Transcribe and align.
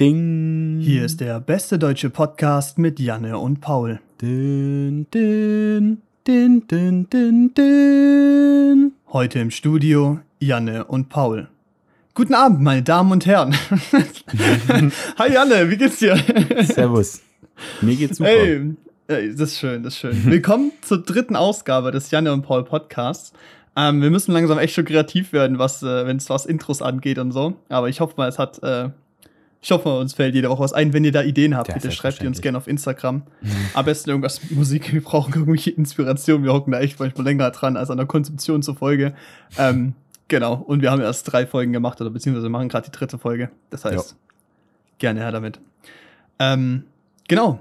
Ding. 0.00 0.78
Hier 0.80 1.04
ist 1.04 1.20
der 1.20 1.40
beste 1.40 1.78
deutsche 1.78 2.08
Podcast 2.08 2.78
mit 2.78 2.98
Janne 2.98 3.36
und 3.36 3.60
Paul. 3.60 4.00
Din, 4.22 5.06
din, 5.12 6.00
din, 6.26 6.66
din, 6.66 7.10
din, 7.10 7.52
din. 7.52 8.92
Heute 9.12 9.40
im 9.40 9.50
Studio 9.50 10.20
Janne 10.38 10.86
und 10.86 11.10
Paul. 11.10 11.48
Guten 12.14 12.32
Abend, 12.32 12.62
meine 12.62 12.82
Damen 12.82 13.12
und 13.12 13.26
Herren. 13.26 13.54
Hi 15.18 15.30
Janne, 15.30 15.70
wie 15.70 15.76
geht's 15.76 15.98
dir? 15.98 16.16
Servus. 16.62 17.20
Mir 17.82 17.94
geht's 17.94 18.16
super. 18.16 18.30
Hey, 18.30 18.74
ey, 19.06 19.30
das 19.32 19.52
ist 19.52 19.58
schön, 19.58 19.82
das 19.82 19.92
ist 19.92 19.98
schön. 20.00 20.24
Willkommen 20.24 20.72
zur 20.80 21.04
dritten 21.04 21.36
Ausgabe 21.36 21.90
des 21.90 22.10
Janne 22.10 22.32
und 22.32 22.40
Paul 22.40 22.64
Podcasts. 22.64 23.34
Ähm, 23.76 24.00
wir 24.00 24.08
müssen 24.10 24.32
langsam 24.32 24.58
echt 24.58 24.74
schon 24.74 24.86
kreativ 24.86 25.34
werden, 25.34 25.58
was, 25.58 25.82
äh, 25.82 26.06
wenn 26.06 26.16
es 26.16 26.30
was 26.30 26.46
Intros 26.46 26.80
angeht 26.80 27.18
und 27.18 27.32
so. 27.32 27.54
Aber 27.68 27.90
ich 27.90 28.00
hoffe 28.00 28.14
mal, 28.16 28.30
es 28.30 28.38
hat, 28.38 28.62
äh, 28.62 28.88
ich 29.62 29.70
hoffe 29.72 29.98
uns 29.98 30.14
fällt 30.14 30.34
jede 30.34 30.48
Woche 30.48 30.62
was 30.62 30.72
ein. 30.72 30.92
Wenn 30.92 31.04
ihr 31.04 31.12
da 31.12 31.22
Ideen 31.22 31.56
habt, 31.56 31.68
Ja, 31.68 31.74
bitte 31.74 31.90
schreibt 31.92 32.22
die 32.22 32.26
uns 32.26 32.40
gerne 32.40 32.56
auf 32.58 32.66
Instagram. 32.66 33.22
Am 33.74 33.84
besten 33.84 34.10
irgendwas 34.10 34.42
mit 34.42 34.52
Musik. 34.52 34.92
Wir 34.92 35.02
brauchen 35.02 35.34
irgendwelche 35.34 35.70
Inspiration. 35.70 36.42
Wir 36.44 36.52
hocken 36.52 36.72
da 36.72 36.80
echt 36.80 36.98
manchmal 36.98 37.24
länger 37.26 37.50
dran 37.50 37.76
als 37.76 37.90
an 37.90 37.98
der 37.98 38.06
Konzeption 38.06 38.62
zur 38.62 38.76
Folge. 38.76 39.14
Ähm, 39.58 39.94
genau. 40.28 40.54
Und 40.54 40.80
wir 40.82 40.90
haben 40.90 41.02
erst 41.02 41.30
drei 41.30 41.46
Folgen 41.46 41.72
gemacht 41.72 42.00
oder 42.00 42.10
beziehungsweise 42.10 42.48
machen 42.48 42.68
gerade 42.70 42.90
die 42.90 42.96
dritte 42.96 43.18
Folge. 43.18 43.50
Das 43.68 43.84
heißt, 43.84 44.10
Ja. 44.12 44.16
gerne 44.98 45.20
her 45.20 45.32
damit. 45.32 45.60
Ähm, 46.38 46.84
genau. 47.28 47.60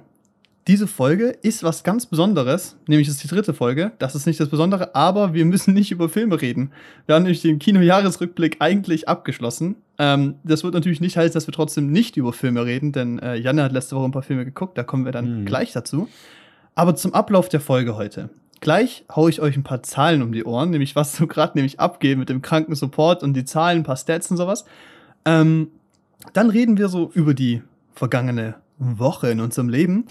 Diese 0.69 0.85
Folge 0.85 1.29
ist 1.41 1.63
was 1.63 1.83
ganz 1.83 2.05
Besonderes, 2.05 2.77
nämlich 2.85 3.07
ist 3.07 3.23
die 3.23 3.27
dritte 3.27 3.55
Folge. 3.55 3.91
Das 3.97 4.13
ist 4.13 4.27
nicht 4.27 4.39
das 4.39 4.49
Besondere, 4.49 4.93
aber 4.93 5.33
wir 5.33 5.43
müssen 5.43 5.73
nicht 5.73 5.89
über 5.89 6.09
Filme 6.09 6.39
reden. 6.39 6.69
Wir 7.07 7.15
haben 7.15 7.23
nämlich 7.23 7.41
den 7.41 7.57
Kinojahresrückblick 7.57 8.57
eigentlich 8.59 9.09
abgeschlossen. 9.09 9.77
Ähm, 9.97 10.35
das 10.43 10.63
wird 10.63 10.75
natürlich 10.75 11.01
nicht 11.01 11.17
heißen, 11.17 11.33
dass 11.33 11.47
wir 11.47 11.55
trotzdem 11.55 11.91
nicht 11.91 12.17
über 12.17 12.33
Filme 12.33 12.65
reden, 12.65 12.91
denn 12.91 13.17
äh, 13.17 13.33
Janne 13.35 13.63
hat 13.63 13.71
letzte 13.71 13.95
Woche 13.95 14.05
ein 14.05 14.11
paar 14.11 14.21
Filme 14.21 14.45
geguckt, 14.45 14.77
da 14.77 14.83
kommen 14.83 15.05
wir 15.05 15.11
dann 15.11 15.39
Mhm. 15.41 15.45
gleich 15.45 15.71
dazu. 15.71 16.07
Aber 16.75 16.95
zum 16.95 17.15
Ablauf 17.15 17.49
der 17.49 17.61
Folge 17.61 17.95
heute. 17.95 18.29
Gleich 18.61 19.05
haue 19.11 19.31
ich 19.31 19.41
euch 19.41 19.57
ein 19.57 19.63
paar 19.63 19.81
Zahlen 19.81 20.21
um 20.21 20.31
die 20.31 20.43
Ohren, 20.43 20.69
nämlich 20.69 20.95
was 20.95 21.15
so 21.15 21.25
gerade 21.25 21.57
nämlich 21.57 21.79
abgeht 21.79 22.19
mit 22.19 22.29
dem 22.29 22.43
Krankensupport 22.43 23.23
und 23.23 23.33
die 23.33 23.43
Zahlen, 23.43 23.79
ein 23.79 23.83
paar 23.83 23.97
Stats 23.97 24.29
und 24.29 24.37
sowas. 24.37 24.65
Ähm, 25.25 25.69
dann 26.33 26.51
reden 26.51 26.77
wir 26.77 26.89
so 26.89 27.09
über 27.15 27.33
die 27.33 27.63
vergangene 27.95 28.53
Woche 28.77 29.31
in 29.31 29.39
unserem 29.39 29.67
Leben 29.69 30.05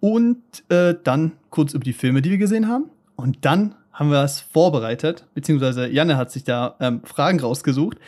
und 0.00 0.42
äh, 0.68 0.94
dann 1.04 1.32
kurz 1.50 1.74
über 1.74 1.84
die 1.84 1.92
Filme, 1.92 2.22
die 2.22 2.30
wir 2.30 2.38
gesehen 2.38 2.68
haben. 2.68 2.86
Und 3.16 3.44
dann 3.44 3.74
haben 3.92 4.10
wir 4.10 4.24
es 4.24 4.40
vorbereitet, 4.40 5.26
beziehungsweise 5.34 5.86
Janne 5.88 6.16
hat 6.16 6.30
sich 6.30 6.44
da 6.44 6.76
ähm, 6.80 7.02
Fragen 7.04 7.38
rausgesucht, 7.38 7.98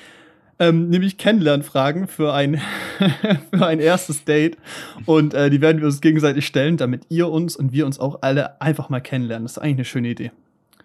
ähm, 0.58 0.88
nämlich 0.88 1.18
Kennenlernfragen 1.18 2.06
für 2.06 2.32
ein, 2.32 2.60
für 3.52 3.66
ein 3.66 3.78
erstes 3.78 4.24
Date. 4.24 4.56
Und 5.04 5.34
äh, 5.34 5.50
die 5.50 5.60
werden 5.60 5.78
wir 5.78 5.86
uns 5.86 6.00
gegenseitig 6.00 6.46
stellen, 6.46 6.78
damit 6.78 7.06
ihr 7.10 7.28
uns 7.28 7.56
und 7.56 7.72
wir 7.72 7.84
uns 7.84 8.00
auch 8.00 8.22
alle 8.22 8.60
einfach 8.60 8.88
mal 8.88 9.00
kennenlernen. 9.00 9.44
Das 9.44 9.52
ist 9.52 9.58
eigentlich 9.58 9.76
eine 9.76 9.84
schöne 9.84 10.08
Idee. 10.08 10.32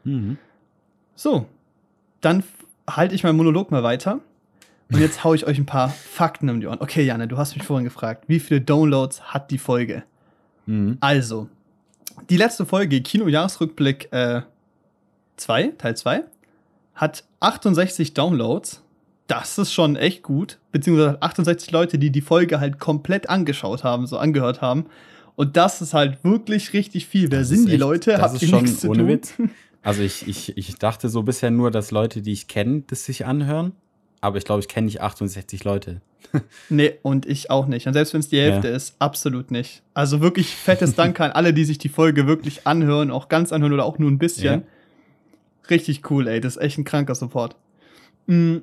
Mhm. 0.04 0.38
So, 1.16 1.46
dann 2.22 2.44
halte 2.90 3.16
ich 3.16 3.24
meinen 3.24 3.38
Monolog 3.38 3.72
mal 3.72 3.84
weiter. 3.84 4.20
Und 4.92 5.00
jetzt 5.00 5.24
haue 5.24 5.36
ich 5.36 5.46
euch 5.46 5.58
ein 5.58 5.66
paar 5.66 5.90
Fakten 5.90 6.50
um 6.50 6.62
die 6.62 6.68
Ohren. 6.68 6.80
Okay, 6.80 7.04
Janne, 7.04 7.28
du 7.28 7.38
hast 7.38 7.56
mich 7.56 7.64
vorhin 7.64 7.84
gefragt, 7.84 8.26
wie 8.28 8.40
viele 8.40 8.62
Downloads 8.62 9.34
hat 9.34 9.52
die 9.52 9.58
Folge? 9.58 10.04
Mhm. 10.68 10.98
Also, 11.00 11.50
die 12.30 12.38
letzte 12.38 12.66
Folge, 12.66 13.02
Kinojahresrückblick 13.02 14.10
äh, 14.12 14.42
2, 15.38 15.74
Teil 15.78 15.98
2, 15.98 16.24
hat 16.96 17.24
68 17.40 18.14
Downloads. 18.14 18.84
Das 19.28 19.58
ist 19.58 19.74
schon 19.74 19.96
echt 19.98 20.24
gut. 20.24 20.58
Beziehungsweise 20.72 21.10
hat 21.12 21.24
68 21.24 21.72
Leute, 21.72 22.00
die 22.00 22.12
die 22.12 22.22
Folge 22.22 22.60
halt 22.60 22.80
komplett 22.80 23.30
angeschaut 23.30 23.84
haben, 23.84 24.08
so 24.08 24.18
angehört 24.18 24.62
haben. 24.62 24.86
Und 25.36 25.58
das 25.58 25.82
ist 25.82 25.94
halt 25.94 26.24
wirklich 26.24 26.74
richtig 26.74 27.06
viel. 27.08 27.30
Wer 27.30 27.40
Das 27.40 27.50
sind 27.50 27.68
die 27.68 27.74
echt- 27.74 27.82
Leute? 27.82 28.12
Das 28.12 28.22
Habt 28.22 28.36
ist 28.36 28.42
ihr 28.44 28.48
schon 28.50 28.64
nichts 28.64 28.80
zu 28.82 28.90
ohne 28.90 29.00
tun? 29.00 29.08
Witz. 29.10 29.34
Also 29.84 30.02
ich, 30.02 30.28
ich, 30.28 30.58
ich 30.58 30.76
dachte 30.76 31.08
so 31.10 31.24
bisher 31.24 31.52
nur, 31.52 31.72
dass 31.72 31.92
Leute, 31.92 32.22
die 32.22 32.32
ich 32.32 32.48
kenne, 32.48 32.84
das 32.88 33.06
sich 33.06 33.26
anhören. 33.26 33.74
Aber 34.28 34.38
ich 34.38 34.44
glaube, 34.46 34.60
ich 34.62 34.68
kenne 34.68 34.86
nicht 34.86 35.02
68 35.02 35.64
Leute. 35.64 36.02
Nee, 36.70 36.96
und 37.04 37.26
ich 37.26 37.50
auch 37.50 37.68
nicht. 37.68 37.88
Und 37.88 37.94
selbst 37.94 38.14
wenn 38.14 38.20
es 38.20 38.28
die 38.28 38.40
Hälfte 38.40 38.68
Ja. 38.68 38.76
ist, 38.76 38.96
absolut 39.00 39.50
nicht. 39.50 39.82
Also 39.94 40.20
wirklich 40.22 40.50
fettes 40.56 40.94
Dank 41.02 41.20
an 41.22 41.32
alle, 41.32 41.54
die 41.54 41.64
sich 41.64 41.78
die 41.78 41.88
Folge 41.90 42.28
wirklich 42.28 42.68
anhören, 42.68 43.12
auch 43.12 43.30
ganz 43.30 43.54
anhören 43.54 43.72
oder 43.74 43.86
auch 43.86 43.98
nur 43.98 44.12
ein 44.12 44.18
bisschen. 44.18 44.62
Ja. 44.62 45.70
Richtig 45.70 46.12
cool, 46.12 46.28
ey. 46.28 46.42
Das 46.42 46.58
ist 46.58 46.62
echt 46.62 46.78
ein 46.78 46.84
kranker 46.84 47.16
Support. 47.16 47.56
Mm, 48.28 48.58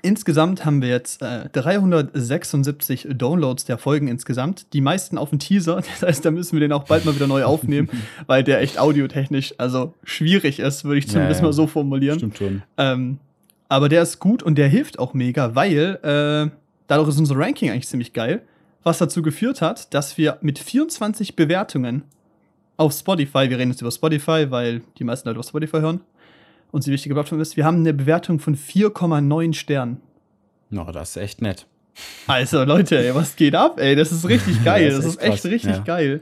Insgesamt 0.00 0.64
haben 0.64 0.80
wir 0.80 0.88
jetzt 0.88 1.20
äh, 1.20 1.48
376 1.52 3.08
Downloads 3.10 3.64
der 3.66 3.76
Folgen 3.78 4.08
insgesamt. 4.08 4.72
Die 4.72 4.80
meisten 4.80 5.18
auf 5.18 5.30
den 5.30 5.38
Teaser. 5.38 5.76
Das 6.00 6.02
heißt, 6.02 6.24
da 6.24 6.30
müssen 6.30 6.52
wir 6.52 6.60
den 6.60 6.72
auch 6.72 6.84
bald 6.84 7.04
mal 7.04 7.14
wieder 7.14 7.26
neu 7.26 7.44
aufnehmen, 7.44 7.90
weil 8.26 8.42
der 8.44 8.60
echt 8.60 8.78
audiotechnisch 8.78 9.54
also 9.58 9.92
schwierig 10.04 10.60
ist, 10.60 10.84
würde 10.84 10.98
ich 10.98 11.06
Ja, 11.06 11.12
zumindest 11.12 11.40
ja. 11.40 11.46
mal 11.46 11.52
so 11.52 11.66
formulieren. 11.66 12.18
Stimmt 12.18 12.38
schon. 12.38 12.62
Ähm, 12.78 13.18
aber 13.72 13.88
der 13.88 14.02
ist 14.02 14.18
gut 14.18 14.42
und 14.42 14.56
der 14.56 14.68
hilft 14.68 14.98
auch 14.98 15.14
mega, 15.14 15.54
weil 15.54 15.98
äh, 16.02 16.54
dadurch 16.88 17.08
ist 17.08 17.18
unser 17.18 17.38
Ranking 17.38 17.70
eigentlich 17.70 17.88
ziemlich 17.88 18.12
geil. 18.12 18.42
Was 18.82 18.98
dazu 18.98 19.22
geführt 19.22 19.62
hat, 19.62 19.94
dass 19.94 20.18
wir 20.18 20.36
mit 20.42 20.58
24 20.58 21.36
Bewertungen 21.36 22.02
auf 22.76 22.92
Spotify, 22.92 23.48
wir 23.48 23.58
reden 23.58 23.70
jetzt 23.70 23.80
über 23.80 23.90
Spotify, 23.90 24.50
weil 24.50 24.82
die 24.98 25.04
meisten 25.04 25.26
Leute 25.26 25.40
auf 25.40 25.46
Spotify 25.46 25.78
hören 25.78 26.02
und 26.70 26.84
sie 26.84 26.92
wichtige 26.92 27.14
Plattform 27.14 27.40
ist, 27.40 27.56
wir 27.56 27.64
haben 27.64 27.78
eine 27.78 27.94
Bewertung 27.94 28.40
von 28.40 28.56
4,9 28.56 29.54
Sternen. 29.54 30.02
No, 30.68 30.92
das 30.92 31.10
ist 31.10 31.16
echt 31.16 31.40
nett. 31.40 31.66
Also 32.26 32.64
Leute, 32.64 32.98
ey, 32.98 33.14
was 33.14 33.36
geht 33.36 33.54
ab, 33.54 33.80
ey? 33.80 33.96
Das 33.96 34.12
ist 34.12 34.28
richtig 34.28 34.62
geil. 34.64 34.90
Das 34.90 34.96
das, 34.96 35.06
ist 35.06 35.14
ist 35.14 35.22
echt 35.22 35.32
echt 35.32 35.44
richtig 35.46 35.76
ja. 35.76 35.82
geil. 35.82 36.20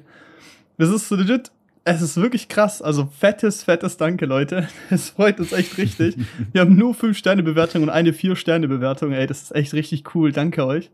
Das 0.78 0.88
ist 0.88 1.08
so 1.08 1.16
legit. 1.16 1.50
Es 1.84 2.02
ist 2.02 2.16
wirklich 2.16 2.48
krass. 2.48 2.82
Also 2.82 3.06
fettes, 3.06 3.62
fettes 3.64 3.96
Danke, 3.96 4.26
Leute. 4.26 4.68
Es 4.90 5.10
freut 5.10 5.40
uns 5.40 5.52
echt 5.52 5.78
richtig. 5.78 6.16
Wir 6.52 6.60
haben 6.60 6.76
nur 6.76 6.94
5-Sterne-Bewertung 6.94 7.82
und 7.82 7.88
eine 7.88 8.10
4-Sterne-Bewertung, 8.12 9.12
ey. 9.12 9.26
Das 9.26 9.42
ist 9.42 9.54
echt 9.54 9.72
richtig 9.72 10.14
cool. 10.14 10.32
Danke 10.32 10.66
euch. 10.66 10.90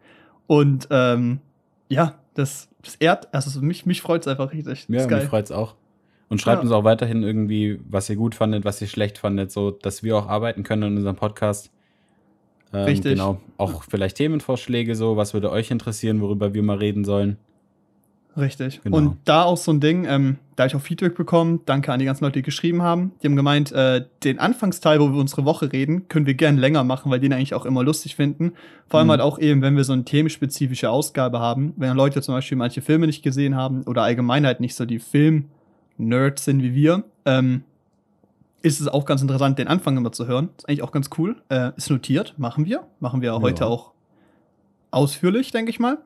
Und 0.47 0.87
ähm, 0.91 1.41
ja, 1.89 2.15
das, 2.35 2.69
das 2.83 2.95
ehrt, 2.97 3.33
also 3.35 3.61
mich, 3.61 3.85
mich 3.87 4.01
freut 4.01 4.23
es 4.23 4.29
einfach 4.29 4.53
richtig. 4.53 4.87
Ja, 4.89 5.01
mich 5.01 5.09
geil. 5.09 5.27
freut's 5.29 5.51
auch. 5.51 5.75
Und 6.29 6.41
schreibt 6.41 6.59
Ja. 6.59 6.63
uns 6.63 6.73
auch 6.73 6.85
weiterhin 6.85 7.23
irgendwie, 7.23 7.81
was 7.89 8.09
ihr 8.11 8.17
gut 8.17 8.35
fandet, 8.35 8.65
was 8.65 8.81
ihr 8.81 8.89
schlecht 8.89 9.19
fandet, 9.19 9.51
so 9.53 9.71
dass 9.71 10.03
wir 10.03 10.17
auch 10.17 10.29
arbeiten 10.29 10.63
können 10.65 10.83
in 10.83 10.97
unserem 10.97 11.17
Podcast. 11.17 11.71
Ähm, 12.73 12.85
Richtig. 12.85 13.13
Genau. 13.13 13.41
Auch 13.59 13.85
vielleicht 13.85 14.17
Themenvorschläge, 14.17 14.97
so, 14.97 15.17
was 15.17 15.35
würde 15.35 15.51
euch 15.51 15.71
interessieren, 15.71 16.21
worüber 16.21 16.53
wir 16.53 16.63
mal 16.65 16.79
reden 16.79 17.05
sollen. 17.05 17.39
Richtig. 18.37 18.83
Genau. 18.83 18.97
Und 18.99 19.17
da 19.25 19.45
auch 19.45 19.57
so 19.57 19.73
ein 19.73 19.81
Ding, 19.81 20.05
ähm, 20.07 20.37
da 20.57 20.67
ich 20.67 20.77
auch 20.77 20.81
Feedback 20.81 21.15
bekommen, 21.17 21.61
danke 21.65 21.91
an 21.93 21.99
die 21.99 22.05
ganzen 22.05 22.25
Leute, 22.25 22.35
die 22.41 22.43
geschrieben 22.43 22.83
haben. 22.83 23.13
Die 23.23 23.27
haben 23.29 23.37
gemeint, 23.37 23.73
äh, 23.73 24.05
den 24.25 24.39
Anfangsteil, 24.39 25.01
wo 25.01 25.11
wir 25.13 25.19
unsere 25.19 25.45
Woche 25.47 25.73
reden, 25.73 26.09
können 26.09 26.27
wir 26.27 26.35
gern 26.35 26.59
länger 26.59 26.85
machen, 26.85 27.11
weil 27.11 27.19
die 27.19 27.29
den 27.29 27.33
eigentlich 27.33 27.55
auch 27.55 27.65
immer 27.65 27.83
lustig 27.83 28.15
finden. 28.15 28.53
Vor 28.89 28.99
allem 28.99 29.07
Mhm. 29.07 29.13
halt 29.13 29.21
auch 29.23 29.39
eben, 29.39 29.63
wenn 29.63 29.75
wir 29.77 29.85
so 29.85 29.95
eine 29.95 30.05
themenspezifische 30.05 30.91
Ausgabe 30.91 31.41
haben, 31.41 31.73
wenn 31.77 31.97
Leute 31.97 32.21
zum 32.21 32.35
Beispiel 32.35 32.59
manche 32.59 32.83
Filme 32.83 33.07
nicht 33.07 33.23
gesehen 33.23 33.57
haben 33.57 33.83
oder 33.85 34.03
allgemein 34.03 34.45
halt 34.45 34.61
nicht 34.61 34.75
so 34.75 34.85
die 34.85 34.99
Film-Nerds 34.99 36.45
sind 36.45 36.63
wie 36.63 36.75
wir, 36.75 37.05
ähm, 37.25 37.63
ist 38.63 38.81
es 38.81 38.89
auch 38.89 39.05
ganz 39.07 39.23
interessant, 39.23 39.59
den 39.59 39.69
Anfang 39.69 39.97
immer 39.97 40.13
zu 40.13 40.27
hören. 40.27 40.51
Ist 40.59 40.69
eigentlich 40.69 40.83
auch 40.83 40.93
ganz 40.93 41.09
cool. 41.17 41.37
Äh, 41.49 41.71
ist 41.77 41.89
notiert, 41.91 42.35
machen 42.37 42.67
wir. 42.67 42.83
Machen 43.01 43.23
wir 43.23 43.35
heute 43.41 43.65
Ja. 43.65 43.71
auch 43.71 43.93
ausführlich, 44.91 45.53
denke 45.53 45.71
ich 45.71 45.79
mal. 45.79 45.99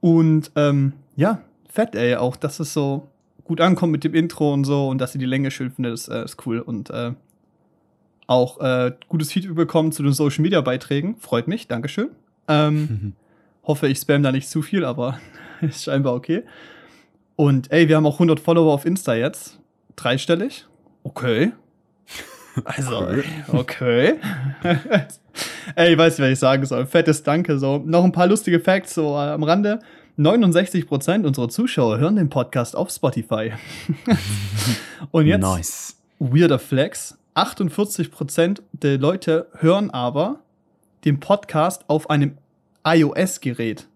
Und 0.00 0.50
ähm, 0.54 0.92
ja, 1.16 1.40
fett, 1.68 1.94
ey, 1.94 2.16
auch 2.16 2.36
dass 2.36 2.60
es 2.60 2.72
so 2.72 3.08
gut 3.44 3.60
ankommt 3.60 3.92
mit 3.92 4.04
dem 4.04 4.14
Intro 4.14 4.52
und 4.52 4.64
so 4.64 4.88
und 4.88 4.98
dass 4.98 5.14
ihr 5.14 5.18
die 5.18 5.26
Länge 5.26 5.50
schön 5.50 5.70
findet, 5.70 5.94
ist, 5.94 6.08
äh, 6.08 6.24
ist 6.24 6.46
cool. 6.46 6.60
Und 6.60 6.90
äh, 6.90 7.12
auch 8.26 8.60
äh, 8.60 8.92
gutes 9.08 9.32
Feedback 9.32 9.56
bekommen 9.56 9.90
zu 9.90 10.02
den 10.02 10.12
Social 10.12 10.42
Media 10.42 10.60
Beiträgen. 10.60 11.16
Freut 11.16 11.48
mich, 11.48 11.66
Dankeschön. 11.66 12.10
Ähm, 12.46 13.14
hoffe, 13.64 13.88
ich 13.88 13.98
spam 13.98 14.22
da 14.22 14.30
nicht 14.30 14.48
zu 14.48 14.62
viel, 14.62 14.84
aber 14.84 15.18
ist 15.62 15.84
scheinbar 15.84 16.14
okay. 16.14 16.44
Und 17.36 17.72
ey, 17.72 17.88
wir 17.88 17.96
haben 17.96 18.06
auch 18.06 18.16
100 18.16 18.38
Follower 18.38 18.72
auf 18.72 18.84
Insta 18.84 19.14
jetzt. 19.14 19.58
Dreistellig. 19.96 20.66
Okay. 21.02 21.52
Also, 22.64 23.06
okay. 23.52 24.18
ey, 25.76 25.92
ich 25.92 25.98
weiß 25.98 26.18
nicht, 26.18 26.26
was 26.26 26.32
ich 26.32 26.38
sagen 26.40 26.66
soll. 26.66 26.86
Fettes 26.86 27.22
Danke. 27.22 27.56
So, 27.56 27.78
noch 27.86 28.02
ein 28.02 28.10
paar 28.10 28.26
lustige 28.26 28.58
Facts 28.58 28.94
so 28.94 29.14
äh, 29.14 29.28
am 29.30 29.44
Rande. 29.44 29.78
69% 30.18 31.24
unserer 31.26 31.48
Zuschauer 31.48 31.98
hören 31.98 32.16
den 32.16 32.28
Podcast 32.28 32.74
auf 32.76 32.90
Spotify. 32.90 33.52
Und 35.12 35.26
jetzt 35.26 35.42
Nice. 35.42 35.96
weirder 36.18 36.58
Flex. 36.58 37.16
48% 37.36 38.60
der 38.72 38.98
Leute 38.98 39.46
hören 39.58 39.90
aber 39.90 40.40
den 41.04 41.20
Podcast 41.20 41.84
auf 41.88 42.10
einem 42.10 42.36
iOS-Gerät 42.84 43.86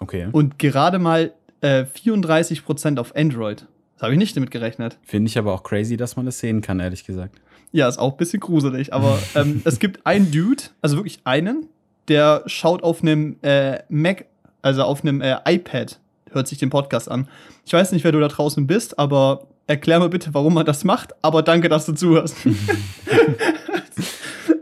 Okay. 0.00 0.28
und 0.32 0.58
gerade 0.58 0.98
mal 0.98 1.32
äh, 1.60 1.84
34% 1.84 2.98
auf 2.98 3.14
Android. 3.16 3.66
Das 3.94 4.02
habe 4.02 4.12
ich 4.12 4.18
nicht 4.18 4.36
damit 4.36 4.50
gerechnet. 4.50 4.98
Finde 5.02 5.28
ich 5.30 5.38
aber 5.38 5.54
auch 5.54 5.62
crazy, 5.62 5.96
dass 5.96 6.16
man 6.16 6.26
das 6.26 6.40
sehen 6.40 6.60
kann, 6.60 6.80
ehrlich 6.80 7.04
gesagt. 7.04 7.40
Ja, 7.70 7.88
ist 7.88 7.98
auch 7.98 8.12
ein 8.12 8.16
bisschen 8.18 8.40
gruselig, 8.40 8.92
aber 8.92 9.18
ähm, 9.34 9.62
es 9.64 9.78
gibt 9.78 10.04
einen 10.04 10.30
Dude, 10.30 10.64
also 10.82 10.96
wirklich 10.96 11.20
einen, 11.24 11.68
der 12.08 12.42
schaut 12.46 12.82
auf 12.82 13.00
einem 13.00 13.36
äh, 13.42 13.78
Mac 13.88 14.26
also 14.62 14.84
auf 14.84 15.02
einem 15.02 15.20
äh, 15.20 15.36
iPad 15.46 15.98
hört 16.30 16.48
sich 16.48 16.58
den 16.58 16.70
Podcast 16.70 17.10
an. 17.10 17.28
Ich 17.66 17.72
weiß 17.72 17.92
nicht, 17.92 18.04
wer 18.04 18.12
du 18.12 18.20
da 18.20 18.28
draußen 18.28 18.66
bist, 18.66 18.98
aber 18.98 19.46
erklär 19.66 20.00
mir 20.00 20.08
bitte, 20.08 20.32
warum 20.32 20.54
man 20.54 20.66
das 20.66 20.84
macht, 20.84 21.12
aber 21.22 21.42
danke, 21.42 21.68
dass 21.68 21.86
du 21.86 21.92
zuhörst. 21.92 22.36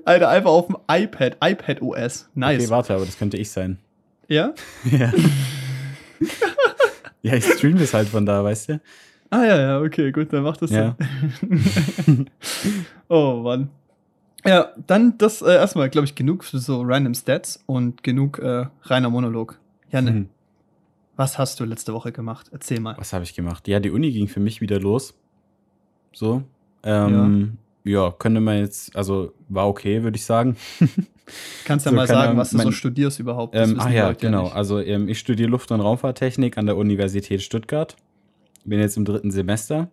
Alter, 0.05 0.29
einfach 0.29 0.51
auf 0.51 0.67
dem 0.67 0.77
iPad, 0.91 1.37
iPad 1.43 1.83
OS. 1.83 2.29
Nice. 2.35 2.63
Okay, 2.63 2.71
warte, 2.71 2.95
aber 2.95 3.05
das 3.05 3.19
könnte 3.19 3.37
ich 3.37 3.51
sein. 3.51 3.79
Ja? 4.29 4.55
Ja. 4.91 5.13
ja, 7.23 7.35
ich 7.35 7.45
stream 7.47 7.79
das 7.79 7.95
halt 7.95 8.09
von 8.09 8.27
da, 8.27 8.45
weißt 8.45 8.69
du? 8.69 8.81
Ah 9.31 9.45
ja, 9.45 9.59
ja, 9.59 9.81
okay, 9.81 10.13
gut, 10.13 10.33
dann 10.33 10.43
macht 10.43 10.61
das 10.61 10.71
Ja. 10.71 10.97
Sinn. 12.05 12.29
oh 13.09 13.37
Mann. 13.43 13.71
Ja, 14.45 14.73
dann 14.87 15.17
das 15.19 15.41
äh, 15.41 15.55
erstmal, 15.55 15.89
glaube 15.89 16.07
ich, 16.07 16.15
genug 16.15 16.45
für 16.45 16.59
so 16.59 16.83
random 16.83 17.15
Stats 17.15 17.63
und 17.67 18.03
genug 18.03 18.39
äh, 18.39 18.67
reiner 18.83 19.09
Monolog. 19.09 19.59
Janne, 19.91 20.11
Mhm. 20.13 20.29
was 21.17 21.39
hast 21.39 21.61
du 21.61 21.65
letzte 21.65 21.93
Woche 21.93 22.13
gemacht? 22.13 22.49
Erzähl 22.53 22.81
mal. 22.81 22.97
Was 22.99 23.13
habe 23.13 23.25
ich 23.25 23.35
gemacht? 23.35 23.67
Ja, 23.69 23.81
die 23.81 23.91
Uni 23.91 24.11
ging 24.13 24.29
für 24.29 24.41
mich 24.41 24.61
wieder 24.61 24.79
los. 24.81 25.15
So. 26.13 26.43
Ähm, 26.83 27.59
ja. 27.85 28.11
könnte 28.19 28.41
man 28.41 28.59
jetzt, 28.59 28.95
also 28.97 29.33
war 29.49 29.69
okay, 29.69 30.03
würde 30.03 30.17
ich 30.17 30.25
sagen. 30.25 30.57
Kannst 31.65 31.87
ja 31.87 31.91
so, 31.91 31.97
mal 31.97 32.07
sagen, 32.09 32.37
was 32.37 32.51
du 32.51 32.59
so 32.59 32.65
mein- 32.65 32.73
studierst 32.73 33.21
überhaupt. 33.21 33.55
Ähm, 33.55 33.77
ach 33.79 33.91
ja, 33.91 34.13
genau. 34.13 34.45
nicht. 34.45 34.55
Also 34.57 34.81
ähm, 34.81 35.09
ich 35.09 35.19
studiere 35.19 35.49
Luft- 35.51 35.71
und 35.71 35.81
Raumfahrttechnik 35.81 36.59
an 36.59 36.67
der 36.67 36.77
Universität 36.77 37.43
Stuttgart. 37.43 37.97
Bin 38.65 38.81
jetzt 38.81 38.97
im 38.97 39.05
dritten 39.05 39.31
Semester. 39.31 39.89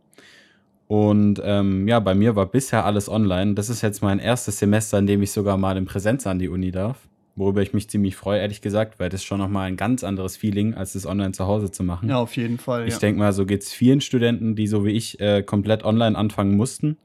Und 0.87 1.41
ähm, 1.43 1.87
ja, 1.87 1.99
bei 1.99 2.15
mir 2.15 2.35
war 2.35 2.45
bisher 2.45 2.85
alles 2.85 3.09
online. 3.09 3.53
Das 3.55 3.69
ist 3.69 3.81
jetzt 3.81 4.01
mein 4.01 4.19
erstes 4.19 4.57
Semester, 4.59 4.97
in 4.97 5.05
dem 5.07 5.21
ich 5.21 5.31
sogar 5.31 5.57
mal 5.57 5.75
in 5.77 5.85
Präsenz 5.85 6.25
an 6.25 6.39
die 6.39 6.47
Uni 6.49 6.71
darf. 6.71 7.07
Worüber 7.37 7.61
ich 7.61 7.71
mich 7.71 7.87
ziemlich 7.87 8.15
freue, 8.15 8.39
ehrlich 8.39 8.61
gesagt, 8.61 8.99
weil 8.99 9.09
das 9.09 9.23
schon 9.23 9.37
nochmal 9.37 9.67
ein 9.67 9.77
ganz 9.77 10.03
anderes 10.03 10.35
Feeling, 10.35 10.73
als 10.73 10.93
das 10.93 11.05
online 11.05 11.33
zu 11.33 11.45
Hause 11.45 11.69
zu 11.69 11.83
machen. 11.83 12.09
Ja, 12.09 12.17
auf 12.17 12.35
jeden 12.35 12.57
Fall. 12.57 12.87
Ich 12.87 12.95
ja. 12.95 12.99
denke 12.99 13.19
mal, 13.19 13.31
so 13.31 13.45
geht 13.45 13.61
es 13.61 13.71
vielen 13.71 14.01
Studenten, 14.01 14.55
die 14.55 14.65
so 14.65 14.83
wie 14.83 14.91
ich 14.91 15.19
äh, 15.19 15.43
komplett 15.43 15.85
online 15.85 16.17
anfangen 16.17 16.57
mussten. 16.57 16.97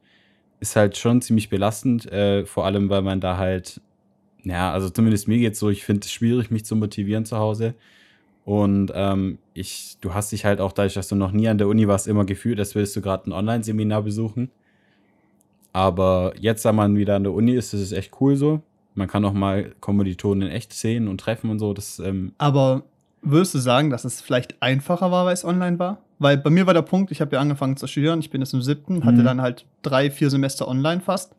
Ist 0.58 0.75
halt 0.75 0.96
schon 0.96 1.20
ziemlich 1.20 1.50
belastend, 1.50 2.11
äh, 2.11 2.46
vor 2.46 2.64
allem 2.64 2.88
weil 2.88 3.02
man 3.02 3.20
da 3.20 3.37
halt, 3.37 3.82
ja, 4.43 4.73
also 4.73 4.88
zumindest 4.88 5.29
mir 5.29 5.37
geht's 5.37 5.58
so, 5.58 5.69
ich 5.69 5.84
finde 5.84 6.06
es 6.06 6.11
schwierig, 6.11 6.50
mich 6.50 6.64
zu 6.64 6.76
motivieren 6.76 7.26
zu 7.26 7.37
Hause. 7.37 7.75
Und 8.46 8.90
ähm, 8.94 9.37
ich, 9.52 9.99
du 10.00 10.14
hast 10.14 10.32
dich 10.32 10.46
halt 10.46 10.62
auch 10.62 10.73
dadurch, 10.73 10.94
dass 10.94 11.08
du 11.08 11.14
noch 11.14 11.32
nie 11.32 11.49
an 11.49 11.58
der 11.58 11.69
Uni 11.69 11.88
warst, 11.88 12.08
immer 12.08 12.25
gefühlt, 12.25 12.58
als 12.58 12.75
würdest 12.75 12.96
du 12.96 13.02
gerade 13.02 13.28
ein 13.28 13.32
Online-Seminar 13.32 14.02
besuchen. 14.02 14.50
Aber 15.75 16.32
jetzt, 16.38 16.64
da 16.64 16.73
man 16.73 16.96
wieder 16.96 17.17
an 17.17 17.25
der 17.25 17.35
Uni 17.35 17.52
ist, 17.52 17.75
ist 17.75 17.81
es 17.81 17.93
echt 17.93 18.12
cool 18.19 18.37
so. 18.37 18.62
Man 18.94 19.09
kann 19.09 19.25
auch 19.25 19.33
mal 19.33 19.75
Kommilitonen 19.81 20.49
in 20.49 20.55
echt 20.55 20.73
sehen 20.73 21.09
und 21.09 21.19
treffen 21.21 21.50
und 21.50 21.59
so. 21.59 21.73
Das 21.73 21.99
ähm, 21.99 22.33
Aber 22.39 22.83
würdest 23.23 23.55
du 23.55 23.59
sagen, 23.59 23.91
dass 23.91 24.05
es 24.05 24.21
vielleicht 24.21 24.61
einfacher 24.62 25.11
war, 25.11 25.25
weil 25.27 25.35
es 25.35 25.44
online 25.44 25.79
war? 25.79 25.99
Weil 26.19 26.37
bei 26.39 26.50
mir 26.50 26.67
war 26.67 26.75
der 26.75 26.83
Punkt, 26.83 27.11
ich 27.11 27.21
habe 27.21 27.35
ja 27.35 27.41
angefangen 27.41 27.77
zu 27.77 27.87
studieren, 27.87 28.21
ich 28.21 28.31
bin 28.31 28.41
jetzt 28.43 28.53
im 28.55 28.62
siebten, 28.62 29.05
hatte 29.05 29.21
Mhm. 29.21 29.25
dann 29.25 29.41
halt 29.43 29.67
drei, 29.83 30.11
vier 30.11 30.31
Semester 30.31 30.69
online 30.69 31.00
fast. 31.00 31.35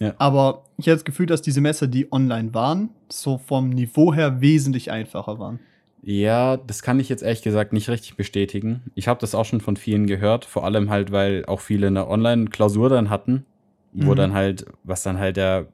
Ja. 0.00 0.14
Aber 0.18 0.64
ich 0.76 0.86
hatte 0.86 0.96
das 0.96 1.04
Gefühl, 1.04 1.26
dass 1.26 1.42
die 1.42 1.50
Semester, 1.50 1.86
die 1.86 2.12
online 2.12 2.52
waren, 2.54 2.90
so 3.08 3.38
vom 3.38 3.70
Niveau 3.70 4.12
her 4.14 4.40
wesentlich 4.40 4.90
einfacher 4.90 5.38
waren. 5.38 5.58
Ja, 6.02 6.56
das 6.56 6.82
kann 6.82 7.00
ich 7.00 7.08
jetzt 7.08 7.22
ehrlich 7.22 7.42
gesagt 7.42 7.72
nicht 7.72 7.88
richtig 7.88 8.16
bestätigen. 8.16 8.82
Ich 8.94 9.08
habe 9.08 9.18
das 9.20 9.34
auch 9.34 9.44
schon 9.44 9.60
von 9.60 9.76
vielen 9.76 10.06
gehört, 10.06 10.44
vor 10.44 10.64
allem 10.64 10.90
halt, 10.90 11.10
weil 11.10 11.44
auch 11.46 11.60
viele 11.60 11.88
eine 11.88 12.06
Online-Klausur 12.08 12.88
dann 12.88 13.10
hatten, 13.10 13.44
wo 13.92 14.12
Mhm. 14.12 14.16
dann 14.16 14.34
halt, 14.34 14.66
was 14.84 15.02
dann 15.02 15.18
halt 15.18 15.36
der, 15.36 15.66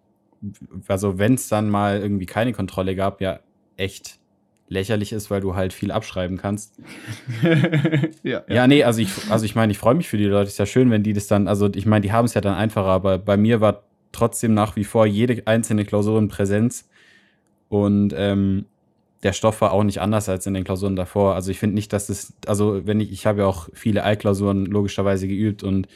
also 0.88 1.18
wenn 1.18 1.34
es 1.34 1.48
dann 1.48 1.70
mal 1.70 2.00
irgendwie 2.00 2.26
keine 2.26 2.52
Kontrolle 2.52 2.94
gab, 2.96 3.20
ja 3.20 3.40
echt 3.76 4.18
lächerlich 4.68 5.12
ist, 5.12 5.30
weil 5.30 5.40
du 5.40 5.54
halt 5.54 5.72
viel 5.72 5.90
abschreiben 5.90 6.36
kannst. 6.36 6.78
ja, 8.22 8.42
Ja, 8.48 8.66
nee, 8.66 8.82
also 8.82 9.00
ich, 9.00 9.30
also 9.30 9.44
ich 9.44 9.54
meine, 9.54 9.72
ich 9.72 9.78
freue 9.78 9.94
mich 9.94 10.08
für 10.08 10.16
die 10.16 10.24
Leute. 10.24 10.48
Ist 10.48 10.58
ja 10.58 10.66
schön, 10.66 10.90
wenn 10.90 11.02
die 11.02 11.12
das 11.12 11.26
dann, 11.26 11.48
also 11.48 11.68
ich 11.74 11.86
meine, 11.86 12.02
die 12.02 12.12
haben 12.12 12.24
es 12.24 12.34
ja 12.34 12.40
dann 12.40 12.54
einfacher, 12.54 12.88
aber 12.88 13.18
bei 13.18 13.36
mir 13.36 13.60
war 13.60 13.84
trotzdem 14.12 14.54
nach 14.54 14.76
wie 14.76 14.84
vor 14.84 15.06
jede 15.06 15.46
einzelne 15.46 15.84
Klausur 15.84 16.18
in 16.18 16.28
Präsenz. 16.28 16.88
Und 17.68 18.14
ähm, 18.16 18.66
der 19.22 19.32
Stoff 19.32 19.60
war 19.60 19.72
auch 19.72 19.84
nicht 19.84 20.00
anders 20.00 20.28
als 20.28 20.46
in 20.46 20.54
den 20.54 20.64
Klausuren 20.64 20.96
davor. 20.96 21.34
Also 21.34 21.50
ich 21.50 21.58
finde 21.58 21.74
nicht, 21.74 21.92
dass 21.92 22.06
das, 22.06 22.34
also 22.46 22.86
wenn 22.86 23.00
ich, 23.00 23.10
ich 23.10 23.26
habe 23.26 23.40
ja 23.40 23.46
auch 23.46 23.68
viele 23.72 24.04
Altklausuren 24.04 24.66
logischerweise 24.66 25.26
geübt 25.26 25.62
und 25.62 25.88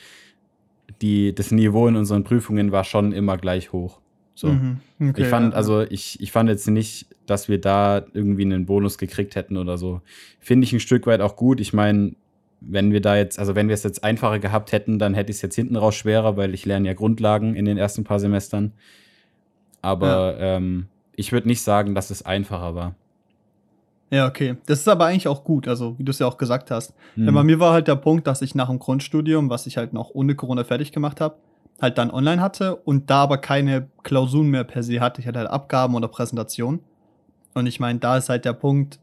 die, 1.03 1.35
das 1.35 1.51
Niveau 1.51 1.87
in 1.87 1.97
unseren 1.97 2.25
Prüfungen 2.25 2.73
war 2.73 2.85
schon 2.85 3.13
immer 3.13 3.37
gleich 3.37 3.73
hoch. 3.73 4.01
So. 4.39 4.47
Mhm. 4.47 4.79
Okay, 5.01 5.23
Ich 5.23 5.27
fand, 5.27 5.51
ja. 5.53 5.57
also 5.57 5.83
ich, 5.83 6.21
ich 6.21 6.31
fand 6.31 6.49
jetzt 6.49 6.69
nicht, 6.69 7.07
dass 7.27 7.49
wir 7.49 7.61
da 7.61 8.05
irgendwie 8.13 8.43
einen 8.43 8.67
Bonus 8.67 8.97
gekriegt 8.97 9.35
hätten 9.35 9.57
oder 9.57 9.77
so. 9.77 10.01
Finde 10.39 10.65
ich 10.65 10.73
ein 10.73 10.79
Stück 10.79 11.09
weit 11.09 11.21
auch 11.21 11.35
gut. 11.35 11.59
Ich 11.59 11.73
meine, 11.73 12.13
wenn 12.61 12.93
wir 12.93 13.01
da 13.01 13.17
jetzt, 13.17 13.41
also 13.41 13.57
wenn 13.57 13.67
wir 13.67 13.75
es 13.75 13.83
jetzt 13.83 14.05
einfacher 14.05 14.39
gehabt 14.39 14.71
hätten, 14.71 15.01
dann 15.01 15.13
hätte 15.13 15.31
ich 15.31 15.39
es 15.39 15.43
jetzt 15.43 15.57
hinten 15.57 15.75
raus 15.75 15.97
schwerer, 15.97 16.37
weil 16.37 16.55
ich 16.55 16.65
lerne 16.65 16.87
ja 16.87 16.95
Grundlagen 16.95 17.57
in 17.57 17.65
den 17.65 17.79
ersten 17.79 18.05
paar 18.05 18.21
Semestern. 18.21 18.75
Aber 19.83 20.37
ähm, 20.39 20.87
ich 21.17 21.33
würde 21.33 21.49
nicht 21.49 21.63
sagen, 21.63 21.97
dass 21.97 22.11
es 22.11 22.25
einfacher 22.25 22.77
war. 22.77 22.95
Ja, 24.11 24.29
okay. 24.29 24.55
Das 24.67 24.79
ist 24.79 24.89
aber 24.89 25.07
eigentlich 25.07 25.27
auch 25.27 25.43
gut, 25.43 25.67
also 25.67 25.99
wie 25.99 26.05
du 26.05 26.13
es 26.13 26.21
ja 26.21 26.29
auch 26.29 26.39
gesagt 26.39 26.71
hast. 26.71 26.95
Hm. 27.15 27.27
Ja, 27.27 27.33
bei 27.33 27.43
mir 27.43 27.59
war 27.59 27.73
halt 27.73 27.89
der 27.89 27.97
Punkt, 27.97 28.29
dass 28.29 28.41
ich 28.41 28.55
nach 28.55 28.69
dem 28.69 28.79
Grundstudium, 28.79 29.51
was 29.51 29.67
ich 29.67 29.77
halt 29.79 29.93
noch 29.93 30.11
ohne 30.15 30.37
Corona 30.37 30.63
fertig 30.63 30.93
gemacht 30.93 31.21
habe, 31.21 31.35
halt 31.81 31.99
dann 31.99 32.11
online 32.11 32.41
hatte 32.41 32.77
und 32.77 33.11
da 33.11 33.23
aber 33.23 33.39
keine 33.39 33.89
Klausuren 34.03 34.49
mehr 34.49 34.65
per 34.65 34.83
se 34.83 35.01
hatte. 35.01 35.21
Ich 35.21 35.27
hatte 35.27 35.39
halt 35.39 35.51
Abgaben 35.51 35.95
oder 35.95 36.09
Präsentationen. 36.09 36.81
Und 37.55 37.67
ich 37.67 37.81
meine, 37.81 37.99
da 37.99 38.17
ist 38.17 38.29
halt 38.29 38.45
der 38.45 38.53
Punkt, 38.53 38.99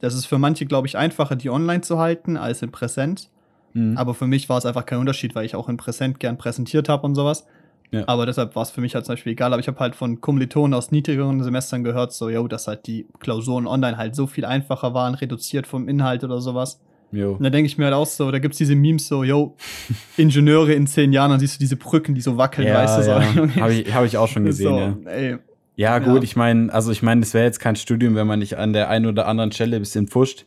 das 0.00 0.14
ist 0.14 0.26
für 0.26 0.38
manche, 0.38 0.66
glaube 0.66 0.86
ich, 0.86 0.96
einfacher, 0.96 1.36
die 1.36 1.50
online 1.50 1.82
zu 1.82 1.98
halten 1.98 2.36
als 2.36 2.62
in 2.62 2.72
Präsenz. 2.72 3.30
Mhm. 3.74 3.96
Aber 3.96 4.14
für 4.14 4.26
mich 4.26 4.48
war 4.48 4.58
es 4.58 4.66
einfach 4.66 4.86
kein 4.86 4.98
Unterschied, 4.98 5.34
weil 5.34 5.44
ich 5.44 5.54
auch 5.54 5.68
in 5.68 5.76
Präsent 5.76 6.20
gern 6.20 6.38
präsentiert 6.38 6.88
habe 6.88 7.06
und 7.06 7.14
sowas. 7.14 7.46
Ja. 7.90 8.04
Aber 8.06 8.24
deshalb 8.24 8.54
war 8.54 8.62
es 8.62 8.70
für 8.70 8.80
mich 8.80 8.94
halt 8.94 9.04
zum 9.04 9.14
Beispiel 9.14 9.32
egal. 9.32 9.52
Aber 9.52 9.60
ich 9.60 9.68
habe 9.68 9.78
halt 9.80 9.96
von 9.96 10.20
Kommilitonen 10.20 10.74
aus 10.74 10.90
niedrigeren 10.92 11.42
Semestern 11.42 11.82
gehört, 11.84 12.12
so, 12.12 12.28
yo, 12.28 12.46
dass 12.46 12.68
halt 12.68 12.86
die 12.86 13.06
Klausuren 13.18 13.66
online 13.66 13.96
halt 13.96 14.14
so 14.14 14.26
viel 14.26 14.44
einfacher 14.44 14.94
waren, 14.94 15.14
reduziert 15.14 15.66
vom 15.66 15.88
Inhalt 15.88 16.24
oder 16.24 16.40
sowas. 16.40 16.80
Jo. 17.12 17.32
Und 17.32 17.42
da 17.42 17.50
denke 17.50 17.66
ich 17.66 17.76
mir 17.76 17.84
halt 17.86 17.94
auch 17.94 18.06
so, 18.06 18.30
da 18.30 18.38
gibt 18.38 18.52
es 18.54 18.58
diese 18.58 18.76
Memes 18.76 19.08
so, 19.08 19.24
yo, 19.24 19.56
Ingenieure 20.16 20.72
in 20.72 20.86
zehn 20.86 21.12
Jahren, 21.12 21.30
dann 21.30 21.40
siehst 21.40 21.56
du 21.56 21.58
diese 21.58 21.76
Brücken, 21.76 22.14
die 22.14 22.20
so 22.20 22.36
wackeln, 22.36 22.66
Ja, 22.68 22.74
weißt 22.74 22.98
du, 22.98 23.02
so. 23.02 23.10
ja. 23.10 23.56
Habe 23.62 23.74
ich, 23.74 23.92
hab 23.94 24.04
ich 24.04 24.16
auch 24.16 24.28
schon 24.28 24.44
gesehen, 24.44 25.02
so, 25.04 25.08
ja. 25.10 25.14
ey. 25.14 25.30
Ja, 25.76 25.98
Ja. 25.98 25.98
gut, 25.98 26.22
ich 26.24 26.36
meine, 26.36 26.72
also 26.72 26.92
ich 26.92 27.02
meine, 27.02 27.22
das 27.22 27.32
wäre 27.34 27.44
jetzt 27.46 27.58
kein 27.58 27.74
Studium, 27.76 28.14
wenn 28.14 28.26
man 28.26 28.38
nicht 28.38 28.58
an 28.58 28.72
der 28.72 28.90
einen 28.90 29.06
oder 29.06 29.26
anderen 29.26 29.50
Stelle 29.52 29.76
ein 29.76 29.82
bisschen 29.82 30.06
pfuscht. 30.08 30.44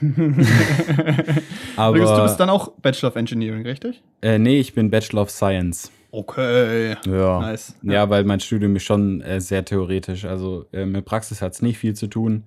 Aber 1.76 1.96
du, 1.98 2.22
bist, 2.22 2.40
dann 2.40 2.50
auch 2.50 2.72
Bachelor 2.82 3.10
of 3.10 3.16
Engineering, 3.16 3.62
richtig? 3.62 4.02
äh, 4.22 4.38
nee, 4.38 4.58
ich 4.58 4.74
bin 4.74 4.90
Bachelor 4.90 5.22
of 5.22 5.30
Science. 5.30 5.90
Okay. 6.10 6.94
Ja. 7.06 7.40
Nice. 7.40 7.74
Ja, 7.82 8.10
weil 8.10 8.24
mein 8.24 8.40
Studium 8.40 8.76
ist 8.76 8.82
schon 8.84 9.22
äh, 9.22 9.40
sehr 9.40 9.64
theoretisch. 9.64 10.24
Also 10.24 10.66
äh, 10.72 10.84
mit 10.84 11.04
Praxis 11.06 11.40
hat 11.40 11.52
es 11.52 11.62
nicht 11.62 11.78
viel 11.78 11.94
zu 11.94 12.06
tun. 12.06 12.44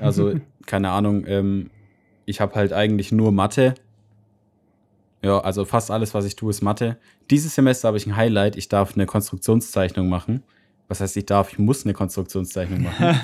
Also, 0.00 0.34
keine 0.66 0.90
Ahnung, 0.90 1.24
ähm, 1.26 1.70
ich 2.24 2.40
habe 2.40 2.54
halt 2.54 2.72
eigentlich 2.72 3.12
nur 3.12 3.32
Mathe. 3.32 3.74
Ja, 5.22 5.38
also 5.40 5.64
fast 5.64 5.90
alles, 5.90 6.14
was 6.14 6.24
ich 6.24 6.36
tue, 6.36 6.50
ist 6.50 6.62
Mathe. 6.62 6.96
Dieses 7.30 7.54
Semester 7.54 7.88
habe 7.88 7.96
ich 7.96 8.06
ein 8.06 8.16
Highlight. 8.16 8.56
Ich 8.56 8.68
darf 8.68 8.94
eine 8.94 9.06
Konstruktionszeichnung 9.06 10.08
machen. 10.08 10.42
Was 10.88 11.00
heißt, 11.00 11.16
ich 11.16 11.26
darf, 11.26 11.52
ich 11.52 11.58
muss 11.58 11.84
eine 11.84 11.94
Konstruktionszeichnung 11.94 12.82
machen. 12.82 13.16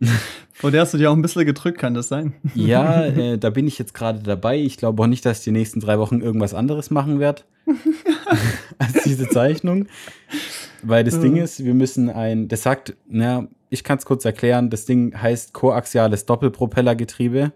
Vor 0.52 0.70
der 0.70 0.82
hast 0.82 0.94
du 0.94 0.98
dir 0.98 1.10
auch 1.10 1.14
ein 1.14 1.22
bisschen 1.22 1.44
gedrückt, 1.44 1.78
kann 1.78 1.92
das 1.92 2.08
sein? 2.08 2.34
ja, 2.54 3.04
äh, 3.04 3.36
da 3.36 3.50
bin 3.50 3.66
ich 3.66 3.78
jetzt 3.78 3.92
gerade 3.92 4.20
dabei. 4.20 4.58
Ich 4.58 4.76
glaube 4.76 5.02
auch 5.02 5.06
nicht, 5.06 5.26
dass 5.26 5.40
ich 5.40 5.44
die 5.44 5.50
nächsten 5.50 5.80
drei 5.80 5.98
Wochen 5.98 6.20
irgendwas 6.20 6.54
anderes 6.54 6.90
machen 6.90 7.18
werde 7.20 7.42
als 8.78 9.02
diese 9.04 9.28
Zeichnung. 9.28 9.86
Weil 10.82 11.04
das. 11.04 11.20
Ding 11.20 11.36
ist, 11.36 11.64
wir 11.64 11.74
müssen 11.74 12.10
ein, 12.10 12.48
das 12.48 12.62
sagt, 12.62 12.96
na, 13.08 13.48
ich 13.70 13.84
kann 13.84 13.98
es 13.98 14.04
kurz 14.04 14.24
erklären, 14.24 14.70
das 14.70 14.86
Ding 14.86 15.20
heißt 15.20 15.52
koaxiales 15.52 16.26
Doppelpropellergetriebe. 16.26 17.52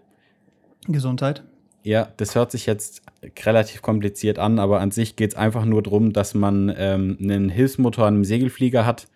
Gesundheit. 0.93 1.43
Ja, 1.83 2.09
das 2.17 2.35
hört 2.35 2.51
sich 2.51 2.65
jetzt 2.65 3.01
relativ 3.45 3.81
kompliziert 3.81 4.37
an, 4.37 4.59
aber 4.59 4.81
an 4.81 4.91
sich 4.91 5.15
geht 5.15 5.31
es 5.31 5.37
einfach 5.37 5.65
nur 5.65 5.81
darum, 5.81 6.13
dass 6.13 6.33
man 6.33 6.73
ähm, 6.77 7.17
einen 7.21 7.49
Hilfsmotor 7.49 8.05
an 8.05 8.15
einem 8.15 8.25
Segelflieger 8.25 8.85
hat, 8.85 9.07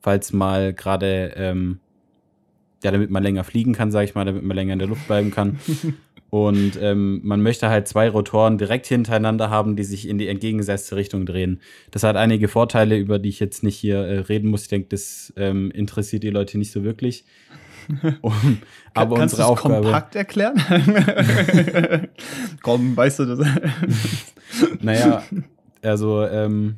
falls 0.00 0.32
mal 0.32 0.72
gerade, 0.72 1.34
ähm, 1.36 1.80
ja, 2.82 2.90
damit 2.90 3.10
man 3.10 3.22
länger 3.22 3.44
fliegen 3.44 3.74
kann, 3.74 3.90
sage 3.90 4.06
ich 4.06 4.14
mal, 4.14 4.24
damit 4.24 4.42
man 4.42 4.56
länger 4.56 4.72
in 4.72 4.78
der 4.78 4.88
Luft 4.88 5.06
bleiben 5.06 5.30
kann. 5.30 5.58
Und 6.30 6.78
ähm, 6.80 7.20
man 7.24 7.42
möchte 7.42 7.70
halt 7.70 7.88
zwei 7.88 8.08
Rotoren 8.10 8.58
direkt 8.58 8.86
hintereinander 8.86 9.48
haben, 9.48 9.76
die 9.76 9.84
sich 9.84 10.06
in 10.06 10.18
die 10.18 10.28
entgegengesetzte 10.28 10.94
Richtung 10.94 11.24
drehen. 11.24 11.60
Das 11.90 12.02
hat 12.02 12.16
einige 12.16 12.48
Vorteile, 12.48 12.98
über 12.98 13.18
die 13.18 13.30
ich 13.30 13.40
jetzt 13.40 13.62
nicht 13.62 13.76
hier 13.76 13.98
äh, 13.98 14.18
reden 14.18 14.50
muss. 14.50 14.62
Ich 14.62 14.68
denke, 14.68 14.88
das 14.90 15.32
ähm, 15.36 15.70
interessiert 15.70 16.22
die 16.22 16.30
Leute 16.30 16.58
nicht 16.58 16.70
so 16.70 16.84
wirklich. 16.84 17.24
Um, 18.22 18.58
aber 18.94 19.16
Kannst 19.16 19.34
unsere 19.34 19.48
Aufgabe. 19.48 19.82
kompakt 19.82 20.14
erklären? 20.16 20.60
Komm, 22.62 22.96
weißt 22.96 23.20
du 23.20 23.24
das? 23.24 23.38
Naja, 24.80 25.22
also 25.82 26.24
ähm, 26.24 26.76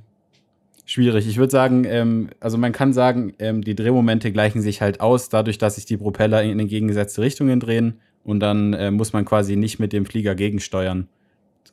schwierig. 0.85 1.27
Ich 1.29 1.37
würde 1.39 1.51
sagen, 1.51 1.85
ähm, 1.85 2.31
also 2.41 2.59
man 2.59 2.73
kann 2.73 2.93
sagen, 2.93 3.33
ähm, 3.39 3.63
die 3.63 3.75
Drehmomente 3.75 4.33
gleichen 4.33 4.61
sich 4.61 4.83
halt 4.83 5.01
aus, 5.01 5.29
dadurch, 5.29 5.59
dass 5.59 5.77
sich 5.77 5.87
die 5.87 5.97
Propeller 5.97 6.43
in 6.43 6.59
entgegengesetzte 6.59 7.23
Richtungen 7.23 7.61
drehen 7.61 8.01
und 8.25 8.41
dann 8.41 8.75
äh, 8.75 8.91
muss 8.91 9.13
man 9.13 9.25
quasi 9.25 9.57
nicht 9.57 9.79
mit 9.79 9.93
dem 9.93 10.05
Flieger 10.05 10.35
gegensteuern, 10.35 11.09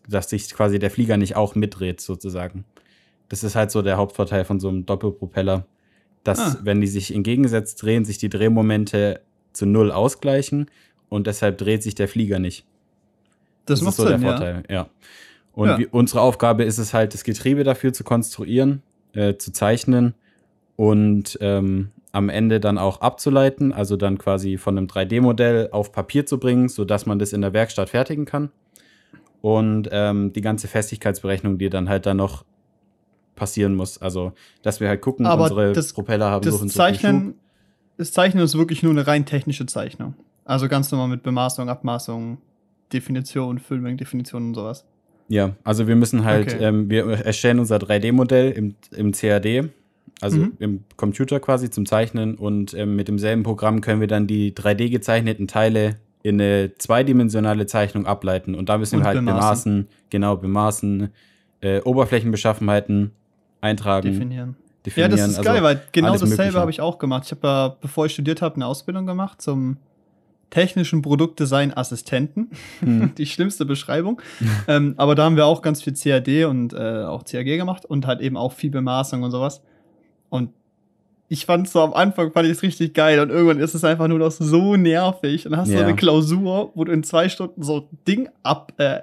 dass 0.08 0.29
sich 0.29 0.50
quasi 0.53 0.79
der 0.79 0.91
Flieger 0.91 1.17
nicht 1.17 1.36
auch 1.36 1.56
mitdreht 1.56 2.00
sozusagen. 2.00 2.63
Das 3.29 3.44
ist 3.44 3.56
halt 3.56 3.72
so 3.72 3.82
der 3.82 3.98
Hauptvorteil 3.98 4.46
von 4.46 4.60
so 4.60 4.70
einem 4.70 4.86
Doppelpropeller, 4.86 5.65
dass 6.28 6.40
Ah. 6.40 6.60
wenn 6.64 6.82
die 6.82 6.88
sich 6.88 7.14
entgegengesetzt 7.14 7.82
drehen, 7.82 8.06
sich 8.06 8.18
die 8.18 8.30
Drehmomente 8.30 9.22
zu 9.54 9.66
null 9.66 9.92
ausgleichen 9.92 10.70
und 11.10 11.28
deshalb 11.28 11.58
dreht 11.58 11.84
sich 11.84 11.96
der 11.96 12.08
Flieger 12.08 12.40
nicht. 12.40 12.66
Das, 13.66 13.80
Das, 13.80 13.82
macht 13.82 13.92
ist 13.94 13.98
so 13.98 14.04
Sinn, 14.08 14.22
der 14.22 14.30
ja. 14.30 14.36
Vorteil, 14.38 14.64
ja. 14.70 14.90
Und 15.54 15.70
Ja. 15.70 15.80
wie, 15.80 15.88
unsere 15.88 16.22
Aufgabe 16.22 16.64
ist 16.64 16.78
es 16.78 16.94
halt, 16.94 17.14
das 17.14 17.24
Getriebe 17.24 17.64
dafür 17.64 17.92
zu 17.94 18.04
konstruieren, 18.04 18.82
äh, 19.14 19.36
zu 19.38 19.52
zeichnen 19.52 20.14
und 20.76 21.38
ähm, 21.42 21.90
am 22.12 22.30
Ende 22.30 22.60
dann 22.60 22.78
auch 22.78 23.02
abzuleiten, 23.02 23.74
also 23.74 23.96
dann 23.96 24.18
quasi 24.18 24.58
von 24.58 24.78
einem 24.78 24.88
3D-Modell 24.88 25.70
auf 25.72 25.92
Papier 25.92 26.26
zu 26.26 26.40
bringen, 26.40 26.70
sodass 26.70 27.06
man 27.06 27.20
das 27.20 27.34
in 27.34 27.42
der 27.42 27.54
Werkstatt 27.54 27.90
fertigen 27.90 28.26
kann. 28.26 28.50
Und 29.42 29.90
ähm, 29.92 30.34
die 30.34 30.42
ganze 30.42 30.68
Festigkeitsberechnung, 30.68 31.58
die 31.58 31.70
dann 31.70 31.90
halt 31.90 32.06
dann 32.06 32.18
noch 32.18 32.44
passieren 33.38 33.75
muss. 33.75 33.98
Also, 34.01 34.34
dass 34.63 34.82
wir 34.82 34.89
halt 34.89 35.00
gucken, 35.01 35.25
Aber 35.25 35.44
unsere 35.44 35.72
das- 35.72 35.94
Propeller 35.94 36.29
haben 36.29 36.44
so 36.44 36.51
Das 36.51 36.60
so. 36.60 36.67
Zeichnen, 36.67 37.36
das 37.98 38.12
Zeichnen 38.12 38.44
ist 38.44 38.58
wirklich 38.58 38.84
nur 38.84 38.91
eine 38.91 39.08
rein 39.08 39.25
technische 39.25 39.65
Zeichnung. 39.65 40.15
Also 40.44 40.67
ganz 40.67 40.91
normal 40.91 41.08
mit 41.08 41.24
Bemaßung, 41.24 41.70
Abmaßung, 41.70 42.38
Definition, 42.91 43.60
Füllmengen, 43.60 43.98
Definition 43.98 44.50
und 44.50 44.53
sowas. 44.56 44.86
Ja, 45.29 45.56
also 45.63 45.88
wir 45.88 45.96
müssen 45.96 46.24
halt, 46.24 46.53
Okay. 46.53 46.63
ähm, 46.63 46.89
wir 46.89 47.06
erstellen 47.10 47.60
unser 47.60 47.77
3D-Modell 47.77 48.51
im, 48.51 48.75
im 48.96 49.12
CAD, 49.12 49.70
also 50.22 50.38
Mhm. 50.39 50.53
im 50.60 50.84
Computer 50.96 51.39
quasi 51.41 51.70
zum 51.70 51.86
Zeichnen 51.86 52.36
und 52.36 52.74
ähm, 52.74 52.96
mit 52.96 53.08
demselben 53.10 53.44
Programm 53.44 53.82
können 53.82 54.00
wir 54.00 54.08
dann 54.08 54.25
die 54.25 54.53
3D 54.56 54.89
gezeichneten 54.89 55.48
Teile 55.48 55.98
in 56.24 56.39
eine 56.41 56.72
zweidimensionale 56.77 57.65
Zeichnung 57.65 58.06
ableiten 58.06 58.56
und 58.56 58.70
da 58.70 58.77
müssen 58.77 58.96
Und 58.96 59.01
wir 59.01 59.08
halt 59.08 59.17
bemaßen. 59.17 59.74
bemaßen, 59.82 59.88
genau, 60.10 60.38
bemaßen, 60.38 61.10
äh, 61.60 61.82
Oberflächenbeschaffenheiten 61.82 63.12
eintragen, 63.62 64.12
Definieren. 64.12 64.56
definieren. 64.86 65.12
Ja, 65.12 65.18
das 65.18 65.28
ist 65.32 65.38
also 65.38 65.50
geil, 65.50 65.64
weil 65.64 65.82
genau 65.92 66.18
dasselbe 66.18 66.60
habe 66.60 66.72
ich 66.72 66.82
auch 66.82 66.98
gemacht. 67.00 67.24
Ich 67.26 67.32
habe 67.32 67.48
ja, 67.48 67.76
bevor 67.82 68.06
ich 68.06 68.14
studiert 68.14 68.42
habe, 68.42 68.56
eine 68.56 68.66
Ausbildung 68.68 69.06
gemacht 69.06 69.42
zum 69.42 69.78
technischen 70.50 71.02
Produktdesign-Assistenten. 71.02 72.52
hm, 72.80 73.14
Die 73.18 73.26
schlimmste 73.26 73.66
Beschreibung. 73.66 74.22
ähm, 74.68 74.94
aber 74.98 75.16
da 75.16 75.26
haben 75.26 75.36
wir 75.36 75.46
auch 75.46 75.62
ganz 75.62 75.82
viel 75.82 75.94
CAD 75.94 76.46
und 76.46 76.74
äh, 76.74 77.04
auch 77.04 77.26
CAG 77.26 77.46
gemacht 77.46 77.86
und 77.86 78.08
halt 78.08 78.22
eben 78.22 78.38
auch 78.38 78.54
viel 78.54 78.70
Bemaßung 78.70 79.24
und 79.24 79.32
sowas. 79.32 79.62
Und 80.30 80.52
ich 81.30 81.46
fand 81.46 81.68
so 81.68 81.82
am 81.82 81.94
Anfang 81.94 82.32
fand 82.32 82.46
ich 82.46 82.54
es 82.54 82.62
richtig 82.62 82.94
geil 82.94 83.20
und 83.20 83.30
irgendwann 83.30 83.60
ist 83.60 83.74
es 83.76 83.84
einfach 83.84 84.08
nur 84.08 84.20
noch 84.20 84.32
so 84.32 84.78
nervig. 84.78 85.46
Und 85.46 85.52
dann 85.52 85.60
hast 85.62 85.68
du 85.68 85.74
so 85.74 85.80
Ja. 85.82 85.86
eine 85.88 85.96
Klausur, 85.98 86.72
wo 86.76 86.86
du 86.86 86.94
in 86.94 87.04
zwei 87.04 87.28
Stunden 87.28 87.64
so 87.64 87.80
ein 87.92 87.98
Ding 88.08 88.30
ab 88.44 88.72
äh, 88.78 89.00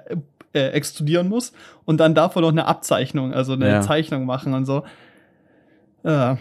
äh, 0.55 0.69
extrudieren 0.69 1.29
musst 1.29 1.53
und 1.85 1.97
dann 1.99 2.15
davon 2.15 2.41
noch 2.43 2.51
eine 2.51 2.65
Abzeichnung, 2.65 3.33
also 3.33 3.53
eine 3.53 3.67
Ja. 3.69 3.81
Zeichnung 3.81 4.25
machen 4.25 4.53
und 4.53 4.65
so. 4.65 4.83
Äh, 6.03 6.09
Ja, 6.09 6.37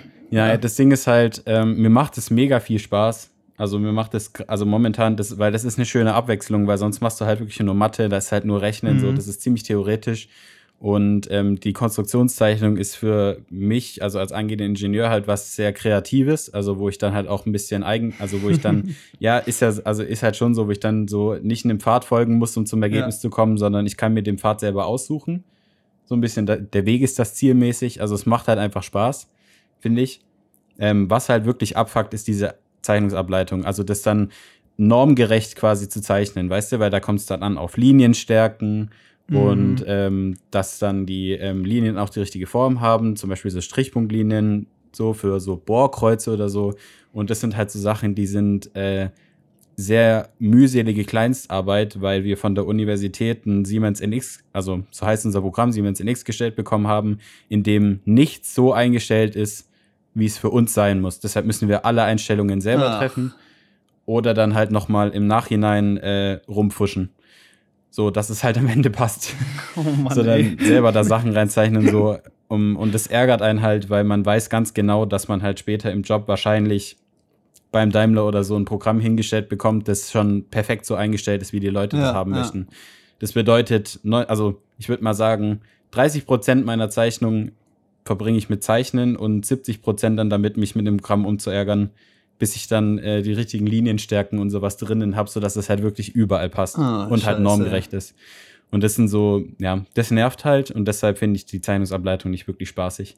Ja. 0.49 0.57
das 0.57 0.75
Ding 0.77 0.91
ist 0.91 1.07
halt, 1.07 1.43
ähm, 1.47 1.77
mir 1.77 1.91
macht 1.91 2.19
es 2.19 2.31
mega 2.31 2.61
viel 2.61 2.79
Spaß. 2.79 3.31
Also 3.57 3.79
mir 3.79 3.93
macht 3.93 4.15
es, 4.15 4.33
also 4.49 4.67
momentan, 4.67 5.17
das, 5.17 5.39
weil 5.39 5.53
das 5.53 5.65
ist 5.65 5.79
eine 5.79 5.87
schöne 5.87 6.13
Abwechslung, 6.15 6.67
weil 6.67 6.77
sonst 6.77 7.01
machst 7.01 7.21
du 7.21 7.25
halt 7.25 7.39
wirklich 7.39 7.61
nur 7.61 7.75
Mathe, 7.75 8.09
das 8.09 8.27
ist 8.27 8.33
halt 8.33 8.45
nur 8.45 8.61
Rechnen, 8.61 8.97
Mhm. 8.97 9.01
so, 9.01 9.13
das 9.13 9.29
ist 9.29 9.43
ziemlich 9.43 9.63
theoretisch. 9.63 10.29
Und 10.85 11.29
ähm, 11.31 11.59
die 11.59 11.73
Konstruktionszeichnung 11.73 12.77
ist 12.77 12.95
für 12.95 13.39
mich, 13.49 14.03
also 14.03 14.19
als 14.19 14.33
angehender 14.33 14.67
Ingenieur, 14.67 15.09
halt 15.09 15.27
was 15.27 15.57
sehr 15.57 15.73
Kreatives, 15.73 16.53
also 16.53 16.79
wo 16.79 16.91
ich 16.91 16.99
dann 16.99 17.15
halt 17.15 17.27
auch 17.27 17.47
ein 17.47 17.53
bisschen 17.53 17.83
eigen, 17.83 18.13
also 18.19 18.43
wo 18.43 18.51
ich 18.51 18.61
dann, 18.61 18.95
ja, 19.19 19.39
ist 19.39 19.63
ja, 19.63 19.73
also 19.85 20.03
ist 20.03 20.23
halt 20.23 20.37
schon 20.37 20.55
so, 20.55 20.67
wo 20.67 20.73
ich 20.73 20.81
dann 20.81 21.09
so 21.09 21.37
nicht 21.37 21.65
einem 21.65 21.81
Pfad 21.81 22.05
folgen 22.05 22.35
muss, 22.35 22.55
um 22.59 22.67
zum 22.67 22.83
Ergebnis 22.83 23.19
zu 23.21 23.31
kommen, 23.31 23.57
sondern 23.57 23.87
ich 23.87 23.97
kann 23.97 24.13
mir 24.13 24.23
den 24.23 24.37
Pfad 24.37 24.61
selber 24.61 24.85
aussuchen. 24.85 25.45
So 26.05 26.15
ein 26.17 26.21
bisschen, 26.21 26.45
da, 26.45 26.57
der 26.57 26.85
Weg 26.85 27.01
ist 27.01 27.19
das 27.19 27.35
zielmäßig, 27.35 28.03
also 28.03 28.15
es 28.15 28.27
macht 28.27 28.47
halt 28.47 28.59
einfach 28.59 28.83
Spaß, 28.83 29.31
finde 29.81 30.03
ich. 30.03 30.21
Ähm, 30.79 31.09
was 31.09 31.31
halt 31.31 31.47
wirklich 31.47 31.79
abfuckt, 31.79 32.13
ist 32.13 32.29
diese 32.29 32.57
Zeichnungsableitung. 32.83 33.65
Also 33.65 33.85
das 33.85 34.03
dann 34.03 34.33
normgerecht 34.77 35.57
quasi 35.57 35.89
zu 35.89 36.03
zeichnen, 36.03 36.51
weißt 36.51 36.73
du, 36.73 36.79
weil 36.79 36.91
da 36.91 37.01
kommt 37.01 37.21
es 37.21 37.27
dann 37.27 37.43
an 37.43 37.57
auf 37.57 37.79
Linienstärken 37.79 38.91
Mhm. 39.29 39.37
und 39.37 39.85
ähm, 39.87 40.37
dass 40.51 40.79
dann 40.79 41.07
die 41.07 41.33
ähm, 41.33 41.65
Linien 41.65 41.99
auch 41.99 42.11
die 42.11 42.21
richtige 42.21 42.47
Form 42.47 42.81
haben, 42.81 43.17
zum 43.17 43.31
Beispiel 43.31 43.51
so 43.51 43.61
Strichpunktlinien, 43.61 44.67
so 44.93 45.13
für 45.13 45.41
so 45.41 45.57
Bohrkreuze 45.57 46.33
oder 46.33 46.49
so. 46.49 46.75
Und 47.13 47.31
das 47.31 47.41
sind 47.41 47.57
halt 47.57 47.71
so 47.71 47.79
Sachen, 47.79 48.15
die 48.15 48.27
sind 48.27 48.75
äh, 48.77 49.11
sehr 49.77 50.31
mühselige 50.39 51.05
Kleinstarbeit, 51.05 52.01
weil 52.01 52.25
wir 52.25 52.37
von 52.37 52.55
der 52.55 52.67
Universität 52.67 53.47
ein 53.47 53.65
Siemens 53.65 54.01
NX, 54.01 54.45
also 54.53 54.85
so 54.91 55.07
heißt 55.07 55.27
unser 55.27 55.41
Programm, 55.41 55.73
Siemens 55.73 56.01
NX 56.01 56.25
gestellt 56.25 56.55
bekommen 56.57 56.87
haben, 56.87 57.19
in 57.49 57.63
dem 57.63 58.01
nichts 58.05 58.55
so 58.55 58.73
eingestellt 58.73 59.37
ist, 59.37 59.69
wie 60.15 60.27
es 60.27 60.39
für 60.39 60.51
uns 60.51 60.75
sein 60.75 61.01
muss. 61.01 61.19
Deshalb 61.19 61.47
müssen 61.47 61.69
wir 61.69 61.85
alle 61.85 62.03
Einstellungen 62.05 62.61
selber 62.61 62.91
Ach. 62.91 62.99
treffen 62.99 63.35
oder 64.07 64.35
dann 64.35 64.55
halt 64.55 64.71
noch 64.71 64.89
mal 64.89 65.11
im 65.11 65.27
Nachhinein 65.27 65.97
äh, 65.97 66.41
rumfuschen. 66.47 67.11
So, 67.95 68.11
dass 68.11 68.29
es 68.29 68.43
halt 68.43 68.59
am 68.59 68.67
Ende 68.67 68.91
passt. 68.91 69.37
oh 69.77 69.83
Mann, 69.83 70.13
so 70.13 70.23
ey. 70.23 70.57
dann 70.57 70.67
selber 70.67 70.91
da 70.91 71.05
Sachen 71.05 71.33
reinzeichnen 71.33 71.89
so 71.89 72.19
um, 72.49 72.75
und 72.75 72.93
das 72.93 73.07
ärgert 73.07 73.41
einen 73.41 73.63
halt, 73.63 73.89
weil 73.89 74.03
man 74.03 74.27
weiß 74.27 74.51
ganz 74.51 74.75
genau, 74.75 75.07
dass 75.07 75.29
man 75.29 75.45
halt 75.45 75.61
später 75.61 75.93
im 75.93 76.03
Job 76.03 76.27
wahrscheinlich 76.27 76.97
beim 77.71 77.93
Daimler 77.93 78.27
oder 78.27 78.43
so 78.43 78.57
ein 78.57 78.65
Programm 78.65 78.99
hingestellt 78.99 79.49
bekommt, 79.49 79.87
das 79.87 80.11
schon 80.11 80.47
perfekt 80.51 80.87
so 80.87 80.97
eingestellt 80.97 81.41
ist, 81.41 81.53
wie 81.53 81.61
die 81.61 81.69
Leute 81.69 81.97
das 81.97 82.07
Ja, 82.07 82.15
haben 82.15 82.33
ja. 82.33 82.41
möchten. 82.41 82.67
Das 83.21 83.35
bedeutet, 83.35 84.01
also 84.11 84.61
ich 84.77 84.89
würde 84.89 85.05
mal 85.05 85.15
sagen, 85.15 85.61
30 85.93 86.27
Prozent 86.27 86.67
meiner 86.67 86.91
Zeichnung 86.91 87.53
verbringe 88.05 88.39
ich 88.39 88.49
mit 88.49 88.65
Zeichnen 88.65 89.15
und 89.15 89.47
70 89.47 89.83
Prozent 89.83 90.19
dann 90.19 90.31
damit, 90.31 90.57
mich 90.57 90.75
mit 90.75 90.85
dem 90.85 90.97
Programm 90.97 91.27
umzuärgern, 91.27 91.91
bis 92.45 92.57
ich 92.57 92.69
dann 92.69 92.99
äh, 92.99 93.23
die 93.23 93.33
richtigen 93.33 93.67
Linienstärken 93.67 94.39
und 94.39 94.51
sowas 94.51 94.77
drinnen 94.77 95.17
habe, 95.17 95.31
sodass 95.31 95.57
es 95.57 95.71
halt 95.71 95.83
wirklich 95.83 96.15
überall 96.15 96.51
passt 96.51 96.77
Ah, 96.79 97.05
und 97.05 97.13
halt 97.13 97.23
scheiße. 97.23 97.41
normgerecht 97.41 97.95
ist. 97.95 98.15
Und 98.71 98.85
das 98.85 98.97
sind 98.97 99.09
so, 99.09 99.45
ja, 99.59 99.83
das 99.95 100.11
nervt 100.11 100.45
halt 100.45 100.71
und 100.71 100.87
deshalb 100.87 101.17
finde 101.17 101.37
ich 101.39 101.47
die 101.47 101.63
Zeichnungsableitung 101.63 102.31
nicht 102.31 102.47
wirklich 102.47 102.69
spaßig. 102.69 103.17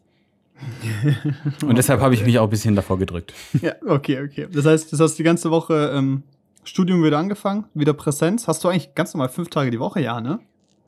Und 1.67 1.77
deshalb 1.77 2.01
habe 2.01 2.15
ich 2.15 2.25
mich 2.25 2.39
auch 2.39 2.45
ein 2.45 2.51
bisschen 2.51 2.77
davor 2.77 2.99
gedrückt. 3.01 3.35
Ja, 3.61 3.73
okay, 3.85 4.23
okay. 4.25 4.47
Das 4.53 4.65
heißt, 4.65 4.93
das 4.93 5.01
hast 5.01 5.19
die 5.19 5.23
ganze 5.25 5.51
Woche 5.51 5.91
ähm, 5.93 6.23
Studium 6.63 7.03
wieder 7.05 7.19
angefangen, 7.19 7.65
wieder 7.75 7.95
Präsenz. 7.95 8.47
Hast 8.47 8.63
du 8.65 8.69
eigentlich 8.69 8.95
ganz 8.95 9.13
normal 9.13 9.29
fünf 9.29 9.51
Tage 9.51 9.71
die 9.73 9.81
Woche, 9.81 10.01
ja, 10.01 10.21
ne? 10.21 10.39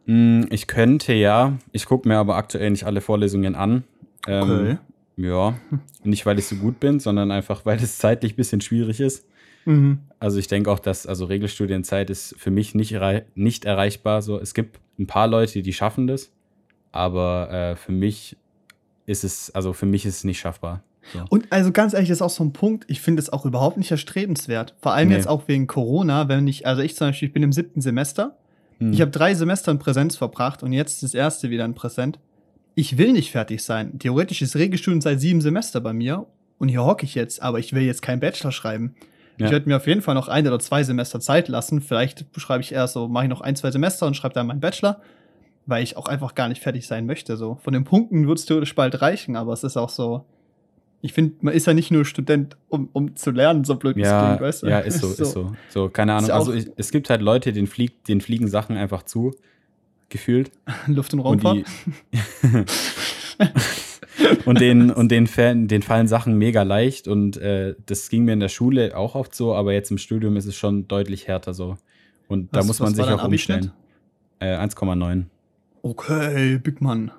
Hm, 0.06 0.46
ich 0.50 0.68
könnte 0.68 1.12
ja, 1.12 1.58
ich 1.72 1.86
gucke 1.86 2.08
mir 2.08 2.16
aber 2.18 2.36
aktuell 2.36 2.70
nicht 2.70 2.84
alle 2.84 3.00
Vorlesungen 3.00 3.56
an. 3.56 3.82
Ähm, 4.28 4.50
Okay. 4.50 4.78
Ja, 5.18 5.58
nicht 6.04 6.24
weil 6.26 6.38
ich 6.38 6.46
so 6.46 6.54
gut 6.56 6.78
bin, 6.78 7.00
sondern 7.00 7.32
einfach, 7.32 7.66
weil 7.66 7.78
es 7.78 7.98
zeitlich 7.98 8.34
ein 8.34 8.36
bisschen 8.36 8.60
schwierig 8.60 9.00
ist. 9.00 9.26
Mhm. 9.64 9.98
Also 10.20 10.38
ich 10.38 10.46
denke 10.46 10.70
auch, 10.70 10.78
dass 10.78 11.06
also 11.06 11.24
Regelstudienzeit 11.24 12.08
ist 12.08 12.36
für 12.38 12.52
mich 12.52 12.76
nicht, 12.76 12.96
nicht 13.34 13.64
erreichbar. 13.64 14.22
So, 14.22 14.38
es 14.38 14.54
gibt 14.54 14.78
ein 14.98 15.08
paar 15.08 15.26
Leute, 15.26 15.62
die 15.62 15.72
schaffen 15.72 16.06
das, 16.06 16.30
aber 16.92 17.50
äh, 17.50 17.76
für 17.76 17.90
mich 17.90 18.36
ist 19.06 19.24
es, 19.24 19.50
also 19.50 19.72
für 19.72 19.86
mich 19.86 20.06
ist 20.06 20.18
es 20.18 20.24
nicht 20.24 20.38
schaffbar. 20.38 20.84
So. 21.12 21.24
Und 21.30 21.46
also 21.50 21.72
ganz 21.72 21.94
ehrlich, 21.94 22.10
das 22.10 22.18
ist 22.18 22.22
auch 22.22 22.30
so 22.30 22.44
ein 22.44 22.52
Punkt, 22.52 22.84
ich 22.88 23.00
finde 23.00 23.20
es 23.20 23.30
auch 23.30 23.44
überhaupt 23.44 23.76
nicht 23.76 23.90
erstrebenswert. 23.90 24.76
Vor 24.80 24.92
allem 24.92 25.08
Nee. 25.08 25.16
jetzt 25.16 25.26
auch 25.26 25.48
wegen 25.48 25.66
Corona, 25.66 26.28
wenn 26.28 26.46
ich, 26.46 26.66
also 26.66 26.80
ich 26.82 26.94
zum 26.94 27.08
Beispiel, 27.08 27.28
ich 27.28 27.34
bin 27.34 27.42
im 27.42 27.52
siebten 27.52 27.80
Semester. 27.80 28.36
Hm. 28.78 28.92
Ich 28.92 29.00
habe 29.00 29.10
drei 29.10 29.34
Semester 29.34 29.72
in 29.72 29.78
Präsenz 29.80 30.16
verbracht 30.16 30.62
und 30.62 30.72
jetzt 30.72 31.02
das 31.02 31.14
erste 31.14 31.50
wieder 31.50 31.64
in 31.64 31.74
Präsent. 31.74 32.20
Ich 32.78 32.96
will 32.96 33.10
nicht 33.10 33.32
fertig 33.32 33.64
sein. 33.64 33.98
Theoretisch 33.98 34.40
ist 34.40 34.54
Regelstudium 34.54 35.00
seit 35.00 35.20
sieben 35.20 35.40
Semester 35.40 35.80
bei 35.80 35.92
mir 35.92 36.26
und 36.58 36.68
hier 36.68 36.84
hocke 36.84 37.04
ich 37.04 37.16
jetzt, 37.16 37.42
aber 37.42 37.58
ich 37.58 37.72
will 37.72 37.82
jetzt 37.82 38.02
keinen 38.02 38.20
Bachelor 38.20 38.52
schreiben. 38.52 38.94
Ja. 39.36 39.46
Ich 39.46 39.50
werde 39.50 39.68
mir 39.68 39.78
auf 39.78 39.88
jeden 39.88 40.00
Fall 40.00 40.14
noch 40.14 40.28
ein 40.28 40.46
oder 40.46 40.60
zwei 40.60 40.84
Semester 40.84 41.18
Zeit 41.18 41.48
lassen. 41.48 41.80
Vielleicht 41.80 42.26
schreibe 42.36 42.62
ich 42.62 42.70
erst 42.70 42.94
so, 42.94 43.08
mache 43.08 43.24
ich 43.24 43.30
noch 43.30 43.40
ein, 43.40 43.56
zwei 43.56 43.72
Semester 43.72 44.06
und 44.06 44.14
schreibe 44.14 44.34
dann 44.34 44.46
meinen 44.46 44.60
Bachelor, 44.60 45.00
weil 45.66 45.82
ich 45.82 45.96
auch 45.96 46.06
einfach 46.06 46.36
gar 46.36 46.48
nicht 46.48 46.62
fertig 46.62 46.86
sein 46.86 47.04
möchte. 47.04 47.36
So 47.36 47.56
von 47.56 47.72
den 47.72 47.82
Punkten 47.82 48.28
wird 48.28 48.38
es 48.38 48.44
theoretisch 48.44 48.76
bald 48.76 49.02
reichen, 49.02 49.34
aber 49.34 49.52
es 49.54 49.64
ist 49.64 49.76
auch 49.76 49.90
so. 49.90 50.24
Ich 51.00 51.12
finde, 51.12 51.34
man 51.40 51.54
ist 51.54 51.66
ja 51.66 51.74
nicht 51.74 51.90
nur 51.90 52.04
Student, 52.04 52.56
um, 52.68 52.90
um 52.92 53.16
zu 53.16 53.32
lernen, 53.32 53.64
so 53.64 53.74
blöd 53.74 53.96
ja, 53.96 54.24
klingt, 54.24 54.40
weißt 54.40 54.62
du? 54.62 54.68
ja, 54.68 54.78
ist 54.78 55.00
so, 55.00 55.08
ist 55.20 55.32
so. 55.32 55.50
So, 55.68 55.88
keine 55.88 56.14
Ahnung. 56.14 56.30
Also 56.30 56.52
ich, 56.52 56.70
es 56.76 56.92
gibt 56.92 57.10
halt 57.10 57.22
Leute, 57.22 57.52
denen, 57.52 57.66
fliegt, 57.66 58.06
denen 58.06 58.20
fliegen 58.20 58.46
Sachen 58.46 58.76
einfach 58.76 59.02
zu, 59.02 59.34
gefühlt. 60.08 60.50
Luft- 60.86 61.12
und 61.14 61.20
Und, 61.20 61.44
Raumfahrt. 61.44 61.66
die, 62.12 62.64
und, 64.46 64.60
denen, 64.60 64.90
und 64.90 65.10
fallen, 65.28 65.68
denen 65.68 65.82
fallen 65.82 66.08
Sachen 66.08 66.36
mega 66.38 66.62
leicht. 66.62 67.08
Und 67.08 67.36
äh, 67.36 67.74
das 67.86 68.08
ging 68.08 68.24
mir 68.24 68.32
in 68.32 68.40
der 68.40 68.48
Schule 68.48 68.96
auch 68.96 69.14
oft 69.14 69.34
so, 69.34 69.54
aber 69.54 69.72
jetzt 69.72 69.90
im 69.90 69.98
Studium 69.98 70.36
ist 70.36 70.46
es 70.46 70.56
schon 70.56 70.88
deutlich 70.88 71.28
härter 71.28 71.54
so. 71.54 71.76
Und 72.28 72.54
da 72.54 72.60
Was- 72.60 72.66
muss 72.66 72.80
man 72.80 72.94
sich 72.94 73.04
auch 73.06 73.24
umstellen. 73.24 73.72
Äh, 74.40 74.56
1,9. 74.56 75.24
Okay, 75.82 76.58
Big 76.58 76.80
Man. 76.80 77.10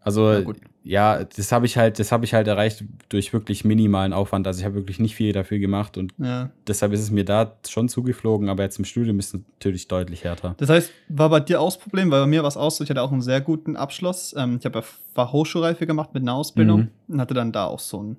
Also 0.00 0.42
Ja, 0.88 1.24
das 1.24 1.50
habe 1.50 1.66
ich 1.66 1.76
halt, 1.76 1.98
das 1.98 2.12
habe 2.12 2.24
ich 2.24 2.32
halt 2.32 2.46
erreicht 2.46 2.84
durch 3.08 3.32
wirklich 3.32 3.64
minimalen 3.64 4.12
Aufwand. 4.12 4.46
Also 4.46 4.60
ich 4.60 4.64
habe 4.64 4.76
wirklich 4.76 5.00
nicht 5.00 5.16
viel 5.16 5.32
dafür 5.32 5.58
gemacht 5.58 5.98
und 5.98 6.12
Ja. 6.16 6.50
deshalb 6.68 6.92
ist 6.92 7.00
es 7.00 7.10
mir 7.10 7.24
da 7.24 7.56
schon 7.68 7.88
zugeflogen, 7.88 8.48
aber 8.48 8.62
jetzt 8.62 8.78
im 8.78 8.84
Studium 8.84 9.18
ist 9.18 9.34
es 9.34 9.40
natürlich 9.58 9.88
deutlich 9.88 10.22
härter. 10.22 10.54
Das 10.58 10.68
heißt, 10.68 10.92
war 11.08 11.28
bei 11.28 11.40
dir 11.40 11.60
auch 11.60 11.66
das 11.74 11.78
Problem, 11.78 12.10
weil 12.12 12.20
bei 12.20 12.26
mir 12.28 12.42
war 12.42 12.48
es 12.48 12.56
auch 12.56 12.70
so, 12.70 12.84
ich 12.84 12.90
hatte 12.90 13.02
auch 13.02 13.10
einen 13.10 13.20
sehr 13.22 13.40
guten 13.40 13.76
Abschluss. 13.76 14.32
Ähm, 14.38 14.58
ich 14.60 14.64
habe 14.64 14.78
ja 14.78 14.84
Fachhochschulreife 15.14 15.86
gemacht 15.88 16.14
mit 16.14 16.22
einer 16.22 16.34
Ausbildung 16.34 16.80
Mhm. 16.82 16.88
und 17.14 17.20
hatte 17.20 17.34
dann 17.34 17.50
da 17.50 17.64
auch 17.64 17.80
so 17.80 18.02
ein, 18.02 18.16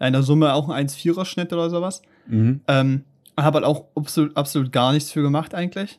in 0.00 0.12
der 0.12 0.22
Summe 0.22 0.54
auch 0.54 0.68
einen 0.68 0.86
1,4er-Schnitt 0.88 1.52
oder 1.52 1.68
sowas. 1.68 2.02
Mhm. 2.28 2.60
Ähm, 2.68 3.02
habe 3.36 3.56
halt 3.56 3.64
auch 3.66 3.86
absolut, 3.96 4.36
absolut 4.36 4.70
gar 4.70 4.92
nichts 4.92 5.10
für 5.10 5.22
gemacht 5.22 5.52
eigentlich. 5.54 5.98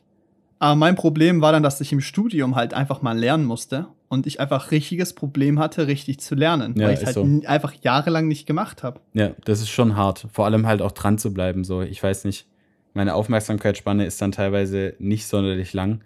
Aber 0.60 0.76
mein 0.76 0.94
Problem 0.94 1.40
war 1.40 1.52
dann, 1.52 1.62
dass 1.62 1.80
ich 1.80 1.90
im 1.92 2.00
Studium 2.02 2.54
halt 2.54 2.74
einfach 2.74 3.00
mal 3.00 3.18
lernen 3.18 3.46
musste 3.46 3.86
und 4.08 4.26
ich 4.26 4.40
einfach 4.40 4.70
richtiges 4.70 5.14
Problem 5.14 5.58
hatte, 5.58 5.86
richtig 5.86 6.20
zu 6.20 6.34
lernen, 6.34 6.74
Ja, 6.76 6.84
weil 6.86 6.92
ich 6.94 7.00
es 7.00 7.06
halt 7.06 7.14
so. 7.14 7.48
einfach 7.48 7.72
jahrelang 7.82 8.28
nicht 8.28 8.46
gemacht 8.46 8.82
habe. 8.82 9.00
Ja, 9.14 9.30
das 9.44 9.60
ist 9.60 9.70
schon 9.70 9.96
hart. 9.96 10.26
Vor 10.32 10.44
allem 10.44 10.66
halt 10.66 10.82
auch 10.82 10.92
dran 10.92 11.16
zu 11.16 11.32
bleiben. 11.32 11.64
So, 11.64 11.80
ich 11.80 12.02
weiß 12.02 12.24
nicht. 12.24 12.46
Meine 12.92 13.14
Aufmerksamkeitsspanne 13.14 14.04
ist 14.04 14.20
dann 14.20 14.32
teilweise 14.32 14.94
nicht 14.98 15.26
sonderlich 15.26 15.72
lang. 15.72 16.02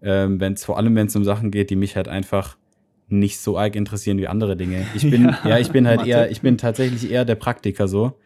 Ähm, 0.00 0.40
wenn's, 0.40 0.64
vor 0.64 0.78
allem, 0.78 0.94
wenn 0.96 1.08
es 1.08 1.14
um 1.16 1.24
Sachen 1.24 1.50
geht, 1.50 1.68
die 1.68 1.76
mich 1.76 1.94
halt 1.96 2.08
einfach 2.08 2.56
nicht 3.08 3.40
so 3.40 3.58
arg 3.58 3.76
interessieren 3.76 4.16
wie 4.18 4.26
andere 4.28 4.56
Dinge. 4.56 4.86
Ich 4.94 5.02
bin, 5.08 5.24
ja, 5.44 5.50
Ja, 5.50 5.58
ich 5.58 5.70
bin 5.70 5.86
halt 5.86 5.98
Mathe. 5.98 6.10
eher, 6.10 6.30
ich 6.30 6.40
bin 6.40 6.56
tatsächlich 6.56 7.10
eher 7.10 7.24
der 7.26 7.34
Praktiker 7.34 7.88
so. 7.88 8.18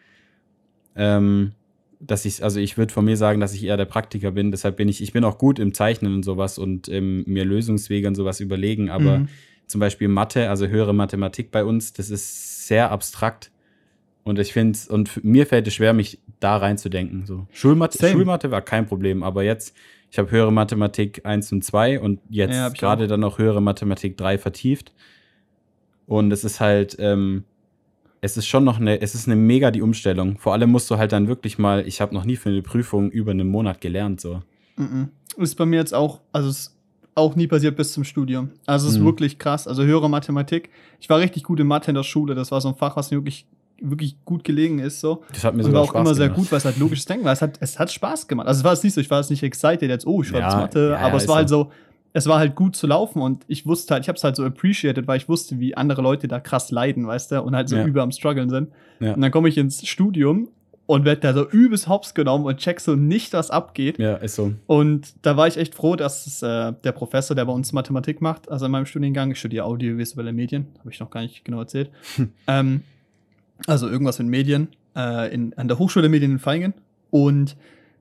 Ähm, 0.95 1.51
dass 1.99 2.25
ich, 2.25 2.43
also 2.43 2.59
ich 2.59 2.77
würde 2.77 2.93
von 2.93 3.05
mir 3.05 3.17
sagen, 3.17 3.39
dass 3.39 3.53
ich 3.53 3.63
eher 3.63 3.77
der 3.77 3.85
Praktiker 3.85 4.31
bin. 4.31 4.51
Deshalb 4.51 4.77
bin 4.77 4.87
ich, 4.87 5.01
ich 5.01 5.13
bin 5.13 5.23
auch 5.23 5.37
gut 5.37 5.59
im 5.59 5.73
Zeichnen 5.73 6.13
und 6.13 6.23
sowas 6.23 6.57
und 6.57 6.89
ähm, 6.89 7.23
mir 7.25 7.43
Lösungswege 7.45 8.07
und 8.07 8.15
sowas 8.15 8.39
überlegen, 8.39 8.89
aber 8.89 9.19
Mhm. 9.19 9.27
zum 9.65 9.79
Beispiel 9.79 10.07
Mathe, 10.07 10.49
also 10.49 10.67
höhere 10.67 10.93
Mathematik 10.93 11.51
bei 11.51 11.63
uns, 11.63 11.93
das 11.93 12.09
ist 12.09 12.67
sehr 12.67 12.91
abstrakt. 12.91 13.51
Und 14.23 14.39
ich 14.39 14.51
finde 14.53 14.73
es, 14.73 14.87
und 14.87 15.23
mir 15.23 15.45
fällt 15.47 15.67
es 15.67 15.73
schwer, 15.73 15.93
mich 15.93 16.19
da 16.39 16.57
reinzudenken. 16.57 17.25
So. 17.25 17.47
Schulmathe, 17.51 17.97
Same. 17.97 18.11
Schulmathe 18.11 18.51
war 18.51 18.61
kein 18.61 18.85
Problem, 18.85 19.23
aber 19.23 19.43
jetzt, 19.43 19.73
ich 20.11 20.19
habe 20.19 20.29
höhere 20.31 20.51
Mathematik 20.51 21.25
1 21.25 21.51
und 21.53 21.63
2 21.63 21.99
und 21.99 22.19
Ja, 22.29 22.45
jetzt 22.47 22.73
ich 22.73 22.79
gerade 22.79 23.07
dann 23.07 23.21
noch 23.21 23.39
höhere 23.39 23.61
Mathematik 23.61 24.17
3 24.17 24.37
vertieft. 24.37 24.91
Und 26.05 26.31
es 26.31 26.43
ist 26.43 26.59
halt, 26.59 26.95
ähm, 26.99 27.43
es 28.21 28.37
ist 28.37 28.47
schon 28.47 28.63
noch 28.63 28.79
eine, 28.79 28.99
es 29.01 29.15
ist 29.15 29.27
eine 29.27 29.35
mega 29.35 29.71
die 29.71 29.81
Umstellung. 29.81 30.37
Vor 30.39 30.53
allem 30.53 30.71
musst 30.71 30.89
du 30.89 30.97
halt 30.97 31.11
dann 31.11 31.27
wirklich 31.27 31.57
mal, 31.57 31.87
ich 31.87 32.01
habe 32.01 32.13
noch 32.13 32.25
nie 32.25 32.35
für 32.35 32.49
eine 32.49 32.61
Prüfung 32.61 33.11
über 33.11 33.31
einen 33.31 33.47
Monat 33.47 33.79
gelernt. 33.81 34.21
So. 34.21 34.41
Mhm. 34.75 35.09
Ist 35.37 35.55
bei 35.55 35.65
mir 35.65 35.77
jetzt 35.77 35.93
auch, 35.93 36.21
also 36.31 36.49
ist 36.49 36.73
auch 37.15 37.35
nie 37.35 37.47
passiert 37.47 37.75
bis 37.75 37.93
zum 37.93 38.03
Studium. 38.03 38.49
Also 38.65 38.87
es 38.87 38.93
ist 38.93 38.99
Mhm. 38.99 39.05
wirklich 39.05 39.39
krass. 39.39 39.67
Also 39.67 39.83
höhere 39.83 40.09
Mathematik. 40.09 40.69
Ich 40.99 41.09
war 41.09 41.19
richtig 41.19 41.43
gut 41.43 41.59
in 41.59 41.67
Mathe 41.67 41.91
in 41.91 41.95
der 41.95 42.03
Schule. 42.03 42.35
Das 42.35 42.51
war 42.51 42.61
so 42.61 42.69
ein 42.69 42.75
Fach, 42.75 42.95
was 42.95 43.09
mir 43.11 43.17
wirklich, 43.17 43.45
wirklich 43.81 44.17
gut 44.25 44.43
gelegen 44.43 44.79
ist. 44.79 44.99
So. 44.99 45.23
Das 45.33 45.43
hat 45.43 45.55
mir 45.55 45.63
Und 45.63 45.73
war 45.73 45.81
sogar 45.81 45.81
auch 45.83 45.89
Spaß 45.89 46.01
immer 46.01 46.15
sehr 46.15 46.27
gemacht. 46.27 46.39
gut, 46.41 46.51
weil 46.51 46.57
es 46.59 46.65
halt 46.65 46.77
logisches 46.77 47.05
Denken 47.05 47.25
war. 47.25 47.33
Es 47.33 47.41
hat, 47.41 47.57
es 47.59 47.77
hat 47.79 47.91
Spaß 47.91 48.27
gemacht. 48.27 48.47
Also 48.47 48.59
es 48.59 48.63
war 48.63 48.73
jetzt 48.73 48.83
nicht 48.83 48.93
so, 48.93 49.01
ich 49.01 49.09
war 49.09 49.19
jetzt 49.19 49.29
nicht 49.31 49.43
excited 49.43 49.89
jetzt, 49.89 50.05
oh, 50.07 50.21
ich 50.21 50.27
schreibe 50.29 50.41
Ja, 50.41 50.47
jetzt 50.49 50.57
Mathe, 50.75 50.89
ja, 50.91 50.97
aber 50.97 51.09
ja, 51.09 51.15
es 51.17 51.27
war 51.27 51.35
halt 51.37 51.49
so. 51.49 51.71
Es 52.17 52.25
war 52.25 52.39
halt 52.39 52.55
gut 52.55 52.75
zu 52.75 52.87
laufen 52.87 53.21
und 53.21 53.43
ich 53.47 53.67
wusste 53.67 53.93
halt, 53.93 54.03
ich 54.03 54.07
habe 54.09 54.17
es 54.17 54.23
halt 54.23 54.35
so 54.35 54.43
appreciated, 54.43 55.07
weil 55.07 55.17
ich 55.17 55.29
wusste, 55.29 55.59
wie 55.59 55.77
andere 55.77 56.01
Leute 56.01 56.27
da 56.27 56.39
krass 56.39 56.71
leiden, 56.71 57.05
weißt 57.05 57.31
du, 57.31 57.41
und 57.43 57.55
halt 57.55 57.69
so 57.69 57.75
Ja. 57.75 57.85
über 57.85 58.01
am 58.01 58.11
struggeln 58.11 58.49
sind. 58.49 58.69
Ja. 58.99 59.13
Und 59.13 59.21
dann 59.21 59.29
komme 59.31 59.49
ich 59.49 59.57
ins 59.57 59.85
Studium 59.87 60.49
und 60.87 61.05
werde 61.05 61.21
da 61.21 61.33
so 61.33 61.47
übelst 61.47 61.87
hops 61.87 62.15
genommen 62.15 62.45
und 62.45 62.57
check 62.57 62.79
so 62.79 62.95
nicht, 62.95 63.33
was 63.33 63.51
abgeht. 63.51 63.99
Ja, 63.99 64.15
ist 64.15 64.33
so. 64.35 64.53
Und 64.65 65.13
da 65.21 65.37
war 65.37 65.47
ich 65.47 65.57
echt 65.57 65.75
froh, 65.75 65.95
dass 65.95 66.25
es, 66.25 66.41
äh, 66.41 66.73
der 66.83 66.91
Professor, 66.91 67.35
der 67.35 67.45
bei 67.45 67.51
uns 67.53 67.71
Mathematik 67.71 68.19
macht, 68.19 68.49
also 68.49 68.65
in 68.65 68.71
meinem 68.71 68.87
Studiengang, 68.87 69.29
ich 69.31 69.37
studiere 69.39 69.65
audiovisuelle 69.65 70.33
Medien, 70.33 70.65
habe 70.79 70.91
ich 70.91 70.99
noch 70.99 71.11
gar 71.11 71.21
nicht 71.21 71.45
genau 71.45 71.59
erzählt. 71.59 71.91
ähm, 72.47 72.81
also 73.67 73.87
irgendwas 73.87 74.17
mit 74.17 74.27
Medien, 74.29 74.69
äh, 74.95 75.31
in, 75.31 75.53
an 75.55 75.67
der 75.67 75.77
Hochschule 75.77 76.09
Medien 76.09 76.31
in 76.31 76.39
Feingen. 76.39 76.73
Und 77.11 77.55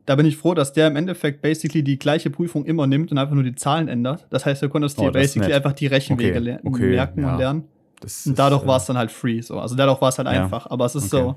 da 0.07 0.15
bin 0.15 0.25
ich 0.27 0.37
froh, 0.37 0.55
dass 0.55 0.73
der 0.73 0.87
im 0.87 0.97
Endeffekt 0.97 1.43
basically 1.43 1.83
die 1.83 1.99
gleiche 1.99 2.31
Prüfung 2.31 2.65
immer 2.65 2.87
nimmt 2.87 3.11
und 3.13 3.19
einfach 3.19 3.35
nur 3.35 3.45
die 3.45 3.55
Zahlen 3.55 3.89
ändert. 3.89 4.27
Das 4.31 4.47
heißt, 4.47 4.63
du 4.63 4.69
konntest 4.69 4.99
Oh, 4.99 5.03
dir 5.03 5.11
basically 5.13 5.53
einfach 5.53 5.73
die 5.73 5.87
Rechenwege 5.89 6.39
Okay, 6.39 6.59
okay, 6.65 6.91
merken 6.91 7.23
ja. 7.23 7.33
und 7.33 7.39
lernen. 7.39 7.65
Das 8.01 8.27
Und 8.27 8.39
dadurch 8.39 8.63
äh, 8.63 8.67
war 8.67 8.77
es 8.77 8.85
dann 8.87 8.97
halt 8.99 9.11
free. 9.11 9.41
So. 9.41 9.59
Also 9.59 9.75
dadurch 9.75 10.01
war 10.01 10.09
es 10.11 10.19
halt 10.19 10.29
Ja. 10.29 10.45
einfach. 10.45 10.67
Aber 10.71 10.85
es 10.87 10.95
ist 10.95 11.13
Okay. 11.13 11.23
so, 11.25 11.37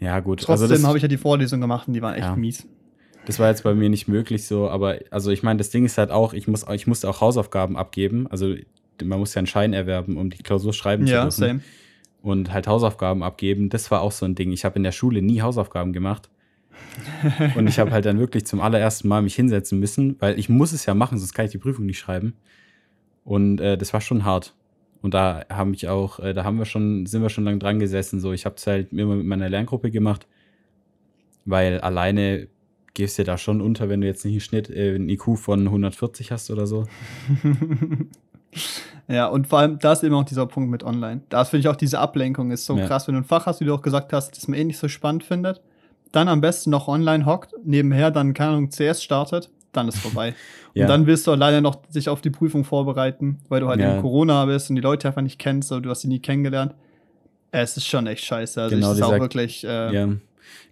Ja, 0.00 0.20
gut. 0.20 0.40
trotzdem 0.42 0.70
also 0.70 0.86
habe 0.86 0.96
ich 0.98 1.02
ja 1.02 1.08
die 1.08 1.16
Vorlesung 1.16 1.60
gemacht 1.60 1.88
und 1.88 1.94
die 1.94 2.02
waren 2.02 2.14
echt 2.14 2.24
Ja. 2.24 2.36
mies. 2.36 2.66
das 3.26 3.38
war 3.38 3.48
jetzt 3.50 3.62
bei 3.64 3.74
mir 3.74 3.90
nicht 3.90 4.08
möglich 4.08 4.46
so, 4.46 4.70
aber 4.70 5.00
also 5.10 5.30
ich 5.30 5.42
meine, 5.42 5.58
das 5.58 5.68
Ding 5.68 5.84
ist 5.84 5.98
halt 5.98 6.10
auch, 6.10 6.32
ich 6.32 6.48
muss, 6.48 6.64
ich 6.72 6.86
musste 6.86 7.10
auch 7.10 7.20
Hausaufgaben 7.20 7.76
abgeben. 7.76 8.26
Also 8.30 8.54
man 9.04 9.18
muss 9.18 9.34
ja 9.34 9.40
einen 9.40 9.46
Schein 9.46 9.74
erwerben, 9.74 10.16
um 10.16 10.30
die 10.30 10.38
Klausur 10.38 10.72
schreiben 10.72 11.06
zu 11.06 11.12
Ja, 11.12 11.22
dürfen. 11.24 11.40
same. 11.40 11.60
Und 12.22 12.52
halt 12.52 12.66
Hausaufgaben 12.66 13.22
abgeben, 13.22 13.68
das 13.68 13.90
war 13.90 14.00
auch 14.00 14.12
so 14.12 14.24
ein 14.24 14.34
Ding. 14.34 14.50
Ich 14.52 14.64
habe 14.64 14.76
in 14.76 14.82
der 14.82 14.92
Schule 14.92 15.20
nie 15.20 15.42
Hausaufgaben 15.42 15.92
gemacht. 15.92 16.30
Und 17.56 17.68
ich 17.68 17.78
habe 17.78 17.90
halt 17.90 18.04
dann 18.04 18.18
wirklich 18.18 18.46
zum 18.46 18.60
allerersten 18.60 19.08
Mal 19.08 19.22
mich 19.22 19.34
hinsetzen 19.34 19.78
müssen, 19.78 20.16
weil 20.20 20.38
ich 20.38 20.48
muss 20.48 20.72
es 20.72 20.86
ja 20.86 20.94
machen, 20.94 21.18
sonst 21.18 21.32
kann 21.32 21.44
ich 21.46 21.52
die 21.52 21.58
Prüfung 21.58 21.86
nicht 21.86 21.98
schreiben. 21.98 22.34
Und 23.24 23.60
äh, 23.60 23.76
das 23.78 23.92
war 23.92 24.00
schon 24.00 24.24
hart. 24.24 24.54
Und 25.00 25.14
da 25.14 25.44
haben 25.48 25.74
ich 25.74 25.88
auch, 25.88 26.18
äh, 26.18 26.34
da 26.34 26.44
haben 26.44 26.58
wir 26.58 26.64
schon, 26.64 27.06
sind 27.06 27.22
wir 27.22 27.28
schon 27.28 27.44
lang 27.44 27.58
dran 27.60 27.78
gesessen. 27.78 28.20
So, 28.20 28.32
ich 28.32 28.44
habe 28.46 28.56
es 28.56 28.66
halt 28.66 28.92
immer 28.92 29.14
mit 29.14 29.26
meiner 29.26 29.48
Lerngruppe 29.48 29.90
gemacht, 29.90 30.26
weil 31.44 31.80
alleine 31.80 32.48
gehst 32.94 33.18
du 33.18 33.24
da 33.24 33.38
schon 33.38 33.60
unter, 33.60 33.88
wenn 33.88 34.00
du 34.00 34.06
jetzt 34.08 34.24
nicht 34.24 34.34
einen 34.34 34.40
Schnitt, 34.40 34.70
äh, 34.70 34.94
einen 34.94 35.08
IQ 35.08 35.38
von 35.38 35.66
140 35.66 36.32
hast 36.32 36.50
oder 36.50 36.66
so. 36.66 36.84
Ja, 39.08 39.26
und 39.26 39.46
vor 39.46 39.60
allem, 39.60 39.78
da 39.78 39.92
ist 39.92 40.02
eben 40.04 40.14
auch 40.14 40.24
dieser 40.24 40.46
Punkt 40.46 40.70
mit 40.70 40.82
online. 40.84 41.22
Da 41.30 41.44
finde 41.44 41.60
ich 41.60 41.68
auch 41.68 41.76
diese 41.76 41.98
Ablenkung 41.98 42.50
ist 42.50 42.66
so 42.66 42.76
Ja. 42.76 42.86
krass, 42.86 43.08
wenn 43.08 43.14
du 43.14 43.20
ein 43.22 43.24
Fach 43.24 43.46
hast, 43.46 43.60
wie 43.60 43.64
du 43.64 43.74
auch 43.74 43.80
gesagt 43.80 44.12
hast, 44.12 44.36
das 44.36 44.48
man 44.48 44.58
eh 44.58 44.64
nicht 44.64 44.78
so 44.78 44.88
spannend 44.88 45.24
findet, 45.24 45.62
dann 46.12 46.28
am 46.28 46.40
besten 46.40 46.70
noch 46.70 46.88
online 46.88 47.26
hockt, 47.26 47.54
nebenher 47.64 48.10
dann, 48.10 48.34
keine 48.34 48.50
Ahnung, 48.52 48.70
CS 48.70 49.02
startet, 49.02 49.50
dann 49.72 49.88
ist 49.88 49.98
vorbei. 49.98 50.34
Ja. 50.74 50.84
Und 50.84 50.90
dann 50.90 51.06
willst 51.06 51.26
du 51.26 51.34
leider 51.34 51.60
noch 51.60 51.78
sich 51.88 52.08
auf 52.08 52.20
die 52.20 52.30
Prüfung 52.30 52.62
vorbereiten, 52.62 53.38
weil 53.48 53.60
du 53.60 53.68
halt 53.68 53.80
Ja. 53.80 53.96
in 53.96 54.00
Corona 54.00 54.44
bist 54.44 54.70
und 54.70 54.76
die 54.76 54.82
Leute 54.82 55.08
einfach 55.08 55.22
nicht 55.22 55.38
kennst 55.40 55.72
oder 55.72 55.80
du 55.80 55.90
hast 55.90 56.02
sie 56.02 56.08
nie 56.08 56.20
kennengelernt. 56.20 56.74
Es 57.50 57.76
ist 57.76 57.86
schon 57.86 58.06
echt 58.06 58.24
scheiße. 58.24 58.60
Also 58.62 58.76
Genau, 58.76 58.92
ich 58.92 58.98
ist 58.98 59.02
auch 59.02 59.08
dieser- 59.08 59.20
wirklich, 59.20 59.64
äh, 59.64 59.92
Ja. 59.94 60.08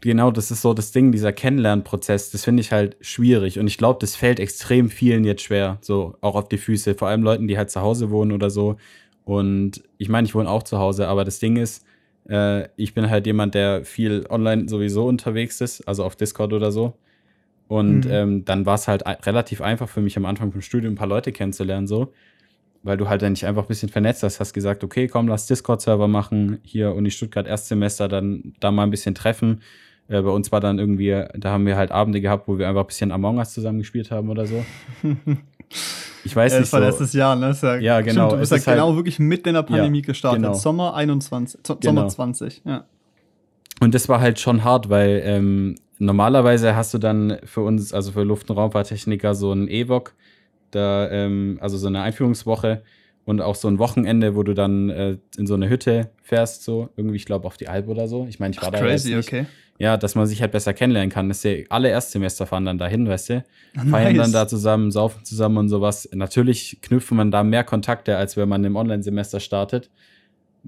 Genau, 0.02 0.30
das 0.30 0.50
ist 0.52 0.62
so 0.62 0.74
das 0.74 0.92
Ding, 0.92 1.10
dieser 1.10 1.32
Kennenlernprozess, 1.32 2.30
das 2.30 2.44
finde 2.44 2.60
ich 2.60 2.70
halt 2.70 2.96
schwierig. 3.00 3.58
Und 3.58 3.66
ich 3.66 3.78
glaube, 3.78 3.98
das 4.00 4.14
fällt 4.14 4.38
extrem 4.38 4.90
vielen 4.90 5.24
jetzt 5.24 5.42
schwer, 5.42 5.78
so 5.80 6.14
auch 6.20 6.36
auf 6.36 6.48
die 6.48 6.58
Füße. 6.58 6.94
Vor 6.94 7.08
allem 7.08 7.22
Leuten, 7.22 7.48
die 7.48 7.56
halt 7.58 7.70
zu 7.70 7.80
Hause 7.80 8.10
wohnen 8.10 8.30
oder 8.32 8.50
so. 8.50 8.76
Und 9.24 9.82
ich 9.98 10.08
meine, 10.08 10.26
ich 10.26 10.34
wohne 10.36 10.48
auch 10.48 10.62
zu 10.62 10.78
Hause, 10.78 11.08
aber 11.08 11.24
das 11.24 11.38
Ding 11.40 11.56
ist, 11.56 11.84
äh, 12.28 12.68
ich 12.76 12.94
bin 12.94 13.10
halt 13.10 13.26
jemand, 13.26 13.54
der 13.54 13.84
viel 13.84 14.26
online 14.28 14.68
sowieso 14.68 15.06
unterwegs 15.06 15.60
ist, 15.60 15.86
also 15.86 16.04
auf 16.04 16.16
Discord 16.16 16.52
oder 16.52 16.70
so. 16.72 16.94
Und 17.68 18.04
Mhm. 18.06 18.10
ähm, 18.10 18.44
dann 18.44 18.64
war 18.66 18.76
es 18.76 18.86
halt 18.88 19.04
relativ 19.26 19.60
einfach 19.60 19.88
für 19.88 20.00
mich 20.00 20.16
am 20.16 20.24
Anfang 20.26 20.52
vom 20.52 20.60
Studium 20.60 20.94
ein 20.94 20.96
paar 20.96 21.08
Leute 21.08 21.32
kennenzulernen, 21.32 21.86
so. 21.86 22.12
Weil 22.82 22.96
du 22.96 23.08
halt 23.08 23.22
dann 23.22 23.32
nicht 23.32 23.44
einfach 23.44 23.62
ein 23.64 23.68
bisschen 23.68 23.88
vernetzt 23.88 24.22
hast, 24.22 24.38
hast 24.38 24.52
gesagt, 24.52 24.84
okay, 24.84 25.08
komm, 25.08 25.26
lass 25.26 25.46
Discord-Server 25.48 26.06
machen, 26.06 26.58
hier 26.62 26.94
Uni 26.94 27.10
Stuttgart 27.10 27.46
Erstsemester, 27.48 28.06
dann 28.06 28.54
da 28.60 28.70
mal 28.70 28.84
ein 28.84 28.90
bisschen 28.90 29.16
treffen. 29.16 29.62
Äh, 30.06 30.22
bei 30.22 30.30
uns 30.30 30.52
war 30.52 30.60
dann 30.60 30.78
irgendwie, 30.78 31.24
da 31.34 31.50
haben 31.50 31.66
wir 31.66 31.76
halt 31.76 31.90
Abende 31.90 32.20
gehabt, 32.20 32.46
wo 32.46 32.58
wir 32.58 32.68
einfach 32.68 32.82
ein 32.82 32.86
bisschen 32.86 33.10
Among 33.10 33.38
Us 33.38 33.52
zusammen 33.52 33.78
gespielt 33.78 34.12
haben 34.12 34.30
oder 34.30 34.46
so. 34.46 34.64
Ich 36.26 36.36
weiß 36.36 36.52
äh, 36.52 36.56
nicht 36.60 36.72
das 36.72 36.72
war 36.72 36.80
so. 36.80 36.86
letztes 36.86 37.12
Jahr, 37.12 37.36
ne? 37.36 37.56
Ja, 37.62 37.76
Ja, 37.76 38.00
genau, 38.00 38.26
Stimmt, 38.28 38.32
du 38.32 38.36
bist 38.38 38.52
ja 38.52 38.56
halt- 38.58 38.66
genau 38.78 38.96
wirklich 38.96 39.18
mitten 39.18 39.48
in 39.48 39.54
der 39.54 39.62
Pandemie 39.62 40.00
Ja, 40.00 40.04
gestartet. 40.06 40.42
genau. 40.42 40.54
Sommer 40.54 40.94
21, 40.94 41.60
Z- 41.62 41.80
Genau. 41.80 41.94
Sommer 41.94 42.08
20, 42.08 42.62
ja. 42.64 42.84
Und 43.80 43.94
das 43.94 44.08
war 44.08 44.20
halt 44.20 44.40
schon 44.40 44.64
hart, 44.64 44.88
weil 44.88 45.20
ähm, 45.24 45.74
normalerweise 45.98 46.74
hast 46.76 46.94
du 46.94 46.98
dann 46.98 47.38
für 47.44 47.60
uns, 47.62 47.92
also 47.92 48.12
für 48.12 48.22
Luft- 48.22 48.50
und 48.50 48.56
Raumfahrttechniker, 48.56 49.34
so 49.34 49.52
ein 49.52 49.68
EVOC, 49.68 50.14
da, 50.70 51.08
ähm, 51.10 51.58
also 51.60 51.76
so 51.78 51.86
eine 51.86 52.00
Einführungswoche 52.02 52.82
und 53.26 53.42
auch 53.42 53.56
so 53.56 53.68
ein 53.68 53.78
Wochenende, 53.78 54.34
wo 54.36 54.42
du 54.44 54.54
dann 54.54 54.88
äh, 54.88 55.16
in 55.36 55.46
so 55.46 55.54
eine 55.54 55.68
Hütte 55.68 56.10
fährst, 56.22 56.62
so 56.64 56.88
irgendwie, 56.96 57.16
ich 57.16 57.26
glaube, 57.26 57.46
auf 57.46 57.56
die 57.56 57.68
Alp 57.68 57.88
oder 57.88 58.08
so. 58.08 58.26
Ich 58.28 58.38
meine, 58.40 58.52
ich 58.54 58.62
war 58.62 58.68
Ach, 58.68 58.72
da 58.72 58.78
crazy, 58.78 59.10
jetzt 59.10 59.16
nicht. 59.16 59.28
okay. 59.28 59.46
Ja, 59.78 59.98
dass 59.98 60.14
man 60.14 60.26
sich 60.26 60.40
halt 60.40 60.52
besser 60.52 60.72
kennenlernen 60.72 61.10
kann. 61.10 61.28
Das 61.28 61.38
ist 61.38 61.44
ja, 61.44 61.64
alle 61.68 61.90
Erstsemester 61.90 62.46
fahren 62.46 62.64
dann 62.64 62.78
dahin, 62.78 63.06
weißt 63.06 63.28
du? 63.30 63.44
Feiern 63.90 64.16
Nice. 64.16 64.22
dann 64.22 64.32
da 64.32 64.48
zusammen, 64.48 64.90
saufen 64.90 65.22
zusammen 65.24 65.58
und 65.58 65.68
sowas. 65.68 66.08
Natürlich 66.14 66.78
knüpft 66.80 67.10
man 67.12 67.30
da 67.30 67.42
mehr 67.42 67.62
Kontakte, 67.64 68.16
als 68.16 68.38
wenn 68.38 68.48
man 68.48 68.64
im 68.64 68.74
Online-Semester 68.76 69.38
startet, 69.38 69.90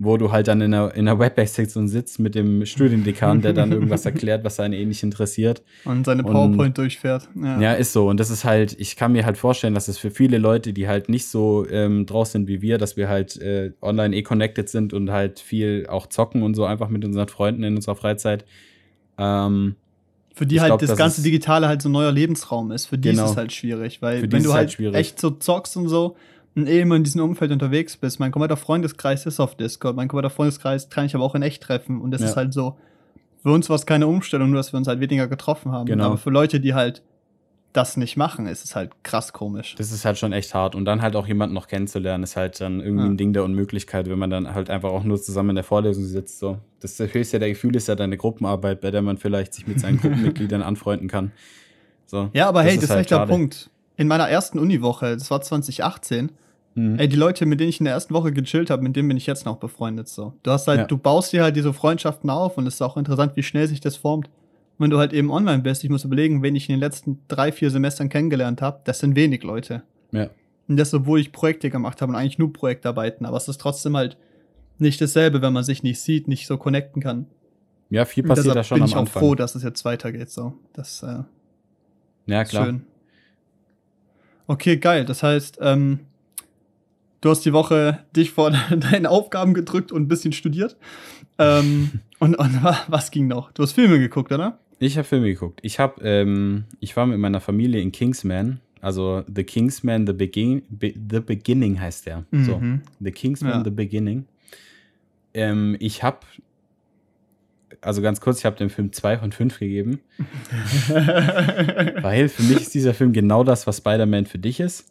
wo 0.00 0.16
du 0.16 0.30
halt 0.30 0.46
dann 0.46 0.60
in 0.60 0.70
der, 0.70 0.94
in 0.94 1.06
der 1.06 1.18
Webbase-Sektion 1.18 1.88
sitzt 1.88 2.20
mit 2.20 2.34
dem 2.36 2.64
Studiendekan, 2.66 3.40
der 3.42 3.52
dann 3.52 3.72
irgendwas 3.72 4.06
erklärt, 4.06 4.44
was 4.44 4.60
einen 4.60 4.74
eh 4.74 4.84
nicht 4.84 5.02
interessiert. 5.02 5.62
Und 5.84 6.06
seine 6.06 6.22
Und- 6.22 6.32
PowerPoint 6.32 6.78
durchfährt. 6.78 7.28
Ja. 7.34 7.60
Ja, 7.60 7.72
ist 7.72 7.92
so. 7.92 8.08
Und 8.08 8.20
das 8.20 8.30
ist 8.30 8.44
halt, 8.44 8.76
ich 8.78 8.94
kann 8.94 9.12
mir 9.12 9.24
halt 9.26 9.36
vorstellen, 9.36 9.74
dass 9.74 9.88
es 9.88 9.98
für 9.98 10.10
viele 10.12 10.38
Leute, 10.38 10.72
die 10.72 10.86
halt 10.86 11.08
nicht 11.08 11.26
so 11.26 11.66
ähm, 11.68 12.06
draus 12.06 12.30
sind 12.32 12.46
wie 12.46 12.62
wir, 12.62 12.78
dass 12.78 12.96
wir 12.96 13.08
halt 13.08 13.36
äh, 13.40 13.72
online 13.82 14.14
eh 14.14 14.22
connected 14.22 14.68
sind 14.68 14.92
und 14.92 15.10
halt 15.10 15.40
viel 15.40 15.86
auch 15.88 16.06
zocken 16.06 16.42
und 16.42 16.54
so 16.54 16.64
einfach 16.64 16.88
mit 16.88 17.04
unseren 17.04 17.26
Freunden 17.28 17.64
in 17.64 17.74
unserer 17.74 17.96
Freizeit. 17.96 18.44
Ähm, 19.18 19.74
Für 20.34 20.46
die 20.46 20.60
halt 20.60 20.68
glaub, 20.70 20.80
das 20.80 20.96
ganze 20.96 21.22
Digitale 21.22 21.66
halt 21.66 21.82
so 21.82 21.88
ein 21.88 21.92
neuer 21.92 22.12
Lebensraum 22.12 22.70
ist. 22.70 22.86
Für 22.86 22.98
die 22.98 23.10
Genau. 23.10 23.24
ist 23.24 23.32
es 23.32 23.36
halt 23.36 23.52
schwierig, 23.52 24.00
weil 24.00 24.30
wenn 24.30 24.42
du 24.44 24.52
halt 24.52 24.78
halt 24.78 24.94
echt 24.94 25.18
so 25.20 25.30
zockst 25.30 25.76
und 25.76 25.88
so, 25.88 26.16
immer 26.66 26.96
in 26.96 27.04
diesem 27.04 27.22
Umfeld 27.22 27.52
unterwegs 27.52 27.96
bist. 27.96 28.20
Mein 28.20 28.32
kompletter 28.32 28.56
Freundeskreis 28.56 29.26
ist 29.26 29.40
auf 29.40 29.56
Discord. 29.56 29.96
Mein 29.96 30.08
kompletter 30.08 30.30
Freundeskreis 30.34 30.88
kann 30.90 31.04
ich 31.06 31.14
aber 31.14 31.24
auch 31.24 31.34
in 31.34 31.42
echt 31.42 31.62
treffen. 31.62 32.00
Und 32.00 32.10
das 32.10 32.20
Ja. 32.22 32.28
ist 32.28 32.36
halt 32.36 32.52
so, 32.52 32.76
für 33.42 33.50
uns 33.52 33.68
war 33.68 33.76
es 33.76 33.86
keine 33.86 34.06
Umstellung, 34.06 34.50
nur 34.50 34.56
dass 34.58 34.72
wir 34.72 34.78
uns 34.78 34.88
halt 34.88 35.00
weniger 35.00 35.28
getroffen 35.28 35.72
haben. 35.72 35.86
Genau. 35.86 36.06
Aber 36.06 36.18
für 36.18 36.30
Leute, 36.30 36.60
die 36.60 36.74
halt 36.74 37.02
das 37.74 37.96
nicht 37.98 38.16
machen, 38.16 38.46
ist 38.46 38.64
es 38.64 38.74
halt 38.74 38.90
krass 39.04 39.32
komisch. 39.34 39.74
Das 39.76 39.92
ist 39.92 40.04
halt 40.04 40.16
schon 40.18 40.32
echt 40.32 40.54
hart. 40.54 40.74
Und 40.74 40.86
dann 40.86 41.02
halt 41.02 41.14
auch 41.14 41.26
jemanden 41.28 41.54
noch 41.54 41.68
kennenzulernen, 41.68 42.24
ist 42.24 42.34
halt 42.34 42.60
dann 42.60 42.80
irgendwie 42.80 43.04
Ja. 43.04 43.10
ein 43.10 43.16
Ding 43.18 43.32
der 43.34 43.44
Unmöglichkeit, 43.44 44.08
wenn 44.08 44.18
man 44.18 44.30
dann 44.30 44.54
halt 44.54 44.70
einfach 44.70 44.88
auch 44.90 45.04
nur 45.04 45.20
zusammen 45.20 45.50
in 45.50 45.54
der 45.56 45.64
Vorlesung 45.64 46.04
sitzt. 46.04 46.38
So. 46.38 46.58
Das 46.80 46.98
höchste 46.98 47.38
der 47.38 47.50
Gefühle 47.50 47.76
ist 47.76 47.86
ja 47.86 47.94
deine 47.94 48.16
Gruppenarbeit, 48.16 48.80
bei 48.80 48.90
der 48.90 49.02
man 49.02 49.18
vielleicht 49.18 49.52
sich 49.54 49.66
mit 49.66 49.78
seinen 49.78 49.98
Gruppenmitgliedern 50.00 50.62
anfreunden 50.62 51.08
kann. 51.08 51.30
So. 52.06 52.30
Ja, 52.32 52.48
aber 52.48 52.62
hey, 52.62 52.76
das 52.76 52.84
ist 52.84 52.90
halt 52.90 53.00
echt 53.00 53.10
der. 53.10 53.26
Punkt. 53.26 53.70
In 53.96 54.08
meiner 54.08 54.28
ersten 54.28 54.58
Uniwoche, 54.58 55.14
das 55.16 55.30
war 55.30 55.42
2018, 55.42 56.30
Mhm. 56.78 56.98
ey, 56.98 57.08
die 57.08 57.16
Leute, 57.16 57.44
mit 57.46 57.58
denen 57.60 57.70
ich 57.70 57.80
in 57.80 57.84
der 57.84 57.94
ersten 57.94 58.14
Woche 58.14 58.32
gechillt 58.32 58.70
habe, 58.70 58.82
mit 58.82 58.94
denen 58.94 59.08
bin 59.08 59.16
ich 59.16 59.26
jetzt 59.26 59.44
noch 59.46 59.56
befreundet. 59.56 60.08
So. 60.08 60.34
Du 60.42 60.50
hast 60.50 60.68
halt, 60.68 60.80
Ja. 60.80 60.86
du 60.86 60.96
baust 60.96 61.32
dir 61.32 61.42
halt 61.42 61.56
diese 61.56 61.72
Freundschaften 61.72 62.30
auf 62.30 62.56
und 62.56 62.66
es 62.66 62.74
ist 62.74 62.82
auch 62.82 62.96
interessant, 62.96 63.32
wie 63.36 63.42
schnell 63.42 63.66
sich 63.66 63.80
das 63.80 63.96
formt. 63.96 64.30
Wenn 64.80 64.90
du 64.90 64.98
halt 64.98 65.12
eben 65.12 65.30
online 65.32 65.62
bist, 65.62 65.82
ich 65.82 65.90
muss 65.90 66.04
überlegen, 66.04 66.42
wen 66.42 66.54
ich 66.54 66.68
in 66.68 66.74
den 66.76 66.80
letzten 66.80 67.18
drei, 67.26 67.50
vier 67.50 67.70
Semestern 67.70 68.08
kennengelernt 68.08 68.62
habe, 68.62 68.80
das 68.84 69.00
sind 69.00 69.16
wenig 69.16 69.42
Leute. 69.42 69.82
Ja. 70.12 70.28
Und 70.68 70.76
das, 70.76 70.94
obwohl 70.94 71.18
ich 71.18 71.32
Projekte 71.32 71.68
gemacht 71.70 72.00
habe 72.00 72.12
und 72.12 72.16
eigentlich 72.18 72.38
nur 72.38 72.52
Projektarbeiten, 72.52 73.26
aber 73.26 73.36
es 73.38 73.48
ist 73.48 73.60
trotzdem 73.60 73.96
halt 73.96 74.16
nicht 74.78 75.00
dasselbe, 75.00 75.42
wenn 75.42 75.52
man 75.52 75.64
sich 75.64 75.82
nicht 75.82 76.00
sieht, 76.00 76.28
nicht 76.28 76.46
so 76.46 76.56
connecten 76.58 77.02
kann. 77.02 77.26
ja, 77.90 78.04
viel 78.04 78.22
Und 78.22 78.28
passiert 78.28 78.46
deshalb 78.54 78.56
da 78.58 78.64
schon 78.64 78.76
bin 78.76 78.82
am 78.84 78.88
ich 78.88 78.94
auch 78.94 79.00
Anfang. 79.00 79.20
froh, 79.20 79.34
dass 79.34 79.54
es 79.56 79.64
jetzt 79.64 79.84
weitergeht. 79.84 80.30
So. 80.30 80.52
Das 80.74 81.02
äh, 81.02 81.24
ja, 82.26 82.42
ist 82.42 82.50
klar. 82.50 82.66
schön. 82.66 82.82
Okay, 84.46 84.76
geil. 84.76 85.04
Das 85.04 85.22
heißt, 85.22 85.58
ähm, 85.60 86.00
du 87.20 87.30
hast 87.30 87.44
die 87.44 87.52
Woche 87.52 88.04
dich 88.16 88.30
vor 88.30 88.50
deinen 88.70 89.06
Aufgaben 89.06 89.54
gedrückt 89.54 89.92
und 89.92 90.02
ein 90.02 90.08
bisschen 90.08 90.32
studiert. 90.32 90.76
Ähm, 91.38 92.00
und, 92.18 92.34
und 92.36 92.62
wa- 92.62 92.78
was 92.88 93.10
ging 93.10 93.26
noch? 93.28 93.52
Du 93.52 93.62
hast 93.62 93.72
Filme 93.72 93.98
geguckt, 93.98 94.32
oder? 94.32 94.58
Ich 94.80 94.96
habe 94.96 95.06
Filme 95.06 95.26
geguckt. 95.26 95.58
Ich 95.62 95.78
habe, 95.80 96.00
ähm, 96.02 96.64
ich 96.80 96.96
war 96.96 97.06
mit 97.06 97.18
meiner 97.18 97.40
Familie 97.40 97.80
in 97.80 97.90
Kingsman. 97.92 98.60
Also 98.80 99.24
The 99.34 99.42
Kingsman, 99.42 100.06
The 100.06 100.12
Begin 100.12 100.62
Be 100.68 100.94
The 100.94 101.18
Beginning 101.18 101.80
heißt 101.80 102.06
der. 102.06 102.24
So. 102.30 102.58
Mhm. 102.58 102.82
The 103.00 103.10
Kingsman, 103.10 103.52
Ja. 103.52 103.64
The 103.64 103.70
Beginning. 103.70 104.26
Ähm, 105.34 105.76
ich 105.80 106.04
habe, 106.04 106.18
also 107.80 108.02
ganz 108.02 108.20
kurz, 108.20 108.38
ich 108.38 108.44
habe 108.44 108.54
dem 108.56 108.70
Film 108.70 108.92
2 108.92 109.18
von 109.18 109.32
5 109.32 109.58
gegeben. 109.58 109.98
Weil 110.88 112.28
für 112.28 112.42
mich 112.44 112.60
ist 112.60 112.74
dieser 112.74 112.94
Film 112.94 113.12
genau 113.12 113.44
das, 113.44 113.66
was 113.66 113.78
Spider-Man 113.78 114.26
für 114.26 114.38
dich 114.38 114.60
ist. 114.60 114.86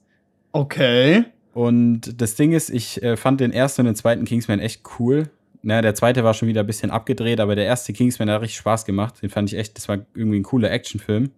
okay. 0.52 1.26
Und 1.58 2.22
das 2.22 2.36
Ding 2.36 2.52
ist, 2.52 2.70
ich 2.70 3.02
äh, 3.02 3.18
fand 3.18 3.42
den 3.42 3.52
ersten 3.52 3.82
und 3.82 3.86
den 3.88 3.96
zweiten 3.96 4.26
Kingsman 4.26 4.60
echt 4.60 4.84
cool. 5.00 5.32
Naja, 5.64 5.82
der 5.82 5.96
zweite 5.96 6.24
war 6.24 6.36
schon 6.36 6.48
wieder 6.48 6.62
ein 6.62 6.68
bisschen 6.68 6.92
abgedreht, 6.92 7.40
aber 7.40 7.56
der 7.56 7.66
erste 7.66 7.94
Kingsman 7.94 8.30
hat 8.30 8.42
richtig 8.42 8.60
Spaß 8.60 8.86
gemacht. 8.86 9.24
Den 9.24 9.32
fand 9.32 9.52
ich 9.52 9.58
echt, 9.58 9.76
das 9.76 9.90
war 9.90 9.98
irgendwie 10.14 10.38
ein 10.38 10.44
cooler 10.44 10.70
Actionfilm. 10.70 11.32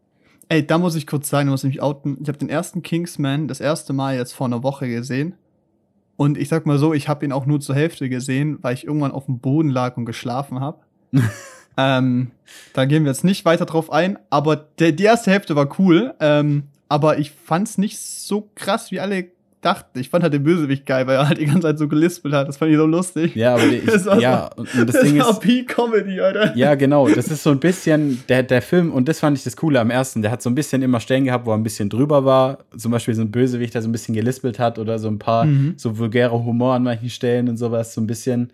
Ey, 0.50 0.68
da 0.68 0.78
muss 0.78 0.96
ich 0.96 1.08
kurz 1.08 1.30
sagen, 1.30 1.48
du 1.48 1.52
musst 1.52 1.64
mich 1.64 1.82
outen. 1.82 2.18
Ich 2.22 2.28
habe 2.28 2.38
den 2.38 2.50
ersten 2.50 2.84
Kingsman 2.84 3.48
das 3.48 3.62
erste 3.62 3.94
Mal 3.94 4.18
jetzt 4.18 4.34
vor 4.34 4.48
einer 4.48 4.62
Woche 4.62 4.90
gesehen. 4.90 5.36
Und 6.18 6.38
ich 6.38 6.50
sag 6.50 6.66
mal 6.66 6.78
so, 6.78 6.94
ich 6.94 7.08
habe 7.08 7.24
ihn 7.24 7.32
auch 7.32 7.46
nur 7.46 7.62
zur 7.62 7.76
Hälfte 7.76 8.10
gesehen, 8.10 8.58
weil 8.62 8.74
ich 8.74 8.86
irgendwann 8.86 9.12
auf 9.12 9.28
dem 9.28 9.40
Boden 9.40 9.70
lag 9.70 9.96
und 9.96 10.04
geschlafen 10.04 10.60
habe. 10.60 10.82
ähm, 11.78 12.32
da 12.74 12.84
gehen 12.84 13.06
wir 13.06 13.12
jetzt 13.12 13.24
nicht 13.24 13.46
weiter 13.46 13.66
drauf 13.66 13.90
ein, 13.90 14.20
aber 14.30 14.58
der, 14.58 14.92
die 14.92 15.06
erste 15.06 15.32
Hälfte 15.32 15.56
war 15.56 15.80
cool. 15.80 16.14
Ähm, 16.20 16.64
aber 16.90 17.20
ich 17.20 17.32
fand's 17.32 17.78
nicht 17.78 18.00
so 18.00 18.50
krass, 18.54 18.92
wie 18.92 19.00
alle 19.00 19.30
dachten. 19.62 20.00
Ich 20.00 20.10
fand 20.10 20.24
halt 20.24 20.34
den 20.34 20.44
Bösewicht 20.44 20.86
geil, 20.86 21.06
weil 21.08 21.16
er 21.18 21.28
halt 21.28 21.38
die 21.40 21.46
ganze 21.46 21.62
Zeit 21.62 21.78
so 21.80 21.88
gelispelt 21.88 22.34
hat. 22.34 22.48
Das 22.48 22.58
fand 22.58 22.72
ich 22.72 22.78
so 22.78 22.86
lustig. 22.86 23.36
Ja, 23.36 23.56
aber 23.56 23.68
die, 23.68 23.82
Das 23.86 24.06
war 24.06 24.16
ich, 24.18 24.22
ja, 24.24 24.50
und 24.56 24.74
und 24.74 24.88
das, 24.94 25.02
Ding 25.02 25.20
war 25.20 25.30
ist, 25.32 25.40
P-Comedy, 25.42 26.20
Alter. 26.22 26.56
ja, 26.56 26.76
genau, 26.76 27.08
das 27.10 27.28
ist 27.28 27.44
so 27.44 27.52
ein 27.52 27.60
bisschen, 27.60 28.24
der, 28.30 28.44
der 28.44 28.62
Film, 28.62 28.92
und 28.94 29.08
das 29.10 29.20
fand 29.20 29.38
ich 29.38 29.44
das 29.44 29.58
Coole 29.58 29.80
am 29.80 29.90
ersten, 29.90 30.22
der 30.22 30.32
hat 30.32 30.42
so 30.42 30.50
ein 30.50 30.56
bisschen 30.56 30.82
immer 30.82 31.00
Stellen 31.00 31.26
gehabt, 31.26 31.46
wo 31.46 31.52
er 31.52 31.58
ein 31.58 31.64
bisschen 31.64 31.90
drüber 31.90 32.24
war. 32.26 32.60
Zum 32.78 32.92
Beispiel 32.92 33.14
so 33.16 33.22
ein 33.22 33.32
Bösewicht, 33.32 33.74
der 33.74 33.82
so 33.82 33.90
ein 33.90 33.92
bisschen 33.92 34.16
gelispelt 34.16 34.60
hat 34.60 34.80
oder 34.80 34.98
so 35.00 35.08
ein 35.10 35.20
paar 35.20 35.46
Mhm. 35.46 35.74
so 35.78 35.98
vulgäre 35.98 36.32
Humor 36.44 36.76
an 36.76 36.84
manchen 36.84 37.10
Stellen 37.10 37.50
und 37.50 37.58
sowas, 37.58 37.94
so 37.94 38.02
ein 38.02 38.08
bisschen. 38.08 38.52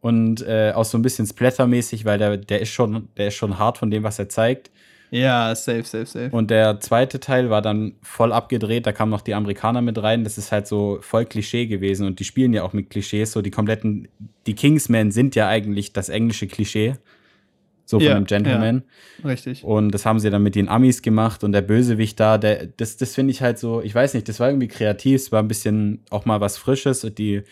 Und 0.00 0.40
äh, 0.46 0.72
auch 0.74 0.84
so 0.84 0.96
ein 0.98 1.02
bisschen 1.02 1.26
splattermäßig, 1.26 2.04
weil 2.04 2.18
der, 2.18 2.36
der 2.36 2.60
ist 2.60 2.70
schon, 2.70 3.08
der 3.16 3.28
ist 3.28 3.34
schon 3.34 3.58
hart 3.58 3.78
von 3.78 3.90
dem, 3.90 4.02
was 4.04 4.18
er 4.18 4.28
zeigt. 4.28 4.70
Ja, 5.10 5.54
safe, 5.54 5.84
safe, 5.84 6.06
safe. 6.06 6.30
Und 6.30 6.50
der 6.50 6.80
zweite 6.80 7.20
Teil 7.20 7.50
war 7.50 7.62
dann 7.62 7.94
voll 8.02 8.32
abgedreht, 8.32 8.86
da 8.86 8.92
kamen 8.92 9.10
noch 9.10 9.20
die 9.20 9.34
Amerikaner 9.34 9.82
mit 9.82 10.02
rein. 10.02 10.24
Das 10.24 10.38
ist 10.38 10.52
halt 10.52 10.66
so 10.66 10.98
voll 11.00 11.26
Klischee 11.26 11.66
gewesen 11.66 12.06
und 12.06 12.18
die 12.20 12.24
spielen 12.24 12.52
ja 12.52 12.62
auch 12.62 12.72
mit 12.72 12.90
Klischees. 12.90 13.32
So 13.32 13.42
die 13.42 13.50
kompletten, 13.50 14.08
die 14.46 14.54
Kingsmen 14.54 15.10
sind 15.12 15.34
ja 15.34 15.48
eigentlich 15.48 15.92
das 15.92 16.08
englische 16.08 16.46
Klischee. 16.46 16.94
So 17.88 18.00
von 18.00 18.06
Ja, 18.08 18.16
einem 18.16 18.24
Gentleman. 18.24 18.82
Richtig. 19.24 19.62
Und 19.62 19.92
das 19.92 20.04
haben 20.04 20.18
sie 20.18 20.28
dann 20.28 20.42
mit 20.42 20.56
den 20.56 20.68
Amis 20.68 21.02
gemacht 21.02 21.44
und 21.44 21.52
der 21.52 21.62
Bösewicht 21.62 22.18
da, 22.18 22.36
der, 22.36 22.66
das, 22.66 22.96
das 22.96 23.14
finde 23.14 23.30
ich 23.30 23.42
halt 23.42 23.60
so, 23.60 23.80
ich 23.80 23.94
weiß 23.94 24.14
nicht, 24.14 24.28
das 24.28 24.40
war 24.40 24.48
irgendwie 24.48 24.66
kreativ, 24.66 25.22
es 25.22 25.30
war 25.30 25.40
ein 25.40 25.46
bisschen 25.46 26.00
auch 26.10 26.24
mal 26.24 26.40
was 26.40 26.58
Frisches 26.58 27.04
und 27.04 27.16
die, 27.18 27.44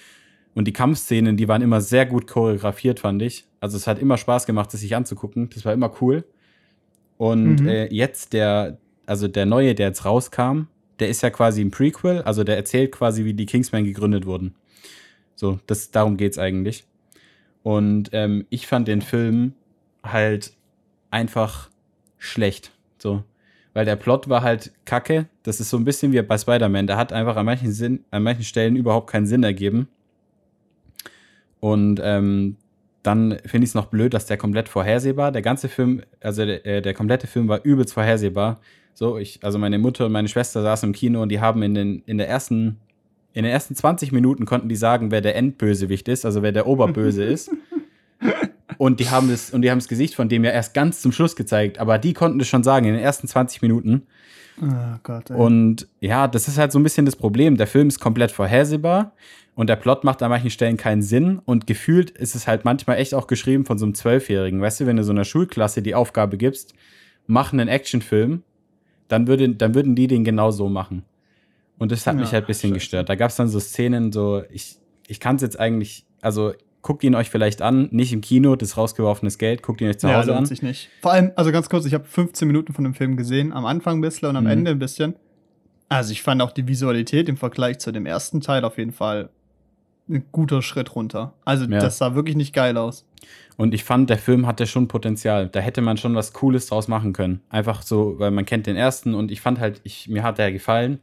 und 0.54 0.66
die 0.66 0.72
Kampfszenen, 0.72 1.36
die 1.36 1.46
waren 1.46 1.62
immer 1.62 1.80
sehr 1.80 2.04
gut 2.04 2.26
choreografiert, 2.26 2.98
fand 2.98 3.22
ich. 3.22 3.44
Also 3.60 3.76
es 3.76 3.86
hat 3.86 4.00
immer 4.00 4.18
Spaß 4.18 4.46
gemacht, 4.46 4.72
das 4.72 4.80
sich 4.80 4.96
anzugucken. 4.96 5.50
Das 5.54 5.64
war 5.64 5.72
immer 5.72 5.92
cool. 6.00 6.24
Und 7.16 7.62
Mhm. 7.62 7.68
äh, 7.68 7.86
jetzt 7.94 8.32
der, 8.32 8.78
also 9.06 9.28
der 9.28 9.46
neue, 9.46 9.74
der 9.74 9.88
jetzt 9.88 10.04
rauskam, 10.04 10.62
der 10.98 11.08
ist 11.08 11.22
ja 11.22 11.30
quasi 11.30 11.60
ein 11.60 11.70
Prequel, 11.70 12.22
also 12.22 12.44
der 12.44 12.56
erzählt 12.56 12.92
quasi, 12.92 13.24
wie 13.24 13.34
die 13.34 13.46
Kingsmen 13.46 13.84
gegründet 13.84 14.26
wurden. 14.26 14.54
So, 15.34 15.58
das, 15.66 15.90
darum 15.90 16.16
geht's 16.16 16.38
eigentlich. 16.38 16.84
Und 17.62 18.10
ähm, 18.12 18.46
ich 18.50 18.66
fand 18.66 18.88
den 18.88 19.02
Film 19.02 19.54
halt 20.02 20.52
einfach 21.10 21.70
schlecht. 22.18 22.72
So. 22.98 23.24
Weil 23.72 23.84
der 23.84 23.96
Plot 23.96 24.28
war 24.28 24.42
halt 24.42 24.72
kacke. 24.84 25.26
Das 25.42 25.58
ist 25.60 25.70
so 25.70 25.76
ein 25.76 25.84
bisschen 25.84 26.12
wie 26.12 26.22
bei 26.22 26.38
Spider-Man. 26.38 26.86
Der 26.86 26.96
hat 26.96 27.12
einfach 27.12 27.36
an 27.36 27.46
manchen, 27.46 27.72
Sinn, 27.72 28.04
an 28.10 28.22
manchen 28.22 28.44
Stellen 28.44 28.76
überhaupt 28.76 29.10
keinen 29.10 29.26
Sinn 29.26 29.42
ergeben. 29.42 29.88
Und 31.58 32.00
ähm, 32.02 32.56
dann 33.04 33.38
finde 33.44 33.64
ich 33.64 33.70
es 33.70 33.74
noch 33.74 33.86
blöd, 33.86 34.14
dass 34.14 34.26
der 34.26 34.38
komplett 34.38 34.68
vorhersehbar, 34.68 35.30
der 35.30 35.42
ganze 35.42 35.68
Film, 35.68 36.02
also 36.20 36.44
der, 36.44 36.64
äh, 36.66 36.82
der 36.82 36.94
komplette 36.94 37.26
Film 37.26 37.48
war 37.48 37.62
übelst 37.62 37.92
vorhersehbar. 37.92 38.60
So, 38.94 39.18
ich, 39.18 39.40
also 39.42 39.58
meine 39.58 39.78
Mutter 39.78 40.06
und 40.06 40.12
meine 40.12 40.28
Schwester 40.28 40.62
saßen 40.62 40.88
im 40.88 40.94
Kino 40.94 41.20
und 41.20 41.28
die 41.28 41.40
haben 41.40 41.62
in 41.62 41.74
den, 41.74 42.02
in 42.06 42.16
der 42.16 42.28
ersten, 42.28 42.78
in 43.34 43.44
den 43.44 43.52
ersten 43.52 43.74
20 43.74 44.10
Minuten 44.10 44.46
konnten 44.46 44.70
die 44.70 44.76
sagen, 44.76 45.10
wer 45.10 45.20
der 45.20 45.36
Endbösewicht 45.36 46.08
ist, 46.08 46.24
also 46.24 46.42
wer 46.42 46.52
der 46.52 46.66
Oberböse 46.66 47.24
ist. 47.24 47.50
Und 48.78 48.98
die 49.00 49.08
haben 49.10 49.28
das, 49.28 49.50
und 49.50 49.62
die 49.62 49.70
haben 49.70 49.78
das 49.78 49.88
Gesicht 49.88 50.14
von 50.14 50.28
dem 50.28 50.44
ja 50.44 50.50
erst 50.50 50.74
ganz 50.74 51.00
zum 51.00 51.12
Schluss 51.12 51.36
gezeigt, 51.36 51.78
aber 51.78 51.98
die 51.98 52.12
konnten 52.12 52.38
das 52.38 52.48
schon 52.48 52.64
sagen 52.64 52.86
in 52.86 52.94
den 52.94 53.02
ersten 53.02 53.28
20 53.28 53.62
Minuten. 53.62 54.06
Oh 54.60 54.66
Gott, 55.02 55.30
ey. 55.30 55.36
Und 55.36 55.88
ja, 56.00 56.26
das 56.28 56.48
ist 56.48 56.58
halt 56.58 56.72
so 56.72 56.78
ein 56.78 56.82
bisschen 56.82 57.06
das 57.06 57.16
Problem. 57.16 57.56
Der 57.56 57.66
Film 57.66 57.88
ist 57.88 58.00
komplett 58.00 58.30
vorhersehbar 58.32 59.12
und 59.54 59.68
der 59.68 59.76
Plot 59.76 60.04
macht 60.04 60.22
an 60.22 60.30
manchen 60.30 60.50
Stellen 60.50 60.76
keinen 60.76 61.02
Sinn 61.02 61.40
und 61.44 61.66
gefühlt 61.66 62.10
ist 62.10 62.34
es 62.34 62.46
halt 62.46 62.64
manchmal 62.64 62.98
echt 62.98 63.14
auch 63.14 63.26
geschrieben 63.26 63.64
von 63.64 63.78
so 63.78 63.84
einem 63.84 63.94
Zwölfjährigen. 63.94 64.60
Weißt 64.60 64.80
du, 64.80 64.86
wenn 64.86 64.96
du 64.96 65.04
so 65.04 65.12
einer 65.12 65.24
Schulklasse 65.24 65.82
die 65.82 65.94
Aufgabe 65.94 66.36
gibst, 66.36 66.74
mach 67.26 67.52
einen 67.52 67.68
Actionfilm, 67.68 68.42
dann, 69.08 69.26
würde, 69.26 69.48
dann 69.50 69.74
würden 69.74 69.94
die 69.94 70.06
den 70.06 70.24
genau 70.24 70.50
so 70.50 70.68
machen. 70.68 71.04
Und 71.78 71.92
das 71.92 72.06
hat 72.06 72.14
Ja, 72.14 72.20
mich 72.20 72.32
halt 72.32 72.44
ein 72.44 72.46
bisschen 72.46 72.70
scheiße. 72.70 72.78
gestört. 72.80 73.08
Da 73.08 73.14
gab 73.16 73.30
es 73.30 73.36
dann 73.36 73.48
so 73.48 73.58
Szenen, 73.60 74.12
so, 74.12 74.42
ich, 74.50 74.76
ich 75.08 75.20
kann 75.20 75.36
es 75.36 75.42
jetzt 75.42 75.58
eigentlich, 75.58 76.06
also 76.20 76.52
guckt 76.84 77.02
ihn 77.02 77.14
euch 77.16 77.30
vielleicht 77.30 77.62
an, 77.62 77.88
nicht 77.90 78.12
im 78.12 78.20
Kino, 78.20 78.54
das 78.54 78.68
ist 78.70 78.76
rausgeworfenes 78.76 79.38
Geld, 79.38 79.62
guckt 79.62 79.80
ihn 79.80 79.88
euch 79.88 79.98
zu 79.98 80.06
ja, 80.06 80.18
Hause 80.18 80.28
lohnt 80.28 80.38
an. 80.40 80.46
sich 80.46 80.62
nicht. 80.62 80.90
Vor 81.02 81.12
allem, 81.12 81.32
also 81.34 81.50
ganz 81.50 81.68
kurz, 81.68 81.86
ich 81.86 81.94
habe 81.94 82.04
15 82.04 82.46
Minuten 82.46 82.72
von 82.74 82.84
dem 82.84 82.94
Film 82.94 83.16
gesehen, 83.16 83.52
am 83.52 83.64
Anfang 83.64 83.98
ein 83.98 84.00
bisschen 84.02 84.28
und 84.28 84.36
am 84.36 84.44
Mhm. 84.44 84.50
Ende 84.50 84.70
ein 84.70 84.78
bisschen. 84.78 85.16
Also 85.88 86.12
ich 86.12 86.22
fand 86.22 86.42
auch 86.42 86.52
die 86.52 86.68
Visualität 86.68 87.28
im 87.28 87.36
Vergleich 87.36 87.78
zu 87.78 87.90
dem 87.90 88.06
ersten 88.06 88.40
Teil 88.40 88.64
auf 88.64 88.78
jeden 88.78 88.92
Fall 88.92 89.30
ein 90.10 90.24
guter 90.30 90.60
Schritt 90.60 90.94
runter. 90.94 91.32
Also 91.46 91.64
Ja. 91.64 91.78
das 91.80 91.96
sah 91.98 92.14
wirklich 92.14 92.36
nicht 92.36 92.52
geil 92.54 92.76
aus. 92.76 93.06
Und 93.56 93.72
ich 93.72 93.84
fand, 93.84 94.10
der 94.10 94.18
Film 94.18 94.46
hatte 94.46 94.66
schon 94.66 94.86
Potenzial. 94.86 95.48
Da 95.48 95.60
hätte 95.60 95.80
man 95.80 95.96
schon 95.96 96.14
was 96.14 96.34
Cooles 96.34 96.66
draus 96.66 96.88
machen 96.88 97.14
können. 97.14 97.40
Einfach 97.48 97.80
so, 97.80 98.18
weil 98.18 98.30
man 98.30 98.44
kennt 98.44 98.66
den 98.66 98.76
ersten 98.76 99.14
und 99.14 99.30
ich 99.30 99.40
fand 99.40 99.58
halt, 99.58 99.80
ich, 99.84 100.08
mir 100.08 100.22
hat 100.22 100.36
der 100.38 100.52
gefallen. 100.52 100.98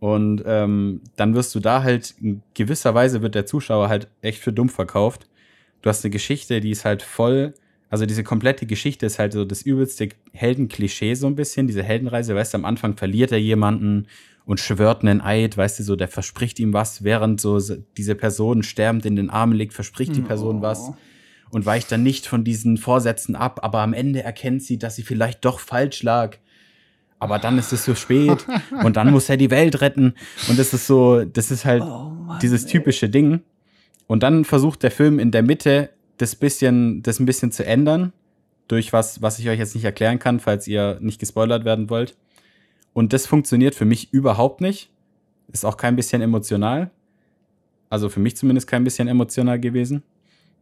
Und 0.00 0.42
ähm, 0.46 1.02
dann 1.16 1.34
wirst 1.34 1.54
du 1.54 1.60
da 1.60 1.82
halt, 1.82 2.14
in 2.20 2.42
gewisser 2.54 2.94
Weise 2.94 3.22
wird 3.22 3.34
der 3.34 3.46
Zuschauer 3.46 3.88
halt 3.88 4.08
echt 4.22 4.40
für 4.42 4.52
dumm 4.52 4.70
verkauft. 4.70 5.28
Du 5.82 5.88
hast 5.90 6.04
eine 6.04 6.10
Geschichte, 6.10 6.60
die 6.60 6.70
ist 6.70 6.84
halt 6.84 7.02
voll, 7.02 7.54
also 7.90 8.06
diese 8.06 8.24
komplette 8.24 8.66
Geschichte 8.66 9.04
ist 9.06 9.18
halt 9.18 9.32
so 9.34 9.44
das 9.44 9.62
übelste 9.62 10.08
Heldenklischee 10.32 11.14
so 11.14 11.26
ein 11.26 11.36
bisschen, 11.36 11.66
diese 11.66 11.82
Heldenreise. 11.82 12.34
Weißt 12.34 12.54
du, 12.54 12.58
am 12.58 12.64
Anfang 12.64 12.96
verliert 12.96 13.30
er 13.32 13.38
jemanden 13.40 14.06
und 14.46 14.58
schwört 14.58 15.02
einen 15.02 15.20
Eid, 15.20 15.56
weißt 15.56 15.78
du, 15.80 15.82
so, 15.82 15.96
der 15.96 16.08
verspricht 16.08 16.58
ihm 16.58 16.72
was, 16.72 17.04
während 17.04 17.40
so 17.40 17.58
diese 17.96 18.14
Person 18.14 18.62
sterbend 18.62 19.04
in 19.04 19.16
den 19.16 19.28
Armen 19.28 19.52
liegt, 19.52 19.74
verspricht 19.74 20.16
die 20.16 20.22
Person 20.22 20.58
Oh. 20.58 20.62
was 20.62 20.92
und 21.50 21.66
weicht 21.66 21.92
dann 21.92 22.02
nicht 22.02 22.26
von 22.26 22.42
diesen 22.42 22.78
Vorsätzen 22.78 23.36
ab, 23.36 23.60
aber 23.62 23.80
am 23.80 23.92
Ende 23.92 24.22
erkennt 24.22 24.62
sie, 24.62 24.78
dass 24.78 24.96
sie 24.96 25.02
vielleicht 25.02 25.44
doch 25.44 25.60
falsch 25.60 26.02
lag. 26.02 26.38
Aber 27.20 27.38
dann 27.38 27.58
ist 27.58 27.72
es 27.72 27.84
so 27.84 27.94
spät 27.94 28.46
und 28.82 28.96
dann 28.96 29.12
muss 29.12 29.28
er 29.28 29.36
die 29.36 29.50
Welt 29.50 29.80
retten. 29.82 30.14
Und 30.48 30.58
das 30.58 30.72
ist 30.72 30.86
so, 30.86 31.22
das 31.24 31.50
ist 31.50 31.64
halt 31.64 31.82
Oh 31.82 32.10
Mann, 32.10 32.40
dieses 32.40 32.66
typische 32.66 33.08
Ding. 33.08 33.42
Und 34.06 34.22
dann 34.22 34.44
versucht 34.44 34.82
der 34.82 34.90
Film 34.90 35.18
in 35.18 35.30
der 35.30 35.42
Mitte 35.42 35.90
das 36.16 36.34
bisschen, 36.34 37.02
das 37.02 37.20
ein 37.20 37.26
bisschen 37.26 37.52
zu 37.52 37.64
ändern. 37.64 38.12
Durch 38.68 38.92
was, 38.92 39.20
was 39.20 39.38
ich 39.38 39.48
euch 39.48 39.58
jetzt 39.58 39.74
nicht 39.74 39.84
erklären 39.84 40.18
kann, 40.18 40.40
falls 40.40 40.66
ihr 40.66 40.98
nicht 41.00 41.20
gespoilert 41.20 41.64
werden 41.64 41.90
wollt. 41.90 42.16
Und 42.92 43.12
das 43.12 43.26
funktioniert 43.26 43.74
für 43.74 43.84
mich 43.84 44.12
überhaupt 44.12 44.60
nicht. 44.60 44.90
Ist 45.52 45.64
auch 45.64 45.76
kein 45.76 45.96
bisschen 45.96 46.22
emotional. 46.22 46.90
Also 47.90 48.08
für 48.08 48.20
mich 48.20 48.36
zumindest 48.36 48.66
kein 48.66 48.84
bisschen 48.84 49.08
emotional 49.08 49.60
gewesen. 49.60 50.02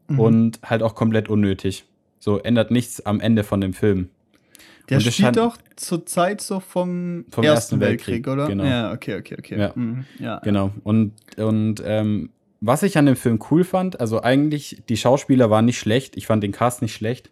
Mhm. 0.09 0.21
Und 0.21 0.61
halt 0.63 0.83
auch 0.83 0.95
komplett 0.95 1.29
unnötig. 1.29 1.85
So 2.19 2.39
ändert 2.39 2.71
nichts 2.71 3.05
am 3.07 3.21
Ende 3.21 3.45
von 3.45 3.61
dem 3.61 3.75
Film. 3.75 4.09
Der 4.97 5.01
spielt 5.01 5.15
scheint- 5.15 5.37
doch 5.37 5.57
zur 5.77 6.07
Zeit 6.07 6.41
so 6.41 6.61
vom, 6.61 7.27
Vom 7.31 7.45
Ersten 7.45 7.81
Weltkrieg, 7.81 8.27
Weltkrieg, 8.27 8.33
oder? 8.33 8.47
genau. 8.49 8.65
Ja, 8.65 8.93
okay, 8.93 9.17
okay, 9.19 9.37
okay. 9.39 9.59
Ja. 9.59 9.73
Mhm. 9.75 10.05
ja. 10.19 10.41
Genau. 10.41 10.73
Und, 10.85 11.13
und 11.37 11.83
ähm, 11.85 12.31
was 12.61 12.83
ich 12.83 12.99
an 12.99 13.07
dem 13.07 13.17
Film 13.17 13.39
cool 13.51 13.65
fand, 13.65 14.01
also 14.01 14.23
eigentlich, 14.23 14.83
die 14.89 14.97
Schauspieler 14.97 15.51
waren 15.51 15.65
nicht 15.65 15.79
schlecht. 15.79 16.17
Ich 16.17 16.27
fand 16.27 16.43
den 16.43 16.53
Cast 16.53 16.83
nicht 16.83 16.95
schlecht. 16.95 17.31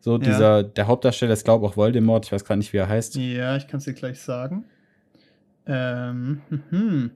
So, 0.00 0.12
Ja. 0.14 0.18
dieser, 0.18 0.62
der 0.64 0.86
Hauptdarsteller 0.88 1.32
ist, 1.32 1.44
glaube 1.44 1.64
ich, 1.64 1.72
auch 1.72 1.76
Voldemort. 1.76 2.26
Ich 2.26 2.32
weiß 2.32 2.44
gar 2.44 2.56
nicht, 2.56 2.72
wie 2.72 2.78
er 2.78 2.88
heißt. 2.88 3.14
Ja, 3.16 3.56
ich 3.56 3.68
kann 3.68 3.78
es 3.78 3.84
dir 3.84 3.94
gleich 3.94 4.20
sagen. 4.20 4.64
Ähm, 5.66 6.40
hm. 6.70 7.10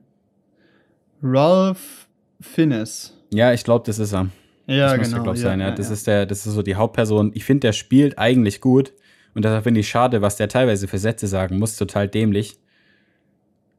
Ralph 1.21 2.07
Fiennes. 2.39 3.13
Ja, 3.33 3.51
ich 3.53 3.63
glaube, 3.63 3.85
das 3.85 3.99
ist 3.99 4.13
er. 4.13 4.29
Ja, 4.67 4.89
das 4.89 4.97
muss 4.97 5.07
genau. 5.07 5.17
der, 5.17 5.23
glaub, 5.23 5.35
ja, 5.35 5.41
sein. 5.41 5.59
Ja, 5.59 5.69
ja, 5.69 5.75
das 5.75 5.87
ja. 5.87 5.93
ist 5.93 6.07
der, 6.07 6.25
das 6.25 6.45
ist 6.45 6.53
so 6.53 6.61
die 6.61 6.75
Hauptperson. 6.75 7.31
Ich 7.33 7.43
finde, 7.45 7.61
der 7.61 7.73
spielt 7.73 8.17
eigentlich 8.17 8.61
gut. 8.61 8.93
Und 9.37 9.45
deshalb 9.45 9.65
finde 9.65 9.81
ich 9.81 9.87
schade, 9.87 10.23
was 10.23 10.35
der 10.35 10.49
teilweise 10.49 10.87
für 10.87 10.97
Sätze 10.97 11.27
sagen 11.27 11.59
muss, 11.59 11.77
total 11.77 12.07
dämlich. 12.07 12.57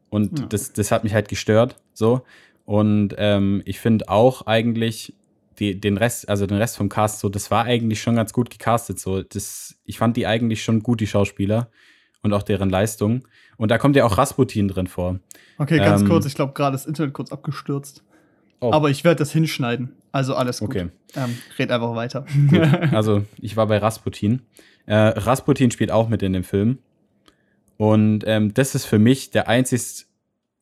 Und 0.08 0.38
Ja. 0.38 0.46
das, 0.46 0.72
das 0.72 0.92
hat 0.92 1.02
mich 1.02 1.14
halt 1.14 1.28
gestört. 1.28 1.74
So. 1.94 2.22
Und 2.64 3.16
ähm, 3.18 3.62
ich 3.64 3.80
finde 3.80 4.08
auch 4.08 4.46
eigentlich 4.46 5.14
die, 5.58 5.80
den 5.80 5.96
Rest, 5.96 6.28
also 6.28 6.46
den 6.46 6.58
Rest 6.58 6.76
vom 6.76 6.88
Cast, 6.88 7.18
so, 7.18 7.28
das 7.28 7.50
war 7.50 7.64
eigentlich 7.64 8.00
schon 8.00 8.14
ganz 8.14 8.32
gut 8.32 8.50
gecastet. 8.50 9.00
So. 9.00 9.24
Das, 9.24 9.74
ich 9.84 9.98
fand 9.98 10.16
die 10.16 10.28
eigentlich 10.28 10.62
schon 10.62 10.80
gut, 10.84 11.00
die 11.00 11.08
Schauspieler. 11.08 11.70
Und 12.22 12.32
auch 12.34 12.44
deren 12.44 12.70
Leistung. 12.70 13.26
Und 13.56 13.72
da 13.72 13.78
kommt 13.78 13.96
ja 13.96 14.04
auch 14.04 14.16
Rasputin 14.16 14.68
drin 14.68 14.86
vor. 14.86 15.18
Okay, 15.58 15.78
ganz 15.78 16.02
ähm, 16.02 16.08
kurz. 16.08 16.24
Ich 16.26 16.36
glaube, 16.36 16.52
gerade 16.52 16.74
das 16.74 16.86
Internet 16.86 17.14
kurz 17.14 17.32
abgestürzt. 17.32 18.04
Oh. 18.60 18.70
Aber 18.72 18.90
ich 18.90 19.02
werde 19.02 19.18
das 19.18 19.32
hinschneiden. 19.32 19.90
Also 20.12 20.36
alles 20.36 20.60
gut. 20.60 20.68
Okay. 20.68 20.88
Ähm, 21.16 21.36
red 21.58 21.72
einfach 21.72 21.96
weiter. 21.96 22.26
Gut, 22.48 22.60
also 22.92 23.24
ich 23.40 23.56
war 23.56 23.66
bei 23.66 23.78
Rasputin. 23.78 24.42
Äh, 24.88 24.94
Rasputin 24.94 25.70
spielt 25.70 25.90
auch 25.90 26.08
mit 26.08 26.22
in 26.22 26.32
dem 26.32 26.44
Film. 26.44 26.78
Und 27.76 28.24
ähm, 28.26 28.54
das 28.54 28.74
ist 28.74 28.86
für 28.86 28.98
mich 28.98 29.30
der 29.30 29.46
einzigste, 29.46 30.06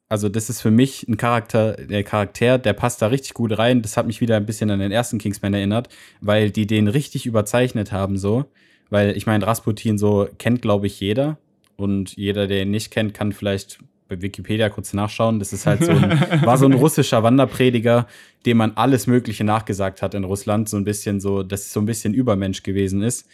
also 0.09 0.29
das 0.29 0.51
ist 0.51 0.61
für 0.61 0.71
mich 0.71 1.07
ein 1.09 1.17
Charakter, 1.17 1.73
der 1.75 2.03
Charakter, 2.03 2.59
der 2.59 2.73
passt 2.73 3.03
da 3.03 3.07
richtig 3.07 3.35
gut 3.35 3.57
rein. 3.57 3.83
Das 3.83 3.97
hat 3.97 4.07
mich 4.07 4.21
wieder 4.21 4.37
ein 4.37 4.45
bisschen 4.45 4.71
an 4.71 4.81
den 4.81 4.93
ersten 4.93 5.19
Kingsman 5.19 5.55
erinnert, 5.55 5.89
weil 6.21 6.51
die 6.51 6.67
den 6.67 6.89
richtig 6.89 7.25
überzeichnet 7.25 7.93
haben 7.93 8.19
so. 8.19 8.45
Weil 8.91 9.17
ich 9.17 9.27
meine, 9.27 9.47
Rasputin 9.47 9.97
so 9.97 10.29
kennt, 10.39 10.61
glaube 10.61 10.89
ich, 10.89 11.01
jeder. 11.01 11.39
Und 11.77 12.17
jeder, 12.17 12.49
der 12.49 12.62
ihn 12.62 12.71
nicht 12.71 12.91
kennt, 12.91 13.15
kann 13.15 13.33
vielleicht 13.33 13.79
bei 14.09 14.21
Wikipedia 14.23 14.69
kurz 14.71 14.93
nachschauen. 14.93 15.39
Das 15.39 15.53
ist 15.53 15.67
halt 15.67 15.85
so 15.85 15.93
ein, 15.93 16.21
war 16.45 16.59
so 16.59 16.67
ein 16.67 16.73
russischer 16.73 17.23
Wanderprediger, 17.23 18.07
dem 18.45 18.57
man 18.57 18.73
alles 18.77 19.07
Mögliche 19.07 19.45
nachgesagt 19.45 20.03
hat 20.03 20.15
in 20.15 20.25
Russland. 20.25 20.69
So 20.69 20.77
ein 20.77 20.85
bisschen 20.85 21.21
so, 21.21 21.43
dass 21.43 21.62
es 21.62 21.73
so 21.73 21.81
ein 21.81 21.87
bisschen 21.87 22.15
Übermensch 22.15 22.62
gewesen 22.62 23.03
ist. 23.03 23.29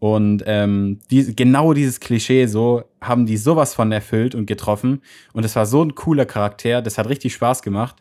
Und 0.00 0.44
ähm, 0.46 1.00
die, 1.10 1.34
genau 1.34 1.72
dieses 1.72 1.98
Klischee 1.98 2.46
so 2.46 2.84
haben 3.00 3.26
die 3.26 3.36
sowas 3.36 3.74
von 3.74 3.90
erfüllt 3.90 4.34
und 4.34 4.46
getroffen. 4.46 5.02
Und 5.32 5.44
es 5.44 5.56
war 5.56 5.66
so 5.66 5.82
ein 5.82 5.94
cooler 5.96 6.24
Charakter, 6.24 6.82
das 6.82 6.98
hat 6.98 7.08
richtig 7.08 7.34
Spaß 7.34 7.62
gemacht. 7.62 7.96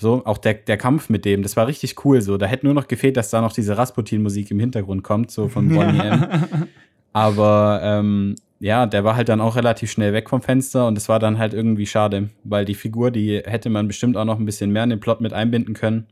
So, 0.00 0.24
auch 0.24 0.38
der, 0.38 0.54
der 0.54 0.76
Kampf 0.76 1.08
mit 1.08 1.24
dem, 1.24 1.42
das 1.42 1.56
war 1.56 1.66
richtig 1.66 2.04
cool. 2.04 2.22
So, 2.22 2.36
da 2.36 2.46
hätte 2.46 2.66
nur 2.66 2.74
noch 2.74 2.86
gefehlt, 2.86 3.16
dass 3.16 3.30
da 3.30 3.40
noch 3.40 3.52
diese 3.52 3.76
Rasputin-Musik 3.76 4.52
im 4.52 4.60
Hintergrund 4.60 5.02
kommt, 5.02 5.32
so 5.32 5.48
von 5.48 5.68
Bonnie 5.68 5.98
M. 5.98 6.26
Aber 7.12 7.80
ähm, 7.82 8.36
ja, 8.60 8.86
der 8.86 9.02
war 9.02 9.16
halt 9.16 9.28
dann 9.28 9.40
auch 9.40 9.56
relativ 9.56 9.90
schnell 9.90 10.12
weg 10.12 10.28
vom 10.30 10.40
Fenster 10.40 10.86
und 10.86 10.94
das 10.94 11.08
war 11.08 11.18
dann 11.18 11.38
halt 11.38 11.52
irgendwie 11.52 11.86
schade, 11.86 12.28
weil 12.44 12.64
die 12.64 12.74
Figur, 12.74 13.10
die 13.10 13.42
hätte 13.44 13.70
man 13.70 13.88
bestimmt 13.88 14.16
auch 14.16 14.24
noch 14.24 14.38
ein 14.38 14.44
bisschen 14.44 14.70
mehr 14.70 14.84
in 14.84 14.90
den 14.90 15.00
Plot 15.00 15.20
mit 15.20 15.32
einbinden 15.32 15.74
können. 15.74 16.06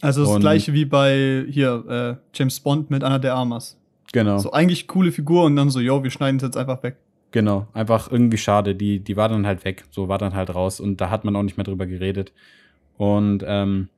Also 0.00 0.22
das 0.24 0.30
Und- 0.30 0.40
gleiche 0.40 0.72
wie 0.72 0.84
bei 0.86 1.44
hier 1.50 2.18
äh, 2.22 2.36
James 2.36 2.60
Bond 2.60 2.88
mit 2.90 3.02
Anna 3.04 3.18
de 3.18 3.30
Armas. 3.30 3.77
Genau. 4.12 4.38
So 4.38 4.52
eigentlich 4.52 4.88
coole 4.88 5.12
Figur 5.12 5.44
und 5.44 5.56
dann 5.56 5.70
so, 5.70 5.80
yo, 5.80 6.02
wir 6.02 6.10
schneiden 6.10 6.36
es 6.36 6.42
jetzt 6.42 6.56
einfach 6.56 6.82
weg. 6.82 6.96
Genau, 7.30 7.66
einfach 7.74 8.10
irgendwie 8.10 8.38
schade. 8.38 8.74
Die, 8.74 9.00
die 9.00 9.16
war 9.16 9.28
dann 9.28 9.46
halt 9.46 9.64
weg, 9.64 9.84
so 9.90 10.08
war 10.08 10.18
dann 10.18 10.34
halt 10.34 10.54
raus 10.54 10.80
und 10.80 11.00
da 11.00 11.10
hat 11.10 11.24
man 11.24 11.36
auch 11.36 11.42
nicht 11.42 11.56
mehr 11.56 11.64
drüber 11.64 11.86
geredet. 11.86 12.32
Und 12.96 13.44
ähm, 13.46 13.88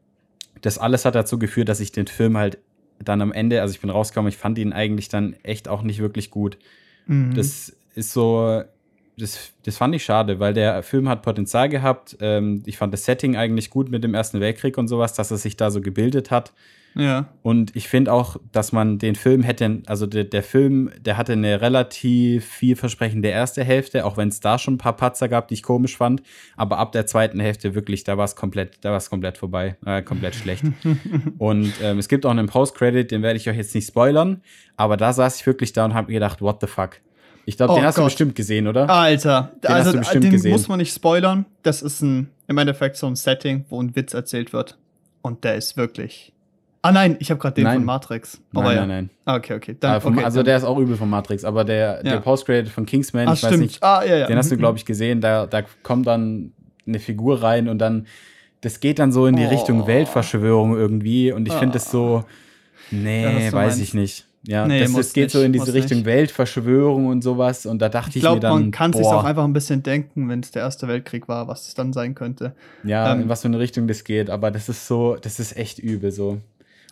das 0.63 0.79
alles 0.79 1.05
hat 1.05 1.15
dazu 1.15 1.39
geführt, 1.39 1.69
dass 1.69 1.81
ich 1.81 1.93
den 1.93 2.07
Film 2.07 2.37
halt 2.37 2.59
dann 2.99 3.23
am 3.23 3.33
Ende, 3.33 3.63
also 3.63 3.73
ich 3.73 3.81
bin 3.81 3.89
rausgekommen, 3.89 4.29
ich 4.29 4.37
fand 4.37 4.59
ihn 4.59 4.73
eigentlich 4.73 5.09
dann 5.09 5.35
echt 5.43 5.69
auch 5.69 5.83
nicht 5.83 6.01
wirklich 6.01 6.31
gut. 6.31 6.59
Mhm. 7.07 7.35
Das 7.35 7.75
ist 7.95 8.13
so, 8.13 8.63
das, 9.17 9.53
das 9.65 9.77
fand 9.77 9.95
ich 9.95 10.05
schade, 10.05 10.41
weil 10.41 10.53
der 10.53 10.83
Film 10.83 11.09
hat 11.09 11.23
Potenzial 11.23 11.69
gehabt. 11.69 12.17
Ähm, 12.21 12.63
ich 12.67 12.79
fand 12.79 12.93
das 12.93 13.05
Setting 13.05 13.37
eigentlich 13.37 13.71
gut 13.71 13.91
mit 13.91 14.05
dem 14.05 14.15
Ersten 14.15 14.41
Weltkrieg 14.41 14.77
und 14.77 14.89
sowas, 14.89 15.15
dass 15.15 15.31
er 15.31 15.39
sich 15.39 15.57
da 15.57 15.71
so 15.71 15.81
gebildet 15.81 16.31
hat. 16.31 16.53
Ja. 16.95 17.29
Und 17.43 17.75
ich 17.77 17.89
finde 17.89 18.13
auch, 18.13 18.37
dass 18.53 18.73
man 18.73 18.99
den 18.99 19.15
Film 19.15 19.43
hätte, 19.43 19.83
also 19.87 20.07
der, 20.07 20.25
der 20.25 20.43
Film, 20.43 20.91
der 21.01 21.17
hatte 21.17 21.33
eine 21.33 21.61
relativ 21.61 22.45
vielversprechende 22.45 23.29
erste 23.29 23.63
Hälfte, 23.65 24.05
auch 24.05 24.17
wenn 24.17 24.29
es 24.29 24.41
da 24.41 24.59
schon 24.59 24.75
ein 24.75 24.79
paar 24.79 24.97
Patzer 24.97 25.29
gab, 25.29 25.49
die 25.49 25.55
ich 25.55 25.63
komisch 25.63 25.97
fand. 25.97 26.23
Aber 26.57 26.79
ab 26.79 26.93
der 26.93 27.07
zweiten 27.07 27.39
Hälfte 27.41 27.75
wirklich, 27.75 28.05
da 28.05 28.19
war 28.19 28.25
es 28.25 28.35
komplett, 28.37 28.79
da 28.85 28.91
war 28.91 28.97
es 28.97 29.09
komplett 29.09 29.39
vorbei, 29.39 29.77
äh, 29.87 30.03
komplett 30.03 30.35
schlecht. 30.35 30.65
Und 31.39 31.73
ähm, 31.83 31.99
es 31.99 32.09
gibt 32.09 32.27
auch 32.27 32.31
einen 32.31 32.49
Post-Credit, 32.49 33.11
den 33.11 33.23
werde 33.23 33.37
ich 33.39 33.49
euch 33.49 33.57
jetzt 33.57 33.75
nicht 33.75 33.87
spoilern, 33.89 34.43
aber 34.77 34.97
da 34.97 35.13
saß 35.13 35.41
ich 35.41 35.47
wirklich 35.47 35.73
da 35.73 35.85
und 35.85 35.95
habe 35.95 36.09
mir 36.09 36.15
gedacht, 36.15 36.41
what 36.43 36.61
the 36.61 36.67
fuck? 36.67 37.01
Ich 37.47 37.57
glaube, 37.57 37.73
Oh 37.73 37.77
den 37.77 37.85
hast 37.85 37.97
du 37.97 38.03
Gott. 38.03 38.11
bestimmt 38.11 38.35
gesehen, 38.35 38.67
oder? 38.67 38.89
Alter, 38.89 39.53
Den 39.65 39.71
also 39.71 39.89
hast 39.89 39.95
du 39.95 39.99
bestimmt 40.01 40.25
den 40.25 40.33
gesehen. 40.33 40.53
muss 40.53 40.69
man 40.69 40.79
nicht 40.79 40.95
spoilern. 40.95 41.47
Das 41.63 41.83
ist 41.83 42.03
ein, 42.03 42.31
im 42.49 42.59
Endeffekt 42.59 42.97
so 42.97 43.07
ein 43.07 43.17
Setting, 43.17 43.65
wo 43.71 43.81
ein 43.83 43.97
Witz 43.97 44.13
erzählt 44.15 44.53
wird. 44.53 44.77
Und 45.23 45.43
der 45.45 45.57
ist 45.57 45.77
wirklich. 45.77 46.33
Ah 46.83 46.93
nein, 46.93 47.17
ich 47.19 47.31
habe 47.31 47.39
gerade 47.41 47.55
den 47.57 47.65
Nein. 47.65 47.77
von 47.77 47.85
Matrix. 47.85 48.41
nein, 48.53 48.65
Aber 48.65 48.73
ja. 48.75 48.81
nein, 48.81 48.89
nein. 48.89 49.11
Ah, 49.27 49.37
okay, 49.37 49.55
okay. 49.55 49.77
Dann, 49.79 49.97
Ah, 49.97 50.01
vom, 50.01 50.15
okay 50.17 50.25
also 50.25 50.39
dann. 50.39 50.47
der 50.47 50.57
ist 50.57 50.65
auch 50.65 50.79
übel 50.79 50.97
von 50.97 51.11
Matrix, 51.11 51.45
aber 51.45 51.65
der, 51.65 52.03
der 52.03 52.15
Ja. 52.15 52.21
Post-Credit 52.21 52.71
von 52.73 52.87
Kingsman, 52.87 53.29
ah, 53.29 53.35
ich 53.35 53.43
weiß 53.43 53.51
stimmt. 53.51 53.63
nicht, 53.65 53.83
ah, 53.83 54.03
ja, 54.05 54.17
ja. 54.17 54.27
Den 54.27 54.39
hast 54.39 54.51
du, 54.51 54.55
Mhm. 54.55 54.61
glaube 54.61 54.79
ich, 54.79 54.87
gesehen. 54.87 55.21
Da, 55.21 55.47
da 55.47 55.63
kommt 55.83 56.07
dann 56.07 56.53
eine 56.87 56.99
Figur 56.99 57.43
rein 57.43 57.69
und 57.69 57.79
dann, 57.79 58.07
das 58.63 58.81
geht 58.81 58.99
dann 58.99 59.13
so 59.13 59.27
in 59.27 59.37
die 59.37 59.45
Oh. 59.45 59.49
Richtung 59.51 59.87
Weltverschwörung 59.87 60.75
irgendwie. 60.77 61.33
Und 61.33 61.47
ich 61.47 61.53
finde 61.55 61.75
das 61.75 61.91
so, 61.91 62.25
Ja, 62.91 62.99
nee, 62.99 63.51
du 63.51 63.53
weiß 63.57 63.79
ich 63.79 63.93
nicht. 63.95 64.27
Ja, 64.47 64.67
Nee, 64.67 64.81
das, 64.81 64.93
das 64.95 65.13
geht 65.13 65.25
nicht, 65.25 65.33
so 65.33 65.43
in 65.43 65.53
diese 65.53 65.75
Richtung 65.75 65.99
nicht. 65.99 66.07
Weltverschwörung 66.07 67.09
und 67.09 67.21
sowas. 67.23 67.67
Und 67.67 67.81
da 67.83 67.91
dachte 67.91 68.09
ich, 68.11 68.17
Ich 68.17 68.23
glaube, 68.23 68.37
mir 68.37 68.41
dann, 68.41 68.53
man 68.55 68.71
kann 68.71 68.95
sich 68.95 69.03
boah, 69.03 69.17
auch 69.19 69.25
einfach 69.25 69.45
ein 69.45 69.53
bisschen 69.53 69.83
denken, 69.83 70.31
wenn 70.31 70.41
es 70.41 70.51
der 70.51 70.63
Erste 70.63 70.89
Weltkrieg 70.89 71.29
war, 71.29 71.47
was 71.47 71.69
es 71.69 71.75
dann 71.75 71.93
sein 71.93 72.15
könnte. 72.15 72.55
ja, 72.85 73.13
ähm, 73.13 73.21
in 73.23 73.29
was 73.29 73.43
für 73.43 73.49
eine 73.49 73.59
Richtung 73.59 73.87
das 73.87 74.03
geht. 74.05 74.31
Aber 74.31 74.51
das 74.51 74.71
ist 74.71 74.87
so, 74.87 75.17
das 75.21 75.39
ist 75.41 75.59
echt 75.59 75.79
übel 75.79 76.11
so. 76.11 76.39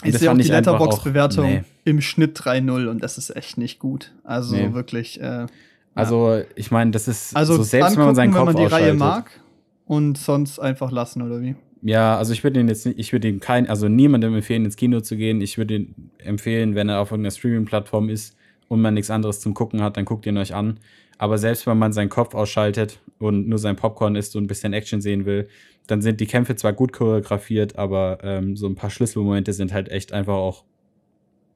Und 0.03 0.09
Ich 0.09 0.19
sehe 0.19 0.31
auch 0.31 0.37
die 0.37 0.45
Letterbox-Bewertung 0.45 1.47
nee. 1.47 1.63
im 1.85 2.01
Schnitt 2.01 2.39
3-0 2.39 2.89
und 2.89 3.03
das 3.03 3.19
ist 3.19 3.35
echt 3.35 3.59
nicht 3.59 3.79
gut. 3.79 4.13
Also 4.25 4.55
Nee. 4.57 4.73
wirklich. 4.73 5.21
Äh, 5.21 5.47
Also, 5.95 6.43
ich 6.55 6.71
meine, 6.71 6.93
das 6.93 7.09
ist 7.09 7.35
also 7.35 7.57
so, 7.57 7.63
selbst 7.65 7.97
wenn 7.97 8.05
man 8.07 8.15
seinen 8.15 8.33
Kopf 8.33 8.47
wenn 8.49 8.55
man 8.55 8.57
die 8.57 8.73
Reihe 8.73 8.95
mag 8.95 9.41
und 9.87 10.17
sonst 10.17 10.61
einfach 10.61 10.93
lassen, 10.93 11.23
oder 11.23 11.41
wie? 11.41 11.57
Ja, 11.83 12.17
also 12.17 12.33
ich 12.33 12.45
würde 12.45 12.61
ihn 12.61 12.69
jetzt 12.69 12.87
nicht, 12.87 12.99
ich 12.99 13.13
würde 13.13 13.29
ihn 13.29 13.41
kein, 13.41 13.69
also 13.69 13.89
niemandem 13.89 14.35
empfehlen, 14.35 14.65
ins 14.65 14.77
Kino 14.77 15.01
zu 15.01 15.17
gehen. 15.17 15.41
Ich 15.41 15.59
würde 15.59 15.75
ihn 15.77 16.11
empfehlen, 16.19 16.75
wenn 16.77 16.89
er 16.89 17.01
auf 17.01 17.11
irgendeiner 17.11 17.33
Streaming-Plattform 17.33 18.09
ist 18.09 18.37
und 18.69 18.81
man 18.81 18.95
nichts 18.95 19.11
anderes 19.11 19.41
zum 19.41 19.55
Gucken 19.55 19.83
hat, 19.83 19.97
dann 19.97 20.05
guckt 20.05 20.27
ihn 20.27 20.37
euch 20.37 20.55
an. 20.55 20.79
Aber 21.19 21.39
selbst 21.39 21.67
wenn 21.67 21.79
man 21.79 21.93
seinen 21.93 22.09
Kopf 22.11 22.35
ausschaltet 22.35 23.01
und 23.19 23.49
nur 23.49 23.59
sein 23.59 23.75
Popcorn 23.75 24.15
isst 24.15 24.37
und 24.37 24.45
ein 24.45 24.47
bisschen 24.47 24.73
Action 24.73 25.01
sehen 25.01 25.25
will, 25.25 25.49
dann 25.89 26.03
sind 26.03 26.21
die 26.21 26.27
Kämpfe 26.27 26.55
zwar 26.55 26.73
gut 26.73 26.93
choreografiert, 26.93 27.77
aber 27.77 28.19
ähm, 28.23 28.57
so 28.57 28.69
ein 28.69 28.77
paar 28.77 28.91
Schlüsselmomente 28.91 29.53
sind 29.53 29.73
halt 29.73 29.89
echt 29.89 30.13
einfach 30.13 30.35
auch 30.35 30.65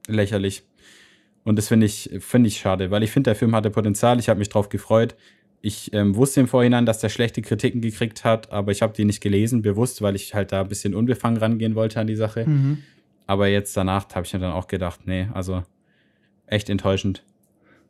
lächerlich. 0.08 0.64
Und 1.44 1.56
das 1.56 1.68
finde 1.68 1.86
ich, 1.86 2.10
finde 2.20 2.48
ich 2.48 2.58
schade, 2.58 2.90
weil 2.90 3.02
ich 3.02 3.10
finde, 3.10 3.30
der 3.30 3.36
Film 3.36 3.54
hatte 3.54 3.70
Potenzial, 3.70 4.18
ich 4.18 4.28
habe 4.28 4.38
mich 4.38 4.48
drauf 4.48 4.68
gefreut. 4.68 5.16
Ich 5.60 5.92
ähm, 5.92 6.16
wusste 6.16 6.40
im 6.40 6.48
Vorhinein, 6.48 6.86
dass 6.86 6.98
der 6.98 7.08
schlechte 7.08 7.42
Kritiken 7.42 7.80
gekriegt 7.80 8.24
hat, 8.24 8.50
aber 8.50 8.72
ich 8.72 8.82
habe 8.82 8.94
die 8.94 9.04
nicht 9.04 9.20
gelesen, 9.20 9.62
bewusst, 9.62 10.02
weil 10.02 10.16
ich 10.16 10.34
halt 10.34 10.50
da 10.50 10.62
ein 10.62 10.68
bisschen 10.68 10.94
unbefangen 10.94 11.38
rangehen 11.38 11.74
wollte 11.74 12.00
an 12.00 12.06
die 12.06 12.16
Sache. 12.16 12.48
Mhm. 12.48 12.78
Aber 13.26 13.46
jetzt 13.48 13.76
danach 13.76 14.08
habe 14.14 14.26
ich 14.26 14.32
mir 14.32 14.40
dann 14.40 14.52
auch 14.52 14.66
gedacht, 14.66 15.00
nee, 15.04 15.28
also 15.32 15.62
echt 16.46 16.68
enttäuschend. 16.68 17.22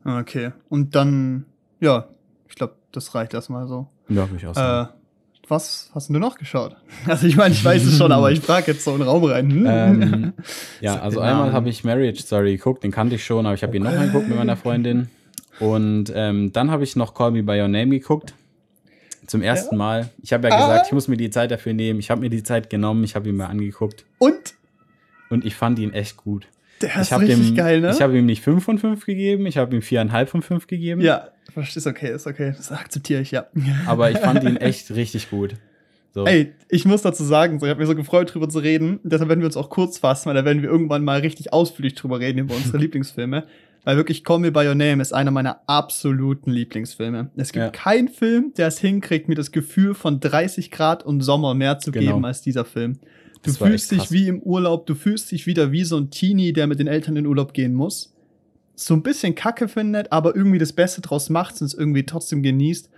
Okay. 0.05 0.50
Und 0.68 0.94
dann, 0.94 1.46
ja, 1.81 2.09
ich 2.48 2.57
glaube, 2.57 2.74
das 2.90 3.14
reicht 3.14 3.33
erstmal 3.33 3.66
so. 3.66 3.87
Ja, 4.09 4.28
würde 4.28 4.37
ich 4.37 4.46
auch 4.46 4.55
sagen. 4.55 4.90
Äh, 4.90 5.01
was 5.48 5.90
hast 5.94 6.09
du 6.09 6.14
noch 6.14 6.38
geschaut? 6.38 6.76
Also 7.07 7.26
ich 7.26 7.37
meine, 7.37 7.55
ich 7.55 7.64
weiß 7.64 7.85
es 7.85 7.98
schon, 7.98 8.12
aber 8.12 8.31
ich 8.31 8.40
frage 8.40 8.72
jetzt 8.72 8.85
so 8.85 8.92
in 8.92 8.98
den 8.98 9.09
Raum 9.09 9.24
rein. 9.24 9.50
Hm? 9.50 9.66
Ähm, 9.68 10.33
ja, 10.81 11.00
also 11.00 11.20
einmal 11.20 11.52
habe 11.52 11.68
ich 11.68 11.85
Marriage 11.85 12.22
Story 12.22 12.57
geguckt, 12.57 12.85
den 12.85 12.90
kannante 12.90 13.16
ich 13.16 13.24
schon, 13.24 13.44
aber 13.46 13.55
ich 13.55 13.62
habe 13.62 13.76
ihn 13.76 13.83
nochmal 13.83 14.07
geguckt 14.07 14.28
mit 14.28 14.38
meiner 14.38 14.57
Freundin. 14.57 15.09
Und 15.59 16.12
ähm, 16.14 16.52
dann 16.52 16.70
habe 16.70 16.85
ich 16.85 16.96
noch 16.96 17.14
Call 17.14 17.33
Me 17.33 17.42
By 17.42 17.61
Your 17.61 17.68
Name 17.68 17.88
geguckt. 17.98 18.35
Zum 19.26 19.42
ersten 19.42 19.76
ja. 19.76 19.78
Mal. 19.78 20.11
Ich 20.22 20.33
habe 20.33 20.48
ja 20.48 20.57
gesagt, 20.57 20.81
ah. 20.81 20.87
ich 20.87 20.92
muss 20.92 21.09
mir 21.09 21.16
die 21.16 21.31
Zeit 21.31 21.50
dafür 21.50 21.72
nehmen. 21.72 22.00
Ich 22.00 22.11
habe 22.11 22.20
mir 22.20 22.31
die 22.31 22.42
Zeit 22.42 22.70
genommen, 22.70 23.05
ich 23.05 23.14
habe 23.14 23.28
ihn 23.28 23.37
mal 23.37 23.46
angeguckt. 23.46 24.05
Und? 24.18 24.55
Und 25.31 25.44
ich 25.44 25.55
fand 25.55 25.78
ihn 25.78 25.92
echt 25.92 26.16
gut. 26.16 26.46
Der 26.83 27.00
ist 27.00 27.16
richtig 27.16 27.50
ihm, 27.50 27.55
geil, 27.55 27.81
ne? 27.81 27.90
Ich 27.92 28.02
habe 28.02 28.18
ihm 28.18 28.26
nicht 28.26 28.42
5 28.42 28.62
von 28.62 28.78
5 28.78 29.07
gegeben, 29.07 29.46
ich 29.46 29.57
habe 29.57 29.74
ihm 29.74 29.83
4,5 29.83 30.26
von 30.26 30.42
5 30.42 30.66
gegeben. 30.66 31.00
Ja, 31.00 31.28
ist 31.57 31.87
okay, 31.87 32.14
ist 32.14 32.26
okay. 32.26 32.55
Das 32.57 32.72
akzeptiere 32.72 33.22
ich, 33.22 33.31
ja. 33.31 33.46
Aber 33.87 34.11
ich 34.11 34.18
fand 34.18 34.42
ihn 34.44 34.57
echt 34.59 34.90
richtig 34.90 35.31
gut. 35.31 35.55
So. 36.14 36.26
Ey, 36.26 36.52
ich 36.68 36.85
muss 36.85 37.02
dazu 37.02 37.24
sagen, 37.24 37.59
so, 37.59 37.66
ich 37.66 37.70
habe 37.70 37.81
mich 37.81 37.88
so 37.88 37.94
gefreut, 37.94 38.33
drüber 38.33 38.48
zu 38.48 38.59
reden. 38.59 39.00
Deshalb 39.02 39.28
werden 39.31 39.40
wir 39.40 39.46
uns 39.46 39.57
auch 39.57 39.70
kurz 39.70 39.98
fassen, 39.98 40.26
weil 40.26 40.35
da 40.35 40.44
werden 40.44 40.62
wir 40.62 40.68
irgendwann 40.68 41.05
mal 41.05 41.20
richtig 41.20 41.52
ausführlich 41.52 41.94
drüber 41.94 42.20
reden 42.20 42.40
über 42.40 42.55
unsere 42.55 42.76
Lieblingsfilme. 42.78 43.46
Weil 43.85 43.96
wirklich 43.96 44.22
Call 44.22 44.38
Me 44.38 44.52
By 44.52 44.68
Your 44.68 44.74
Name 44.74 45.02
ist 45.02 45.12
einer 45.12 45.31
meiner 45.31 45.61
absoluten 45.66 46.50
Lieblingsfilme. 46.50 47.31
Es 47.37 47.52
gibt 47.52 47.64
ja. 47.64 47.70
keinen 47.70 48.09
Film, 48.09 48.52
der 48.57 48.68
es 48.68 48.78
hinkriegt, 48.78 49.28
mir 49.28 49.35
das 49.35 49.50
Gefühl 49.50 49.94
von 49.94 50.20
30 50.20 50.70
Grad 50.70 51.05
und 51.05 51.22
Sommer 51.22 51.55
mehr 51.55 51.78
zu 51.78 51.90
genau. 51.90 52.12
geben 52.12 52.24
als 52.24 52.42
dieser 52.42 52.64
Film. 52.64 52.98
Du 53.42 53.52
fühlst 53.52 53.90
dich 53.90 54.12
wie 54.12 54.28
im 54.28 54.40
Urlaub, 54.40 54.87
du 54.87 54.94
fühlst 54.94 55.33
dich 55.33 55.46
wieder 55.46 55.72
wie 55.72 55.83
so 55.83 55.96
ein 55.96 56.11
Teenie, 56.11 56.52
der 56.52 56.68
mit 56.68 56.78
den 56.78 56.87
Eltern 56.87 57.16
in 57.16 57.26
Urlaub 57.26 57.55
gehen 57.55 57.74
muss. 57.74 58.12
So 58.74 58.94
ein 58.94 59.02
bisschen 59.02 59.35
Kacke 59.35 59.68
findet, 59.68 60.12
aber 60.12 60.35
irgendwie 60.35 60.58
das 60.58 60.72
Beste 60.72 61.00
draus 61.00 61.30
macht 61.30 61.61
und 61.61 61.66
es 61.66 61.74
irgendwie 61.74 62.04
trotzdem 62.04 62.42
genießt. 62.42 62.88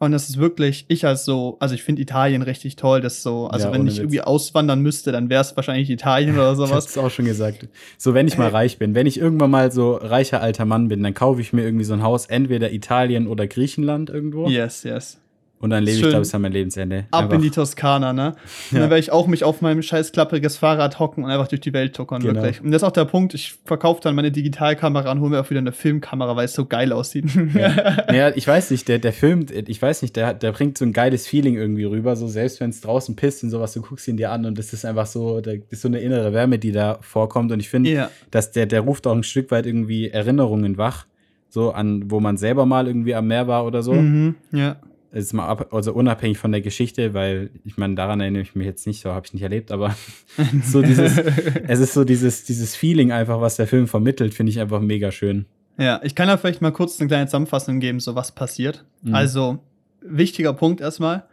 Und 0.00 0.12
das 0.12 0.28
ist 0.28 0.38
wirklich, 0.38 0.84
ich 0.88 1.06
als 1.06 1.24
so, 1.24 1.56
also 1.60 1.74
ich 1.74 1.82
finde 1.82 2.02
Italien 2.02 2.42
richtig 2.42 2.76
toll, 2.76 3.00
das 3.00 3.22
so, 3.22 3.46
also 3.46 3.68
ja, 3.68 3.72
wenn 3.72 3.86
ich 3.86 3.94
Witz. 3.94 4.00
irgendwie 4.00 4.20
auswandern 4.20 4.80
müsste, 4.80 5.12
dann 5.12 5.30
wäre 5.30 5.40
es 5.40 5.56
wahrscheinlich 5.56 5.88
Italien 5.88 6.34
oder 6.34 6.54
sowas. 6.56 6.70
ich 6.70 6.74
hab's 6.74 6.98
auch 6.98 7.10
schon 7.10 7.24
gesagt. 7.24 7.68
So, 7.96 8.12
wenn 8.12 8.26
ich 8.26 8.36
mal 8.36 8.48
äh, 8.48 8.52
reich 8.52 8.78
bin, 8.78 8.94
wenn 8.94 9.06
ich 9.06 9.18
irgendwann 9.18 9.50
mal 9.50 9.70
so 9.70 9.94
reicher 9.94 10.42
alter 10.42 10.64
Mann 10.64 10.88
bin, 10.88 11.02
dann 11.02 11.14
kaufe 11.14 11.40
ich 11.40 11.52
mir 11.52 11.62
irgendwie 11.62 11.84
so 11.84 11.94
ein 11.94 12.02
Haus, 12.02 12.26
entweder 12.26 12.72
Italien 12.72 13.28
oder 13.28 13.46
Griechenland 13.46 14.10
irgendwo. 14.10 14.48
Yes, 14.48 14.82
yes. 14.82 15.18
Und 15.64 15.70
dann 15.70 15.82
lebe 15.82 16.06
ich 16.06 16.12
da 16.12 16.18
bis 16.18 16.34
an 16.34 16.42
mein 16.42 16.52
Lebensende. 16.52 17.06
Ab 17.10 17.22
einfach. 17.22 17.36
in 17.36 17.40
die 17.40 17.50
Toskana, 17.50 18.12
ne? 18.12 18.34
Und 18.70 18.76
ja. 18.76 18.80
dann 18.80 18.90
werde 18.90 19.00
ich 19.00 19.10
auch 19.10 19.26
mich 19.26 19.44
auf 19.44 19.62
meinem 19.62 19.80
scheiß 19.80 20.12
klappriges 20.12 20.58
Fahrrad 20.58 20.98
hocken 20.98 21.24
und 21.24 21.30
einfach 21.30 21.48
durch 21.48 21.62
die 21.62 21.72
Welt 21.72 21.96
tuckern, 21.96 22.20
genau. 22.20 22.34
wirklich. 22.34 22.60
Und 22.60 22.70
das 22.70 22.82
ist 22.82 22.86
auch 22.86 22.92
der 22.92 23.06
Punkt, 23.06 23.32
ich 23.32 23.54
verkaufe 23.64 24.02
dann 24.02 24.14
meine 24.14 24.30
Digitalkamera 24.30 25.10
und 25.10 25.20
hole 25.20 25.30
mir 25.30 25.40
auch 25.40 25.48
wieder 25.48 25.60
eine 25.60 25.72
Filmkamera, 25.72 26.36
weil 26.36 26.44
es 26.44 26.52
so 26.52 26.66
geil 26.66 26.92
aussieht. 26.92 27.24
Ja, 27.54 28.04
ja 28.12 28.36
ich 28.36 28.46
weiß 28.46 28.72
nicht, 28.72 28.88
der, 28.88 28.98
der 28.98 29.14
Film, 29.14 29.46
ich 29.50 29.80
weiß 29.80 30.02
nicht, 30.02 30.16
der, 30.16 30.34
der 30.34 30.52
bringt 30.52 30.76
so 30.76 30.84
ein 30.84 30.92
geiles 30.92 31.26
Feeling 31.26 31.56
irgendwie 31.56 31.84
rüber, 31.84 32.14
so 32.14 32.28
selbst 32.28 32.60
wenn 32.60 32.68
es 32.68 32.82
draußen 32.82 33.16
pisst 33.16 33.42
und 33.42 33.48
sowas, 33.48 33.72
du 33.72 33.80
guckst 33.80 34.06
ihn 34.06 34.18
dir 34.18 34.32
an 34.32 34.44
und 34.44 34.58
das 34.58 34.74
ist 34.74 34.84
einfach 34.84 35.06
so, 35.06 35.40
das 35.40 35.54
ist 35.70 35.80
so 35.80 35.88
eine 35.88 36.00
innere 36.00 36.34
Wärme, 36.34 36.58
die 36.58 36.72
da 36.72 36.98
vorkommt. 37.00 37.50
Und 37.52 37.60
ich 37.60 37.70
finde, 37.70 37.90
ja. 37.90 38.10
dass 38.30 38.52
der, 38.52 38.66
der 38.66 38.82
ruft 38.82 39.06
auch 39.06 39.14
ein 39.14 39.22
Stück 39.22 39.50
weit 39.50 39.64
irgendwie 39.64 40.10
Erinnerungen 40.10 40.76
wach, 40.76 41.06
so 41.48 41.70
an, 41.70 42.10
wo 42.10 42.20
man 42.20 42.36
selber 42.36 42.66
mal 42.66 42.86
irgendwie 42.86 43.14
am 43.14 43.28
Meer 43.28 43.48
war 43.48 43.64
oder 43.64 43.82
so. 43.82 43.94
Mhm, 43.94 44.34
ja 44.52 44.76
ist 45.14 45.32
mal 45.32 45.46
ab, 45.46 45.72
also 45.72 45.92
unabhängig 45.92 46.38
von 46.38 46.50
der 46.50 46.60
Geschichte, 46.60 47.14
weil 47.14 47.50
ich 47.64 47.76
meine, 47.76 47.94
daran 47.94 48.20
erinnere 48.20 48.42
ich 48.42 48.54
mich 48.54 48.66
jetzt 48.66 48.86
nicht, 48.86 49.00
so 49.00 49.12
habe 49.12 49.26
ich 49.26 49.32
nicht 49.32 49.42
erlebt, 49.42 49.70
aber 49.70 49.94
so 50.64 50.82
dieses, 50.82 51.18
es 51.68 51.78
ist 51.78 51.94
so 51.94 52.04
dieses, 52.04 52.44
dieses 52.44 52.74
Feeling 52.74 53.12
einfach, 53.12 53.40
was 53.40 53.56
der 53.56 53.66
Film 53.66 53.86
vermittelt, 53.86 54.34
finde 54.34 54.50
ich 54.50 54.60
einfach 54.60 54.80
mega 54.80 55.12
schön. 55.12 55.46
Ja, 55.78 56.00
ich 56.02 56.14
kann 56.14 56.28
da 56.28 56.36
vielleicht 56.36 56.62
mal 56.62 56.72
kurz 56.72 57.00
eine 57.00 57.08
kleine 57.08 57.26
Zusammenfassung 57.26 57.80
geben, 57.80 58.00
so 58.00 58.14
was 58.14 58.32
passiert. 58.32 58.84
Mhm. 59.02 59.14
Also, 59.14 59.58
wichtiger 60.00 60.52
Punkt 60.52 60.80
erstmal, 60.80 61.24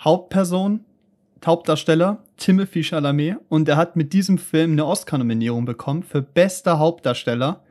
Hauptperson, 0.00 0.80
Hauptdarsteller, 1.44 2.22
Timothy 2.36 2.82
Chalamet, 2.82 3.36
und 3.48 3.68
er 3.68 3.76
hat 3.76 3.96
mit 3.96 4.12
diesem 4.12 4.38
Film 4.38 4.72
eine 4.72 4.86
Oscar-Nominierung 4.86 5.64
bekommen 5.64 6.02
für 6.02 6.22
bester 6.22 6.78
Hauptdarsteller 6.78 7.63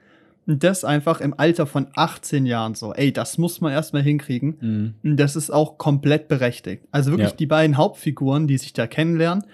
und 0.46 0.64
das 0.64 0.84
einfach 0.84 1.22
im 1.22 1.34
Alter 1.38 1.66
von 1.66 1.88
18 1.96 2.46
Jahren 2.46 2.76
so. 2.76 2.94
Ey, 2.94 3.14
das 3.14 3.38
muss 3.38 3.62
man 3.62 3.72
erstmal 3.72 4.04
hinkriegen. 4.04 4.58
Mhm. 4.60 4.94
Und 5.04 5.18
das 5.18 5.36
ist 5.36 5.52
auch 5.52 5.78
komplett 5.78 6.28
berechtigt. 6.28 6.84
Also 6.92 7.12
wirklich 7.12 7.30
ja. 7.30 7.36
die 7.36 7.46
beiden 7.46 7.78
Hauptfiguren, 7.78 8.48
die 8.48 8.58
sich 8.58 8.74
da 8.74 8.86
kennenlernen, 8.86 9.46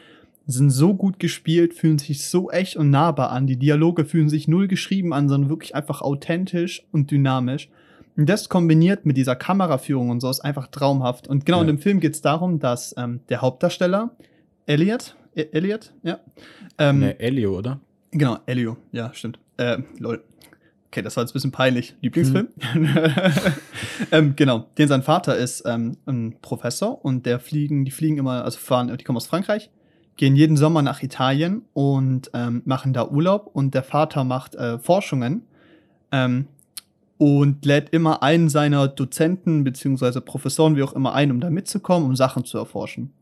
sind 0.48 0.72
so 0.72 0.96
gut 0.96 1.20
gespielt, 1.20 1.76
fühlen 1.76 2.00
sich 2.00 2.26
so 2.28 2.50
echt 2.50 2.76
und 2.76 2.90
nahbar 2.90 3.32
an. 3.32 3.46
Die 3.46 3.58
Dialoge 3.58 4.04
fühlen 4.04 4.30
sich 4.30 4.48
null 4.48 4.68
geschrieben 4.68 5.14
an, 5.14 5.30
sondern 5.30 5.50
wirklich 5.50 5.76
einfach 5.76 6.02
authentisch 6.02 6.88
und 6.92 7.12
dynamisch. 7.12 7.70
Und 8.18 8.28
das 8.28 8.50
kombiniert 8.50 9.06
mit 9.06 9.16
dieser 9.16 9.36
Kameraführung 9.36 10.10
und 10.10 10.22
so 10.22 10.30
ist 10.30 10.42
einfach 10.42 10.68
traumhaft. 10.68 11.28
Und 11.28 11.46
genau 11.46 11.60
ja. 11.60 11.62
in 11.62 11.68
dem 11.68 11.80
Film 11.80 12.00
geht 12.00 12.16
es 12.16 12.22
darum, 12.22 12.60
dass 12.60 12.96
ähm, 12.98 13.22
der 13.30 13.42
Hauptdarsteller, 13.42 14.16
Elliot, 14.66 15.16
e 15.36 15.46
Elliot, 15.52 15.94
ja. 16.02 16.20
Ähm, 16.80 17.00
ne, 17.00 17.20
Elio, 17.20 17.58
oder? 17.58 17.80
Genau, 18.12 18.40
Elio, 18.48 18.76
ja, 18.92 19.14
stimmt. 19.14 19.40
Äh, 19.58 19.78
lol. 20.00 20.24
Okay, 20.92 21.04
das 21.04 21.16
war 21.16 21.24
jetzt 21.24 21.32
ein 21.32 21.34
bisschen 21.34 21.52
peinlich. 21.52 21.96
Lieblingsfilm? 22.02 22.48
Mhm. 22.74 22.90
ähm, 24.12 24.34
genau. 24.36 24.66
Den 24.80 24.88
sein 24.88 25.04
Vater 25.04 25.38
ist 25.38 25.64
ähm, 25.68 25.98
ein 26.08 26.38
Professor 26.42 27.06
und 27.06 27.28
der 27.28 27.40
fliegen, 27.40 27.86
die 27.86 27.92
fliegen 27.92 28.18
immer, 28.18 28.44
also 28.44 28.58
fahren, 28.58 28.96
die 28.98 29.04
kommen 29.04 29.18
aus 29.18 29.28
Frankreich, 29.28 29.70
gehen 30.18 30.36
jeden 30.36 30.58
Sommer 30.58 30.82
nach 30.82 31.04
Italien 31.04 31.62
und 31.74 32.32
ähm, 32.34 32.64
machen 32.66 32.94
da 32.94 33.08
Urlaub 33.08 33.52
und 33.54 33.76
der 33.76 33.84
Vater 33.84 34.24
macht 34.24 34.56
äh, 34.56 34.80
Forschungen 34.80 35.44
ähm, 36.12 36.48
und 37.20 37.64
lädt 37.66 37.90
immer 37.92 38.24
einen 38.24 38.50
seiner 38.50 38.88
Dozenten 38.88 39.64
beziehungsweise 39.64 40.22
Professoren, 40.22 40.76
wie 40.76 40.82
auch 40.82 40.94
immer, 40.94 41.14
ein, 41.14 41.30
um 41.30 41.40
da 41.40 41.52
mitzukommen, 41.52 42.10
um 42.10 42.16
Sachen 42.16 42.46
zu 42.46 42.58
erforschen. 42.58 43.14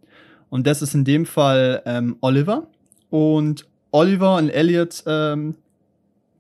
Und 0.50 0.66
das 0.68 0.82
ist 0.82 0.96
in 0.96 1.04
dem 1.04 1.26
Fall 1.26 1.82
ähm, 1.86 2.16
Oliver. 2.22 2.68
Und 3.10 3.68
Oliver 3.92 4.38
und 4.38 4.50
Elliot 4.50 5.04
ähm, 5.06 5.56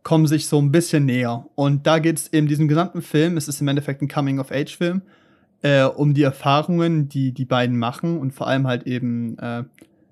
kommen 0.03 0.27
sich 0.27 0.47
so 0.47 0.59
ein 0.59 0.71
bisschen 0.71 1.05
näher. 1.05 1.45
Und 1.55 1.85
da 1.85 1.99
geht 1.99 2.17
es 2.17 2.27
in 2.27 2.47
diesem 2.47 2.67
gesamten 2.67 3.01
Film, 3.01 3.37
es 3.37 3.47
ist 3.47 3.61
im 3.61 3.67
Endeffekt 3.67 4.01
ein 4.01 4.07
Coming-of-Age-Film, 4.07 5.01
äh, 5.61 5.83
um 5.83 6.13
die 6.13 6.23
Erfahrungen, 6.23 7.09
die 7.09 7.33
die 7.33 7.45
beiden 7.45 7.77
machen 7.77 8.17
und 8.17 8.33
vor 8.33 8.47
allem 8.47 8.67
halt 8.67 8.87
eben 8.87 9.37
äh, 9.39 9.63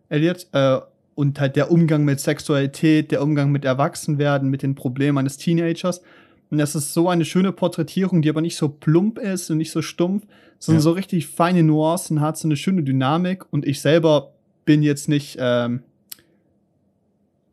Elliot 0.09 0.47
äh, 0.51 0.79
und 1.15 1.39
halt 1.39 1.55
der 1.55 1.71
Umgang 1.71 2.03
mit 2.03 2.19
Sexualität, 2.19 3.11
der 3.11 3.21
Umgang 3.21 3.51
mit 3.51 3.63
Erwachsenwerden, 3.63 4.49
mit 4.49 4.63
den 4.63 4.75
Problemen 4.75 5.17
eines 5.17 5.37
Teenagers. 5.37 6.01
Und 6.51 6.57
das 6.57 6.75
ist 6.75 6.93
so 6.93 7.09
eine 7.09 7.25
schöne 7.25 7.51
Porträtierung, 7.51 8.21
die 8.21 8.29
aber 8.29 8.41
nicht 8.41 8.57
so 8.57 8.69
plump 8.69 9.17
ist 9.17 9.49
und 9.49 9.57
nicht 9.57 9.71
so 9.71 9.81
stumpf, 9.81 10.25
sondern 10.59 10.79
ja. 10.79 10.83
so 10.83 10.91
richtig 10.91 11.27
feine 11.27 11.63
Nuancen 11.63 12.21
hat, 12.21 12.37
so 12.37 12.47
eine 12.47 12.57
schöne 12.57 12.83
Dynamik. 12.83 13.45
Und 13.51 13.65
ich 13.65 13.81
selber 13.81 14.33
bin 14.65 14.83
jetzt 14.83 15.09
nicht 15.09 15.37
ähm, 15.39 15.83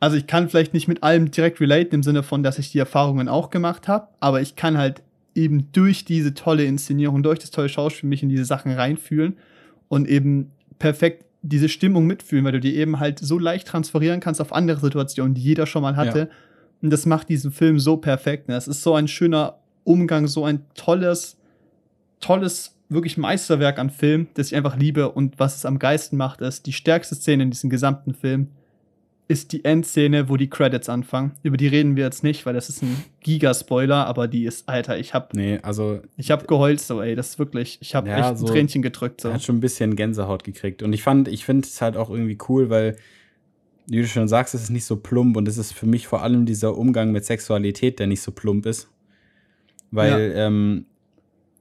also 0.02 0.16
ich 0.16 0.26
kann 0.26 0.48
vielleicht 0.48 0.74
nicht 0.74 0.88
mit 0.88 1.04
allem 1.04 1.30
direkt 1.30 1.60
relaten 1.60 1.94
im 1.94 2.02
Sinne 2.02 2.24
von, 2.24 2.42
dass 2.42 2.58
ich 2.58 2.72
die 2.72 2.78
Erfahrungen 2.80 3.28
auch 3.28 3.50
gemacht 3.50 3.86
habe, 3.86 4.08
aber 4.18 4.40
ich 4.40 4.56
kann 4.56 4.76
halt 4.76 5.00
eben 5.36 5.70
durch 5.70 6.04
diese 6.04 6.34
tolle 6.34 6.64
Inszenierung, 6.64 7.22
durch 7.22 7.38
das 7.38 7.52
tolle 7.52 7.68
Schauspiel 7.68 8.08
mich 8.08 8.20
in 8.20 8.28
diese 8.28 8.44
Sachen 8.44 8.72
reinfühlen 8.72 9.36
und 9.86 10.08
eben 10.08 10.50
perfekt 10.80 11.24
diese 11.42 11.68
Stimmung 11.68 12.04
mitfühlen, 12.08 12.44
weil 12.44 12.50
du 12.50 12.58
die 12.58 12.74
eben 12.74 12.98
halt 12.98 13.20
so 13.20 13.38
leicht 13.38 13.68
transferieren 13.68 14.18
kannst 14.18 14.40
auf 14.40 14.52
andere 14.52 14.80
Situationen, 14.80 15.34
die 15.34 15.40
jeder 15.40 15.66
schon 15.66 15.82
mal 15.82 15.94
hatte. 15.94 16.18
Ja. 16.18 16.28
Und 16.82 16.90
das 16.90 17.06
macht 17.06 17.28
diesen 17.28 17.52
Film 17.52 17.78
so 17.78 17.96
perfekt. 17.96 18.48
Das 18.48 18.66
ist 18.66 18.82
so 18.82 18.96
ein 18.96 19.06
schöner 19.06 19.60
Umgang, 19.84 20.26
so 20.26 20.44
ein 20.44 20.64
tolles, 20.74 21.36
tolles, 22.18 22.74
wirklich 22.88 23.18
Meisterwerk 23.18 23.78
an 23.78 23.88
Film, 23.88 24.26
das 24.34 24.48
ich 24.48 24.56
einfach 24.56 24.76
liebe. 24.76 25.12
Und 25.12 25.38
was 25.38 25.54
es 25.54 25.64
am 25.64 25.78
geisten 25.78 26.16
macht, 26.16 26.40
ist 26.40 26.66
die 26.66 26.72
stärkste 26.72 27.14
Szene 27.14 27.44
in 27.44 27.52
diesem 27.52 27.70
gesamten 27.70 28.14
Film 28.14 28.48
ist 29.28 29.52
die 29.52 29.64
Endszene, 29.64 30.28
wo 30.28 30.36
die 30.36 30.50
Credits 30.50 30.88
anfangen. 30.88 31.32
Über 31.42 31.56
die 31.56 31.68
reden 31.68 31.96
wir 31.96 32.04
jetzt 32.04 32.22
nicht, 32.22 32.44
weil 32.44 32.54
das 32.54 32.68
ist 32.68 32.82
ein 32.82 33.04
Giga-Spoiler, 33.20 34.06
aber 34.06 34.28
die 34.28 34.44
ist, 34.44 34.68
Alter, 34.68 34.98
ich 34.98 35.14
hab. 35.14 35.34
Nee, 35.34 35.58
also. 35.62 36.00
Ich 36.16 36.30
hab 36.30 36.46
geheult 36.48 36.80
so, 36.80 37.00
ey, 37.00 37.14
das 37.14 37.30
ist 37.30 37.38
wirklich, 37.38 37.78
ich 37.80 37.94
hab 37.94 38.06
ja, 38.06 38.18
echt 38.18 38.28
ein 38.28 38.36
so, 38.36 38.46
Tränchen 38.46 38.82
gedrückt. 38.82 39.20
So. 39.20 39.32
Hat 39.32 39.42
schon 39.42 39.56
ein 39.56 39.60
bisschen 39.60 39.96
Gänsehaut 39.96 40.44
gekriegt. 40.44 40.82
Und 40.82 40.92
ich 40.92 41.02
fand, 41.02 41.28
ich 41.28 41.44
finde 41.44 41.66
es 41.66 41.80
halt 41.80 41.96
auch 41.96 42.10
irgendwie 42.10 42.36
cool, 42.48 42.68
weil, 42.68 42.96
wie 43.86 44.00
du 44.00 44.06
schon 44.06 44.28
sagst, 44.28 44.54
es 44.54 44.64
ist 44.64 44.70
nicht 44.70 44.84
so 44.84 44.96
plump 44.96 45.36
und 45.36 45.48
es 45.48 45.56
ist 45.56 45.72
für 45.72 45.86
mich 45.86 46.06
vor 46.06 46.22
allem 46.22 46.44
dieser 46.44 46.76
Umgang 46.76 47.12
mit 47.12 47.24
Sexualität, 47.24 47.98
der 47.98 48.08
nicht 48.08 48.22
so 48.22 48.32
plump 48.32 48.66
ist. 48.66 48.88
Weil, 49.90 50.32
ja. 50.34 50.46
ähm, 50.46 50.86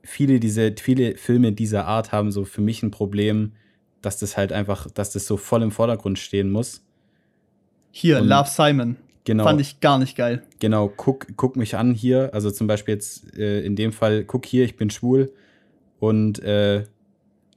viele, 0.03 0.39
diese, 0.39 0.73
viele 0.77 1.15
Filme 1.15 1.51
dieser 1.51 1.85
Art 1.85 2.11
haben 2.11 2.31
so 2.31 2.45
für 2.45 2.61
mich 2.61 2.83
ein 2.83 2.91
Problem, 2.91 3.53
dass 4.01 4.17
das 4.17 4.35
halt 4.35 4.51
einfach, 4.51 4.89
dass 4.89 5.11
das 5.11 5.25
so 5.25 5.37
voll 5.37 5.61
im 5.61 5.71
Vordergrund 5.71 6.19
stehen 6.19 6.51
muss. 6.51 6.83
Hier, 7.91 8.19
und 8.19 8.27
Love 8.27 8.49
Simon. 8.49 8.97
Genau. 9.23 9.43
Fand 9.43 9.61
ich 9.61 9.79
gar 9.79 9.99
nicht 9.99 10.17
geil. 10.17 10.41
Genau, 10.59 10.91
guck, 10.95 11.27
guck 11.35 11.55
mich 11.55 11.75
an 11.75 11.93
hier. 11.93 12.33
Also 12.33 12.49
zum 12.49 12.67
Beispiel 12.67 12.95
jetzt 12.95 13.37
äh, 13.37 13.61
in 13.61 13.75
dem 13.75 13.91
Fall, 13.91 14.23
guck 14.23 14.45
hier, 14.45 14.65
ich 14.65 14.77
bin 14.77 14.89
schwul. 14.89 15.31
Und, 15.99 16.39
äh, 16.39 16.85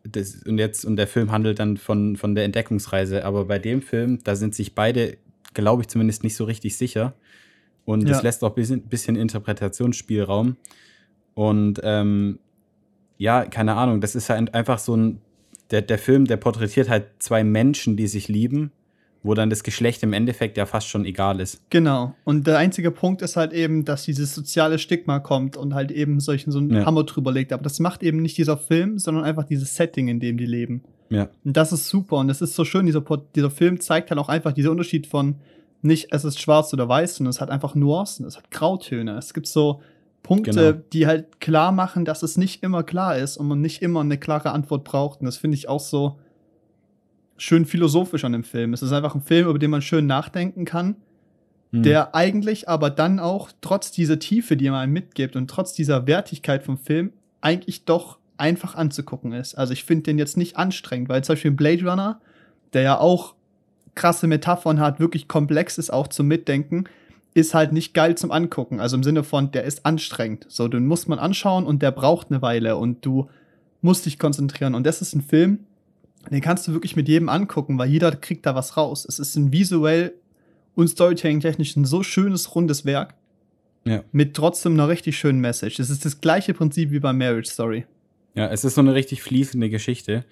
das, 0.02 0.42
und 0.42 0.58
jetzt, 0.58 0.84
und 0.84 0.96
der 0.96 1.06
Film 1.06 1.32
handelt 1.32 1.58
dann 1.58 1.78
von, 1.78 2.16
von 2.16 2.34
der 2.34 2.44
Entdeckungsreise. 2.44 3.24
Aber 3.24 3.46
bei 3.46 3.58
dem 3.58 3.80
Film, 3.80 4.18
da 4.24 4.36
sind 4.36 4.54
sich 4.54 4.74
beide, 4.74 5.16
glaube 5.54 5.82
ich, 5.82 5.88
zumindest 5.88 6.22
nicht 6.22 6.36
so 6.36 6.44
richtig 6.44 6.76
sicher. 6.76 7.14
Und 7.86 8.08
das 8.08 8.18
ja. 8.18 8.22
lässt 8.24 8.44
auch 8.44 8.50
ein 8.50 8.54
bisschen, 8.54 8.82
bisschen 8.82 9.16
Interpretationsspielraum. 9.16 10.56
Und 11.34 11.80
ähm, 11.82 12.38
ja, 13.16 13.44
keine 13.46 13.74
Ahnung, 13.74 14.00
das 14.00 14.14
ist 14.14 14.28
halt 14.28 14.52
einfach 14.52 14.78
so 14.78 14.96
ein, 14.96 15.20
der, 15.70 15.80
der 15.80 15.98
Film, 15.98 16.26
der 16.26 16.36
porträtiert 16.36 16.90
halt 16.90 17.06
zwei 17.20 17.42
Menschen, 17.42 17.96
die 17.96 18.06
sich 18.06 18.28
lieben 18.28 18.70
wo 19.24 19.34
dann 19.34 19.50
das 19.50 19.64
Geschlecht 19.64 20.02
im 20.04 20.12
Endeffekt 20.12 20.56
ja 20.56 20.66
fast 20.66 20.86
schon 20.86 21.04
egal 21.04 21.40
ist. 21.40 21.60
Genau. 21.70 22.14
Und 22.24 22.46
der 22.46 22.58
einzige 22.58 22.90
Punkt 22.92 23.22
ist 23.22 23.36
halt 23.36 23.52
eben, 23.52 23.84
dass 23.84 24.04
dieses 24.04 24.34
soziale 24.34 24.78
Stigma 24.78 25.18
kommt 25.18 25.56
und 25.56 25.74
halt 25.74 25.90
eben 25.90 26.20
solchen 26.20 26.52
so 26.52 26.58
einen 26.58 26.70
Ja. 26.74 26.84
Hammer 26.86 27.04
drüber 27.04 27.32
legt. 27.32 27.52
Aber 27.52 27.62
das 27.62 27.80
macht 27.80 28.02
eben 28.02 28.22
nicht 28.22 28.36
dieser 28.38 28.56
Film, 28.58 28.98
sondern 28.98 29.24
einfach 29.24 29.44
dieses 29.44 29.74
Setting, 29.74 30.08
in 30.08 30.20
dem 30.20 30.36
die 30.36 30.46
leben. 30.46 30.84
Ja. 31.10 31.28
Und 31.44 31.56
das 31.56 31.72
ist 31.72 31.88
super. 31.88 32.16
Und 32.18 32.28
es 32.30 32.40
ist 32.42 32.54
so 32.54 32.64
schön, 32.64 32.86
dieser, 32.86 33.02
dieser 33.34 33.50
Film 33.50 33.80
zeigt 33.80 34.10
halt 34.10 34.20
auch 34.20 34.28
einfach 34.28 34.52
diesen 34.52 34.70
Unterschied 34.70 35.06
von 35.06 35.36
nicht, 35.82 36.08
es 36.12 36.24
ist 36.24 36.40
schwarz 36.40 36.72
oder 36.72 36.88
weiß, 36.88 37.16
sondern 37.16 37.30
es 37.30 37.40
hat 37.40 37.50
einfach 37.50 37.74
Nuancen, 37.74 38.24
es 38.26 38.36
hat 38.36 38.50
Grautöne. 38.50 39.16
Es 39.18 39.34
gibt 39.34 39.46
so 39.46 39.80
Punkte, 40.22 40.50
Genau. 40.72 40.84
die 40.92 41.06
halt 41.06 41.40
klar 41.40 41.72
machen, 41.72 42.04
dass 42.06 42.22
es 42.22 42.36
nicht 42.38 42.62
immer 42.62 42.82
klar 42.82 43.16
ist 43.18 43.36
und 43.36 43.46
man 43.48 43.60
nicht 43.60 43.82
immer 43.82 44.00
eine 44.00 44.16
klare 44.18 44.52
Antwort 44.52 44.84
braucht. 44.84 45.20
Und 45.20 45.26
das 45.26 45.36
finde 45.36 45.56
ich 45.56 45.68
auch 45.68 45.80
so 45.80 46.18
schön 47.36 47.66
philosophisch 47.66 48.24
an 48.24 48.32
dem 48.32 48.44
Film. 48.44 48.72
Es 48.72 48.82
ist 48.82 48.92
einfach 48.92 49.14
ein 49.14 49.22
Film, 49.22 49.48
über 49.48 49.58
den 49.58 49.70
man 49.70 49.82
schön 49.82 50.06
nachdenken 50.06 50.64
kann, 50.64 50.96
Hm. 51.74 51.82
der 51.82 52.14
eigentlich 52.14 52.68
aber 52.68 52.88
dann 52.88 53.18
auch 53.18 53.50
trotz 53.60 53.90
dieser 53.90 54.20
Tiefe, 54.20 54.56
die 54.56 54.66
er 54.66 54.76
einem 54.76 54.92
mitgibt 54.92 55.34
und 55.34 55.50
trotz 55.50 55.72
dieser 55.72 56.06
Wertigkeit 56.06 56.62
vom 56.62 56.78
Film 56.78 57.12
eigentlich 57.40 57.84
doch 57.84 58.18
einfach 58.36 58.76
anzugucken 58.76 59.32
ist. 59.32 59.56
Also 59.56 59.72
ich 59.72 59.82
finde 59.82 60.04
den 60.04 60.18
jetzt 60.18 60.36
nicht 60.36 60.56
anstrengend, 60.56 61.08
weil 61.08 61.24
zum 61.24 61.34
Beispiel 61.34 61.50
Blade 61.50 61.84
Runner, 61.84 62.20
der 62.72 62.82
ja 62.82 62.98
auch 62.98 63.34
krasse 63.96 64.28
Metaphern 64.28 64.78
hat, 64.78 65.00
wirklich 65.00 65.26
komplex 65.26 65.76
ist 65.76 65.92
auch 65.92 66.06
zum 66.06 66.28
Mitdenken, 66.28 66.84
ist 67.34 67.54
halt 67.54 67.72
nicht 67.72 67.92
geil 67.92 68.16
zum 68.16 68.30
Angucken. 68.30 68.78
Also 68.78 68.96
im 68.96 69.02
Sinne 69.02 69.24
von, 69.24 69.50
der 69.50 69.64
ist 69.64 69.84
anstrengend. 69.84 70.46
So, 70.48 70.68
den 70.68 70.86
muss 70.86 71.08
man 71.08 71.18
anschauen 71.18 71.66
und 71.66 71.82
der 71.82 71.90
braucht 71.90 72.30
eine 72.30 72.40
Weile 72.40 72.76
und 72.76 73.04
du 73.04 73.28
musst 73.82 74.06
dich 74.06 74.20
konzentrieren. 74.20 74.76
Und 74.76 74.86
das 74.86 75.02
ist 75.02 75.14
ein 75.14 75.22
Film, 75.22 75.60
den 76.30 76.40
kannst 76.40 76.66
du 76.68 76.72
wirklich 76.72 76.96
mit 76.96 77.08
jedem 77.08 77.28
angucken, 77.28 77.78
weil 77.78 77.88
jeder 77.88 78.10
kriegt 78.12 78.46
da 78.46 78.54
was 78.54 78.76
raus. 78.76 79.04
Es 79.08 79.18
ist 79.18 79.36
ein 79.36 79.52
visuell 79.52 80.14
und 80.74 80.88
storytelling-technisch 80.88 81.76
ein 81.76 81.84
so 81.84 82.02
schönes, 82.02 82.54
rundes 82.54 82.84
Werk. 82.84 83.14
Ja. 83.84 84.02
Mit 84.12 84.34
trotzdem 84.34 84.72
einer 84.74 84.88
richtig 84.88 85.18
schönen 85.18 85.40
Message. 85.40 85.78
Es 85.78 85.90
ist 85.90 86.04
das 86.04 86.20
gleiche 86.20 86.54
Prinzip 86.54 86.90
wie 86.90 87.00
bei 87.00 87.12
Marriage 87.12 87.50
Story. 87.50 87.84
Ja, 88.34 88.48
es 88.48 88.64
ist 88.64 88.74
so 88.74 88.80
eine 88.80 88.94
richtig 88.94 89.22
fließende 89.22 89.68
Geschichte. 89.70 90.24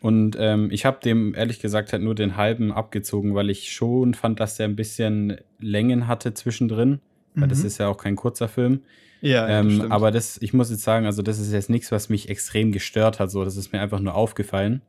Und 0.00 0.36
ähm, 0.38 0.68
ich 0.70 0.84
habe 0.84 0.98
dem 1.04 1.34
ehrlich 1.34 1.60
gesagt 1.60 1.92
halt 1.92 2.02
nur 2.02 2.14
den 2.14 2.36
halben 2.36 2.72
abgezogen, 2.72 3.34
weil 3.34 3.48
ich 3.50 3.72
schon 3.72 4.14
fand, 4.14 4.40
dass 4.40 4.56
der 4.56 4.66
ein 4.68 4.76
bisschen 4.76 5.36
Längen 5.60 6.08
hatte 6.08 6.34
zwischendrin. 6.34 7.00
Weil 7.34 7.48
das 7.48 7.60
Mhm. 7.60 7.66
ist 7.66 7.78
ja 7.78 7.88
auch 7.88 7.96
kein 7.98 8.16
kurzer 8.16 8.48
Film. 8.48 8.80
Ja, 9.20 9.48
ja, 9.48 9.62
das 9.62 9.64
ähm, 9.66 9.70
stimmt. 9.76 9.92
aber 9.92 10.10
das, 10.10 10.38
ich 10.42 10.52
muss 10.52 10.70
jetzt 10.70 10.82
sagen, 10.82 11.06
also 11.06 11.22
das 11.22 11.38
ist 11.38 11.52
jetzt 11.52 11.70
nichts, 11.70 11.90
was 11.90 12.08
mich 12.08 12.28
extrem 12.28 12.72
gestört 12.72 13.18
hat. 13.20 13.30
So, 13.30 13.44
das 13.44 13.56
ist 13.56 13.72
mir 13.72 13.80
einfach 13.80 14.00
nur 14.00 14.14
aufgefallen, 14.14 14.82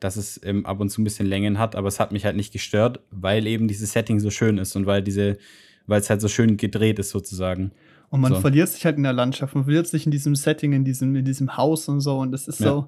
dass 0.00 0.16
es 0.16 0.40
ähm, 0.44 0.66
ab 0.66 0.80
und 0.80 0.90
zu 0.90 1.00
ein 1.00 1.04
bisschen 1.04 1.26
Längen 1.26 1.58
hat, 1.58 1.74
aber 1.76 1.88
es 1.88 1.98
hat 2.00 2.12
mich 2.12 2.24
halt 2.24 2.36
nicht 2.36 2.52
gestört, 2.52 3.00
weil 3.10 3.46
eben 3.46 3.66
dieses 3.68 3.92
Setting 3.92 4.20
so 4.20 4.30
schön 4.30 4.58
ist 4.58 4.76
und 4.76 4.86
weil 4.86 5.02
diese, 5.02 5.38
weil 5.86 6.00
es 6.00 6.10
halt 6.10 6.20
so 6.20 6.28
schön 6.28 6.56
gedreht 6.56 6.98
ist 6.98 7.10
sozusagen. 7.10 7.72
Und 8.10 8.20
man 8.20 8.34
So. 8.34 8.40
verliert 8.40 8.68
sich 8.68 8.84
halt 8.84 8.96
in 8.98 9.02
der 9.02 9.12
Landschaft, 9.12 9.54
man 9.54 9.64
verliert 9.64 9.86
sich 9.88 10.04
in 10.04 10.12
diesem 10.12 10.36
Setting, 10.36 10.72
in 10.72 10.84
diesem, 10.84 11.16
in 11.16 11.24
diesem 11.24 11.56
Haus 11.56 11.88
und 11.88 12.00
so. 12.00 12.18
Und 12.18 12.34
es 12.34 12.46
ist 12.46 12.60
Ja. 12.60 12.66
so. 12.68 12.86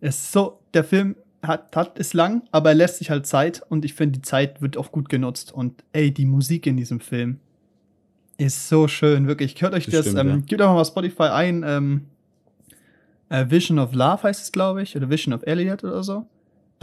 Es 0.00 0.16
ist 0.16 0.32
so, 0.32 0.58
der 0.74 0.82
Film 0.84 1.14
hat, 1.42 1.74
hat 1.76 1.98
ist 1.98 2.14
lang, 2.14 2.42
aber 2.50 2.70
er 2.70 2.74
lässt 2.74 2.98
sich 2.98 3.10
halt 3.10 3.26
Zeit 3.26 3.62
und 3.68 3.84
ich 3.84 3.94
finde, 3.94 4.18
die 4.18 4.22
Zeit 4.22 4.60
wird 4.62 4.76
auch 4.76 4.92
gut 4.92 5.08
genutzt. 5.08 5.52
Und 5.52 5.84
ey, 5.92 6.10
die 6.10 6.26
Musik 6.26 6.66
in 6.66 6.76
diesem 6.76 7.00
Film 7.00 7.38
ist 8.38 8.68
so 8.68 8.88
schön, 8.88 9.26
wirklich. 9.26 9.60
Hört 9.60 9.74
euch 9.74 9.84
Das 9.86 9.94
das, 9.94 10.06
stimmt, 10.06 10.18
ähm, 10.20 10.28
ja. 10.28 10.36
gebt 10.46 10.60
einfach 10.62 10.74
mal 10.74 10.84
Spotify 10.84 11.24
ein, 11.24 11.62
ähm, 11.66 12.06
äh, 13.30 13.46
Vision 13.48 13.78
of 13.78 13.94
Love 13.94 14.22
heißt 14.24 14.42
es, 14.42 14.52
glaube 14.52 14.82
ich, 14.82 14.94
oder 14.96 15.08
Vision 15.08 15.32
of 15.34 15.42
Elliot 15.46 15.82
oder 15.84 16.02
so. 16.02 16.26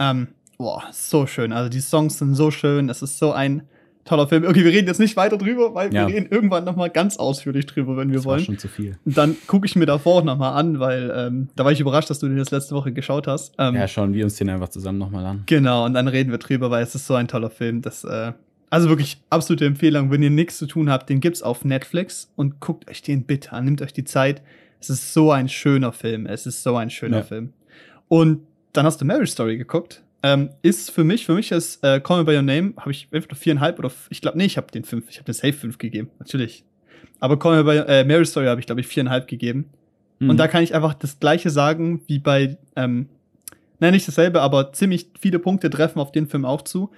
Ähm, 0.00 0.28
boah, 0.58 0.82
so 0.92 1.26
schön. 1.26 1.52
Also 1.52 1.68
die 1.70 1.80
Songs 1.80 2.18
sind 2.18 2.34
so 2.34 2.50
schön, 2.50 2.88
es 2.88 3.00
ist 3.02 3.18
so 3.18 3.32
ein 3.32 3.62
toller 4.04 4.26
Film. 4.26 4.44
Okay, 4.46 4.64
wir 4.64 4.72
reden 4.72 4.86
jetzt 4.88 5.00
nicht 5.00 5.16
weiter 5.16 5.36
drüber, 5.36 5.74
weil 5.74 5.92
Ja. 5.92 6.06
wir 6.08 6.14
reden 6.14 6.28
irgendwann 6.30 6.64
noch 6.64 6.76
mal 6.76 6.88
ganz 6.88 7.18
ausführlich 7.18 7.66
drüber, 7.66 7.96
wenn 7.98 8.08
wir 8.08 8.16
Das 8.16 8.24
war 8.24 8.32
wollen. 8.36 8.44
schon 8.44 8.58
zu 8.58 8.66
viel. 8.68 8.96
Und 9.04 9.18
dann 9.18 9.36
gucke 9.46 9.66
ich 9.66 9.76
mir 9.76 9.84
davor 9.86 10.20
auch 10.20 10.24
noch 10.24 10.38
mal 10.38 10.52
an, 10.52 10.80
weil 10.80 11.12
ähm, 11.14 11.48
da 11.56 11.64
war 11.64 11.72
ich 11.72 11.80
überrascht, 11.80 12.08
dass 12.08 12.18
du 12.18 12.26
den 12.28 12.38
das 12.38 12.50
letzte 12.50 12.74
Woche 12.74 12.92
geschaut 12.92 13.26
hast. 13.26 13.54
Ähm, 13.58 13.74
Ja, 13.74 13.86
schauen 13.86 14.14
wir 14.14 14.24
uns 14.24 14.36
den 14.36 14.48
einfach 14.48 14.68
zusammen 14.70 14.98
nochmal 14.98 15.26
an. 15.26 15.42
Genau, 15.46 15.84
und 15.84 15.92
dann 15.94 16.08
reden 16.08 16.30
wir 16.30 16.38
drüber, 16.38 16.70
weil 16.70 16.82
es 16.82 16.94
ist 16.94 17.06
so 17.06 17.14
ein 17.14 17.28
toller 17.28 17.50
Film. 17.50 17.82
Das, 17.82 18.04
äh, 18.04 18.32
also 18.70 18.88
wirklich 18.88 19.20
absolute 19.28 19.66
Empfehlung, 19.66 20.10
wenn 20.10 20.22
ihr 20.22 20.30
nichts 20.30 20.56
zu 20.56 20.66
tun 20.66 20.88
habt, 20.90 21.10
den 21.10 21.20
gibt's 21.20 21.42
auf 21.42 21.64
Netflix 21.66 22.30
und 22.36 22.60
guckt 22.60 22.88
euch 22.90 23.02
den 23.02 23.24
bitte 23.24 23.52
an, 23.52 23.66
nehmt 23.66 23.82
euch 23.82 23.92
die 23.92 24.04
Zeit. 24.04 24.40
Es 24.80 24.90
ist 24.90 25.12
so 25.12 25.32
ein 25.32 25.48
schöner 25.48 25.92
Film. 25.92 26.26
Es 26.26 26.46
ist 26.46 26.62
so 26.62 26.76
ein 26.76 26.90
schöner 26.90 27.18
Ja. 27.18 27.22
Film. 27.24 27.52
Und 28.08 28.46
dann 28.72 28.86
hast 28.86 29.00
du 29.00 29.04
Marriage 29.04 29.30
Story 29.32 29.56
geguckt. 29.56 30.02
Ähm, 30.22 30.50
ist 30.62 30.90
für 30.90 31.04
mich, 31.04 31.26
für 31.26 31.34
mich 31.34 31.52
ist 31.52 31.82
äh, 31.84 32.00
Call 32.00 32.18
Me 32.18 32.24
By 32.24 32.36
Your 32.36 32.42
Name, 32.42 32.72
habe 32.76 32.90
ich 32.90 33.08
nur 33.12 33.22
viereinhalb 33.22 33.78
oder 33.78 33.90
ich 34.10 34.20
glaube, 34.20 34.36
nee, 34.36 34.46
ich 34.46 34.56
habe 34.56 34.70
den 34.72 34.82
fünf, 34.84 35.08
ich 35.08 35.16
habe 35.16 35.26
den 35.26 35.34
Safe 35.34 35.52
fünf 35.52 35.78
gegeben, 35.78 36.10
natürlich. 36.18 36.64
Aber 37.20 37.38
Call 37.38 37.62
Me 37.62 37.64
By 37.64 37.76
äh, 37.88 38.04
Marriage 38.04 38.30
Story 38.30 38.46
habe 38.46 38.60
ich, 38.60 38.66
glaube 38.66 38.80
ich, 38.80 38.88
viereinhalb 38.88 39.28
gegeben. 39.28 39.66
Mhm. 40.18 40.30
Und 40.30 40.36
da 40.38 40.48
kann 40.48 40.64
ich 40.64 40.74
einfach 40.74 40.94
das 40.94 41.20
Gleiche 41.20 41.50
sagen 41.50 42.02
wie 42.08 42.18
bei, 42.18 42.58
ähm, 42.74 43.08
nein, 43.78 43.92
nicht 43.92 44.08
dasselbe, 44.08 44.40
aber 44.40 44.72
ziemlich 44.72 45.08
viele 45.20 45.38
Punkte 45.38 45.70
treffen 45.70 46.00
auf 46.00 46.10
den 46.10 46.26
Film 46.26 46.44
auch 46.44 46.62
zu. 46.62 46.90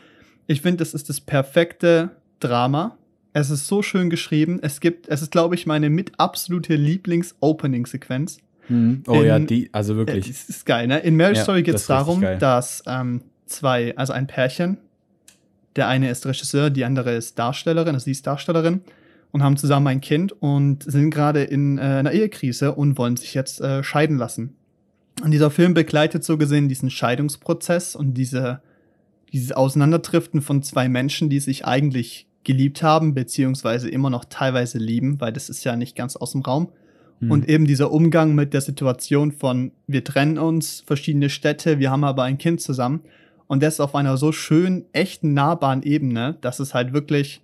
Ich 0.46 0.62
finde, 0.62 0.78
das 0.78 0.94
ist 0.94 1.08
das 1.10 1.20
perfekte 1.20 2.10
Drama. 2.40 2.96
Es 3.32 3.50
ist 3.50 3.66
so 3.68 3.82
schön 3.82 4.10
geschrieben. 4.10 4.58
Es 4.62 4.80
gibt, 4.80 5.08
es 5.08 5.22
ist, 5.22 5.30
glaube 5.30 5.54
ich, 5.54 5.66
meine 5.66 5.88
mit 5.90 6.12
absolute 6.18 6.74
Lieblings-Opening-Sequenz. 6.74 8.38
Mhm. 8.68 9.02
Oh 9.06 9.22
ja, 9.22 9.36
in- 9.36 9.46
die, 9.46 9.68
also 9.72 9.92
Ja, 9.92 9.98
wirklich. 9.98 10.28
das 10.28 10.48
ist 10.48 10.66
geil, 10.66 10.86
ne? 10.86 10.98
In 11.00 11.16
Marriage 11.16 11.38
Ja, 11.38 11.44
Story 11.44 11.62
geht 11.62 11.74
das 11.74 11.82
es 11.82 11.90
richtig 11.90 12.06
darum, 12.06 12.20
geil. 12.20 12.38
dass 12.38 12.82
ähm, 12.86 13.22
zwei, 13.46 13.96
also 13.96 14.12
ein 14.12 14.26
Pärchen, 14.26 14.78
der 15.76 15.88
eine 15.88 16.10
ist 16.10 16.26
Regisseur, 16.26 16.70
die 16.70 16.84
andere 16.84 17.14
ist 17.14 17.38
Darstellerin, 17.38 17.94
also 17.94 18.04
sie 18.04 18.10
ist 18.12 18.26
Darstellerin 18.26 18.80
und 19.32 19.42
haben 19.42 19.56
zusammen 19.56 19.86
ein 19.86 20.00
Kind 20.00 20.32
und 20.40 20.82
sind 20.84 21.10
gerade 21.10 21.42
in 21.44 21.78
äh, 21.78 21.82
einer 21.82 22.12
Ehekrise 22.12 22.72
und 22.74 22.98
wollen 22.98 23.16
sich 23.16 23.34
jetzt 23.34 23.60
äh, 23.60 23.82
scheiden 23.84 24.18
lassen. 24.18 24.56
Und 25.22 25.30
dieser 25.32 25.50
Film 25.50 25.74
begleitet 25.74 26.24
so 26.24 26.38
gesehen 26.38 26.68
diesen 26.68 26.90
Scheidungsprozess 26.90 27.94
und 27.94 28.14
diese, 28.14 28.62
dieses 29.32 29.52
Auseinanderdriften 29.52 30.40
von 30.42 30.62
zwei 30.62 30.88
Menschen, 30.88 31.28
die 31.28 31.40
sich 31.40 31.64
eigentlich 31.66 32.26
geliebt 32.44 32.82
haben, 32.82 33.14
beziehungsweise 33.14 33.88
immer 33.88 34.10
noch 34.10 34.24
teilweise 34.24 34.78
lieben, 34.78 35.20
weil 35.20 35.32
das 35.32 35.48
ist 35.48 35.64
ja 35.64 35.76
nicht 35.76 35.96
ganz 35.96 36.16
aus 36.16 36.32
dem 36.32 36.42
Raum. 36.42 36.70
Mhm. 37.20 37.30
Und 37.30 37.48
eben 37.48 37.66
dieser 37.66 37.92
Umgang 37.92 38.34
mit 38.34 38.54
der 38.54 38.62
Situation 38.62 39.32
von, 39.32 39.72
wir 39.86 40.04
trennen 40.04 40.38
uns, 40.38 40.82
verschiedene 40.86 41.28
Städte, 41.28 41.78
wir 41.78 41.90
haben 41.90 42.04
aber 42.04 42.24
ein 42.24 42.38
Kind 42.38 42.60
zusammen. 42.60 43.00
Und 43.46 43.62
das 43.62 43.80
auf 43.80 43.94
einer 43.94 44.16
so 44.16 44.32
schön, 44.32 44.84
echten, 44.92 45.34
nahbaren 45.34 45.82
Ebene, 45.82 46.36
dass 46.40 46.60
es 46.60 46.72
halt 46.72 46.92
wirklich, 46.92 47.42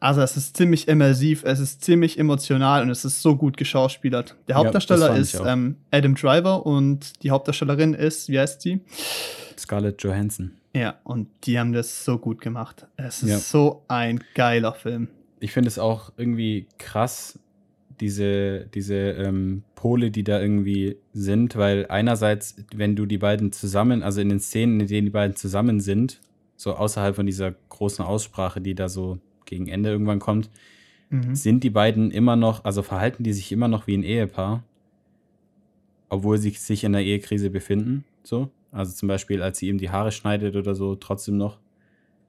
also 0.00 0.20
es 0.20 0.36
ist 0.36 0.56
ziemlich 0.56 0.88
immersiv, 0.88 1.44
es 1.44 1.60
ist 1.60 1.82
ziemlich 1.82 2.18
emotional 2.18 2.82
und 2.82 2.90
es 2.90 3.04
ist 3.04 3.22
so 3.22 3.36
gut 3.36 3.56
geschauspielert. 3.56 4.36
Der 4.48 4.56
Ja, 4.56 4.58
Hauptdarsteller 4.58 5.08
fand 5.08 5.18
ist 5.20 5.40
ähm, 5.46 5.76
Adam 5.90 6.16
Driver 6.16 6.66
und 6.66 7.22
die 7.22 7.30
Hauptdarstellerin 7.30 7.94
ist, 7.94 8.28
wie 8.28 8.38
heißt 8.38 8.60
sie? 8.60 8.80
Scarlett 9.56 10.02
Johansson. 10.02 10.52
Ja, 10.74 10.98
und 11.04 11.28
die 11.44 11.58
haben 11.58 11.72
das 11.72 12.04
so 12.04 12.18
gut 12.18 12.40
gemacht. 12.40 12.86
Es 12.96 13.22
ist 13.22 13.30
Ja. 13.30 13.38
so 13.38 13.82
ein 13.88 14.20
geiler 14.34 14.72
Film. 14.72 15.08
Ich 15.40 15.52
finde 15.52 15.68
es 15.68 15.78
auch 15.78 16.12
irgendwie 16.16 16.66
krass, 16.78 17.38
diese, 18.00 18.66
diese 18.74 18.94
ähm, 18.96 19.64
Pole, 19.74 20.10
die 20.10 20.24
da 20.24 20.40
irgendwie 20.40 20.96
sind, 21.12 21.56
weil 21.56 21.86
einerseits, 21.88 22.56
wenn 22.74 22.96
du 22.96 23.06
die 23.06 23.18
beiden 23.18 23.52
zusammen, 23.52 24.02
also 24.02 24.20
in 24.20 24.28
den 24.30 24.40
Szenen, 24.40 24.80
in 24.80 24.86
denen 24.86 25.06
die 25.06 25.10
beiden 25.12 25.36
zusammen 25.36 25.80
sind, 25.80 26.20
so 26.56 26.74
außerhalb 26.74 27.14
von 27.16 27.26
dieser 27.26 27.52
großen 27.68 28.04
Aussprache, 28.04 28.60
die 28.60 28.74
da 28.74 28.88
so 28.88 29.18
gegen 29.44 29.68
Ende 29.68 29.90
irgendwann 29.90 30.20
kommt, 30.20 30.48
Mhm. 31.10 31.34
sind 31.34 31.62
die 31.62 31.70
beiden 31.70 32.10
immer 32.10 32.36
noch, 32.36 32.64
also 32.64 32.82
verhalten 32.82 33.22
die 33.22 33.34
sich 33.34 33.52
immer 33.52 33.68
noch 33.68 33.86
wie 33.86 33.94
ein 33.98 34.02
Ehepaar, 34.02 34.62
obwohl 36.08 36.38
sie 36.38 36.50
sich 36.50 36.84
in 36.84 36.92
der 36.92 37.02
Ehekrise 37.04 37.50
befinden, 37.50 38.04
so. 38.22 38.48
Also 38.72 38.92
zum 38.92 39.06
Beispiel, 39.06 39.42
als 39.42 39.58
sie 39.58 39.68
ihm 39.68 39.78
die 39.78 39.90
Haare 39.90 40.10
schneidet 40.10 40.56
oder 40.56 40.74
so, 40.74 40.96
trotzdem 40.96 41.36
noch. 41.36 41.58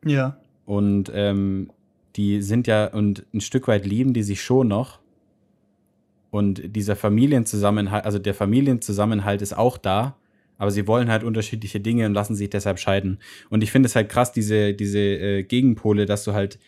Ja. 0.05 0.37
Und 0.65 1.11
ähm, 1.13 1.71
die 2.15 2.41
sind 2.41 2.67
ja, 2.67 2.87
und 2.87 3.25
ein 3.33 3.41
Stück 3.41 3.67
weit 3.67 3.85
lieben 3.85 4.13
die 4.13 4.23
sich 4.23 4.41
schon 4.41 4.67
noch. 4.67 4.99
Und 6.29 6.75
dieser 6.75 6.95
Familienzusammenhalt, 6.95 8.05
also 8.05 8.19
der 8.19 8.33
Familienzusammenhalt 8.33 9.41
ist 9.41 9.55
auch 9.55 9.77
da, 9.77 10.17
aber 10.57 10.71
sie 10.71 10.87
wollen 10.87 11.09
halt 11.09 11.23
unterschiedliche 11.23 11.79
Dinge 11.79 12.05
und 12.05 12.13
lassen 12.13 12.35
sich 12.35 12.49
deshalb 12.49 12.79
scheiden. 12.79 13.19
Und 13.49 13.63
ich 13.63 13.71
finde 13.71 13.87
es 13.87 13.95
halt 13.95 14.09
krass, 14.09 14.31
diese, 14.31 14.73
diese 14.73 14.99
äh, 14.99 15.43
Gegenpole, 15.43 16.05
dass 16.05 16.23
du 16.23 16.33
halt 16.33 16.59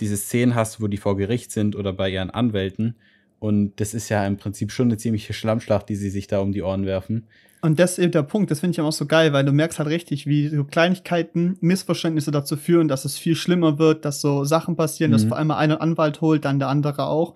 diese 0.00 0.16
Szenen 0.16 0.54
hast, 0.54 0.80
wo 0.80 0.88
die 0.88 0.96
vor 0.96 1.16
Gericht 1.16 1.52
sind 1.52 1.76
oder 1.76 1.92
bei 1.92 2.08
ihren 2.08 2.30
Anwälten. 2.30 2.96
Und 3.38 3.78
das 3.80 3.94
ist 3.94 4.08
ja 4.08 4.26
im 4.26 4.36
Prinzip 4.36 4.72
schon 4.72 4.88
eine 4.88 4.96
ziemliche 4.96 5.32
Schlammschlacht, 5.32 5.88
die 5.88 5.96
sie 5.96 6.10
sich 6.10 6.26
da 6.26 6.40
um 6.40 6.52
die 6.52 6.62
Ohren 6.62 6.86
werfen. 6.86 7.26
Und 7.62 7.78
das 7.78 7.92
ist 7.92 7.98
eben 7.98 8.12
der 8.12 8.22
Punkt, 8.22 8.50
das 8.50 8.60
finde 8.60 8.72
ich 8.72 8.80
auch 8.80 8.90
so 8.92 9.04
geil, 9.06 9.32
weil 9.34 9.44
du 9.44 9.52
merkst 9.52 9.78
halt 9.78 9.88
richtig, 9.88 10.26
wie 10.26 10.48
so 10.48 10.64
Kleinigkeiten, 10.64 11.58
Missverständnisse 11.60 12.30
dazu 12.30 12.56
führen, 12.56 12.88
dass 12.88 13.04
es 13.04 13.18
viel 13.18 13.34
schlimmer 13.36 13.78
wird, 13.78 14.04
dass 14.06 14.20
so 14.22 14.44
Sachen 14.44 14.76
passieren, 14.76 15.12
dass 15.12 15.24
Mhm. 15.24 15.28
vor 15.28 15.36
allem 15.38 15.50
einer 15.50 15.80
Anwalt 15.82 16.20
holt, 16.22 16.46
dann 16.46 16.58
der 16.58 16.68
andere 16.68 17.06
auch. 17.06 17.34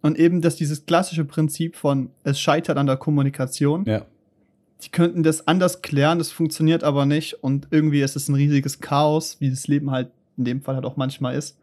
Und 0.00 0.18
eben, 0.18 0.40
dass 0.40 0.56
dieses 0.56 0.86
klassische 0.86 1.24
Prinzip 1.26 1.76
von 1.76 2.10
es 2.24 2.40
scheitert 2.40 2.78
an 2.78 2.86
der 2.86 2.96
Kommunikation, 2.96 3.84
Ja. 3.84 4.06
die 4.82 4.88
könnten 4.90 5.22
das 5.22 5.46
anders 5.46 5.82
klären, 5.82 6.18
das 6.18 6.30
funktioniert 6.30 6.82
aber 6.82 7.04
nicht 7.04 7.34
und 7.42 7.68
irgendwie 7.70 8.00
ist 8.00 8.16
es 8.16 8.28
ein 8.28 8.34
riesiges 8.36 8.80
Chaos, 8.80 9.36
wie 9.40 9.50
das 9.50 9.66
Leben 9.68 9.90
halt 9.90 10.08
in 10.38 10.44
dem 10.44 10.62
Fall 10.62 10.76
halt 10.76 10.84
auch 10.86 10.96
manchmal 10.96 11.34
ist. 11.34 11.58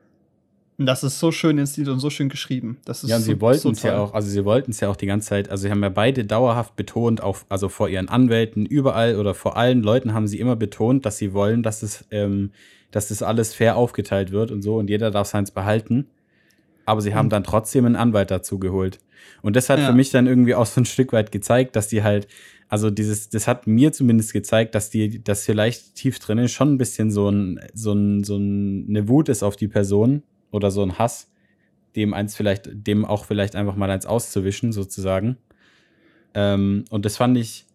Und 0.78 0.88
das 0.88 1.04
ist 1.04 1.20
so 1.20 1.32
schön 1.32 1.58
inszeniert 1.58 1.94
und 1.94 2.00
so 2.00 2.10
schön 2.10 2.28
geschrieben. 2.28 2.78
Das 2.84 3.04
ist 3.04 3.10
ja, 3.10 3.16
und 3.16 3.22
so, 3.22 3.32
sie 3.32 3.40
wollten 3.42 3.72
es 3.72 3.82
so 3.82 3.88
ja 3.88 3.98
auch, 4.00 4.14
also 4.14 4.28
sie 4.30 4.44
wollten 4.44 4.72
es 4.72 4.82
ja 4.82 4.90
auch 4.90 4.98
die 4.98 5.06
ganze 5.06 5.30
Zeit, 5.30 5.50
also 5.50 5.62
sie 5.64 5.72
haben 5.72 5.82
ja 5.82 5.90
beide 5.90 6.26
dauerhaft 6.26 6.76
betont, 6.76 7.22
auch, 7.24 7.40
also 7.48 7.70
vor 7.70 7.88
ihren 7.88 8.10
Anwälten, 8.10 8.66
überall 8.66 9.16
oder 9.18 9.34
vor 9.34 9.56
allen 9.56 9.82
Leuten 9.84 10.14
haben 10.14 10.28
sie 10.28 10.40
immer 10.40 10.58
betont, 10.58 11.06
dass 11.06 11.18
sie 11.18 11.34
wollen, 11.34 11.64
dass 11.64 11.82
es, 11.82 12.04
ähm, 12.12 12.52
dass 12.92 13.08
das 13.08 13.24
alles 13.24 13.54
fair 13.54 13.78
aufgeteilt 13.78 14.32
wird 14.32 14.52
und 14.52 14.62
so 14.64 14.76
und 14.76 14.90
jeder 14.90 15.12
darf 15.12 15.28
seins 15.28 15.52
behalten. 15.52 16.08
Aber 16.86 17.02
sie 17.02 17.16
haben 17.16 17.28
Mhm. 17.28 17.32
dann 17.32 17.44
trotzdem 17.46 17.86
einen 17.86 17.96
Anwalt 17.96 18.30
dazu 18.30 18.60
geholt. 18.60 19.00
Und 19.42 19.56
das 19.56 19.70
hat 19.70 19.80
Ja. 19.80 19.88
für 19.88 19.94
mich 19.94 20.12
dann 20.12 20.28
irgendwie 20.28 20.56
auch 20.56 20.66
so 20.66 20.82
ein 20.82 20.86
Stück 20.86 21.14
weit 21.14 21.32
gezeigt, 21.32 21.76
dass 21.78 21.88
die 21.88 22.04
halt, 22.04 22.28
also 22.68 22.90
dieses, 22.92 23.30
das 23.30 23.48
hat 23.48 23.66
mir 23.66 23.92
zumindest 23.94 24.34
gezeigt, 24.34 24.76
dass 24.76 24.90
die, 24.90 25.24
dass 25.24 25.46
vielleicht 25.46 25.96
tief 25.96 26.20
drinnen 26.20 26.48
schon 26.50 26.74
ein 26.74 26.78
bisschen 26.78 27.12
so 27.12 27.30
ein, 27.30 27.60
so 27.74 27.94
ein, 27.94 28.24
so 28.24 28.36
ein, 28.38 28.88
eine 28.90 29.08
Wut 29.08 29.30
ist 29.30 29.42
auf 29.42 29.56
die 29.56 29.68
Person 29.70 30.22
oder 30.56 30.72
so 30.72 30.82
ein 30.82 30.98
Hass, 30.98 31.30
dem 31.96 32.14
eins 32.14 32.36
vielleicht, 32.36 32.70
dem 32.74 33.06
auch 33.06 33.26
vielleicht 33.26 33.56
einfach 33.56 33.76
mal 33.76 33.90
eins 33.90 34.06
auszuwischen, 34.06 34.72
sozusagen. 34.72 35.38
Ähm, 36.34 36.86
und 36.90 37.06
das 37.06 37.18
fand 37.18 37.38
ich 37.38 37.66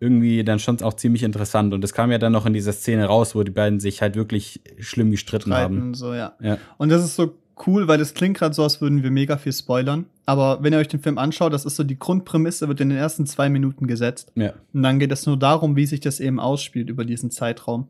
irgendwie 0.00 0.44
dann 0.44 0.58
schon 0.58 0.80
auch 0.82 0.94
ziemlich 0.94 1.22
interessant. 1.22 1.74
Und 1.74 1.82
das 1.82 1.92
kam 1.92 2.12
ja 2.12 2.18
dann 2.18 2.32
noch 2.32 2.46
in 2.46 2.52
dieser 2.52 2.72
Szene 2.72 3.06
raus, 3.06 3.34
wo 3.34 3.42
die 3.42 3.50
beiden 3.50 3.80
sich 3.80 4.00
halt 4.00 4.14
wirklich 4.14 4.60
schlimm 4.78 5.10
gestritten 5.10 5.50
Streiten 5.50 5.74
haben. 5.74 5.82
und 5.88 5.94
so, 5.94 6.14
ja. 6.14 6.34
Ja. 6.40 6.58
Und 6.76 6.90
das 6.90 7.04
ist 7.04 7.16
so 7.16 7.34
cool, 7.66 7.88
weil 7.88 7.98
das 7.98 8.14
klingt 8.14 8.38
gerade 8.38 8.54
so, 8.54 8.62
als 8.62 8.80
würden 8.80 9.02
wir 9.02 9.10
mega 9.10 9.36
viel 9.36 9.52
spoilern. 9.52 10.06
Aber 10.26 10.62
wenn 10.62 10.72
ihr 10.72 10.78
euch 10.78 10.88
den 10.88 11.00
Film 11.00 11.18
anschaut, 11.18 11.52
das 11.52 11.64
ist 11.64 11.76
so 11.76 11.82
die 11.82 11.98
Grundprämisse, 11.98 12.68
wird 12.68 12.80
in 12.80 12.90
den 12.90 12.98
ersten 12.98 13.26
zwei 13.26 13.48
Minuten 13.48 13.86
gesetzt. 13.86 14.30
Ja. 14.36 14.52
Und 14.72 14.82
dann 14.82 14.98
geht 14.98 15.10
es 15.10 15.26
nur 15.26 15.36
darum, 15.36 15.74
wie 15.74 15.86
sich 15.86 16.00
das 16.00 16.20
eben 16.20 16.38
ausspielt 16.38 16.90
über 16.90 17.04
diesen 17.04 17.30
Zeitraum. 17.30 17.88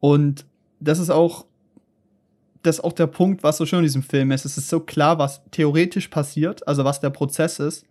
Und 0.00 0.44
das 0.80 0.98
ist 0.98 1.10
auch, 1.10 1.46
das 2.66 2.76
ist 2.76 2.84
auch 2.84 2.92
der 2.92 3.06
Punkt, 3.06 3.42
was 3.42 3.56
so 3.56 3.66
schön 3.66 3.80
in 3.80 3.84
diesem 3.84 4.02
Film 4.02 4.30
ist. 4.32 4.44
Es 4.44 4.58
ist 4.58 4.68
so 4.68 4.80
klar, 4.80 5.18
was 5.18 5.42
theoretisch 5.50 6.08
passiert, 6.08 6.66
also 6.66 6.84
was 6.84 7.00
der 7.00 7.10
Prozess 7.10 7.58
ist. 7.58 7.86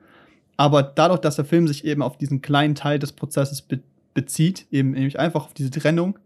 Aber 0.58 0.84
dadurch, 0.84 1.20
dass 1.20 1.36
der 1.36 1.46
Film 1.46 1.68
sich 1.68 1.86
eben 1.86 2.02
auf 2.02 2.18
diesen 2.18 2.42
kleinen 2.42 2.76
Teil 2.76 3.00
des 3.00 3.12
Prozesses 3.12 3.62
be 3.62 3.80
bezieht, 4.14 4.66
eben 4.72 4.92
nämlich 4.92 5.20
einfach 5.20 5.44
auf 5.44 5.54
diese 5.54 5.72
Trennung 5.72 6.18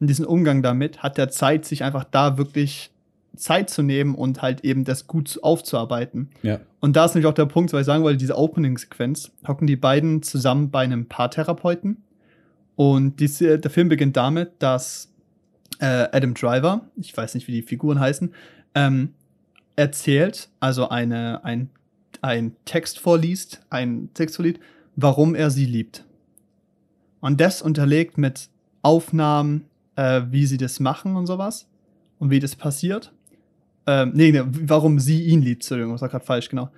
und 0.00 0.10
diesen 0.10 0.26
Umgang 0.26 0.60
damit, 0.60 1.04
hat 1.04 1.18
der 1.18 1.28
Zeit, 1.28 1.64
sich 1.64 1.84
einfach 1.84 2.02
da 2.02 2.36
wirklich 2.36 2.90
Zeit 3.36 3.70
zu 3.70 3.82
nehmen 3.82 4.16
und 4.16 4.42
halt 4.42 4.64
eben 4.64 4.84
das 4.84 5.06
gut 5.06 5.38
aufzuarbeiten. 5.40 6.30
Ja. 6.42 6.58
Und 6.80 6.96
da 6.96 7.04
ist 7.04 7.14
nämlich 7.14 7.28
auch 7.28 7.34
der 7.34 7.46
Punkt, 7.46 7.72
weil 7.72 7.82
ich 7.82 7.86
sagen 7.86 8.02
wollte, 8.02 8.18
diese 8.18 8.36
Opening-Sequenz, 8.36 9.30
hocken 9.46 9.68
die 9.68 9.76
beiden 9.76 10.22
zusammen 10.22 10.70
bei 10.70 10.82
einem 10.82 11.06
Paartherapeuten. 11.06 12.02
Und 12.74 13.20
diese, 13.20 13.60
der 13.60 13.70
Film 13.70 13.88
beginnt 13.88 14.16
damit, 14.16 14.50
dass 14.58 15.07
äh, 15.78 16.08
Adam 16.12 16.34
Driver, 16.34 16.82
ich 16.96 17.16
weiß 17.16 17.34
nicht, 17.34 17.48
wie 17.48 17.52
die 17.52 17.62
Figuren 17.62 18.00
heißen, 18.00 18.32
ähm, 18.74 19.14
erzählt, 19.76 20.48
also 20.60 20.88
eine, 20.88 21.44
ein, 21.44 21.70
ein 22.20 22.56
Text 22.64 22.98
vorliest, 22.98 23.60
ein 23.70 24.10
Text 24.14 24.36
vorliest, 24.36 24.60
warum 24.96 25.34
er 25.34 25.50
sie 25.50 25.66
liebt. 25.66 26.04
Und 27.20 27.40
das 27.40 27.62
unterlegt 27.62 28.18
mit 28.18 28.48
Aufnahmen, 28.82 29.64
äh, 29.96 30.22
wie 30.30 30.46
sie 30.46 30.56
das 30.56 30.80
machen 30.80 31.16
und 31.16 31.26
sowas 31.26 31.68
und 32.18 32.30
wie 32.30 32.40
das 32.40 32.56
passiert. 32.56 33.12
Ähm, 33.86 34.12
nee, 34.14 34.32
nee, 34.32 34.42
warum 34.44 34.98
sie 34.98 35.24
ihn 35.24 35.42
liebt, 35.42 35.62
Entschuldigung, 35.62 35.92
das 35.92 36.02
war 36.02 36.08
gerade 36.08 36.24
falsch, 36.24 36.48
genau. 36.48 36.70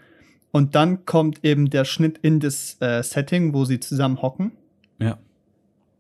Und 0.52 0.74
dann 0.74 1.04
kommt 1.06 1.44
eben 1.44 1.70
der 1.70 1.84
Schnitt 1.84 2.18
in 2.18 2.40
das 2.40 2.76
äh, 2.80 3.02
Setting, 3.02 3.54
wo 3.54 3.64
sie 3.64 3.80
zusammen 3.80 4.20
hocken. 4.20 4.52
Ja. 4.98 5.18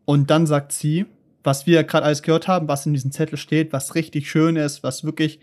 Und 0.04 0.30
dann 0.30 0.46
sagt 0.46 0.72
sie, 0.72 1.06
was 1.44 1.66
wir 1.66 1.82
gerade 1.84 2.04
alles 2.06 2.22
gehört 2.22 2.48
haben, 2.48 2.68
was 2.68 2.86
in 2.86 2.92
diesem 2.92 3.12
Zettel 3.12 3.38
steht, 3.38 3.72
was 3.72 3.94
richtig 3.94 4.30
schön 4.30 4.56
ist, 4.56 4.82
was 4.82 5.04
wirklich 5.04 5.40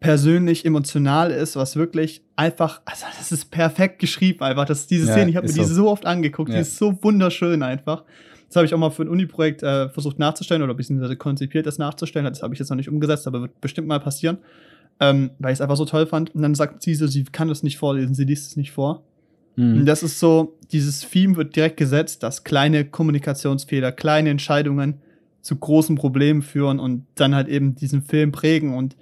persönlich 0.00 0.64
emotional 0.64 1.30
ist, 1.32 1.56
was 1.56 1.74
wirklich 1.76 2.22
einfach, 2.36 2.80
also 2.84 3.04
das 3.18 3.32
ist 3.32 3.50
perfekt 3.50 3.98
geschrieben 3.98 4.42
einfach. 4.42 4.64
Das 4.64 4.80
ist 4.80 4.90
diese 4.90 5.06
Ja, 5.08 5.12
Szene, 5.12 5.30
ich 5.30 5.36
habe 5.36 5.44
mir 5.46 5.50
ist 5.50 5.58
die 5.58 5.64
so. 5.64 5.74
so 5.74 5.90
oft 5.90 6.06
angeguckt, 6.06 6.50
Ja. 6.50 6.56
die 6.56 6.60
ist 6.62 6.76
so 6.78 7.02
wunderschön 7.02 7.62
einfach. 7.62 8.04
Das 8.46 8.56
habe 8.56 8.64
ich 8.64 8.72
auch 8.72 8.78
mal 8.78 8.90
für 8.90 9.02
ein 9.02 9.08
Uni-Projekt 9.08 9.62
äh, 9.62 9.88
versucht 9.90 10.18
nachzustellen 10.18 10.62
oder 10.62 10.72
beziehungsweise 10.74 11.16
konzipiert, 11.16 11.66
das 11.66 11.78
nachzustellen. 11.78 12.24
Das 12.26 12.42
habe 12.42 12.54
ich 12.54 12.60
jetzt 12.60 12.70
noch 12.70 12.76
nicht 12.76 12.88
umgesetzt, 12.88 13.26
aber 13.26 13.42
wird 13.42 13.60
bestimmt 13.60 13.88
mal 13.88 14.00
passieren, 14.00 14.38
ähm, 15.00 15.30
weil 15.38 15.52
ich 15.52 15.56
es 15.58 15.60
einfach 15.60 15.76
so 15.76 15.84
toll 15.84 16.06
fand. 16.06 16.34
Und 16.34 16.42
dann 16.42 16.54
sagt 16.54 16.82
sie 16.82 16.94
so, 16.94 17.06
sie 17.06 17.24
kann 17.24 17.50
es 17.50 17.62
nicht 17.62 17.76
vorlesen, 17.76 18.14
sie 18.14 18.24
liest 18.24 18.46
es 18.48 18.56
nicht 18.56 18.70
vor. 18.70 19.02
Und 19.56 19.80
Mhm. 19.80 19.86
das 19.86 20.04
ist 20.04 20.20
so, 20.20 20.56
dieses 20.70 21.00
Theme 21.00 21.36
wird 21.36 21.56
direkt 21.56 21.76
gesetzt, 21.76 22.22
dass 22.22 22.44
kleine 22.44 22.84
Kommunikationsfehler, 22.84 23.90
kleine 23.90 24.30
Entscheidungen 24.30 25.00
zu 25.48 25.56
großen 25.56 25.96
Problemen 25.96 26.42
führen 26.42 26.78
und 26.78 27.06
dann 27.14 27.34
halt 27.34 27.48
eben 27.48 27.74
diesen 27.74 28.02
Film 28.02 28.32
prägen 28.32 28.74
und 28.76 28.96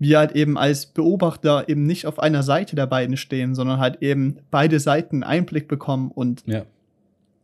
wir 0.00 0.18
halt 0.18 0.32
eben 0.32 0.58
als 0.58 0.86
Beobachter 0.86 1.68
eben 1.68 1.86
nicht 1.86 2.06
auf 2.06 2.18
einer 2.18 2.42
Seite 2.42 2.74
der 2.74 2.88
beiden 2.88 3.16
stehen, 3.16 3.54
sondern 3.54 3.78
halt 3.78 4.02
eben 4.02 4.38
beide 4.50 4.80
Seiten 4.80 5.22
Einblick 5.22 5.68
bekommen 5.68 6.10
und 6.10 6.42
Ja. 6.44 6.64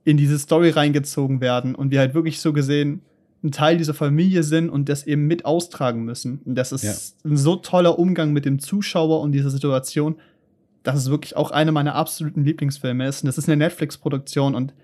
in 0.02 0.16
diese 0.16 0.40
Story 0.40 0.70
reingezogen 0.70 1.40
werden 1.40 1.76
und 1.76 1.92
wir 1.92 2.00
halt 2.00 2.14
wirklich 2.14 2.40
so 2.40 2.52
gesehen 2.52 3.02
ein 3.44 3.52
Teil 3.52 3.76
dieser 3.76 3.94
Familie 3.94 4.42
sind 4.42 4.70
und 4.70 4.88
das 4.88 5.06
eben 5.06 5.28
mit 5.28 5.44
austragen 5.44 6.04
müssen. 6.04 6.40
Und 6.44 6.56
das 6.56 6.72
ist 6.72 6.82
ein 7.24 7.36
so 7.36 7.54
toller 7.54 7.96
Umgang 7.96 8.32
mit 8.32 8.44
dem 8.44 8.58
Zuschauer 8.58 9.20
und 9.20 9.30
dieser 9.30 9.50
Situation, 9.50 10.16
dass 10.82 10.96
es 10.98 11.10
wirklich 11.10 11.36
auch 11.36 11.52
einer 11.52 11.70
meiner 11.70 11.94
absoluten 11.94 12.42
Lieblingsfilme 12.42 13.06
ist. 13.06 13.22
Und 13.22 13.28
das 13.28 13.38
ist 13.38 13.48
eine 13.48 13.56
Netflix-Produktion 13.58 14.56
und 14.56 14.74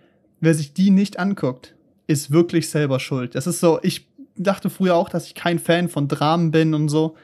wer 0.41 0.55
sich 0.55 0.75
die 0.75 0.91
nicht 0.91 1.19
anguckt, 1.19 1.74
ist 2.07 2.31
wirklich 2.31 2.69
selber 2.69 3.01
schuld. 3.01 3.35
Das 3.35 3.47
ist 3.47 3.61
so, 3.61 3.79
ich 3.83 4.07
dachte 4.37 4.71
früher 4.71 4.95
auch, 4.95 5.09
dass 5.09 5.27
ich 5.27 5.35
kein 5.35 5.59
Fan 5.59 5.89
von 5.89 6.09
Dramen 6.09 6.51
bin 6.51 6.75
und 6.75 6.89
so. 6.89 7.17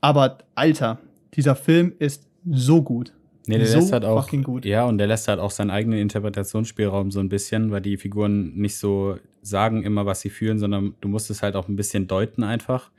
Aber 0.00 0.38
Alter, 0.54 0.98
dieser 1.34 1.56
Film 1.56 1.94
ist 1.98 2.26
so 2.50 2.82
gut. 2.82 3.12
Nee, 3.46 3.58
der 3.58 3.66
so 3.66 3.78
lässt 3.78 3.92
halt 3.92 4.04
auch. 4.04 4.30
gut. 4.42 4.64
Ja, 4.64 4.86
und 4.86 4.98
der 4.98 5.06
lässt 5.06 5.28
halt 5.28 5.38
auch 5.38 5.50
seinen 5.50 5.70
eigenen 5.70 5.98
Interpretationsspielraum 5.98 7.10
so 7.10 7.20
ein 7.20 7.28
bisschen, 7.28 7.70
weil 7.70 7.82
die 7.82 7.96
Figuren 7.96 8.54
nicht 8.54 8.78
so 8.78 9.18
sagen 9.42 9.82
immer, 9.82 10.06
was 10.06 10.22
sie 10.22 10.30
fühlen, 10.30 10.58
sondern 10.58 10.94
du 11.00 11.08
musst 11.08 11.30
es 11.30 11.42
halt 11.42 11.54
auch 11.54 11.68
ein 11.68 11.76
bisschen 11.76 12.06
deuten 12.06 12.42
einfach. 12.42 12.90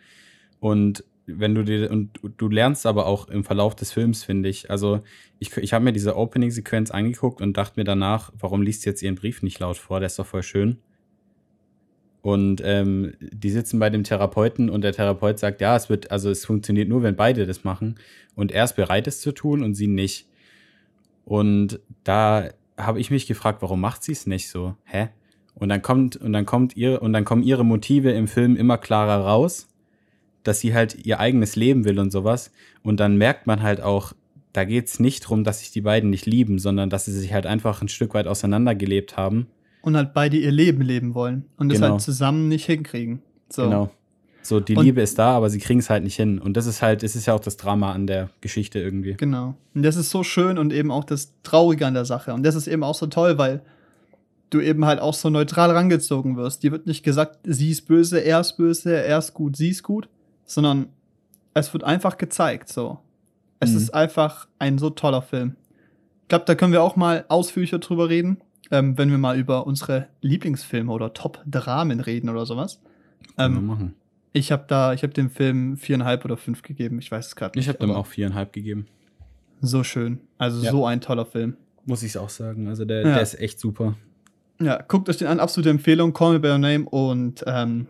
Und 0.60 1.03
wenn 1.26 1.56
du 1.56 1.64
dir, 1.64 1.89
und 1.89 2.20
du 2.38 2.47
lernst 2.49 2.86
aber 2.86 3.08
auch 3.08 3.28
im 3.30 3.43
Verlauf 3.43 3.76
des 3.76 3.91
Films, 3.91 4.24
finde 4.24 4.49
ich. 4.49 4.70
Also, 4.70 5.01
ich, 5.39 5.58
ich 5.58 5.74
habe 5.74 5.84
mir 5.84 5.93
diese 5.93 6.16
Opening-Sequenz 6.16 6.91
angeguckt 6.91 7.41
und 7.41 7.58
dachte 7.58 7.80
mir 7.80 7.84
danach, 7.84 8.32
warum 8.38 8.62
liest 8.62 8.84
sie 8.84 8.89
jetzt 8.89 9.01
ihren 9.01 9.16
Brief 9.16 9.41
nicht 9.41 9.60
laut 9.60 9.78
vor? 9.78 9.99
Der 9.99 10.08
ist 10.08 10.20
doch 10.20 10.28
voll 10.28 10.43
schön. 10.43 10.78
Und 12.26 12.59
ähm, 12.65 13.13
die 13.19 13.51
sitzen 13.51 13.78
bei 13.78 13.91
dem 13.91 14.03
Therapeuten 14.03 14.71
und 14.71 14.82
der 14.82 14.93
Therapeut 14.93 15.38
sagt, 15.38 15.61
ja, 15.61 15.76
es 15.76 15.89
wird, 15.89 16.09
also 16.09 16.32
es 16.32 16.43
funktioniert 16.43 16.89
nur, 16.89 17.03
wenn 17.03 17.15
beide 17.15 17.45
das 17.45 17.63
machen. 17.63 17.99
Und 18.34 18.51
er 18.51 18.63
ist 18.63 18.76
bereit, 18.76 19.05
es 19.05 19.21
zu 19.21 19.32
tun 19.32 19.61
und 19.61 19.76
sie 19.76 19.86
nicht. 19.86 20.28
Und 21.23 21.80
da 22.03 22.49
habe 22.80 22.99
ich 22.99 23.11
mich 23.11 23.28
gefragt, 23.28 23.61
warum 23.61 23.80
macht 23.80 24.01
sie 24.01 24.13
es 24.13 24.26
nicht 24.26 24.49
so? 24.49 24.76
Hä? 24.86 25.09
Und 25.53 25.69
dann 25.69 25.84
kommt, 25.84 26.17
und 26.17 26.34
dann 26.34 26.47
kommt 26.47 26.76
ihr, 26.76 27.03
und 27.03 27.13
dann 27.13 27.26
kommen 27.26 27.43
ihre 27.43 27.63
Motive 27.63 28.09
im 28.09 28.28
Film 28.28 28.55
immer 28.55 28.80
klarer 28.80 29.23
raus, 29.23 29.67
dass 30.41 30.59
sie 30.59 30.73
halt 30.73 31.05
ihr 31.05 31.19
eigenes 31.19 31.55
Leben 31.55 31.86
will 31.86 31.99
und 31.99 32.09
sowas. 32.09 32.51
Und 32.82 32.99
dann 32.99 33.17
merkt 33.17 33.45
man 33.45 33.61
halt 33.61 33.82
auch, 33.82 34.13
da 34.51 34.63
geht 34.63 34.88
es 34.88 34.99
nicht 34.99 35.26
darum, 35.26 35.43
dass 35.43 35.59
sich 35.59 35.69
die 35.69 35.82
beiden 35.82 36.09
nicht 36.09 36.26
lieben, 36.26 36.57
sondern 36.57 36.89
dass 36.89 37.05
sie 37.05 37.13
sich 37.13 37.34
halt 37.34 37.45
einfach 37.45 37.84
ein 37.84 37.88
Stück 37.88 38.15
weit 38.15 38.26
auseinandergelebt 38.26 39.15
haben. 39.15 39.45
Und 39.86 39.96
halt 39.96 40.14
beide 40.14 40.36
ihr 40.38 40.52
Leben 40.52 40.82
leben 40.82 41.14
wollen 41.14 41.46
und 41.58 41.72
es 41.72 41.80
Genau. 41.80 41.92
halt 41.94 42.02
zusammen 42.02 42.48
nicht 42.50 42.66
hinkriegen. 42.66 43.22
So. 43.50 43.64
Genau. 43.64 43.90
So, 44.42 44.60
die 44.60 44.76
Und- 44.76 44.84
Liebe 44.86 45.02
ist 45.02 45.18
da, 45.18 45.32
aber 45.38 45.50
sie 45.50 45.60
kriegen 45.60 45.80
es 45.80 45.90
halt 45.90 46.04
nicht 46.04 46.16
hin. 46.16 46.40
Und 46.40 46.58
das 46.58 46.66
ist 46.66 46.82
halt, 46.82 47.02
das 47.04 47.16
ist 47.16 47.26
ja 47.28 47.34
auch 47.34 47.40
das 47.40 47.56
Drama 47.58 47.92
an 47.94 48.06
der 48.08 48.30
Geschichte 48.42 48.80
irgendwie. 48.80 49.14
Genau. 49.14 49.56
Und 49.74 49.84
das 49.84 49.96
ist 49.96 50.10
so 50.10 50.24
schön 50.24 50.58
und 50.58 50.74
eben 50.74 50.92
auch 50.92 51.04
das 51.04 51.32
Traurige 51.44 51.88
an 51.88 51.94
der 51.94 52.06
Sache. 52.06 52.34
Und 52.34 52.44
das 52.44 52.54
ist 52.56 52.68
eben 52.68 52.84
auch 52.84 52.94
so 52.96 53.08
toll, 53.08 53.38
weil 53.38 53.62
du 54.52 54.60
eben 54.62 54.86
halt 54.86 55.00
auch 55.00 55.14
so 55.16 55.30
neutral 55.30 55.72
rangezogen 55.72 56.38
wirst. 56.38 56.62
Dir 56.64 56.72
wird 56.72 56.86
nicht 56.86 57.04
gesagt, 57.04 57.40
sie 57.44 57.72
ist 57.72 57.88
böse, 57.88 58.20
er 58.20 58.40
ist 58.42 58.58
böse, 58.58 58.96
er 59.04 59.18
ist 59.18 59.34
gut, 59.34 59.56
sie 59.56 59.70
ist 59.70 59.82
gut, 59.84 60.10
sondern 60.46 60.88
es 61.56 61.74
wird 61.74 61.84
einfach 61.84 62.18
gezeigt, 62.18 62.70
so. 62.70 63.00
Es 63.60 63.72
Mhm. 63.72 63.78
ist 63.78 63.94
einfach 63.96 64.48
ein 64.60 64.78
so 64.78 64.90
toller 64.92 65.22
Film. 65.24 65.56
Ich 66.24 66.28
glaube, 66.30 66.46
da 66.46 66.54
können 66.56 66.72
wir 66.72 66.84
auch 66.84 66.96
mal 66.96 67.26
ausführlicher 67.30 67.80
drüber 67.80 68.10
reden, 68.10 68.38
ähm, 68.72 68.97
wenn 68.97 69.09
wir 69.11 69.18
mal 69.18 69.38
über 69.38 69.68
unsere 69.68 70.07
Lieblingsfilme 70.22 70.91
oder 70.91 71.13
Top-Dramen 71.13 71.99
reden 71.99 72.30
oder 72.30 72.45
sowas. 72.45 72.82
Ähm, 73.38 73.66
machen. 73.68 73.95
ich 74.34 74.51
habe 74.51 74.66
da, 74.68 74.93
ich 74.93 75.03
habe 75.03 75.13
dem 75.13 75.30
Film 75.30 75.78
viereinhalb 75.78 76.26
oder 76.26 76.38
fünf 76.38 76.61
gegeben. 76.61 76.99
Ich 76.99 77.11
weiß 77.11 77.28
es 77.28 77.36
gerade 77.36 77.57
nicht. 77.57 77.66
Ich 77.66 77.70
habe 77.70 77.80
dem 77.80 77.91
auch 77.91 78.05
viereinhalb 78.07 78.53
gegeben. 78.53 78.88
so 79.61 79.84
schön. 79.84 80.20
Also 80.38 80.63
Ja. 80.63 80.72
so 80.72 80.86
ein 80.86 81.01
toller 81.01 81.26
Film. 81.26 81.57
Muss 81.86 82.03
ich 82.03 82.18
auch 82.18 82.30
sagen. 82.30 82.68
Also 82.68 82.86
der, 82.86 83.01
Ja. 83.01 83.13
der 83.16 83.22
ist 83.22 83.39
echt 83.39 83.59
super. 83.59 83.95
Ja, 84.61 84.82
guckt 84.88 85.09
euch 85.09 85.18
den 85.18 85.28
an. 85.28 85.39
Absolute 85.39 85.70
Empfehlung. 85.70 86.13
Call 86.13 86.34
Me 86.34 86.39
By 86.39 86.49
Your 86.49 86.57
Name 86.57 86.86
und 86.89 87.43
ähm, 87.47 87.88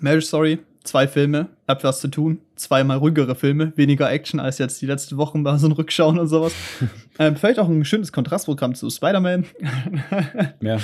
Marriage 0.00 0.26
Story. 0.26 0.58
Zwei 0.84 1.06
Filme. 1.06 1.48
Habt 1.68 1.84
was 1.84 2.00
zu 2.00 2.08
tun. 2.08 2.40
Zweimal 2.56 2.98
ruhigere 2.98 3.34
Filme. 3.36 3.72
Weniger 3.76 4.10
Action 4.10 4.40
als 4.40 4.58
jetzt 4.58 4.80
die 4.82 4.86
letzten 4.86 5.16
Wochen 5.16 5.44
bei 5.44 5.56
so 5.56 5.66
einem 5.66 5.76
Rückschauen 5.76 6.18
und 6.18 6.26
sowas. 6.26 6.52
ähm, 7.18 7.36
vielleicht 7.36 7.58
auch 7.60 7.68
ein 7.68 7.84
schönes 7.84 8.12
Kontrastprogramm 8.12 8.74
zu 8.74 8.90
Spider-Man. 8.90 9.46
Ja. 10.60 10.78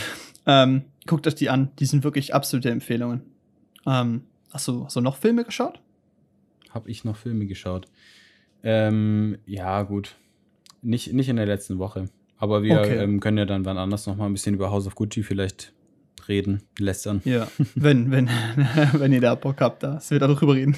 Ähm, 0.46 0.84
guckt 1.07 1.26
euch 1.26 1.34
die 1.34 1.51
an. 1.51 1.70
Die 1.78 1.84
sind 1.86 2.05
wirklich 2.05 2.34
absolute 2.34 2.70
Empfehlungen. 2.70 3.22
Ähm, 3.86 4.22
hast, 4.53 4.68
du, 4.68 4.84
hast 4.84 4.96
du 4.96 5.01
noch 5.01 5.16
Filme 5.16 5.44
geschaut? 5.44 5.80
Habe 6.70 6.90
ich 6.90 7.05
noch 7.05 7.16
Filme 7.16 7.46
geschaut? 7.46 7.86
Ähm, 8.62 9.38
ja, 9.46 9.82
gut. 9.82 10.16
Nicht, 10.80 11.12
nicht 11.12 11.28
in 11.28 11.36
der 11.36 11.46
letzten 11.46 11.78
Woche. 11.78 12.07
Aber 12.38 12.62
wir 12.62 12.80
Okay. 12.80 12.96
ähm, 12.99 13.20
können 13.20 13.36
ja 13.38 13.44
dann 13.46 13.64
wann 13.64 13.78
anders 13.78 14.07
noch 14.07 14.16
mal 14.16 14.26
ein 14.26 14.32
bisschen 14.32 14.55
über 14.55 14.70
House 14.70 14.86
of 14.86 14.94
Gucci 14.94 15.22
vielleicht 15.22 15.72
reden, 16.27 16.62
lästern. 16.79 17.21
Ja, 17.25 17.47
wenn, 17.77 18.11
wenn, 18.11 18.29
wenn 18.95 19.12
ihr 19.12 19.21
da 19.21 19.35
Bock 19.37 19.61
habt, 19.61 19.85
dass 19.85 20.11
wir 20.11 20.19
da 20.19 20.27
drüber 20.27 20.55
reden. 20.55 20.77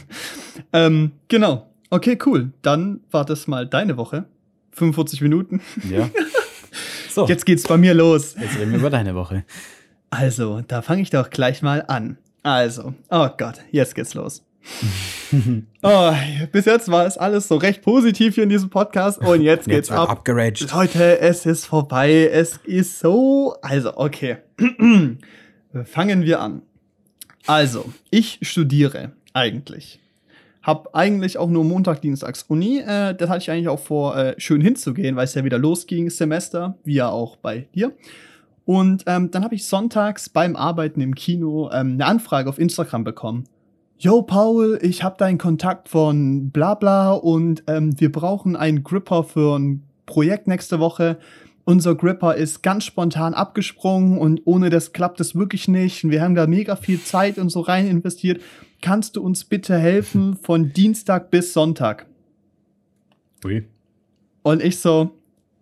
Ähm, 0.73 1.13
genau. 1.29 1.71
Okay, 1.89 2.19
cool. 2.27 2.53
Dann 2.63 3.01
war 3.11 3.25
das 3.25 3.47
mal 3.47 3.67
deine 3.67 3.97
Woche. 3.97 4.27
45 4.73 5.23
Minuten. 5.23 5.61
Ja. 5.89 6.11
So, 7.13 7.23
jetzt, 7.23 7.31
Jetzt 7.31 7.47
geht's 7.47 7.63
bei 7.65 7.77
mir 7.77 7.93
los. 7.93 8.37
reden 8.37 8.71
wir 8.71 8.79
über 8.79 8.89
deine 8.89 9.17
Woche. 9.17 9.45
Also, 10.11 10.61
da 10.69 10.81
fange 10.81 11.03
ich 11.03 11.11
doch 11.11 11.29
gleich 11.31 11.61
mal 11.61 11.85
an. 11.89 12.19
Also, 12.45 12.95
oh 13.11 13.29
Gott, 13.37 13.57
jetzt 13.73 13.97
geht's 13.97 14.15
los. 14.15 14.45
oh, 15.83 16.13
bis 16.53 16.65
jetzt 16.65 16.91
war 16.91 17.07
es 17.07 17.17
alles 17.17 17.49
so 17.49 17.57
recht 17.57 17.83
positiv 17.83 18.35
hier 18.35 18.45
in 18.45 18.51
diesem 18.51 18.71
Podcast 18.71 19.21
und 19.21 19.43
jetzt 19.43 19.67
geht's 19.67 19.89
Jetzt 19.89 19.93
ab. 19.93 20.11
abgeraged. 20.11 20.73
Leute, 20.73 21.21
es 21.21 21.47
ist 21.47 21.67
vorbei. 21.67 22.29
Es 22.33 22.59
ist 22.65 23.01
so. 23.01 23.57
Also, 23.63 23.97
okay. 23.97 24.39
Fangen 25.85 26.23
wir 26.23 26.41
an. 26.41 26.63
Also, 27.47 27.93
ich 28.11 28.39
studiere 28.43 29.13
eigentlich. 29.33 30.01
Hab 30.63 30.95
eigentlich 30.95 31.39
auch 31.39 31.49
nur 31.49 31.65
Montag, 31.65 32.03
Dienstags 32.03 32.43
Uni. 32.43 32.81
Äh, 32.81 33.15
das 33.15 33.31
hatte 33.31 33.39
ich 33.43 33.51
eigentlich 33.51 33.69
auch 33.69 33.81
vor, 33.81 34.17
äh, 34.17 34.35
schön 34.39 34.61
hinzugehen, 34.61 35.17
weil 35.17 35.25
es 35.25 35.35
ja 35.35 35.43
wieder 35.43 35.59
losging, 35.59 36.11
Semester, 36.11 36.77
wie 36.85 36.95
ja 36.95 37.09
auch 37.09 37.37
bei 37.37 37.67
dir. 37.75 37.93
Und 38.67 39.05
ähm, 39.07 39.31
dann 39.31 39.43
habe 39.43 39.55
ich 39.55 39.67
sonntags 39.67 40.29
beim 40.29 40.55
Arbeiten 40.55 41.01
im 41.01 41.15
Kino 41.15 41.71
ähm, 41.73 41.95
eine 41.95 42.05
Anfrage 42.05 42.49
auf 42.49 42.59
Instagram 42.59 43.05
bekommen. 43.05 43.45
Yo, 44.03 44.23
Paul, 44.23 44.79
ich 44.81 45.03
habe 45.03 45.19
deinen 45.19 45.37
Kontakt 45.37 45.91
von 45.91 46.49
bla 46.49 46.75
bla 46.75 47.13
und 47.13 47.65
ähm, 47.67 48.01
wir 48.01 48.11
brauchen 48.11 48.57
einen 48.57 48.83
Gripper 48.83 49.25
für 49.25 49.59
ein 49.59 49.83
Projekt 50.07 50.49
nächste 50.49 50.81
Woche. 50.81 51.19
Unser 51.67 51.95
Gripper 51.95 52.35
ist 52.35 52.63
ganz 52.63 52.85
spontan 52.85 53.35
abgesprungen 53.35 54.17
und 54.17 54.41
ohne 54.47 54.71
das 54.71 54.95
klappt 54.95 55.21
es 55.21 55.35
wirklich 55.35 55.69
nicht. 55.69 56.09
Wir 56.09 56.23
haben 56.23 56.35
da 56.35 56.47
mega 56.47 56.77
viel 56.77 57.03
Zeit 57.03 57.37
und 57.37 57.51
so 57.51 57.61
rein 57.61 57.87
investiert. 57.87 58.41
Kannst 58.81 59.17
du 59.17 59.23
uns 59.23 59.45
bitte 59.45 59.77
helfen 59.77 60.35
von 60.35 60.73
Dienstag 60.73 61.31
bis 61.31 61.53
Sonntag? 61.53 62.07
Ui. 63.45 63.69
Und 64.41 64.63
ich 64.63 64.79
so, 64.79 65.11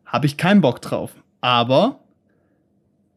habe 0.06 0.26
ich 0.26 0.36
keinen 0.36 0.60
Bock 0.60 0.80
drauf. 0.80 1.12
Aber 1.40 2.04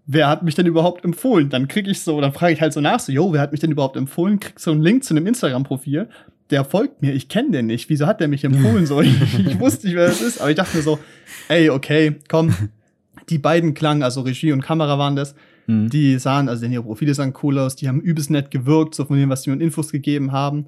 wer 0.05 0.27
hat 0.27 0.43
mich 0.43 0.55
denn 0.55 0.65
überhaupt 0.65 1.05
empfohlen? 1.05 1.49
Dann 1.49 1.67
krieg 1.67 1.87
ich 1.87 2.01
so, 2.01 2.19
dann 2.21 2.33
frage 2.33 2.53
ich 2.53 2.61
halt 2.61 2.73
so 2.73 2.81
nach, 2.81 2.99
so, 2.99 3.11
yo, 3.11 3.33
wer 3.33 3.41
hat 3.41 3.51
mich 3.51 3.61
denn 3.61 3.71
überhaupt 3.71 3.95
empfohlen? 3.97 4.39
Krieg 4.39 4.59
so 4.59 4.71
einen 4.71 4.81
Link 4.81 5.03
zu 5.03 5.13
einem 5.13 5.27
Instagram-Profil. 5.27 6.09
Der 6.49 6.65
folgt 6.65 7.01
mir, 7.01 7.13
ich 7.13 7.29
kenne 7.29 7.51
den 7.51 7.67
nicht. 7.67 7.89
Wieso 7.89 8.07
hat 8.07 8.19
der 8.19 8.27
mich 8.27 8.43
empfohlen? 8.43 8.85
So, 8.85 9.01
ich, 9.01 9.13
ich 9.39 9.59
wusste 9.59 9.87
nicht, 9.87 9.95
wer 9.95 10.07
das 10.07 10.21
ist, 10.21 10.41
aber 10.41 10.49
ich 10.49 10.55
dachte 10.57 10.75
mir 10.75 10.83
so, 10.83 10.99
ey, 11.47 11.69
okay, 11.69 12.15
komm. 12.27 12.53
Die 13.29 13.37
beiden 13.37 13.73
klangen, 13.73 14.03
also 14.03 14.21
Regie 14.21 14.51
und 14.51 14.61
Kamera 14.61 14.97
waren 14.99 15.15
das, 15.15 15.35
Hm. 15.67 15.89
die 15.89 16.17
sahen, 16.19 16.49
also 16.49 16.65
ihre 16.65 16.83
Profile 16.83 17.13
sahen 17.13 17.33
cool 17.43 17.59
aus, 17.59 17.75
die 17.75 17.87
haben 17.87 18.01
übelst 18.01 18.29
nett 18.31 18.51
gewirkt, 18.51 18.95
so 18.95 19.05
von 19.05 19.17
dem, 19.17 19.29
was 19.29 19.43
die 19.43 19.51
mir 19.51 19.61
Infos 19.63 19.91
gegeben 19.91 20.31
haben. 20.31 20.65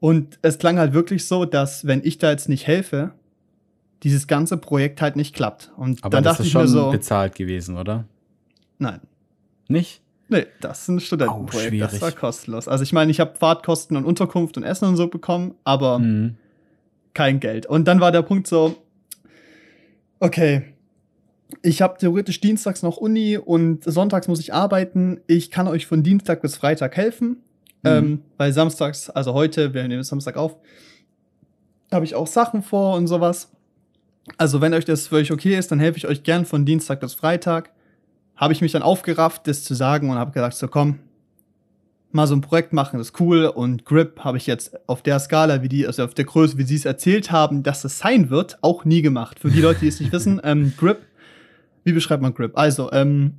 Und 0.00 0.38
es 0.42 0.58
klang 0.58 0.78
halt 0.78 0.94
wirklich 0.94 1.26
so, 1.26 1.44
dass 1.44 1.86
wenn 1.86 2.00
ich 2.04 2.18
da 2.18 2.30
jetzt 2.30 2.48
nicht 2.48 2.66
helfe, 2.66 3.12
dieses 4.02 4.26
ganze 4.26 4.56
Projekt 4.56 5.00
halt 5.00 5.14
nicht 5.14 5.34
klappt. 5.34 5.70
Und 5.76 6.02
Aber 6.02 6.10
dann 6.10 6.24
das 6.24 6.32
dachte 6.32 6.42
ist 6.42 6.48
ich 6.48 6.54
mir 6.54 6.60
schon 6.62 6.68
so, 6.68 6.90
bezahlt 6.90 7.36
gewesen, 7.36 7.76
oder? 7.78 8.04
Nein, 8.82 9.00
Nicht? 9.68 10.02
nee, 10.28 10.46
das 10.60 10.82
ist 10.82 10.88
ein 10.88 11.00
Studentenprojekt, 11.00 11.74
Oh, 11.74 11.78
das 11.78 12.00
war 12.00 12.12
kostenlos. 12.12 12.68
Also 12.68 12.82
ich 12.84 12.92
meine, 12.92 13.10
ich 13.10 13.20
habe 13.20 13.34
Fahrtkosten 13.36 13.96
und 13.96 14.04
Unterkunft 14.04 14.56
und 14.56 14.62
Essen 14.64 14.86
und 14.88 14.96
so 14.96 15.08
bekommen, 15.08 15.54
aber 15.64 15.98
Mhm. 15.98 16.36
kein 17.14 17.40
Geld. 17.40 17.66
Und 17.66 17.86
dann 17.86 18.00
war 18.00 18.12
der 18.12 18.22
Punkt 18.22 18.46
so, 18.46 18.76
okay, 20.20 20.62
ich 21.62 21.82
habe 21.82 21.98
theoretisch 21.98 22.40
dienstags 22.40 22.82
noch 22.82 22.96
Uni 22.96 23.36
und 23.36 23.84
sonntags 23.84 24.26
muss 24.28 24.40
ich 24.40 24.54
arbeiten. 24.54 25.20
Ich 25.26 25.50
kann 25.50 25.68
euch 25.68 25.86
von 25.86 26.02
Dienstag 26.02 26.40
bis 26.42 26.56
Freitag 26.56 26.96
helfen. 26.96 27.28
Mhm. 27.82 27.90
Ähm, 27.90 28.22
weil 28.38 28.52
samstags, 28.52 29.10
also 29.10 29.34
heute, 29.34 29.74
wir 29.74 29.86
nehmen 29.86 30.02
Samstag 30.02 30.36
auf, 30.36 30.56
habe 31.92 32.04
ich 32.04 32.14
auch 32.14 32.26
Sachen 32.26 32.62
vor 32.62 32.96
und 32.96 33.06
sowas. 33.06 33.50
Also 34.38 34.60
wenn 34.60 34.72
euch 34.72 34.84
das 34.84 35.08
für 35.08 35.16
euch 35.16 35.32
okay 35.32 35.58
ist, 35.58 35.70
dann 35.72 35.80
helfe 35.80 35.98
ich 35.98 36.06
euch 36.06 36.22
gern 36.22 36.46
von 36.46 36.64
Dienstag 36.64 37.00
bis 37.00 37.12
Freitag. 37.14 37.70
Habe 38.42 38.52
ich 38.52 38.60
mich 38.60 38.72
dann 38.72 38.82
aufgerafft, 38.82 39.46
das 39.46 39.62
zu 39.62 39.72
sagen 39.72 40.10
und 40.10 40.18
habe 40.18 40.32
gesagt, 40.32 40.54
so 40.54 40.66
komm, 40.66 40.98
mal 42.10 42.26
so 42.26 42.34
ein 42.34 42.40
Projekt 42.40 42.72
machen, 42.72 42.98
das 42.98 43.10
ist 43.10 43.20
cool. 43.20 43.44
Und 43.46 43.84
Grip 43.84 44.18
habe 44.24 44.36
ich 44.36 44.48
jetzt 44.48 44.76
auf 44.88 45.00
der 45.00 45.20
Skala, 45.20 45.62
wie 45.62 45.68
die, 45.68 45.86
also 45.86 46.02
auf 46.02 46.12
der 46.12 46.24
Größe, 46.24 46.58
wie 46.58 46.64
sie 46.64 46.74
es 46.74 46.84
erzählt 46.84 47.30
haben, 47.30 47.62
dass 47.62 47.84
es 47.84 48.00
sein 48.00 48.30
wird, 48.30 48.58
auch 48.60 48.84
nie 48.84 49.00
gemacht. 49.00 49.38
Für 49.38 49.48
die 49.48 49.60
Leute, 49.60 49.78
die 49.78 49.86
es 49.86 50.00
nicht 50.00 50.10
wissen, 50.10 50.40
ähm, 50.42 50.72
Grip, 50.76 51.06
wie 51.84 51.92
beschreibt 51.92 52.20
man 52.20 52.34
Grip? 52.34 52.58
Also, 52.58 52.90
ähm, 52.90 53.34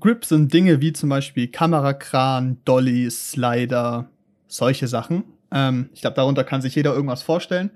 Grip 0.00 0.24
sind 0.24 0.54
Dinge 0.54 0.80
wie 0.80 0.94
zum 0.94 1.10
Beispiel 1.10 1.48
Kamerakran, 1.48 2.56
Dolly, 2.64 3.10
Slider, 3.10 4.08
solche 4.46 4.88
Sachen. 4.88 5.24
Ähm, 5.52 5.90
ich 5.92 6.00
glaube, 6.00 6.16
darunter 6.16 6.44
kann 6.44 6.62
sich 6.62 6.74
jeder 6.74 6.94
irgendwas 6.94 7.22
vorstellen. 7.22 7.68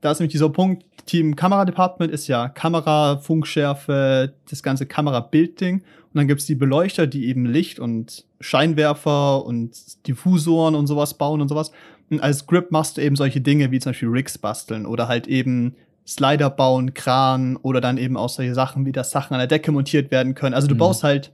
Da 0.00 0.10
ist 0.10 0.18
nämlich 0.18 0.32
dieser 0.32 0.50
Punkt, 0.50 0.87
Team 1.08 1.36
Kameradepartment 1.36 2.12
ist 2.12 2.28
ja 2.28 2.48
Kamera, 2.48 3.16
Funkschärfe, 3.18 4.34
das 4.48 4.62
ganze 4.62 4.86
Kamerabildding. 4.86 5.76
Und 5.76 6.14
dann 6.14 6.28
gibt's 6.28 6.46
die 6.46 6.54
Beleuchter, 6.54 7.06
die 7.06 7.26
eben 7.26 7.46
Licht 7.46 7.80
und 7.80 8.24
Scheinwerfer 8.40 9.44
und 9.44 10.06
Diffusoren 10.06 10.74
und 10.74 10.86
sowas 10.86 11.14
bauen 11.14 11.40
und 11.40 11.48
sowas. 11.48 11.72
Und 12.10 12.20
als 12.20 12.46
Grip 12.46 12.70
machst 12.70 12.96
du 12.96 13.02
eben 13.02 13.16
solche 13.16 13.40
Dinge 13.40 13.70
wie 13.70 13.80
zum 13.80 13.90
Beispiel 13.90 14.08
Rigs 14.08 14.38
basteln 14.38 14.86
oder 14.86 15.08
halt 15.08 15.26
eben 15.26 15.74
Slider 16.06 16.48
bauen, 16.50 16.94
Kran 16.94 17.56
oder 17.56 17.80
dann 17.80 17.98
eben 17.98 18.16
auch 18.16 18.30
solche 18.30 18.54
Sachen, 18.54 18.86
wie 18.86 18.92
dass 18.92 19.10
Sachen 19.10 19.34
an 19.34 19.40
der 19.40 19.46
Decke 19.46 19.72
montiert 19.72 20.10
werden 20.10 20.34
können. 20.34 20.54
Also 20.54 20.68
du 20.68 20.74
Mhm. 20.74 20.78
baust 20.78 21.04
halt, 21.04 21.32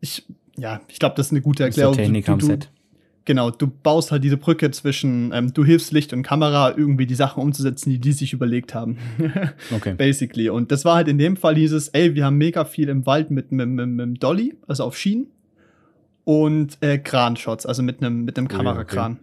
ich, 0.00 0.24
ja, 0.56 0.80
ich 0.88 0.98
glaube, 0.98 1.14
das 1.16 1.26
ist 1.26 1.32
eine 1.32 1.40
gute 1.40 1.64
Erklärung. 1.64 1.94
So 1.94 2.00
Technik 2.00 2.26
du, 2.26 2.32
am 2.32 2.38
du, 2.38 2.46
Set. 2.46 2.70
Genau, 3.28 3.50
du 3.50 3.66
baust 3.66 4.10
halt 4.10 4.24
diese 4.24 4.38
Brücke 4.38 4.70
zwischen, 4.70 5.32
ähm, 5.34 5.52
du 5.52 5.62
hilfst 5.62 5.92
Licht 5.92 6.14
und 6.14 6.22
Kamera, 6.22 6.70
irgendwie 6.74 7.04
die 7.04 7.14
Sachen 7.14 7.42
umzusetzen, 7.42 7.90
die 7.90 7.98
die 7.98 8.12
sich 8.12 8.32
überlegt 8.32 8.74
haben. 8.74 8.96
Okay. 9.70 9.92
Basically. 9.94 10.48
Und 10.48 10.72
das 10.72 10.86
war 10.86 10.94
halt 10.96 11.08
in 11.08 11.18
dem 11.18 11.36
Fall 11.36 11.54
dieses, 11.54 11.88
ey, 11.88 12.14
wir 12.14 12.24
haben 12.24 12.38
mega 12.38 12.64
viel 12.64 12.88
im 12.88 13.04
Wald 13.04 13.30
mit, 13.30 13.50
dem 13.50 14.14
Dolly, 14.18 14.56
also 14.66 14.84
auf 14.84 14.96
Schienen. 14.96 15.26
Und 16.24 16.78
äh, 16.80 16.96
Kranshots, 16.98 17.66
also 17.66 17.82
mit 17.82 18.00
einem 18.02 18.24
mit 18.24 18.38
einem 18.38 18.48
Kamerakran. 18.48 19.18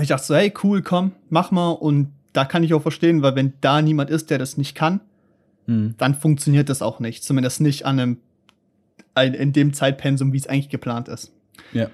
Ich 0.00 0.08
dachte 0.08 0.24
so, 0.24 0.34
hey, 0.34 0.50
cool, 0.64 0.80
komm, 0.80 1.12
mach 1.28 1.50
mal. 1.50 1.70
Und 1.72 2.08
da 2.32 2.46
kann 2.46 2.62
ich 2.64 2.72
auch 2.72 2.80
verstehen, 2.82 3.20
weil 3.22 3.34
wenn 3.36 3.52
da 3.60 3.82
niemand 3.82 4.08
ist, 4.08 4.30
der 4.30 4.38
das 4.38 4.56
nicht 4.56 4.74
kann, 4.74 5.00
Mhm. 5.66 5.94
dann 5.98 6.14
funktioniert 6.14 6.70
das 6.70 6.80
auch 6.80 7.00
nicht. 7.00 7.22
Zumindest 7.22 7.60
nicht 7.60 7.84
an 7.84 8.00
einem, 8.00 8.16
ein- 9.14 9.34
in 9.34 9.52
dem 9.52 9.74
Zeitpensum, 9.74 10.32
wie 10.32 10.38
es 10.38 10.46
eigentlich 10.46 10.70
geplant 10.70 11.08
ist. 11.08 11.32
Ja. 11.74 11.88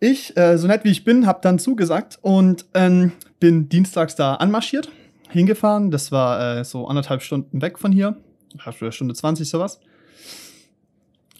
Ich, 0.00 0.36
äh, 0.36 0.58
so 0.58 0.66
nett 0.66 0.84
wie 0.84 0.90
ich 0.90 1.04
bin, 1.04 1.26
habe 1.26 1.40
dann 1.42 1.58
zugesagt 1.58 2.18
und 2.20 2.66
ähm, 2.74 3.12
bin 3.40 3.68
dienstags 3.68 4.14
da 4.14 4.34
anmarschiert, 4.34 4.90
hingefahren. 5.30 5.90
Das 5.90 6.12
war 6.12 6.58
äh, 6.58 6.64
so 6.64 6.86
anderthalb 6.86 7.22
Stunden 7.22 7.62
weg 7.62 7.78
von 7.78 7.92
hier. 7.92 8.16
Eine 8.64 8.92
Stunde 8.92 9.14
20, 9.14 9.48
sowas. 9.48 9.80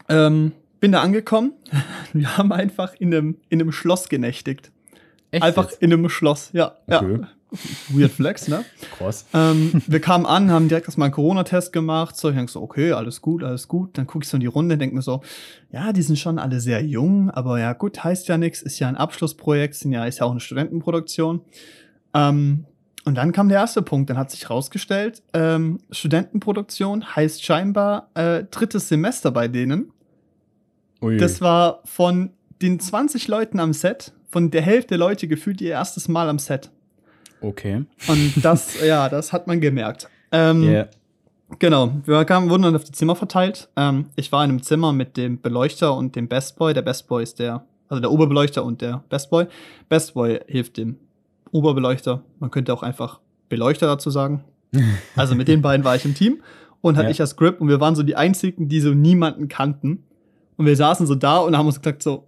Ähm, 0.09 0.53
bin 0.81 0.93
da 0.93 1.03
angekommen. 1.03 1.53
Wir 2.13 2.37
haben 2.37 2.53
einfach 2.53 2.95
in 2.95 3.15
einem, 3.15 3.37
in 3.49 3.61
einem 3.61 3.73
Schloss 3.73 4.09
genächtigt. 4.09 4.71
Echt 5.31 5.43
einfach 5.43 5.71
jetzt? 5.71 5.83
in 5.83 5.93
einem 5.93 6.09
Schloss, 6.09 6.51
ja. 6.53 6.77
Okay. 6.87 7.19
ja. 7.21 7.29
Weird 7.91 8.11
Flex, 8.11 8.49
ne? 8.49 8.65
Krass. 8.99 9.27
ähm, 9.33 9.83
wir 9.87 10.01
kamen 10.01 10.27
an, 10.27 10.51
haben 10.51 10.69
direkt 10.69 10.89
erstmal 10.89 11.07
einen 11.07 11.15
Corona-Test 11.15 11.73
gemacht. 11.73 12.17
So, 12.17 12.29
ich 12.29 12.35
denk 12.35 12.51
so, 12.51 12.61
okay, 12.61 12.93
alles 12.93 13.23
gut, 13.23 13.45
alles 13.45 13.69
gut. 13.69 13.97
Dann 13.97 14.07
gucke 14.07 14.25
ich 14.25 14.29
so 14.29 14.37
in 14.37 14.41
die 14.41 14.47
Runde, 14.47 14.77
denke 14.77 14.97
mir 14.97 15.03
so, 15.03 15.23
ja, 15.71 15.93
die 15.93 16.03
sind 16.03 16.19
schon 16.19 16.39
alle 16.39 16.61
sehr 16.61 16.85
jung, 16.85 17.31
aber 17.31 17.61
ja, 17.61 17.73
gut, 17.73 18.03
heißt 18.03 18.29
ja 18.29 18.37
nichts, 18.37 18.63
ist 18.63 18.79
ja 18.79 18.89
ein 18.89 18.97
Abschlussprojekt, 18.97 19.75
sind 19.75 19.93
ja, 19.93 20.05
ist 20.05 20.19
ja 20.19 20.27
auch 20.27 20.33
eine 20.33 20.41
Studentenproduktion. 20.41 21.43
Ähm, 22.15 22.67
und 23.05 23.15
dann 23.15 23.31
kam 23.31 23.49
der 23.49 23.59
erste 23.59 23.83
Punkt, 23.83 24.11
dann 24.11 24.19
hat 24.19 24.33
sich 24.33 24.51
rausgestellt, 24.51 25.23
ähm, 25.33 25.79
Studentenproduktion 25.93 27.15
heißt 27.15 27.45
scheinbar 27.45 28.11
äh, 28.15 28.43
drittes 28.51 28.89
Semester 28.89 29.31
bei 29.31 29.47
denen. 29.47 29.93
Ui. 31.01 31.17
Das 31.17 31.41
war 31.41 31.83
von 31.85 32.31
den 32.61 32.81
20 32.81 33.29
Leuten 33.29 33.61
am 33.61 33.73
Set, 33.73 34.13
von 34.29 34.51
der 34.51 34.63
Hälfte 34.63 34.89
der 34.89 34.99
Leute 34.99 35.29
gefühlt 35.29 35.61
ihr 35.61 35.71
erstes 35.71 36.09
Mal 36.09 36.29
am 36.29 36.41
Set. 36.41 36.71
Okay. 37.41 37.85
Und 38.09 38.33
das, 38.45 38.81
ja, 38.85 39.09
das 39.09 39.33
hat 39.33 39.47
man 39.47 39.61
gemerkt. 39.61 40.09
Ähm, 40.33 40.63
Yeah. 40.63 40.89
Genau, 41.61 41.93
wir 42.05 42.25
kamen, 42.25 42.51
wurden 42.51 42.65
dann 42.65 42.75
auf 42.75 42.83
die 42.83 42.91
Zimmer 42.93 43.15
verteilt. 43.15 43.69
Ähm, 43.77 44.07
ich 44.17 44.33
war 44.33 44.43
in 44.45 44.51
einem 44.51 44.63
Zimmer 44.63 44.93
mit 44.93 45.17
dem 45.17 45.41
Beleuchter 45.41 45.95
und 45.95 46.17
dem 46.17 46.27
Best 46.27 46.57
Boy. 46.59 46.75
Der 46.75 46.83
Best 46.83 47.07
Boy 47.07 47.23
ist 47.23 47.39
der, 47.39 47.65
also 47.89 48.01
der 48.01 48.11
Oberbeleuchter 48.11 48.65
und 48.65 48.81
der 48.81 49.05
Best 49.09 49.31
Boy. 49.31 49.47
Best 49.89 50.15
Boy 50.15 50.41
hilft 50.49 50.77
dem 50.77 50.97
Oberbeleuchter. 51.53 52.23
Man 52.41 52.51
könnte 52.51 52.75
auch 52.75 52.83
einfach 52.83 53.21
Beleuchter 53.49 53.87
dazu 53.87 54.11
sagen. 54.11 54.43
Also 55.15 55.35
mit 55.37 55.47
den 55.49 55.63
beiden 55.63 55.85
war 55.85 55.95
ich 55.95 56.05
im 56.05 56.15
Team 56.15 56.43
und 56.81 56.97
hatte 56.97 57.07
Ja. 57.07 57.11
ich 57.13 57.21
als 57.21 57.37
Grip 57.37 57.61
und 57.61 57.69
wir 57.69 57.81
waren 57.81 57.95
so 57.95 58.03
die 58.03 58.17
einzigen, 58.17 58.69
die 58.69 58.81
so 58.81 58.91
niemanden 58.93 59.47
kannten. 59.49 60.03
Und 60.57 60.67
wir 60.67 60.77
saßen 60.77 61.07
so 61.07 61.15
da 61.15 61.39
und 61.39 61.57
haben 61.57 61.67
uns 61.67 61.81
gedacht, 61.81 62.03
so, 62.03 62.25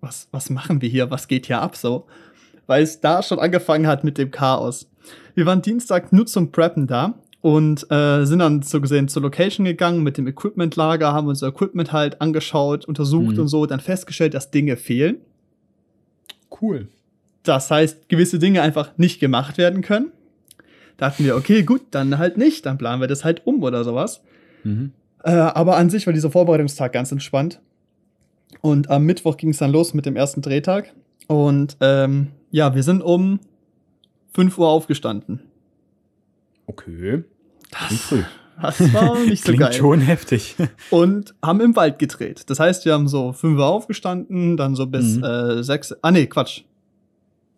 was, 0.00 0.28
was 0.30 0.48
machen 0.50 0.80
wir 0.80 0.88
hier? 0.88 1.10
Was 1.10 1.26
geht 1.26 1.46
hier 1.46 1.60
ab 1.60 1.76
so? 1.76 2.06
Weil 2.66 2.82
es 2.82 3.00
da 3.00 3.22
schon 3.22 3.38
angefangen 3.38 3.86
hat 3.86 4.04
mit 4.04 4.18
dem 4.18 4.30
Chaos. 4.30 4.88
Wir 5.34 5.46
waren 5.46 5.62
Dienstag 5.62 6.12
nur 6.12 6.26
zum 6.26 6.52
Preppen 6.52 6.86
da 6.86 7.14
und 7.40 7.90
äh, 7.90 8.24
sind 8.24 8.38
dann 8.38 8.62
so 8.62 8.80
gesehen 8.80 9.08
zur 9.08 9.22
Location 9.22 9.64
gegangen 9.64 10.02
mit 10.02 10.16
dem 10.16 10.26
Equipmentlager, 10.28 11.12
haben 11.12 11.26
unser 11.26 11.48
Equipment 11.48 11.92
halt 11.92 12.20
angeschaut, 12.20 12.84
untersucht 12.84 13.34
Mhm. 13.36 13.40
und 13.42 13.48
so, 13.48 13.66
dann 13.66 13.80
festgestellt, 13.80 14.34
dass 14.34 14.50
Dinge 14.50 14.76
fehlen. 14.76 15.16
Cool. 16.60 16.88
Das 17.42 17.70
heißt, 17.70 18.08
gewisse 18.08 18.38
Dinge 18.38 18.62
einfach 18.62 18.90
nicht 18.96 19.18
gemacht 19.18 19.58
werden 19.58 19.82
können. 19.82 20.12
Dachten 20.96 21.24
wir, 21.24 21.34
okay, 21.36 21.62
gut, 21.64 21.80
dann 21.90 22.18
halt 22.18 22.36
nicht, 22.36 22.64
dann 22.66 22.78
planen 22.78 23.00
wir 23.00 23.08
das 23.08 23.24
halt 23.24 23.44
um 23.46 23.62
oder 23.62 23.82
sowas. 23.82 24.22
Mhm. 24.62 24.92
Äh, 25.24 25.30
aber 25.32 25.76
an 25.76 25.90
sich 25.90 26.06
war 26.06 26.12
dieser 26.12 26.30
Vorbereitungstag 26.30 26.92
ganz 26.92 27.10
entspannt. 27.10 27.60
Und 28.60 28.90
am 28.90 29.04
Mittwoch 29.04 29.36
ging 29.36 29.50
es 29.50 29.58
dann 29.58 29.72
los 29.72 29.94
mit 29.94 30.06
dem 30.06 30.14
ersten 30.14 30.42
Drehtag. 30.42 30.92
Und 31.26 31.76
ähm, 31.80 32.28
ja, 32.52 32.74
wir 32.76 32.82
sind 32.84 33.02
um 33.02 33.40
5 34.34 34.56
Uhr 34.58 34.68
aufgestanden. 34.68 35.40
Okay. 36.66 37.24
Früh. 37.70 38.22
Das 38.60 38.92
war 38.94 39.18
nicht 39.26 39.42
so 39.42 39.46
Klingt 39.52 39.60
geil. 39.62 39.72
schon 39.72 40.00
heftig. 40.00 40.54
Und 40.90 41.34
haben 41.42 41.60
im 41.60 41.74
Wald 41.74 41.98
gedreht. 41.98 42.44
Das 42.48 42.60
heißt, 42.60 42.84
wir 42.84 42.92
haben 42.92 43.08
so 43.08 43.32
5 43.32 43.58
Uhr 43.58 43.66
aufgestanden, 43.66 44.56
dann 44.56 44.74
so 44.74 44.86
bis 44.86 45.16
Mhm. 45.16 45.24
äh, 45.24 45.62
6. 45.64 45.96
Ah, 46.02 46.10
nee, 46.12 46.26
Quatsch. 46.26 46.62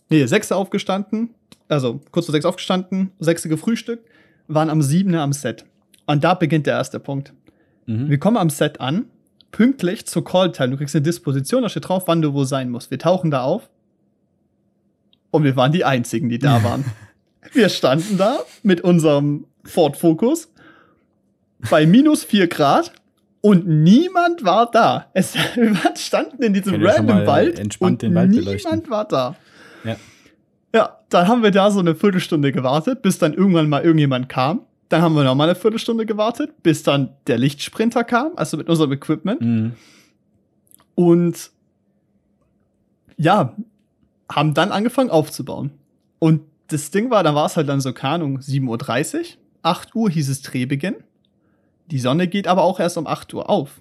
Nee, 0.09 0.25
6 0.25 0.51
Uhr 0.53 0.57
aufgestanden. 0.57 1.31
Also 1.69 2.01
kurz 2.11 2.27
vor 2.27 2.33
6 2.33 2.45
aufgestanden, 2.47 3.11
6 3.21 3.45
Uhr 3.47 3.51
gefrühstückt, 3.51 4.09
waren 4.49 4.71
am 4.71 4.83
7 4.83 5.15
am 5.15 5.33
Set. 5.33 5.65
Und 6.07 6.23
da 6.25 6.35
beginnt 6.35 6.67
der 6.67 6.75
erste 6.75 7.01
Punkt. 7.01 7.33
Mhm. 7.87 8.09
Wir 8.11 8.19
kommen 8.19 8.37
am 8.37 8.51
Set 8.51 8.81
an, 8.81 9.07
pünktlich 9.51 10.07
zur 10.07 10.25
Call-Time. 10.25 10.71
Du 10.71 10.77
kriegst 10.77 10.95
eine 10.95 11.03
Disposition, 11.03 11.63
da 11.63 11.69
steht 11.69 11.89
drauf, 11.89 12.05
wann 12.07 12.21
du 12.23 12.33
wo 12.35 12.45
sein 12.45 12.71
musst. 12.71 12.91
Wir 12.91 12.99
tauchen 12.99 13.31
da 13.31 13.43
auf. 13.43 13.69
Und 15.35 15.43
wir 15.43 15.57
waren 15.57 15.73
die 15.73 15.85
Einzigen, 15.85 16.29
die 16.29 16.39
da 16.39 16.63
waren. 16.63 16.85
wir 17.53 17.69
standen 17.69 18.17
da 18.19 18.39
mit 18.63 18.83
unserem 18.83 19.47
Ford 19.65 19.97
Focus 19.97 20.49
bei 21.69 21.87
minus 21.87 22.23
4 22.23 22.47
Grad 22.47 22.93
und 23.41 23.67
niemand 23.67 24.45
war 24.45 24.71
da. 24.71 25.11
Es, 25.13 25.35
wir 25.57 25.77
standen 25.97 26.41
in 26.45 26.55
diesem 26.55 26.75
schon 26.75 26.87
random 26.87 27.27
Wald 27.27 27.59
entspannt 27.59 27.95
und 27.95 28.03
den 28.03 28.15
Wald 28.15 28.31
niemand 28.31 28.47
beleuchten. 28.47 28.91
war 28.91 29.09
da. 29.09 29.37
Ja. 29.83 29.97
Ja, 30.73 30.99
dann 31.09 31.27
haben 31.27 31.43
wir 31.43 31.51
da 31.51 31.73
so 31.73 31.81
eine 31.81 31.97
Viertelstunde 31.97 32.53
gewartet, 32.53 33.03
bis 33.03 33.19
dann 33.19 33.35
irgendwann 33.35 33.69
mal 33.69 33.83
irgendjemand 33.83 34.29
kam. 34.29 34.61
Dann 34.89 35.03
haben 35.03 35.17
wir 35.17 35.25
noch 35.25 35.35
mal 35.35 35.49
eine 35.49 35.57
Viertelstunde 35.57 36.07
gewartet, 36.07 36.63
bis 36.63 36.85
dann 36.85 37.11
der 37.27 37.39
Lichtsprinter 37.39 38.05
kam, 38.05 38.35
also 38.37 38.57
mit 38.57 38.69
unserem 38.69 38.93
Equipment. 38.93 39.41
Mhm. 39.41 39.73
Und 40.95 41.51
ja, 43.17 43.57
haben 44.31 44.55
dann 44.55 44.73
angefangen 44.73 45.11
aufzubauen. 45.11 45.73
Und 46.19 46.43
das 46.69 46.91
Ding 46.91 47.11
war, 47.11 47.23
da 47.23 47.35
war 47.35 47.47
es 47.47 47.57
halt 47.57 47.69
dann 47.69 47.81
so, 47.81 47.93
keine 47.93 48.15
Ahnung, 48.15 48.39
7.30 48.39 49.19
Uhr. 49.19 49.25
8 49.63 49.95
Uhr 49.95 50.11
hieß 50.11 50.29
es 50.29 50.43
Drehbeginn. 50.43 50.97
Die 51.91 51.99
Sonne 51.99 52.29
geht 52.29 52.47
aber 52.49 52.63
auch 52.63 52.81
erst 52.81 52.97
um 52.99 53.07
8 53.07 53.33
Uhr 53.35 53.49
auf. 53.49 53.81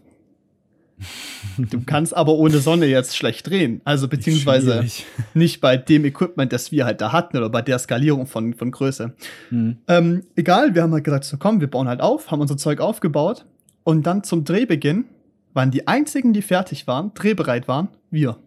Du 1.57 1.81
kannst 1.85 2.15
aber 2.15 2.33
ohne 2.33 2.59
Sonne 2.59 2.85
jetzt 2.85 3.17
schlecht 3.17 3.49
drehen. 3.49 3.81
Also 3.83 4.07
beziehungsweise 4.07 4.85
nicht 5.33 5.59
bei 5.59 5.75
dem 5.77 6.05
Equipment, 6.05 6.53
das 6.53 6.71
wir 6.71 6.85
halt 6.85 7.01
da 7.01 7.11
hatten 7.11 7.37
oder 7.37 7.49
bei 7.49 7.61
der 7.61 7.77
Skalierung 7.79 8.27
von, 8.27 8.53
von 8.53 8.71
Größe. 8.71 9.13
Mhm. 9.49 9.77
Ähm, 9.87 10.23
egal, 10.35 10.73
wir 10.73 10.83
haben 10.83 10.93
halt 10.93 11.03
gesagt, 11.03 11.25
so 11.25 11.37
komm, 11.37 11.59
wir 11.59 11.69
bauen 11.69 11.87
halt 11.87 12.01
auf, 12.01 12.31
haben 12.31 12.41
unser 12.41 12.57
Zeug 12.57 12.79
aufgebaut 12.79 13.45
und 13.83 14.03
dann 14.03 14.23
zum 14.23 14.45
Drehbeginn 14.45 15.05
waren 15.53 15.69
die 15.69 15.87
einzigen, 15.87 16.33
die 16.33 16.41
fertig 16.41 16.87
waren, 16.87 17.13
drehbereit 17.13 17.67
waren, 17.67 17.89
wir. 18.09 18.37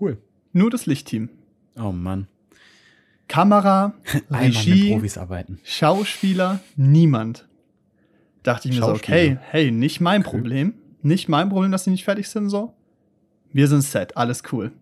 Cool. 0.00 0.18
Nur 0.54 0.70
das 0.70 0.86
Lichtteam. 0.86 1.28
Oh 1.76 1.92
Mann. 1.92 2.28
Kamera, 3.28 3.94
Regie, 4.30 4.92
Profis 4.92 5.18
arbeiten. 5.18 5.58
Schauspieler, 5.64 6.60
niemand. 6.76 7.46
Dachte 8.44 8.68
ich 8.68 8.74
mir 8.74 8.82
so, 8.84 8.92
okay, 8.92 9.38
hey, 9.50 9.70
nicht 9.70 10.00
mein 10.00 10.20
Okay. 10.22 10.30
Problem. 10.30 10.74
Nicht 11.02 11.28
mein 11.28 11.48
Problem, 11.48 11.72
dass 11.72 11.84
sie 11.84 11.90
nicht 11.90 12.04
fertig 12.04 12.28
sind, 12.28 12.48
so. 12.48 12.72
Wir 13.52 13.66
sind 13.68 13.82
set, 13.82 14.16
alles 14.16 14.42
cool. 14.52 14.72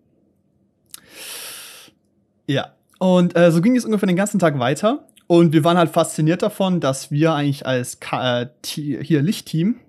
Ja. 2.47 2.75
Und 2.99 3.35
äh, 3.35 3.51
so 3.51 3.61
ging 3.61 3.75
es 3.75 3.83
ungefähr 3.83 4.07
den 4.07 4.15
ganzen 4.15 4.39
Tag 4.39 4.59
weiter. 4.59 5.07
Und 5.27 5.53
wir 5.53 5.63
waren 5.63 5.77
halt 5.77 5.89
fasziniert 5.89 6.43
davon, 6.43 6.79
dass 6.81 7.09
wir 7.09 7.33
eigentlich 7.33 7.65
als 7.65 7.99
Ka 7.99 8.41
äh, 8.43 8.49
hier 8.65 9.21
Lichtteam 9.21 9.79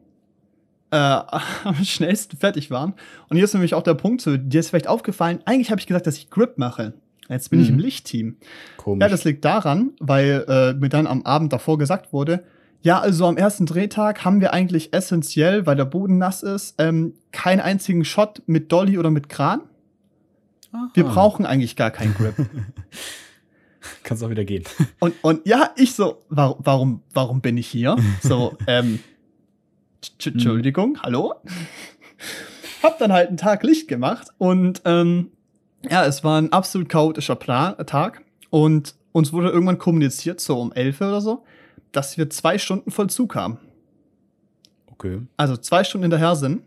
äh, 0.95 1.39
am 1.69 1.75
schnellsten 1.85 2.37
fertig 2.37 2.71
waren. 2.71 2.95
Und 3.29 3.37
hier 3.37 3.45
ist 3.45 3.55
nämlich 3.55 3.75
auch 3.75 3.83
der 3.83 3.95
Punkt, 3.95 4.21
so, 4.21 4.37
dir 4.37 4.61
ist 4.61 4.71
vielleicht 4.71 4.89
aufgefallen, 4.89 5.41
eigentlich 5.45 5.71
habe 5.71 5.81
ich 5.81 5.87
gesagt, 5.87 6.07
dass 6.07 6.17
ich 6.17 6.31
Grip 6.31 6.57
mache. 6.59 6.95
Jetzt 7.29 7.51
bin 7.51 7.61
ich 7.61 7.69
Mhm. 7.69 7.75
im 7.77 7.81
Lichtteam. 7.81 8.37
Komisch. 8.77 9.03
Ja, 9.03 9.09
das 9.09 9.25
liegt 9.25 9.45
daran, 9.45 9.93
weil 9.99 10.45
äh, 10.47 10.75
mir 10.75 10.89
dann 10.91 11.07
am 11.07 11.23
Abend 11.23 11.53
davor 11.53 11.79
gesagt 11.79 12.13
wurde, 12.13 12.45
ja, 12.83 13.01
also 13.01 13.25
am 13.27 13.39
ersten 13.39 13.65
Drehtag 13.65 14.27
haben 14.27 14.43
wir 14.43 14.53
eigentlich 14.53 14.93
essentiell, 14.93 15.65
weil 15.65 15.75
der 15.75 15.87
Boden 15.87 16.19
nass 16.19 16.43
ist, 16.43 16.75
ähm, 16.77 17.15
keinen 17.33 17.61
einzigen 17.61 18.05
Shot 18.05 18.43
mit 18.45 18.71
Dolly 18.71 18.99
oder 18.99 19.11
mit 19.11 19.31
Kran. 19.31 19.63
Wir 20.93 21.07
Aha. 21.07 21.15
brauchen 21.15 21.47
eigentlich 21.47 21.77
gar 21.77 21.91
keinen 21.91 22.13
Grip. 22.15 22.35
Kannst 24.03 24.23
auch 24.23 24.29
wieder 24.29 24.45
gehen. 24.45 24.65
und, 25.01 25.15
und 25.23 25.47
ja, 25.47 25.71
ich 25.77 25.95
so, 25.95 26.25
warum, 26.29 27.01
warum, 27.15 27.41
bin 27.41 27.57
ich 27.57 27.67
hier? 27.69 27.97
So, 28.23 28.57
ähm, 28.67 28.99
Entschuldigung, 30.25 30.99
hallo? 31.03 31.35
Hab 32.83 32.99
dann 32.99 33.13
halt 33.13 33.29
einen 33.29 33.37
Tag 33.37 33.63
Licht 33.63 33.89
gemacht 33.89 34.29
und 34.39 34.83
ähm, 34.85 35.31
ja, 35.91 36.05
es 36.05 36.25
war 36.25 36.41
ein 36.41 36.53
absolut 36.53 36.89
chaotischer 36.89 37.37
Plan, 37.37 37.75
Tag 37.87 38.23
und 38.51 38.95
uns 39.13 39.33
wurde 39.33 39.51
irgendwann 39.51 39.79
kommuniziert, 39.79 40.41
so 40.41 40.59
um 40.61 40.73
11 40.73 41.01
oder 41.01 41.21
so, 41.21 41.45
dass 41.93 42.19
wir 42.19 42.29
zwei 42.31 42.59
Stunden 42.59 42.91
Vollzug 42.91 43.35
haben. 43.35 43.59
Okay, 44.91 45.23
Also 45.37 45.57
zwei 45.57 45.85
Stunden 45.85 46.05
hinterher 46.05 46.37
sind, 46.37 46.63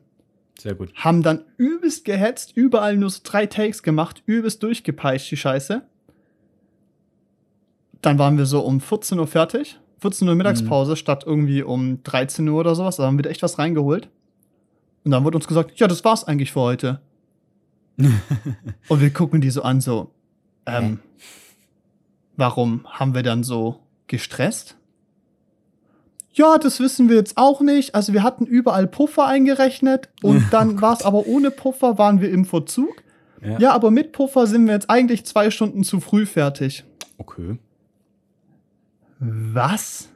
sehr 0.59 0.75
gut. 0.75 0.93
haben 0.95 1.23
dann 1.23 1.43
übelst 1.57 2.05
gehetzt, 2.05 2.53
überall 2.55 2.97
nur 2.97 3.09
so 3.09 3.21
drei 3.23 3.45
Takes 3.45 3.83
gemacht, 3.83 4.23
übelst 4.25 4.63
durchgepeitscht, 4.63 5.31
die 5.31 5.37
Scheiße. 5.37 5.83
Dann 8.01 8.19
waren 8.19 8.37
wir 8.37 8.45
so 8.45 8.61
um 8.61 8.79
14 8.79 9.19
Uhr 9.19 9.27
fertig. 9.27 9.79
14 9.99 10.27
Uhr 10.27 10.35
Mittagspause 10.35 10.95
statt 10.95 11.23
irgendwie 11.25 11.63
um 11.63 12.03
13 12.03 12.47
Uhr 12.47 12.59
oder 12.59 12.75
sowas. 12.75 12.97
Da 12.97 13.03
haben 13.03 13.17
wir 13.17 13.23
da 13.23 13.29
echt 13.29 13.43
was 13.43 13.57
reingeholt. 13.57 14.09
Und 15.03 15.11
dann 15.11 15.23
wurde 15.23 15.37
uns 15.37 15.47
gesagt, 15.47 15.79
ja, 15.79 15.87
das 15.87 16.03
war's 16.03 16.23
eigentlich 16.23 16.51
für 16.51 16.61
heute. 16.61 17.01
Und 17.97 19.01
wir 19.01 19.09
gucken 19.11 19.41
die 19.41 19.49
so 19.49 19.63
an, 19.63 19.81
so, 19.81 20.11
ähm, 20.65 20.99
warum 22.35 22.85
haben 22.87 23.15
wir 23.15 23.23
dann 23.23 23.43
so 23.43 23.79
gestresst? 24.07 24.77
Ja, 26.33 26.59
das 26.59 26.79
wissen 26.79 27.09
wir 27.09 27.15
jetzt 27.15 27.35
auch 27.35 27.61
nicht. 27.61 27.95
Also 27.95 28.13
wir 28.13 28.21
hatten 28.21 28.45
überall 28.45 28.85
Puffer 28.85 29.25
eingerechnet 29.25 30.09
und 30.21 30.45
dann 30.51 30.79
war 30.81 30.93
es 30.93 31.03
aber 31.03 31.25
ohne 31.25 31.49
Puffer, 31.49 31.97
waren 31.97 32.21
wir 32.21 32.29
im 32.29 32.45
Verzug. 32.45 33.03
Ja. 33.59 33.71
aber 33.71 33.91
mit 33.91 34.13
Puffer 34.13 34.47
sind 34.47 34.65
wir 34.65 34.73
jetzt 34.73 34.89
eigentlich 34.89 35.23
zwei 35.25 35.51
Stunden 35.51 35.83
zu 35.83 35.99
früh 35.99 36.25
fertig. 36.25 36.83
Okay. 37.17 37.59
Was? 39.19 40.09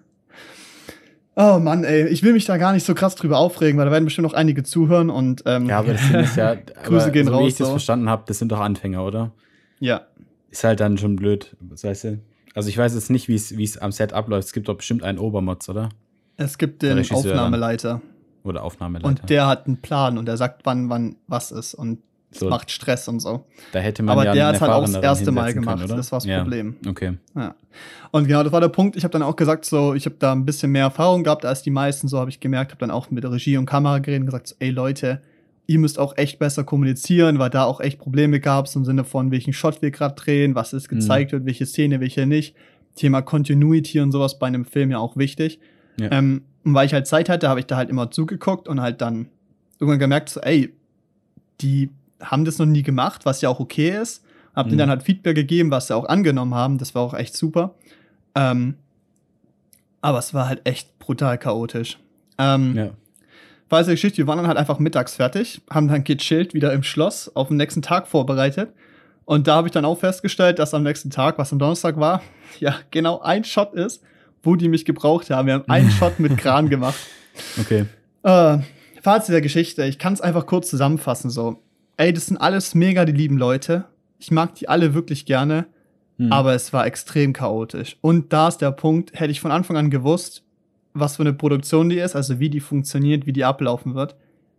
Oh 1.35 1.59
Mann, 1.59 1.83
ey, 1.85 2.07
ich 2.09 2.23
will 2.23 2.33
mich 2.33 2.45
da 2.45 2.57
gar 2.57 2.73
nicht 2.73 2.85
so 2.85 2.93
krass 2.93 3.15
drüber 3.15 3.37
aufregen, 3.37 3.77
weil 3.79 3.85
da 3.85 3.91
werden 3.91 4.03
bestimmt 4.05 4.27
noch 4.27 4.33
einige 4.33 4.63
zuhören 4.63 5.09
und 5.09 5.43
ähm, 5.45 5.67
Ja, 5.69 5.79
aber 5.79 5.93
das 5.93 6.09
ist 6.09 6.35
ja, 6.35 6.55
Grüße 6.83 7.11
gehen 7.11 7.25
so 7.27 7.31
wie 7.31 7.35
raus, 7.35 7.47
ich 7.47 7.57
das 7.57 7.67
so. 7.67 7.73
verstanden 7.73 8.09
habe, 8.09 8.23
das 8.27 8.39
sind 8.39 8.51
doch 8.51 8.59
Anfänger, 8.59 9.03
oder? 9.05 9.31
ja. 9.79 10.01
Ist 10.49 10.65
halt 10.65 10.81
dann 10.81 10.97
schon 10.97 11.15
blöd, 11.15 11.55
weißt 11.61 12.03
du? 12.03 12.19
Also 12.55 12.67
ich 12.67 12.77
weiß 12.77 12.93
jetzt 12.93 13.09
nicht, 13.09 13.29
wie 13.29 13.35
es 13.35 13.55
wie 13.57 13.71
am 13.79 13.93
Set 13.93 14.11
abläuft. 14.11 14.47
Es 14.47 14.51
gibt 14.53 14.67
doch 14.67 14.75
bestimmt 14.75 15.01
einen 15.01 15.17
Obermods, 15.17 15.69
oder? 15.69 15.87
Es 16.35 16.57
gibt 16.57 16.81
den. 16.81 16.99
Aufnahmeleiter 17.09 18.01
Oder 18.43 18.61
Aufnahmeleiter. 18.63 19.07
und 19.07 19.29
der 19.29 19.47
hat 19.47 19.67
einen 19.67 19.77
Plan 19.77 20.17
und 20.17 20.25
der 20.25 20.35
sagt, 20.35 20.65
wann 20.65 20.89
wann 20.89 21.15
was 21.27 21.51
ist 21.51 21.73
und 21.73 21.99
so, 22.31 22.49
macht 22.49 22.71
Stress 22.71 23.07
und 23.07 23.19
so. 23.19 23.45
da 23.71 23.79
hätte 23.79 24.03
man 24.03 24.13
Aber 24.13 24.25
ja 24.25 24.33
der 24.33 24.47
hat 24.47 24.61
halt 24.61 24.71
auch 24.71 24.85
das 24.85 24.95
erste 24.95 25.31
Mal 25.31 25.53
gemacht. 25.53 25.79
können, 25.79 25.97
das 25.97 26.11
war 26.11 26.19
das 26.19 26.25
ja. 26.25 26.41
Problem. 26.41 26.75
Okay. 26.87 27.17
Ja. 27.35 27.55
Und 28.11 28.27
genau, 28.27 28.43
das 28.43 28.51
war 28.51 28.61
der 28.61 28.69
Punkt. 28.69 28.95
Ich 28.95 29.03
habe 29.03 29.11
dann 29.11 29.23
auch 29.23 29.35
gesagt, 29.35 29.65
so, 29.65 29.93
ich 29.93 30.05
habe 30.05 30.15
da 30.19 30.31
ein 30.31 30.45
bisschen 30.45 30.71
mehr 30.71 30.83
Erfahrung 30.83 31.23
gehabt 31.23 31.45
als 31.45 31.61
die 31.61 31.71
meisten, 31.71 32.07
so 32.07 32.19
habe 32.19 32.29
ich 32.29 32.39
gemerkt, 32.39 32.71
habe 32.71 32.79
dann 32.79 32.91
auch 32.91 33.09
mit 33.11 33.23
der 33.23 33.31
Regie 33.31 33.57
und 33.57 33.65
Kamera 33.65 33.99
geredet 33.99 34.21
und 34.21 34.25
gesagt, 34.27 34.47
so, 34.47 34.55
ey 34.59 34.69
Leute, 34.69 35.21
ihr 35.67 35.79
müsst 35.79 35.99
auch 35.99 36.17
echt 36.17 36.39
besser 36.39 36.63
kommunizieren, 36.63 37.39
weil 37.39 37.49
da 37.49 37.63
auch 37.63 37.79
echt 37.79 37.99
Probleme 37.99 38.39
gab, 38.39 38.67
so 38.67 38.79
im 38.79 38.85
Sinne 38.85 39.03
von, 39.03 39.31
welchen 39.31 39.53
Shot 39.53 39.81
wir 39.81 39.91
gerade 39.91 40.15
drehen, 40.15 40.55
was 40.55 40.73
ist 40.73 40.89
gezeigt 40.89 41.31
wird, 41.31 41.45
welche 41.45 41.65
Szene, 41.65 41.99
welche 41.99 42.25
nicht. 42.25 42.55
Thema 42.95 43.21
Continuity 43.21 44.01
und 44.01 44.11
sowas 44.11 44.37
bei 44.37 44.47
einem 44.47 44.65
Film 44.65 44.91
ja 44.91 44.99
auch 44.99 45.15
wichtig. 45.15 45.59
Ja. 45.97 46.11
Ähm, 46.11 46.43
und 46.65 46.73
weil 46.73 46.85
ich 46.85 46.93
halt 46.93 47.07
Zeit 47.07 47.29
hatte, 47.29 47.47
habe 47.47 47.61
ich 47.61 47.65
da 47.65 47.77
halt 47.77 47.89
immer 47.89 48.11
zugeguckt 48.11 48.67
und 48.67 48.81
halt 48.81 49.01
dann 49.01 49.27
irgendwann 49.79 49.99
gemerkt, 49.99 50.29
so, 50.29 50.41
ey, 50.41 50.73
die 51.61 51.89
haben 52.21 52.45
das 52.45 52.57
noch 52.57 52.65
nie 52.65 52.83
gemacht, 52.83 53.25
was 53.25 53.41
ja 53.41 53.49
auch 53.49 53.59
okay 53.59 53.89
ist. 54.01 54.23
Hab 54.55 54.65
denen 54.65 54.75
Mhm. 54.75 54.79
dann 54.79 54.89
halt 54.89 55.03
Feedback 55.03 55.35
gegeben, 55.35 55.71
was 55.71 55.87
sie 55.87 55.95
auch 55.95 56.05
angenommen 56.05 56.53
haben. 56.55 56.77
Das 56.77 56.93
war 56.93 57.01
auch 57.03 57.13
echt 57.13 57.35
super. 57.35 57.75
Ähm, 58.35 58.75
aber 60.01 60.19
es 60.19 60.33
war 60.33 60.47
halt 60.47 60.61
echt 60.65 60.97
brutal 60.99 61.37
chaotisch. 61.37 61.97
Ähm, 62.37 62.75
Ja. 62.75 62.89
falls 63.69 63.85
der 63.87 63.95
Geschichte, 63.95 64.17
wir 64.17 64.27
waren 64.27 64.37
dann 64.37 64.47
halt 64.47 64.57
einfach 64.57 64.79
mittags 64.79 65.15
fertig, 65.15 65.61
haben 65.69 65.87
dann 65.87 66.03
gechillt, 66.03 66.53
wieder 66.53 66.73
im 66.73 66.83
Schloss, 66.83 67.33
auf 67.35 67.47
den 67.49 67.57
nächsten 67.57 67.81
Tag 67.81 68.07
vorbereitet. 68.07 68.71
Und 69.25 69.47
da 69.47 69.55
habe 69.55 69.67
ich 69.67 69.71
dann 69.71 69.85
auch 69.85 69.97
festgestellt, 69.99 70.59
dass 70.59 70.73
am 70.73 70.83
nächsten 70.83 71.09
Tag, 71.11 71.37
was 71.37 71.53
am 71.53 71.59
Donnerstag 71.59 71.97
war, 71.97 72.21
ja, 72.59 72.75
genau 72.89 73.21
ein 73.21 73.43
Shot 73.43 73.73
ist, 73.73 74.03
wo 74.43 74.55
die 74.55 74.67
mich 74.67 74.83
gebraucht 74.85 75.29
haben. 75.29 75.45
Wir 75.47 75.53
haben 75.55 75.69
einen 75.69 75.89
Shot 75.91 76.19
mit 76.19 76.37
Kran 76.37 76.67
gemacht. 76.69 76.99
Okay. 77.59 77.85
Äh, 78.23 78.57
Fazit 79.01 79.33
der 79.33 79.41
Geschichte, 79.41 79.83
ich 79.85 79.97
kann 79.97 80.13
es 80.13 80.21
einfach 80.21 80.45
kurz 80.45 80.69
zusammenfassen 80.69 81.29
so. 81.29 81.59
Ey, 82.01 82.11
das 82.13 82.25
sind 82.25 82.37
alles 82.37 82.73
mega 82.73 83.05
die 83.05 83.11
lieben 83.11 83.37
Leute. 83.37 83.85
Ich 84.17 84.31
mag 84.31 84.55
die 84.55 84.67
alle 84.67 84.95
wirklich 84.95 85.27
gerne, 85.27 85.67
Hm. 86.17 86.31
aber 86.31 86.55
es 86.55 86.73
war 86.73 86.87
extrem 86.87 87.31
chaotisch. 87.31 87.95
Und 88.01 88.33
da 88.33 88.47
ist 88.47 88.57
der 88.57 88.71
Punkt, 88.71 89.13
hätte 89.19 89.29
ich 89.29 89.39
von 89.39 89.51
Anfang 89.51 89.77
an 89.77 89.91
gewusst, 89.91 90.43
was 90.95 91.17
für 91.17 91.21
eine 91.21 91.33
Produktion 91.33 91.89
die 91.89 91.99
ist, 91.99 92.15
also 92.15 92.39
wie 92.39 92.49
die 92.49 92.59
funktioniert, 92.59 93.27
wie 93.27 93.33
die 93.33 93.45
ablaufen 93.45 93.93
wird, 93.93 94.15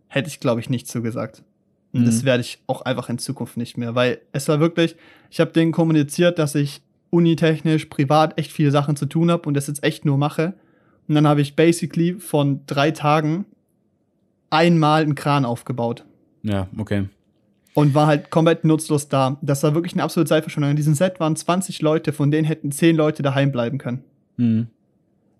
hätte 0.07 0.29
ich, 0.29 0.39
glaube 0.39 0.61
ich, 0.61 0.69
nicht 0.69 0.87
zugesagt. 0.87 1.43
Und 1.91 2.03
Mhm. 2.03 2.05
das 2.05 2.23
werde 2.23 2.39
ich 2.39 2.63
auch 2.67 2.81
einfach 2.83 3.09
in 3.09 3.17
Zukunft 3.17 3.57
nicht 3.57 3.77
mehr, 3.77 3.93
weil 3.93 4.21
es 4.31 4.47
war 4.47 4.61
wirklich, 4.61 4.95
ich 5.29 5.41
habe 5.41 5.51
denen 5.51 5.73
kommuniziert, 5.73 6.39
dass 6.39 6.55
ich 6.55 6.81
unitechnisch, 7.09 7.87
privat 7.87 8.39
echt 8.39 8.53
viele 8.53 8.71
Sachen 8.71 8.95
zu 8.95 9.05
tun 9.05 9.29
habe 9.29 9.49
und 9.49 9.53
das 9.55 9.67
jetzt 9.67 9.83
echt 9.83 10.05
nur 10.05 10.17
mache. 10.17 10.53
Und 11.09 11.15
dann 11.15 11.27
habe 11.27 11.41
ich 11.41 11.57
basically 11.57 12.13
von 12.13 12.61
drei 12.67 12.91
Tagen 12.91 13.43
einmal 14.49 15.01
einen 15.01 15.15
Kran 15.15 15.43
aufgebaut 15.43 16.05
Ja, 16.41 16.67
okay. 16.77 17.09
Und 17.73 17.93
war 17.93 18.07
halt 18.07 18.29
komplett 18.29 18.65
nutzlos 18.65 19.09
da. 19.09 19.37
Das 19.41 19.63
war 19.63 19.73
wirklich 19.73 19.93
eine 19.93 20.03
absolute 20.03 20.29
Zeitverschwendung. 20.29 20.71
In 20.71 20.77
diesem 20.77 20.93
Set 20.93 21.19
waren 21.19 21.35
20 21.35 21.81
Leute, 21.81 22.13
von 22.13 22.31
denen 22.31 22.45
hätten 22.45 22.71
10 22.71 22.95
Leute 22.95 23.23
daheim 23.23 23.51
bleiben 23.51 23.77
können. 23.77 24.03
Hm. 24.37 24.67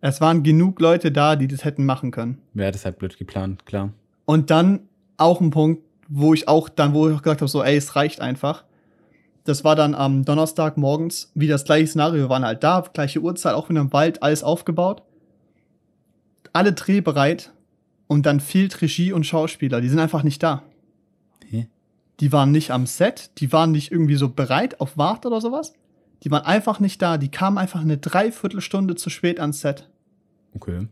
Es 0.01 0.19
waren 0.19 0.43
genug 0.43 0.81
Leute 0.81 1.11
da, 1.11 1.35
die 1.35 1.47
das 1.47 1.63
hätten 1.63 1.85
machen 1.85 2.11
können. 2.11 2.39
Wäre 2.53 2.71
das 2.71 2.85
halt 2.85 2.97
blöd 2.97 3.17
geplant, 3.17 3.65
klar. 3.65 3.93
Und 4.25 4.49
dann 4.51 4.81
auch 5.17 5.39
ein 5.39 5.51
Punkt, 5.51 5.83
wo 6.09 6.33
ich 6.33 6.47
auch 6.47 6.69
dann, 6.69 6.93
wo 6.93 7.07
ich 7.07 7.15
auch 7.15 7.21
gesagt 7.21 7.41
habe, 7.41 7.49
so, 7.49 7.63
ey, 7.63 7.77
es 7.77 7.95
reicht 7.95 8.19
einfach. 8.19 8.65
Das 9.45 9.63
war 9.63 9.75
dann 9.75 9.93
am 9.95 10.25
Donnerstag 10.25 10.77
morgens 10.77 11.31
wieder 11.35 11.55
das 11.55 11.65
gleiche 11.65 11.87
Szenario. 11.87 12.23
Wir 12.23 12.29
waren 12.29 12.45
halt 12.45 12.63
da, 12.63 12.83
gleiche 12.93 13.21
Uhrzeit, 13.21 13.53
auch 13.53 13.69
wieder 13.69 13.81
im 13.81 13.93
Wald, 13.93 14.23
alles 14.23 14.43
aufgebaut. 14.43 15.03
Alle 16.53 16.73
drehbereit. 16.73 17.51
Und 18.07 18.25
dann 18.25 18.39
fehlt 18.39 18.81
Regie 18.81 19.11
und 19.11 19.25
Schauspieler. 19.25 19.81
Die 19.81 19.89
sind 19.89 19.99
einfach 19.99 20.23
nicht 20.23 20.43
da. 20.43 20.63
Die 22.19 22.31
waren 22.31 22.51
nicht 22.51 22.71
am 22.71 22.85
Set. 22.85 23.31
Die 23.39 23.51
waren 23.51 23.71
nicht 23.71 23.91
irgendwie 23.91 24.15
so 24.15 24.29
bereit 24.29 24.79
auf 24.79 24.97
Wart 24.97 25.25
oder 25.25 25.41
sowas. 25.41 25.73
Die 26.23 26.31
waren 26.31 26.45
einfach 26.45 26.79
nicht 26.79 27.01
da. 27.01 27.17
Die 27.17 27.29
kamen 27.29 27.57
einfach 27.57 27.81
eine 27.81 27.97
Dreiviertelstunde 27.97 28.95
zu 28.95 29.09
spät 29.09 29.39
ans 29.39 29.61
Set. 29.61 29.89
Okay. 30.55 30.87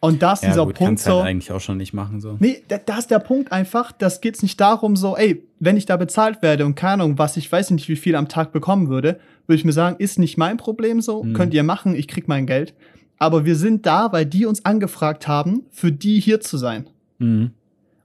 Und 0.00 0.22
da 0.22 0.34
ist 0.34 0.42
Ja, 0.42 0.50
dieser 0.50 0.64
gut, 0.66 0.74
Punkt 0.76 0.88
kannst 0.90 1.04
so. 1.04 1.16
halt 1.18 1.26
eigentlich 1.26 1.52
auch 1.52 1.60
schon 1.60 1.78
nicht 1.78 1.92
machen, 1.94 2.20
so. 2.20 2.36
Nee, 2.38 2.62
da, 2.68 2.78
da 2.78 2.98
ist 2.98 3.10
der 3.10 3.18
Punkt 3.18 3.50
einfach, 3.50 3.92
das 3.92 4.20
geht's 4.20 4.42
nicht 4.42 4.60
darum, 4.60 4.94
so, 4.94 5.16
ey, 5.16 5.42
wenn 5.58 5.76
ich 5.76 5.86
da 5.86 5.96
bezahlt 5.96 6.42
werde 6.42 6.66
und 6.66 6.74
keine 6.74 7.02
Ahnung, 7.04 7.18
was 7.18 7.36
ich 7.36 7.50
weiß 7.50 7.70
nicht, 7.70 7.88
wie 7.88 7.96
viel 7.96 8.14
am 8.14 8.28
Tag 8.28 8.52
bekommen 8.52 8.88
würde, 8.88 9.18
würde 9.46 9.58
ich 9.58 9.64
mir 9.64 9.72
sagen, 9.72 9.96
ist 9.98 10.18
nicht 10.18 10.36
mein 10.36 10.58
Problem 10.58 11.00
so, 11.00 11.22
Hm. 11.22 11.32
könnt 11.32 11.54
ihr 11.54 11.62
machen, 11.62 11.94
ich 11.94 12.08
krieg 12.08 12.28
mein 12.28 12.46
Geld. 12.46 12.74
Aber 13.18 13.46
wir 13.46 13.56
sind 13.56 13.86
da, 13.86 14.12
weil 14.12 14.26
die 14.26 14.44
uns 14.44 14.64
angefragt 14.66 15.26
haben, 15.26 15.62
für 15.70 15.90
die 15.90 16.20
hier 16.20 16.40
zu 16.42 16.58
sein. 16.58 16.86
Mhm. 17.18 17.52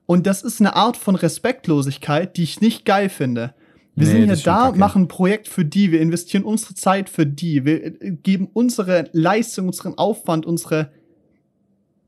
Und 0.05 0.27
das 0.27 0.43
ist 0.43 0.59
eine 0.59 0.75
Art 0.75 0.97
von 0.97 1.15
Respektlosigkeit, 1.15 2.35
die 2.37 2.43
ich 2.43 2.59
nicht 2.61 2.85
geil 2.85 3.09
finde. 3.09 3.53
Wir 3.95 4.07
Nee, 4.07 4.11
sind 4.13 4.23
hier 4.25 4.35
schon 4.35 4.43
da, 4.43 4.71
machen 4.71 5.03
ein 5.03 5.07
Projekt 5.07 5.47
für 5.47 5.65
die, 5.65 5.91
wir 5.91 5.99
investieren 6.01 6.43
unsere 6.43 6.73
Zeit 6.75 7.09
für 7.09 7.25
die, 7.25 7.65
wir 7.65 7.83
äh, 8.01 8.11
geben 8.23 8.49
unsere 8.53 9.09
Leistung, 9.11 9.67
unseren 9.67 9.97
Aufwand, 9.97 10.45
unsere 10.45 10.91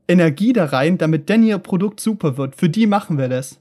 Energie 0.08 0.52
da 0.52 0.66
rein, 0.66 0.98
damit 0.98 1.28
denn 1.28 1.42
ihr 1.44 1.58
Produkt 1.58 2.00
super 2.00 2.36
wird. 2.36 2.56
Für 2.56 2.68
die 2.68 2.86
machen 2.86 3.16
wir 3.18 3.28
das. 3.28 3.58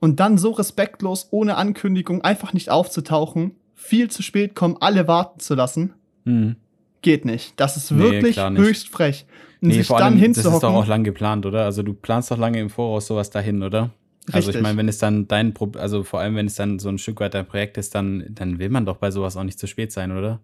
Und 0.00 0.20
dann 0.20 0.38
so 0.38 0.50
respektlos, 0.52 1.28
ohne 1.30 1.56
Ankündigung, 1.56 2.22
einfach 2.22 2.52
nicht 2.52 2.70
aufzutauchen, 2.70 3.52
viel 3.74 4.10
zu 4.10 4.22
spät 4.22 4.54
kommen, 4.54 4.76
alle 4.80 5.08
warten 5.08 5.40
zu 5.40 5.54
lassen, 5.54 5.94
Mhm. 6.24 6.56
geht 7.02 7.24
nicht. 7.24 7.54
Das 7.58 7.76
ist 7.76 7.90
Nee, 7.90 7.98
wirklich 8.02 8.36
nicht. 8.36 8.58
höchst 8.58 8.88
frech. 8.88 9.26
Und 9.64 9.70
Nee, 9.70 9.78
sich 9.78 9.86
vor 9.86 9.98
dann 9.98 10.12
allem, 10.14 10.20
das 10.20 10.36
ist 10.38 10.44
doch 10.44 10.52
hinzuhocken. 10.52 10.76
auch 10.76 10.86
lang 10.86 11.04
geplant, 11.04 11.46
oder? 11.46 11.64
Also 11.64 11.82
du 11.82 11.94
planst 11.94 12.30
doch 12.30 12.36
lange 12.38 12.60
im 12.60 12.68
Voraus 12.68 13.06
sowas 13.06 13.30
dahin, 13.30 13.62
oder? 13.62 13.90
Also 14.26 14.38
ich 14.38 14.46
Richtig. 14.48 14.62
meine, 14.62 14.76
wenn 14.78 14.88
es 14.88 14.98
dann 14.98 15.26
dein 15.26 15.52
Pro 15.54 15.72
also 15.78 16.02
vor 16.02 16.20
allem 16.20 16.36
wenn 16.36 16.46
es 16.46 16.54
dann 16.54 16.78
so 16.78 16.88
ein 16.90 16.98
Stück 16.98 17.20
weit 17.20 17.34
dein 17.34 17.46
Projekt 17.46 17.76
ist, 17.78 17.94
dann, 17.94 18.24
dann 18.30 18.58
will 18.58 18.68
man 18.68 18.84
doch 18.86 18.96
bei 18.98 19.10
sowas 19.10 19.36
auch 19.36 19.42
nicht 19.44 19.58
zu 19.58 19.66
spät 19.66 19.90
sein, 19.92 20.12
oder? 20.16 20.40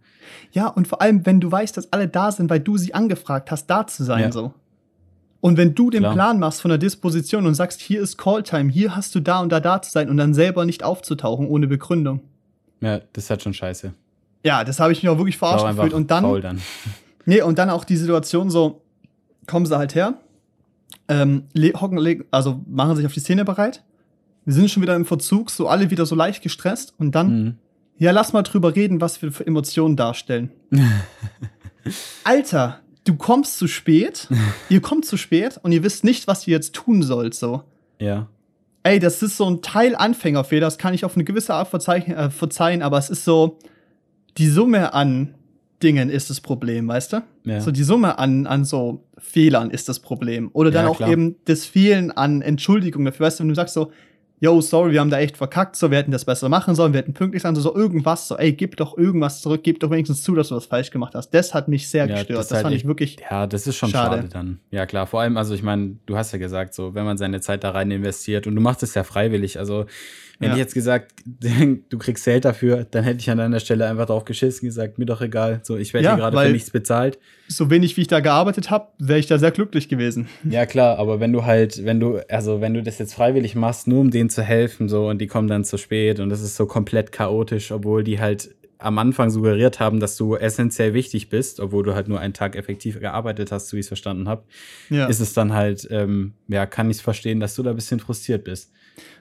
Ja, 0.52 0.68
und 0.68 0.88
vor 0.88 1.00
allem, 1.02 1.24
wenn 1.26 1.40
du 1.40 1.50
weißt, 1.52 1.76
dass 1.76 1.92
alle 1.92 2.08
da 2.08 2.32
sind, 2.32 2.48
weil 2.50 2.60
du 2.60 2.76
sie 2.78 2.94
angefragt 2.94 3.50
hast, 3.50 3.66
da 3.66 3.86
zu 3.86 4.04
sein, 4.04 4.20
Ja. 4.24 4.32
so. 4.32 4.54
Und 5.42 5.56
wenn 5.56 5.74
du 5.74 5.88
den 5.90 6.00
Klar. 6.02 6.12
Plan 6.12 6.38
machst 6.38 6.60
von 6.60 6.68
der 6.68 6.76
Disposition 6.78 7.46
und 7.46 7.54
sagst, 7.54 7.80
hier 7.80 8.02
ist 8.02 8.18
Calltime, 8.18 8.70
hier 8.70 8.94
hast 8.94 9.14
du 9.14 9.20
da 9.20 9.40
und 9.40 9.50
da 9.50 9.60
da 9.60 9.80
zu 9.80 9.90
sein 9.90 10.10
und 10.10 10.18
dann 10.18 10.34
selber 10.34 10.66
nicht 10.66 10.82
aufzutauchen 10.82 11.46
ohne 11.46 11.66
Begründung. 11.66 12.20
Ja, 12.82 13.00
das 13.14 13.24
ist 13.24 13.30
halt 13.30 13.42
schon 13.42 13.54
scheiße. 13.54 13.94
Ja, 14.44 14.64
das 14.64 14.80
habe 14.80 14.92
ich 14.92 15.02
mich 15.02 15.08
auch 15.08 15.16
wirklich 15.16 15.38
verarscht 15.38 15.66
gefühlt. 15.76 15.94
Und 15.94 16.10
dann, 16.10 16.42
dann. 16.42 16.60
nee, 17.24 17.40
und 17.40 17.58
dann 17.58 17.70
auch 17.70 17.84
die 17.84 17.96
Situation 17.96 18.50
so, 18.50 18.82
kommen 19.46 19.66
sie 19.66 19.76
halt 19.76 19.94
her, 19.94 20.14
ähm, 21.08 21.44
le 21.52 21.72
hocken, 21.80 21.98
le 21.98 22.24
also 22.30 22.60
machen 22.68 22.96
sich 22.96 23.06
auf 23.06 23.12
die 23.14 23.20
Szene 23.20 23.44
bereit. 23.44 23.82
Wir 24.44 24.54
sind 24.54 24.70
schon 24.70 24.82
wieder 24.82 24.96
im 24.96 25.04
Verzug, 25.04 25.50
so 25.50 25.68
alle 25.68 25.90
wieder 25.90 26.06
so 26.06 26.14
leicht 26.14 26.42
gestresst 26.42 26.94
und 26.98 27.14
dann, 27.14 27.42
Mhm. 27.42 27.54
ja, 27.98 28.10
lass 28.10 28.32
mal 28.32 28.42
drüber 28.42 28.74
reden, 28.74 29.00
was 29.00 29.20
wir 29.22 29.32
für 29.32 29.46
Emotionen 29.46 29.96
darstellen. 29.96 30.50
Alter, 32.24 32.80
du 33.04 33.14
kommst 33.16 33.58
zu 33.58 33.66
spät, 33.66 34.28
ihr 34.68 34.80
kommt 34.80 35.04
zu 35.04 35.16
spät 35.16 35.58
und 35.62 35.72
ihr 35.72 35.82
wisst 35.82 36.04
nicht, 36.04 36.26
was 36.26 36.46
ihr 36.46 36.52
jetzt 36.52 36.74
tun 36.74 37.02
sollt, 37.02 37.34
so. 37.34 37.62
Ja. 37.98 38.28
Ey, 38.82 38.98
das 38.98 39.22
ist 39.22 39.36
so 39.36 39.48
ein 39.48 39.60
Teil 39.62 39.94
Anfängerfehler, 39.94 40.66
das 40.66 40.78
kann 40.78 40.94
ich 40.94 41.04
auf 41.04 41.14
eine 41.14 41.24
gewisse 41.24 41.54
Art 41.54 41.72
äh, 41.88 42.30
verzeihen, 42.30 42.82
aber 42.82 42.98
es 42.98 43.10
ist 43.10 43.24
so, 43.24 43.58
die 44.38 44.48
Summe 44.48 44.94
an 44.94 45.34
Dingen 45.82 46.10
ist 46.10 46.30
das 46.30 46.40
Problem, 46.40 46.88
weißt 46.88 47.12
du? 47.14 47.22
Ja. 47.44 47.60
So 47.60 47.70
die 47.70 47.82
Summe 47.84 48.18
an, 48.18 48.46
an 48.46 48.64
so 48.64 49.04
Fehlern 49.18 49.70
ist 49.70 49.88
das 49.88 49.98
Problem. 50.00 50.50
Oder 50.52 50.70
dann 50.70 50.84
Ja, 50.84 50.90
auch 50.90 50.96
klar. 50.98 51.10
eben 51.10 51.36
das 51.46 51.64
Fehlen 51.64 52.10
an 52.10 52.42
Entschuldigung 52.42 53.04
dafür. 53.04 53.26
Weißt 53.26 53.38
du, 53.40 53.44
wenn 53.44 53.48
du 53.48 53.54
sagst 53.54 53.74
so, 53.74 53.90
yo, 54.42 54.60
sorry, 54.62 54.92
wir 54.92 55.00
haben 55.00 55.10
da 55.10 55.18
echt 55.18 55.36
verkackt, 55.36 55.76
so, 55.76 55.90
wir 55.90 55.98
hätten 55.98 56.12
das 56.12 56.24
besser 56.24 56.48
machen 56.48 56.74
sollen, 56.74 56.94
wir 56.94 57.00
hätten 57.00 57.12
pünktlich 57.12 57.42
sein, 57.42 57.54
so, 57.54 57.60
so 57.60 57.74
irgendwas, 57.74 58.26
so, 58.26 58.38
ey, 58.38 58.54
gib 58.54 58.74
doch 58.78 58.96
irgendwas 58.96 59.42
zurück, 59.42 59.60
gib 59.62 59.80
doch 59.80 59.90
wenigstens 59.90 60.22
zu, 60.22 60.34
dass 60.34 60.48
du 60.48 60.54
was 60.56 60.64
falsch 60.64 60.90
gemacht 60.90 61.14
hast. 61.14 61.28
Das 61.34 61.52
hat 61.52 61.68
mich 61.68 61.88
sehr 61.90 62.06
Ja, 62.06 62.14
gestört. 62.16 62.38
das 62.38 62.48
Das, 62.48 62.56
halt 62.56 62.62
fand 62.64 62.76
ich 62.76 62.86
wirklich, 62.86 63.18
Ja, 63.30 63.46
das 63.46 63.66
ist 63.66 63.76
schon 63.76 63.90
Schade. 63.90 64.16
schade. 64.16 64.28
dann. 64.32 64.58
Ja, 64.70 64.86
klar. 64.86 65.06
Vor 65.06 65.20
allem, 65.20 65.36
also 65.36 65.54
ich 65.54 65.62
meine, 65.62 65.96
du 66.06 66.16
hast 66.16 66.32
ja 66.32 66.38
gesagt, 66.38 66.72
so, 66.72 66.94
wenn 66.94 67.04
man 67.04 67.18
seine 67.18 67.40
Zeit 67.42 67.64
da 67.64 67.70
rein 67.70 67.90
investiert 67.90 68.46
und 68.46 68.54
du 68.54 68.62
machst 68.62 68.82
es 68.82 68.94
ja 68.94 69.02
freiwillig. 69.04 69.58
Also, 69.58 69.84
wenn 70.40 70.48
Ja. 70.48 70.54
ich 70.54 70.58
jetzt 70.58 70.74
gesagt, 70.74 71.12
du 71.90 71.98
kriegst 71.98 72.24
Geld 72.24 72.44
dafür, 72.44 72.84
dann 72.90 73.04
hätte 73.04 73.20
ich 73.20 73.30
an 73.30 73.38
deiner 73.38 73.60
Stelle 73.60 73.86
einfach 73.86 74.06
drauf 74.06 74.24
geschissen, 74.24 74.66
gesagt, 74.66 74.98
mir 74.98 75.04
doch 75.06 75.20
egal. 75.20 75.60
So, 75.62 75.76
ich 75.76 75.94
werde 75.94 76.06
Ja, 76.06 76.14
hier 76.16 76.22
gerade 76.22 76.36
für 76.46 76.52
nichts 76.52 76.70
bezahlt. 76.70 77.18
so 77.46 77.70
wenig 77.70 77.96
wie 77.96 78.00
ich 78.00 78.08
da 78.08 78.20
gearbeitet 78.20 78.70
habe, 78.70 78.88
wäre 78.98 79.18
ich 79.18 79.26
da 79.26 79.38
sehr 79.38 79.52
glücklich 79.52 79.88
gewesen. 79.88 80.28
Ja, 80.50 80.66
klar, 80.66 80.98
aber 80.98 81.20
wenn 81.20 81.32
du 81.32 81.44
halt, 81.44 81.84
wenn 81.84 82.00
du, 82.00 82.18
also 82.28 82.60
wenn 82.60 82.74
du 82.74 82.82
das 82.82 82.98
jetzt 82.98 83.14
freiwillig 83.14 83.54
machst, 83.54 83.86
nur 83.86 84.00
um 84.00 84.10
denen 84.10 84.30
zu 84.30 84.42
helfen, 84.42 84.88
so, 84.88 85.08
und 85.08 85.18
die 85.20 85.26
kommen 85.28 85.46
dann 85.46 85.64
zu 85.64 85.76
spät 85.76 86.18
und 86.18 86.30
das 86.30 86.40
ist 86.42 86.56
so 86.56 86.66
komplett 86.66 87.12
chaotisch, 87.12 87.70
obwohl 87.70 88.02
die 88.02 88.18
halt 88.18 88.54
am 88.78 88.96
Anfang 88.96 89.28
suggeriert 89.28 89.78
haben, 89.78 90.00
dass 90.00 90.16
du 90.16 90.36
essentiell 90.36 90.94
wichtig 90.94 91.28
bist, 91.28 91.60
obwohl 91.60 91.82
du 91.84 91.94
halt 91.94 92.08
nur 92.08 92.18
einen 92.18 92.32
Tag 92.32 92.56
effektiv 92.56 92.98
gearbeitet 92.98 93.52
hast, 93.52 93.68
so 93.68 93.76
wie 93.76 93.80
ich 93.80 93.84
es 93.84 93.88
verstanden 93.88 94.26
habe, 94.26 94.44
Ja. 94.88 95.04
ist 95.04 95.20
es 95.20 95.34
dann 95.34 95.52
halt, 95.52 95.86
ähm, 95.90 96.32
ja, 96.48 96.64
kann 96.64 96.88
ich 96.90 97.02
verstehen, 97.02 97.40
dass 97.40 97.54
du 97.54 97.62
da 97.62 97.70
ein 97.70 97.76
bisschen 97.76 98.00
frustriert 98.00 98.44
bist. 98.44 98.72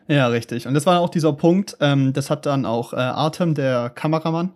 Ja, 0.07 0.27
richtig. 0.27 0.67
Und 0.67 0.73
das 0.73 0.85
war 0.85 0.99
auch 0.99 1.09
dieser 1.09 1.33
Punkt, 1.33 1.77
ähm, 1.81 2.13
das 2.13 2.29
hat 2.29 2.45
dann 2.45 2.65
auch 2.65 2.93
äh, 2.93 2.97
Artem, 2.97 3.53
der 3.53 3.89
Kameramann, 3.89 4.51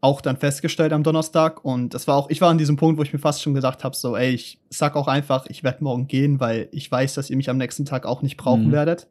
auch 0.00 0.20
dann 0.20 0.36
festgestellt 0.36 0.92
am 0.92 1.02
Donnerstag. 1.02 1.64
Und 1.64 1.92
das 1.94 2.06
war 2.08 2.16
auch, 2.16 2.30
ich 2.30 2.40
war 2.40 2.50
an 2.50 2.58
diesem 2.58 2.76
Punkt, 2.76 2.98
wo 2.98 3.02
ich 3.02 3.12
mir 3.12 3.18
fast 3.18 3.42
schon 3.42 3.54
gesagt 3.54 3.84
habe, 3.84 3.94
so, 3.96 4.16
ey, 4.16 4.30
ich 4.30 4.58
sag 4.70 4.96
auch 4.96 5.08
einfach, 5.08 5.46
ich 5.46 5.62
werde 5.64 5.84
morgen 5.84 6.06
gehen, 6.06 6.40
weil 6.40 6.68
ich 6.72 6.90
weiß, 6.90 7.14
dass 7.14 7.28
ihr 7.28 7.36
mich 7.36 7.50
am 7.50 7.58
nächsten 7.58 7.84
Tag 7.84 8.06
auch 8.06 8.22
nicht 8.22 8.36
brauchen 8.36 8.68
Mhm. 8.68 8.72
werdet. 8.72 9.06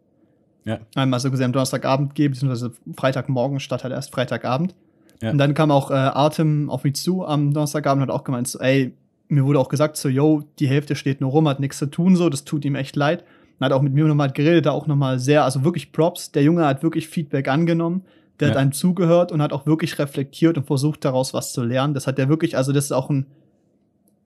Ja. 0.64 0.80
Einmal 0.96 1.20
so 1.20 1.30
gesehen 1.30 1.46
am 1.46 1.54
Donnerstagabend 1.54 2.16
gehen, 2.16 2.32
beziehungsweise 2.32 2.72
Freitagmorgen 2.98 3.60
statt 3.60 3.84
halt 3.84 3.94
erst 3.94 4.12
Freitagabend. 4.12 4.74
Ja. 5.22 5.30
Und 5.32 5.38
dann 5.38 5.54
kam 5.54 5.70
auch 5.70 5.92
äh, 5.92 5.94
Artem 5.94 6.70
auf 6.72 6.84
mich 6.84 6.96
zu 6.96 7.26
am 7.26 7.54
Donnerstagabend 7.54 8.02
und 8.04 8.10
hat 8.10 8.20
auch 8.20 8.24
gemeint, 8.24 8.48
so, 8.48 8.60
ey, 8.60 8.94
mir 9.28 9.46
wurde 9.46 9.60
auch 9.60 9.70
gesagt, 9.70 9.98
so, 9.98 10.10
yo, 10.10 10.44
die 10.60 10.68
Hälfte 10.68 10.96
steht 10.96 11.22
nur 11.22 11.32
rum, 11.32 11.48
hat 11.48 11.60
nichts 11.60 11.78
zu 11.78 11.86
tun, 11.88 12.16
so, 12.16 12.30
das 12.30 12.44
tut 12.46 12.66
ihm 12.66 12.76
echt 12.76 12.96
leid. 12.96 13.24
Hat 13.60 13.72
auch 13.72 13.82
mit 13.82 13.94
mir 13.94 14.06
nochmal 14.06 14.32
geredet, 14.32 14.66
da 14.66 14.72
auch 14.72 14.86
nochmal 14.88 15.18
sehr, 15.20 15.44
also 15.46 15.64
wirklich 15.64 15.92
Props. 15.92 16.32
Der 16.32 16.44
Junge 16.44 16.66
hat 16.66 16.84
wirklich 16.84 17.08
Feedback 17.08 17.48
angenommen. 17.48 18.04
Der 18.40 18.50
hat 18.50 18.56
Ja. 18.56 18.62
einem 18.62 18.74
zugehört 18.74 19.32
und 19.32 19.42
hat 19.42 19.54
auch 19.54 19.66
wirklich 19.66 19.98
reflektiert 19.98 20.58
und 20.58 20.68
versucht, 20.68 21.06
daraus 21.06 21.34
was 21.34 21.54
zu 21.54 21.64
lernen. 21.64 21.94
Das 21.94 22.06
hat 22.06 22.20
er 22.20 22.28
wirklich, 22.28 22.58
also 22.58 22.74
das 22.74 22.86
ist 22.86 22.92
auch 22.92 23.10
ein 23.10 23.28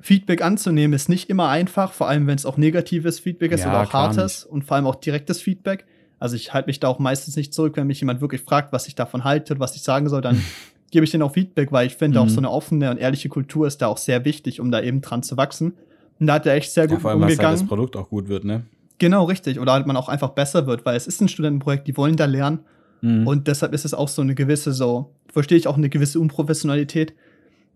Feedback 0.01 0.41
anzunehmen, 0.41 0.93
ist 0.93 1.09
nicht 1.09 1.30
immer 1.30 1.49
einfach, 1.49 1.91
vor 1.91 2.07
allem 2.07 2.25
wenn 2.25 2.36
es 2.36 2.45
auch 2.45 2.57
negatives 2.57 3.19
Feedback 3.19 3.51
ist 3.51 3.61
Ja, 3.61 3.69
oder 3.69 3.82
auch 3.82 3.93
hartes 3.93 4.45
und 4.45 4.63
vor 4.63 4.77
allem 4.77 4.88
auch 4.88 4.95
direktes 4.95 5.41
Feedback. 5.41 5.86
Also 6.19 6.36
ich 6.36 6.53
halte 6.53 6.67
mich 6.67 6.80
da 6.80 6.88
auch 6.88 6.99
meistens 6.99 7.36
nicht 7.36 7.53
zurück, 7.53 7.75
wenn 7.75 7.88
mich 7.88 7.99
jemand 7.99 8.21
wirklich 8.21 8.41
fragt, 8.41 8.71
was 8.73 8.88
ich 8.88 8.95
davon 8.95 9.23
halte 9.25 9.53
und 9.53 9.59
was 9.59 9.75
ich 9.75 9.84
sagen 9.84 10.07
soll, 10.09 10.21
dann 10.21 10.41
gebe 10.91 11.03
ich 11.03 11.11
denen 11.11 11.23
auch 11.23 11.34
Feedback, 11.34 11.71
weil 11.71 11.86
ich 11.88 11.95
finde 11.95 12.19
auch 12.21 12.25
Mhm. 12.25 12.30
so 12.30 12.38
eine 12.39 12.49
offene 12.49 12.89
und 12.91 12.97
ehrliche 12.97 13.30
Kultur 13.30 13.67
ist 13.67 13.82
da 13.82 13.88
auch 13.88 13.97
sehr 13.97 14.25
wichtig, 14.25 14.59
um 14.61 14.71
da 14.71 14.82
eben 14.82 15.01
dran 15.01 15.21
zu 15.21 15.38
wachsen. 15.38 15.73
Und 16.19 16.27
da 16.27 16.34
hat 16.36 16.45
er 16.45 16.55
echt 16.55 16.71
sehr 16.71 16.86
Ja, 16.86 16.91
gut 16.91 17.01
vor 17.01 17.11
allem, 17.11 17.19
was 17.21 17.27
halt 17.32 17.39
das 17.39 17.43
umgegangen. 17.61 17.67
Produkt 17.67 17.95
auch 17.97 18.09
gut 18.09 18.27
wird, 18.27 18.43
ne? 18.45 18.63
Genau, 19.00 19.24
richtig. 19.26 19.60
Oder 19.60 19.74
halt 19.74 19.88
man 19.88 19.97
auch 19.97 20.10
einfach 20.10 20.30
besser 20.30 20.68
wird, 20.68 20.86
weil 20.86 20.95
es 20.95 21.08
ist 21.08 21.22
ein 21.22 21.28
Studentenprojekt, 21.28 21.88
die 21.88 21.97
wollen 21.97 22.16
da 22.16 22.26
lernen. 22.26 22.60
Mhm. 23.02 23.26
Und 23.26 23.47
deshalb 23.47 23.74
ist 23.74 23.86
es 23.86 23.93
auch 23.93 24.10
so 24.10 24.22
eine 24.22 24.36
gewisse, 24.36 24.74
so, 24.74 25.14
verstehe 25.32 25.58
ich 25.58 25.68
auch 25.68 25.78
eine 25.78 25.89
gewisse 25.89 26.20
Unprofessionalität. 26.20 27.14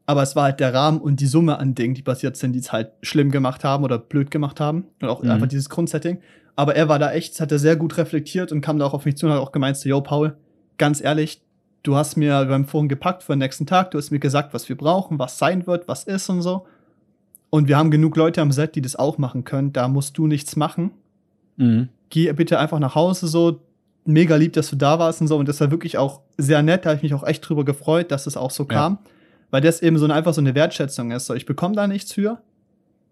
Aber 0.06 0.22
es 0.22 0.36
war 0.36 0.44
halt 0.44 0.60
der 0.60 0.74
Rahmen 0.74 1.00
und 1.00 1.22
die 1.22 1.28
Summe 1.28 1.60
an 1.60 1.76
Dingen, 1.76 1.96
die 1.96 2.02
passiert 2.02 2.36
sind, 2.36 2.52
die 2.54 2.60
es 2.60 2.74
halt 2.74 2.92
schlimm 3.02 3.32
gemacht 3.32 3.64
haben 3.64 3.86
oder 3.86 3.98
blöd 3.98 4.32
gemacht 4.32 4.60
haben. 4.60 4.86
Und 5.02 5.08
auch 5.08 5.24
Mhm. 5.24 5.30
einfach 5.32 5.48
dieses 5.48 5.70
Grundsetting. 5.70 6.20
Aber 6.58 6.76
er 6.76 6.90
war 6.90 7.00
da 7.00 7.12
echt, 7.14 7.40
hat 7.40 7.52
er 7.52 7.60
sehr 7.60 7.78
gut 7.78 7.98
reflektiert 7.98 8.52
und 8.52 8.62
kam 8.62 8.78
da 8.78 8.86
auch 8.86 8.94
auf 8.94 9.06
mich 9.06 9.16
zu 9.18 9.26
und 9.26 9.32
hat 9.32 9.40
auch 9.40 9.54
gemeint, 9.54 9.78
so, 9.78 9.88
yo, 9.88 10.02
Paul, 10.02 10.36
ganz 10.78 11.02
ehrlich, 11.02 11.42
du 11.84 11.96
hast 11.96 12.18
mir 12.18 12.46
beim 12.46 12.66
Vorhin 12.66 12.90
gepackt 12.90 13.24
für 13.24 13.34
den 13.34 13.40
nächsten 13.40 13.66
Tag, 13.66 13.92
du 13.92 13.98
hast 13.98 14.12
mir 14.12 14.20
gesagt, 14.20 14.54
was 14.54 14.68
wir 14.68 14.78
brauchen, 14.78 15.20
was 15.20 15.38
sein 15.38 15.66
wird, 15.68 15.88
was 15.88 16.04
ist 16.04 16.30
und 16.30 16.42
so. 16.42 16.66
Und 17.50 17.68
wir 17.68 17.78
haben 17.78 17.92
genug 17.92 18.18
Leute 18.18 18.42
am 18.42 18.52
Set, 18.52 18.76
die 18.76 18.82
das 18.82 18.96
auch 18.96 19.18
machen 19.18 19.46
können. 19.46 19.74
Da 19.74 19.88
musst 19.88 20.18
du 20.18 20.28
nichts 20.28 20.56
machen. 20.56 20.92
Mhm. 21.58 21.90
Geh 22.10 22.32
bitte 22.34 22.60
einfach 22.60 22.80
nach 22.80 22.96
Hause 22.96 23.28
so. 23.28 23.62
Mega 24.06 24.36
lieb, 24.36 24.52
dass 24.54 24.70
du 24.70 24.76
da 24.76 25.00
warst 25.00 25.22
und 25.22 25.28
so. 25.28 25.38
Und 25.38 25.48
das 25.48 25.62
war 25.62 25.72
wirklich 25.72 25.98
auch 25.98 26.22
sehr 26.38 26.62
nett. 26.62 26.84
Da 26.86 26.90
habe 26.90 26.98
ich 26.98 27.04
mich 27.04 27.14
auch 27.14 27.26
echt 27.26 27.48
drüber 27.48 27.64
gefreut, 27.64 28.12
dass 28.12 28.28
es 28.28 28.36
auch 28.36 28.52
so 28.52 28.64
Ja. 28.64 28.70
kam. 28.70 28.98
Weil 29.50 29.62
das 29.62 29.82
eben 29.82 29.98
so 29.98 30.06
einfach 30.08 30.34
so 30.34 30.42
eine 30.42 30.56
Wertschätzung 30.56 31.12
ist. 31.12 31.26
So, 31.28 31.34
ich 31.36 31.46
bekomme 31.46 31.76
da 31.76 31.88
nichts 31.88 32.12
für. 32.12 32.42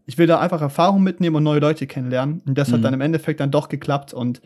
Ich 0.06 0.18
will 0.18 0.28
da 0.28 0.40
einfach 0.40 0.60
Erfahrung 0.62 1.02
mitnehmen 1.04 1.36
und 1.38 1.44
neue 1.44 1.60
Leute 1.60 1.88
kennenlernen. 1.88 2.42
Und 2.46 2.58
das 2.58 2.70
Mhm. 2.70 2.74
hat 2.74 2.84
dann 2.84 2.94
im 2.94 3.02
Endeffekt 3.02 3.40
dann 3.40 3.52
doch 3.52 3.70
geklappt. 3.70 4.14
Und 4.14 4.42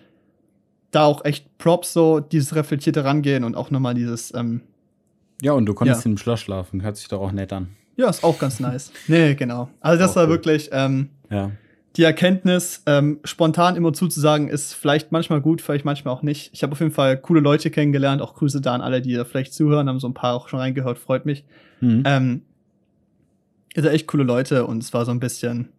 da 0.92 1.06
auch 1.06 1.26
echt 1.26 1.58
Props 1.58 1.94
so, 1.94 2.20
dieses 2.20 2.54
reflektierte 2.56 3.04
Rangehen 3.04 3.44
und 3.44 3.56
auch 3.56 3.72
nochmal 3.72 3.94
dieses, 3.96 4.34
ähm, 4.36 4.62
Ja, 5.42 5.52
und 5.54 5.66
du 5.66 5.74
konntest 5.74 6.06
Ja. 6.06 6.12
im 6.12 6.18
Schloss 6.18 6.42
schlafen. 6.42 6.82
Hört 6.84 6.96
sich 6.98 7.08
doch 7.08 7.20
auch 7.22 7.32
nett 7.32 7.52
an. 7.54 7.70
ja, 7.98 8.10
ist 8.10 8.24
auch 8.24 8.38
ganz 8.38 8.60
nice. 8.60 8.92
Nee, 9.08 9.34
genau. 9.36 9.70
Also 9.82 10.00
das 10.00 10.12
Auch 10.12 10.16
war 10.18 10.24
cool. 10.26 10.30
wirklich, 10.32 10.70
ähm, 10.72 11.10
Ja. 11.30 11.52
Die 11.96 12.04
Erkenntnis, 12.04 12.84
ähm, 12.86 13.20
spontan 13.24 13.76
immer 13.76 13.94
zuzusagen, 13.94 14.50
ist 14.50 14.74
vielleicht 14.74 15.12
manchmal 15.12 15.40
gut, 15.40 15.62
vielleicht 15.62 15.86
manchmal 15.86 16.14
auch 16.14 16.24
nicht. 16.24 16.52
Ich 16.54 16.62
habe 16.62 16.74
auf 16.74 16.80
jeden 16.80 16.92
Fall 16.92 17.18
coole 17.18 17.40
Leute 17.40 17.72
kennengelernt, 17.72 18.22
auch 18.22 18.34
Grüße 18.36 18.60
da 18.60 18.74
an 18.74 18.82
alle, 18.82 19.02
die 19.02 19.14
da 19.14 19.24
vielleicht 19.24 19.54
zuhören, 19.54 19.88
haben 19.88 20.00
so 20.00 20.08
ein 20.08 20.14
paar 20.14 20.36
auch 20.36 20.50
schon 20.50 20.60
reingehört, 20.60 21.00
freut 21.00 21.26
mich. 21.26 21.46
Mhm. 21.80 22.04
Ähm, 22.06 22.42
ihr 23.76 23.84
seid 23.84 23.94
echt 23.94 24.08
coole 24.08 24.24
Leute 24.24 24.66
und 24.66 24.84
es 24.84 24.94
war 24.94 25.06
so 25.06 25.12
ein 25.12 25.20
bisschen 25.20 25.70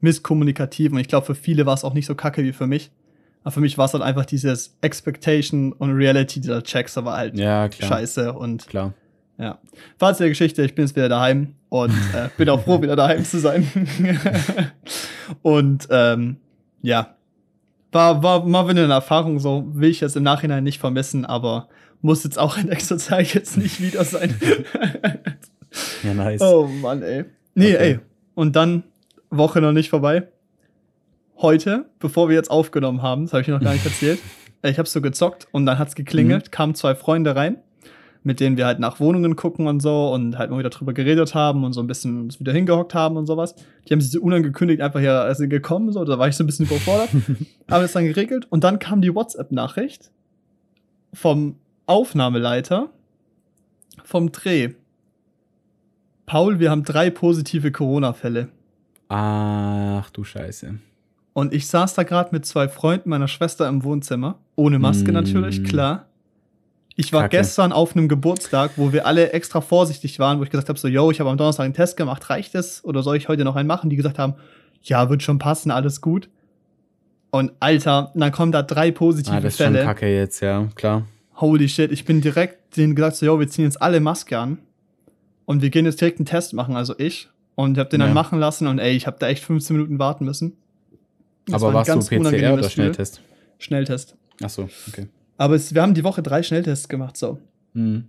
misskommunikativ 0.00 0.92
und 0.92 0.98
ich 0.98 1.08
glaube, 1.08 1.26
für 1.26 1.34
viele 1.34 1.66
war 1.66 1.74
es 1.74 1.84
auch 1.84 1.94
nicht 1.94 2.06
so 2.06 2.14
kacke 2.14 2.42
wie 2.42 2.52
für 2.52 2.66
mich. 2.66 2.90
Aber 3.42 3.52
für 3.52 3.60
mich 3.60 3.78
war 3.78 3.84
es 3.84 3.92
halt 3.92 4.02
einfach 4.02 4.26
dieses 4.26 4.76
Expectation 4.80 5.72
und 5.72 5.92
Reality 5.92 6.40
dieser 6.40 6.62
Checks, 6.62 6.98
aber 6.98 7.12
halt 7.12 7.38
ja, 7.38 7.68
klar. 7.68 7.88
scheiße 7.88 8.32
und 8.32 8.66
Klar. 8.66 8.92
Ja. 9.38 9.58
Fazit 9.98 10.20
der 10.20 10.28
Geschichte, 10.30 10.62
ich 10.62 10.74
bin 10.74 10.84
jetzt 10.86 10.96
wieder 10.96 11.08
daheim 11.08 11.54
und 11.68 11.90
äh, 12.14 12.28
bin 12.36 12.48
auch 12.48 12.62
froh, 12.62 12.80
wieder 12.80 12.96
daheim 12.96 13.24
zu 13.24 13.38
sein. 13.38 13.66
und 15.42 15.86
ähm, 15.90 16.36
ja, 16.82 17.14
war, 17.92 18.22
war 18.22 18.44
mal 18.44 18.68
wieder 18.68 18.84
eine 18.84 18.92
Erfahrung, 18.94 19.38
so 19.38 19.64
will 19.72 19.90
ich 19.90 20.00
jetzt 20.00 20.16
im 20.16 20.22
Nachhinein 20.22 20.64
nicht 20.64 20.78
vermissen, 20.78 21.24
aber 21.24 21.68
muss 22.02 22.24
jetzt 22.24 22.38
auch 22.38 22.56
in 22.58 22.66
nächster 22.66 22.98
Zeit 22.98 23.34
jetzt 23.34 23.56
nicht 23.56 23.80
wieder 23.80 24.04
sein. 24.04 24.34
Ja, 26.02 26.14
nice. 26.14 26.40
oh 26.40 26.66
Mann, 26.66 27.02
ey. 27.02 27.24
Nee, 27.54 27.74
Okay. 27.74 27.92
ey. 27.92 27.98
Und 28.34 28.56
dann, 28.56 28.82
Woche 29.28 29.60
noch 29.60 29.72
nicht 29.72 29.90
vorbei. 29.90 30.28
Heute, 31.38 31.84
bevor 31.98 32.28
wir 32.30 32.36
jetzt 32.36 32.50
aufgenommen 32.50 33.02
haben, 33.02 33.24
das 33.24 33.32
habe 33.34 33.42
ich 33.42 33.48
noch 33.48 33.60
gar 33.60 33.74
nicht 33.74 33.84
erzählt, 33.84 34.18
äh, 34.62 34.70
ich 34.70 34.78
habe 34.78 34.88
so 34.88 35.02
gezockt 35.02 35.48
und 35.52 35.66
dann 35.66 35.78
hat's 35.78 35.94
geklingelt, 35.94 36.50
kamen 36.50 36.74
zwei 36.74 36.94
Freunde 36.94 37.36
rein, 37.36 37.58
mit 38.26 38.40
denen 38.40 38.56
wir 38.56 38.66
halt 38.66 38.80
nach 38.80 38.98
Wohnungen 38.98 39.36
gucken 39.36 39.68
und 39.68 39.80
so 39.80 40.12
und 40.12 40.36
halt 40.36 40.50
mal 40.50 40.58
wieder 40.58 40.70
drüber 40.70 40.92
geredet 40.92 41.36
haben 41.36 41.62
und 41.62 41.72
so 41.74 41.80
ein 41.80 41.86
bisschen 41.86 42.22
uns 42.22 42.40
wieder 42.40 42.52
hingehockt 42.52 42.92
haben 42.92 43.16
und 43.16 43.26
sowas. 43.26 43.54
Die 43.86 43.92
haben 43.92 44.00
sich 44.00 44.10
so 44.10 44.20
unangekündigt 44.20 44.80
einfach 44.82 44.98
hier 44.98 45.20
also 45.20 45.46
gekommen, 45.46 45.92
so, 45.92 46.04
da 46.04 46.18
war 46.18 46.26
ich 46.26 46.34
so 46.34 46.42
ein 46.42 46.46
bisschen 46.48 46.66
überfordert. 46.66 47.08
haben 47.70 47.82
das 47.82 47.92
dann 47.92 48.04
geregelt 48.04 48.48
und 48.50 48.64
dann 48.64 48.80
kam 48.80 49.00
die 49.00 49.14
WhatsApp-Nachricht 49.14 50.10
vom 51.14 51.54
Aufnahmeleiter 51.86 52.90
vom 54.02 54.32
Dreh. 54.32 54.70
Paul, 56.26 56.58
wir 56.58 56.72
haben 56.72 56.82
drei 56.82 57.10
positive 57.10 57.70
Corona-Fälle. 57.70 58.48
Ach 59.08 60.10
du 60.10 60.24
Scheiße. 60.24 60.74
Und 61.32 61.54
ich 61.54 61.68
saß 61.68 61.94
da 61.94 62.02
gerade 62.02 62.30
mit 62.32 62.44
zwei 62.44 62.66
Freunden 62.66 63.08
meiner 63.08 63.28
Schwester 63.28 63.68
im 63.68 63.84
Wohnzimmer. 63.84 64.40
Ohne 64.56 64.80
Maske 64.80 65.12
Mm. 65.12 65.14
natürlich, 65.14 65.62
klar. 65.62 66.05
Ich 66.98 67.12
war 67.12 67.22
Kacke. 67.22 67.36
gestern 67.36 67.72
auf 67.72 67.94
einem 67.94 68.08
Geburtstag, 68.08 68.72
wo 68.76 68.92
wir 68.92 69.06
alle 69.06 69.32
extra 69.32 69.60
vorsichtig 69.60 70.18
waren, 70.18 70.38
wo 70.38 70.44
ich 70.44 70.50
gesagt 70.50 70.68
habe: 70.70 70.78
so, 70.78 70.88
yo, 70.88 71.10
ich 71.10 71.20
habe 71.20 71.28
am 71.30 71.36
Donnerstag 71.36 71.64
einen 71.64 71.74
Test 71.74 71.96
gemacht, 71.96 72.28
reicht 72.30 72.54
es? 72.54 72.82
Oder 72.84 73.02
soll 73.02 73.16
ich 73.16 73.28
heute 73.28 73.44
noch 73.44 73.54
einen 73.56 73.66
machen? 73.68 73.90
Die 73.90 73.96
gesagt 73.96 74.18
haben, 74.18 74.34
ja, 74.82 75.10
wird 75.10 75.22
schon 75.22 75.38
passen, 75.38 75.70
alles 75.70 76.00
gut. 76.00 76.28
Und 77.30 77.52
Alter, 77.60 78.12
dann 78.14 78.32
kommen 78.32 78.50
da 78.50 78.62
drei 78.62 78.90
positive 78.92 79.36
Ah, 79.36 79.40
das 79.40 79.54
ist 79.54 79.58
schon 79.62 79.72
Fälle. 79.74 79.84
kacke 79.84 80.06
jetzt, 80.14 80.40
ja, 80.40 80.68
klar. 80.74 81.06
Holy 81.38 81.68
shit, 81.68 81.92
ich 81.92 82.06
bin 82.06 82.22
direkt 82.22 82.76
denen 82.78 82.94
gesagt, 82.94 83.16
so, 83.16 83.26
yo, 83.26 83.38
wir 83.38 83.48
ziehen 83.48 83.64
jetzt 83.66 83.82
alle 83.82 84.00
Maske 84.00 84.38
an. 84.38 84.58
Und 85.44 85.60
wir 85.60 85.68
gehen 85.70 85.84
jetzt 85.84 86.00
direkt 86.00 86.18
einen 86.18 86.26
Test 86.26 86.54
machen, 86.54 86.76
also 86.76 86.94
ich. 86.98 87.28
Und 87.56 87.76
hab 87.78 87.90
den 87.90 88.00
dann 88.00 88.10
Ja. 88.10 88.14
machen 88.14 88.38
lassen 88.38 88.66
und 88.66 88.78
ey, 88.78 88.96
ich 88.96 89.06
habe 89.06 89.16
da 89.20 89.28
echt 89.28 89.44
15 89.44 89.76
Minuten 89.76 89.98
warten 89.98 90.24
müssen. 90.24 90.56
Das 91.46 91.54
Aber 91.62 91.74
war 91.74 91.86
warst 91.86 92.10
du 92.10 92.18
PCR 92.18 92.54
oder. 92.54 92.68
Schnelltest? 92.70 93.20
Schnelltest. 93.58 94.16
Ach 94.42 94.50
so, 94.50 94.68
okay. 94.88 95.06
Aber 95.38 95.54
es, 95.54 95.74
wir 95.74 95.82
haben 95.82 95.94
die 95.94 96.04
Woche 96.04 96.22
drei 96.22 96.42
Schnelltests 96.42 96.88
gemacht, 96.88 97.16
so. 97.16 97.38
Mhm. 97.74 98.04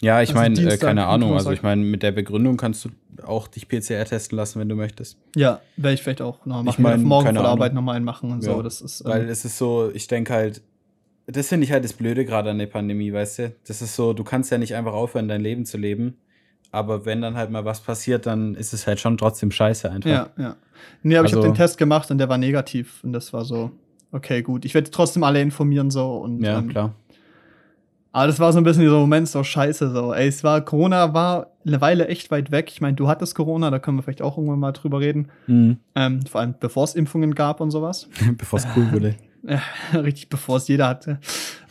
Ja, 0.00 0.22
ich 0.22 0.30
Also 0.30 0.40
meine, 0.40 0.72
äh, 0.74 0.76
keine 0.78 1.06
Ahnung. 1.06 1.34
Also 1.34 1.50
ich 1.50 1.62
meine, 1.62 1.82
mit 1.84 2.02
der 2.04 2.12
Begründung 2.12 2.56
kannst 2.56 2.84
du 2.84 2.90
auch 3.24 3.48
dich 3.48 3.68
PCR 3.68 4.04
testen 4.04 4.36
lassen, 4.36 4.60
wenn 4.60 4.68
du 4.68 4.76
möchtest. 4.76 5.18
Ja, 5.34 5.60
werde 5.76 5.94
ich 5.94 6.02
vielleicht 6.02 6.22
auch 6.22 6.46
noch 6.46 6.62
machen. 6.62 6.68
Ich 6.68 6.78
mein, 6.78 7.02
morgen 7.02 7.24
vor 7.26 7.32
der. 7.32 7.44
Arbeit 7.44 7.74
nochmal 7.74 7.96
einen 7.96 8.04
machen 8.04 8.30
und 8.30 8.42
so. 8.42 8.52
Ja, 8.52 8.62
Das 8.62 8.80
ist, 8.80 9.04
Weil 9.04 9.22
ähm, 9.22 9.28
es 9.28 9.44
ist 9.44 9.58
so, 9.58 9.90
ich 9.92 10.06
denke 10.06 10.32
halt, 10.32 10.62
das 11.26 11.48
finde 11.48 11.64
ich 11.64 11.72
halt 11.72 11.82
das 11.84 11.92
Blöde 11.94 12.24
gerade 12.24 12.50
an 12.50 12.58
der 12.58 12.68
Pandemie, 12.68 13.12
weißt 13.12 13.38
du? 13.40 13.52
Das 13.66 13.82
ist 13.82 13.96
so, 13.96 14.12
du 14.12 14.22
kannst 14.24 14.50
ja 14.52 14.58
nicht 14.58 14.74
einfach 14.76 14.92
aufhören, 14.92 15.26
dein 15.28 15.40
Leben 15.40 15.66
zu 15.66 15.76
leben. 15.76 16.16
Aber 16.70 17.04
wenn 17.04 17.20
dann 17.20 17.34
halt 17.36 17.50
mal 17.50 17.64
was 17.64 17.80
passiert, 17.80 18.24
dann 18.26 18.54
ist 18.54 18.72
es 18.72 18.86
halt 18.86 19.00
schon 19.00 19.18
trotzdem 19.18 19.50
scheiße 19.50 19.90
einfach. 19.90 20.08
ja, 20.08 20.30
ja. 20.38 20.56
Nee, 21.02 21.16
aber 21.16 21.26
ich 21.26 21.32
Also- 21.34 21.42
habe 21.42 21.52
den 21.52 21.56
Test 21.56 21.76
gemacht 21.76 22.10
und 22.10 22.18
der 22.18 22.28
war 22.28 22.38
negativ. 22.38 23.02
Und 23.02 23.12
das 23.14 23.32
war 23.32 23.44
so, 23.44 23.72
okay, 24.12 24.42
gut. 24.42 24.64
Ich 24.64 24.74
werde 24.74 24.90
trotzdem 24.90 25.22
alle 25.22 25.40
informieren, 25.40 25.90
so. 25.90 26.16
Und, 26.16 26.42
Ja, 26.42 26.58
ähm, 26.58 26.68
klar. 26.68 26.94
Aber 28.10 28.26
das 28.26 28.40
war 28.40 28.52
so 28.52 28.58
ein 28.58 28.64
bisschen 28.64 28.82
dieser 28.82 28.98
Moment, 28.98 29.28
so 29.28 29.44
scheiße, 29.44 29.92
so. 29.92 30.12
Ey, 30.12 30.28
es 30.28 30.42
war, 30.42 30.62
Corona 30.62 31.12
war 31.14 31.48
eine 31.66 31.80
Weile 31.80 32.08
echt 32.08 32.30
weit 32.30 32.50
weg. 32.50 32.70
Ich 32.72 32.80
meine, 32.80 32.96
du 32.96 33.06
hattest 33.06 33.34
Corona, 33.34 33.70
da 33.70 33.78
können 33.78 33.98
wir 33.98 34.02
vielleicht 34.02 34.22
auch 34.22 34.38
irgendwann 34.38 34.58
mal 34.58 34.72
drüber 34.72 35.00
reden. 35.00 35.28
Mhm. 35.46 35.76
Ähm, 35.94 36.22
vor 36.26 36.40
allem, 36.40 36.54
bevor 36.58 36.84
es 36.84 36.94
Impfungen 36.94 37.34
gab 37.34 37.60
und 37.60 37.70
sowas. 37.70 38.08
Bevor 38.38 38.58
es 38.58 38.66
cool 38.76 38.90
wurde. 38.92 39.14
Ja, 39.44 39.62
richtig, 40.00 40.28
bevor 40.28 40.56
es 40.56 40.66
jeder 40.66 40.88
hatte. 40.88 41.20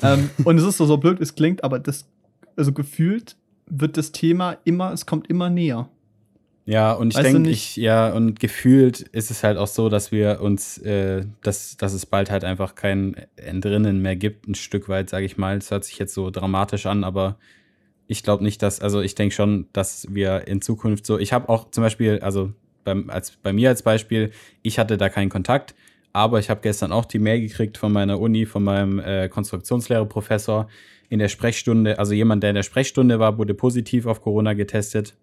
ähm, 0.02 0.30
und 0.46 0.58
es 0.58 0.64
ist 0.64 0.78
so, 0.78 0.86
so 0.86 0.96
blöd, 0.96 1.20
es 1.20 1.36
klingt, 1.36 1.66
aber 1.66 1.80
das, 1.80 2.08
also 2.56 2.72
gefühlt 2.72 3.36
wird 3.70 3.98
das 3.98 4.14
Thema 4.14 4.56
immer, 4.64 4.94
es 4.94 5.06
kommt 5.06 5.30
immer 5.30 5.50
näher. 5.50 5.90
Ja, 6.68 6.92
und 6.92 7.16
ich 7.16 7.22
denke, 7.22 7.50
ich, 7.50 7.78
ja, 7.78 8.12
und 8.12 8.42
gefühlt 8.42 9.00
ist 9.00 9.32
es 9.32 9.42
halt 9.42 9.58
auch 9.58 9.68
so, 9.68 9.88
dass 9.88 10.12
wir 10.12 10.42
uns, 10.42 10.78
äh, 10.80 11.24
dass, 11.42 11.78
dass 11.78 11.94
es 11.94 12.06
bald 12.06 12.30
halt 12.30 12.44
einfach 12.44 12.76
kein 12.76 13.16
Entrinnen 13.38 14.02
mehr 14.02 14.18
gibt, 14.18 14.50
ein 14.50 14.54
Stück 14.56 14.90
weit, 14.90 15.10
sage 15.10 15.26
ich 15.26 15.38
mal. 15.38 15.56
Es 15.56 15.72
hört 15.72 15.86
sich 15.86 15.98
jetzt 15.98 16.14
so 16.14 16.30
dramatisch 16.30 16.86
an, 16.86 17.06
aber 17.06 17.38
ich 18.08 18.22
glaube 18.22 18.44
nicht, 18.44 18.62
dass, 18.62 18.82
also 18.82 19.00
ich 19.00 19.16
denke 19.16 19.34
schon, 19.34 19.68
dass 19.72 20.08
wir 20.14 20.50
in 20.50 20.62
Zukunft 20.62 21.06
so, 21.06 21.18
ich 21.18 21.32
habe 21.32 21.48
auch 21.48 21.72
zum 21.72 21.86
Beispiel, 21.86 22.20
also 22.20 22.52
beim, 22.84 23.10
als, 23.10 23.32
bei 23.32 23.54
mir 23.54 23.70
als 23.70 23.82
Beispiel, 23.82 24.32
ich 24.62 24.78
hatte 24.78 24.98
da 24.98 25.08
keinen 25.08 25.30
Kontakt, 25.30 25.74
aber 26.12 26.40
ich 26.40 26.50
habe 26.50 26.60
gestern 26.62 26.92
auch 26.92 27.06
die 27.06 27.20
Mail 27.20 27.40
gekriegt 27.40 27.78
von 27.78 27.94
meiner 27.94 28.20
Uni, 28.20 28.46
von 28.46 28.66
meinem 28.66 29.00
äh, 29.00 29.30
Konstruktionslehre-Professor 29.30 30.68
in 31.08 31.20
der 31.20 31.30
Sprechstunde, 31.30 31.98
also 31.98 32.14
jemand, 32.14 32.44
der 32.44 32.50
in 32.50 32.58
der 32.58 32.64
Sprechstunde 32.64 33.20
war, 33.20 33.38
wurde 33.38 33.54
positiv 33.54 34.06
auf 34.06 34.22
Corona 34.22 34.52
getestet. 34.52 35.16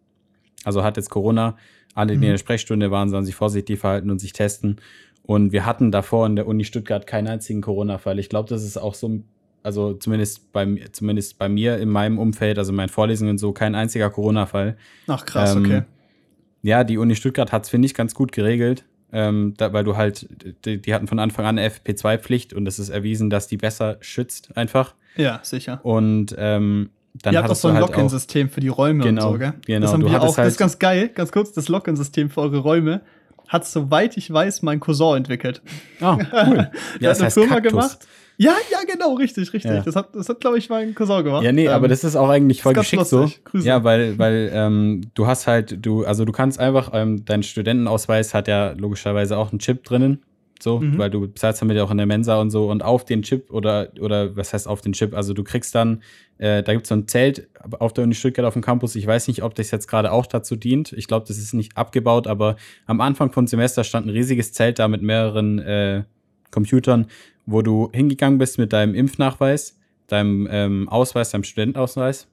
Also 0.64 0.82
hat 0.82 0.96
jetzt 0.96 1.10
Corona. 1.10 1.56
Alle, 1.94 2.12
die 2.12 2.18
Mhm. 2.18 2.22
in 2.24 2.30
der 2.30 2.38
Sprechstunde 2.38 2.90
waren, 2.90 3.08
sollen 3.08 3.24
sich 3.24 3.34
vorsichtig 3.34 3.78
verhalten 3.78 4.10
und 4.10 4.18
sich 4.18 4.32
testen. 4.32 4.80
Und 5.22 5.52
wir 5.52 5.64
hatten 5.64 5.90
davor 5.92 6.26
in 6.26 6.36
der 6.36 6.46
Uni 6.46 6.64
Stuttgart 6.64 7.06
keinen 7.06 7.28
einzigen 7.28 7.60
Corona-Fall. 7.62 8.18
Ich 8.18 8.28
glaube, 8.28 8.48
das 8.48 8.62
ist 8.64 8.76
auch 8.76 8.94
so, 8.94 9.20
also 9.62 9.94
zumindest 9.94 10.52
bei, 10.52 10.66
mir- 10.66 10.92
zumindest 10.92 11.38
bei 11.38 11.48
mir 11.48 11.78
in 11.78 11.88
meinem 11.88 12.18
Umfeld, 12.18 12.58
also 12.58 12.72
in 12.72 12.76
meinen 12.76 12.88
Vorlesungen 12.90 13.38
so, 13.38 13.52
kein 13.52 13.74
einziger 13.74 14.10
Corona-Fall. 14.10 14.76
Ach, 15.06 15.24
krass, 15.24 15.54
Ähm, 15.54 15.64
okay. 15.64 15.82
Ja, 16.62 16.82
die 16.84 16.98
Uni 16.98 17.14
Stuttgart 17.14 17.52
hat 17.52 17.64
es, 17.64 17.70
finde 17.70 17.86
ich, 17.86 17.94
ganz 17.94 18.14
gut 18.14 18.32
geregelt, 18.32 18.84
ähm, 19.12 19.54
da, 19.56 19.72
weil 19.72 19.84
du 19.84 19.96
halt, 19.96 20.26
die, 20.64 20.80
die 20.80 20.92
hatten 20.94 21.06
von 21.06 21.18
Anfang 21.18 21.44
an 21.46 21.58
eine 21.58 21.68
FP2-Pflicht 21.70 22.52
und 22.54 22.66
es 22.66 22.78
ist 22.78 22.88
erwiesen, 22.88 23.30
dass 23.30 23.46
die 23.46 23.56
besser 23.58 23.98
schützt 24.00 24.56
einfach. 24.56 24.94
Ja, 25.16 25.40
sicher. 25.42 25.80
Und 25.84 26.34
ähm, 26.38 26.90
dann 27.22 27.32
Ihr 27.32 27.38
habt 27.38 27.46
auch 27.46 27.50
hattest 27.50 27.62
so 27.62 27.68
ein 27.68 27.74
halt 27.74 27.86
Lock-in-System 27.86 28.48
für 28.50 28.60
die 28.60 28.68
Räume 28.68 29.04
Genau, 29.04 29.26
und 29.28 29.32
so, 29.34 29.38
gell? 29.38 29.52
genau. 29.66 29.80
Das 29.80 29.92
haben 29.92 30.04
wir 30.04 30.10
auch, 30.20 30.22
das 30.22 30.32
ist 30.32 30.38
halt- 30.38 30.58
ganz 30.58 30.78
geil, 30.78 31.08
ganz 31.14 31.32
kurz, 31.32 31.52
das 31.52 31.68
Lock-in-System 31.68 32.30
für 32.30 32.40
eure 32.42 32.58
Räume 32.58 33.00
hat, 33.48 33.66
soweit 33.66 34.16
ich 34.16 34.32
weiß, 34.32 34.62
mein 34.62 34.80
Cousin 34.80 35.16
entwickelt. 35.18 35.62
Ah, 36.00 36.16
cool. 36.16 36.24
Der 36.32 36.32
Ja, 36.34 36.50
hat 36.50 36.70
das 37.02 37.18
eine 37.18 37.26
heißt 37.26 37.34
Firma 37.34 37.54
Kaktus. 37.56 37.70
gemacht. 37.72 37.98
Ja, 38.36 38.52
ja, 38.72 38.78
genau, 38.92 39.14
richtig, 39.14 39.52
richtig. 39.52 39.70
Ja. 39.70 39.80
Das 39.82 39.94
hat, 39.94 40.16
das 40.16 40.28
hat 40.28 40.40
glaube 40.40 40.58
ich, 40.58 40.68
mein 40.68 40.92
Cousin 40.94 41.22
gemacht. 41.22 41.44
Ja, 41.44 41.52
nee, 41.52 41.66
Ähm, 41.66 41.72
aber 41.72 41.86
das 41.86 42.02
ist 42.02 42.16
auch 42.16 42.28
eigentlich 42.30 42.62
voll 42.62 42.72
geschickt 42.72 43.06
so. 43.06 43.30
Grüße. 43.44 43.64
Ja, 43.66 43.84
weil, 43.84 44.18
weil 44.18 44.50
ähm, 44.52 45.02
du 45.14 45.26
hast 45.28 45.46
halt, 45.46 45.86
du, 45.86 46.04
also 46.04 46.24
du 46.24 46.32
kannst 46.32 46.58
einfach, 46.58 46.90
ähm, 46.94 47.24
dein 47.24 47.44
Studentenausweis 47.44 48.34
hat 48.34 48.48
ja 48.48 48.72
logischerweise 48.72 49.36
auch 49.38 49.52
einen 49.52 49.60
Chip 49.60 49.84
drinnen. 49.84 50.22
So, 50.62 50.80
mhm. 50.80 50.98
weil 50.98 51.10
du 51.10 51.20
bezahlst 51.20 51.60
damit 51.60 51.76
ja 51.76 51.84
auch 51.84 51.90
in 51.90 51.96
der 51.96 52.06
Mensa 52.06 52.40
und 52.40 52.50
so 52.50 52.70
und 52.70 52.82
auf 52.82 53.04
den 53.04 53.22
Chip 53.22 53.50
oder, 53.50 53.90
oder 54.00 54.36
was 54.36 54.52
heißt 54.52 54.68
auf 54.68 54.80
den 54.80 54.92
Chip? 54.92 55.14
Also 55.14 55.34
du 55.34 55.42
kriegst 55.42 55.74
dann, 55.74 56.02
äh, 56.38 56.62
da 56.62 56.72
gibt 56.72 56.84
es 56.84 56.88
so 56.88 56.94
ein 56.94 57.08
Zelt 57.08 57.48
auf 57.78 57.92
der 57.92 58.04
Uni 58.04 58.14
Stuttgart 58.14 58.46
auf 58.46 58.54
dem 58.54 58.62
Campus. 58.62 58.94
Ich 58.94 59.06
weiß 59.06 59.28
nicht, 59.28 59.42
ob 59.42 59.54
das 59.54 59.70
jetzt 59.70 59.88
gerade 59.88 60.12
auch 60.12 60.26
dazu 60.26 60.56
dient. 60.56 60.92
Ich 60.92 61.06
glaube, 61.06 61.26
das 61.26 61.38
ist 61.38 61.54
nicht 61.54 61.76
abgebaut, 61.76 62.26
aber 62.26 62.56
am 62.86 63.00
Anfang 63.00 63.32
vom 63.32 63.46
Semester 63.46 63.84
stand 63.84 64.06
ein 64.06 64.10
riesiges 64.10 64.52
Zelt 64.52 64.78
da 64.78 64.88
mit 64.88 65.02
mehreren 65.02 65.58
äh, 65.58 66.04
Computern, 66.50 67.08
wo 67.46 67.60
du 67.60 67.90
hingegangen 67.92 68.38
bist 68.38 68.58
mit 68.58 68.72
deinem 68.72 68.94
Impfnachweis, 68.94 69.78
deinem 70.06 70.48
ähm, 70.50 70.88
Ausweis, 70.88 71.30
deinem 71.30 71.44
Studentenausweis. 71.44 72.28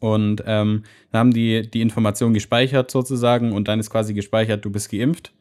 Und 0.00 0.42
ähm, 0.46 0.82
dann 1.12 1.18
haben 1.18 1.32
die 1.32 1.70
die 1.70 1.80
Information 1.80 2.34
gespeichert 2.34 2.90
sozusagen 2.90 3.52
und 3.52 3.68
dann 3.68 3.78
ist 3.78 3.90
quasi 3.90 4.14
gespeichert, 4.14 4.64
du 4.64 4.70
bist 4.70 4.90
geimpft. 4.90 5.32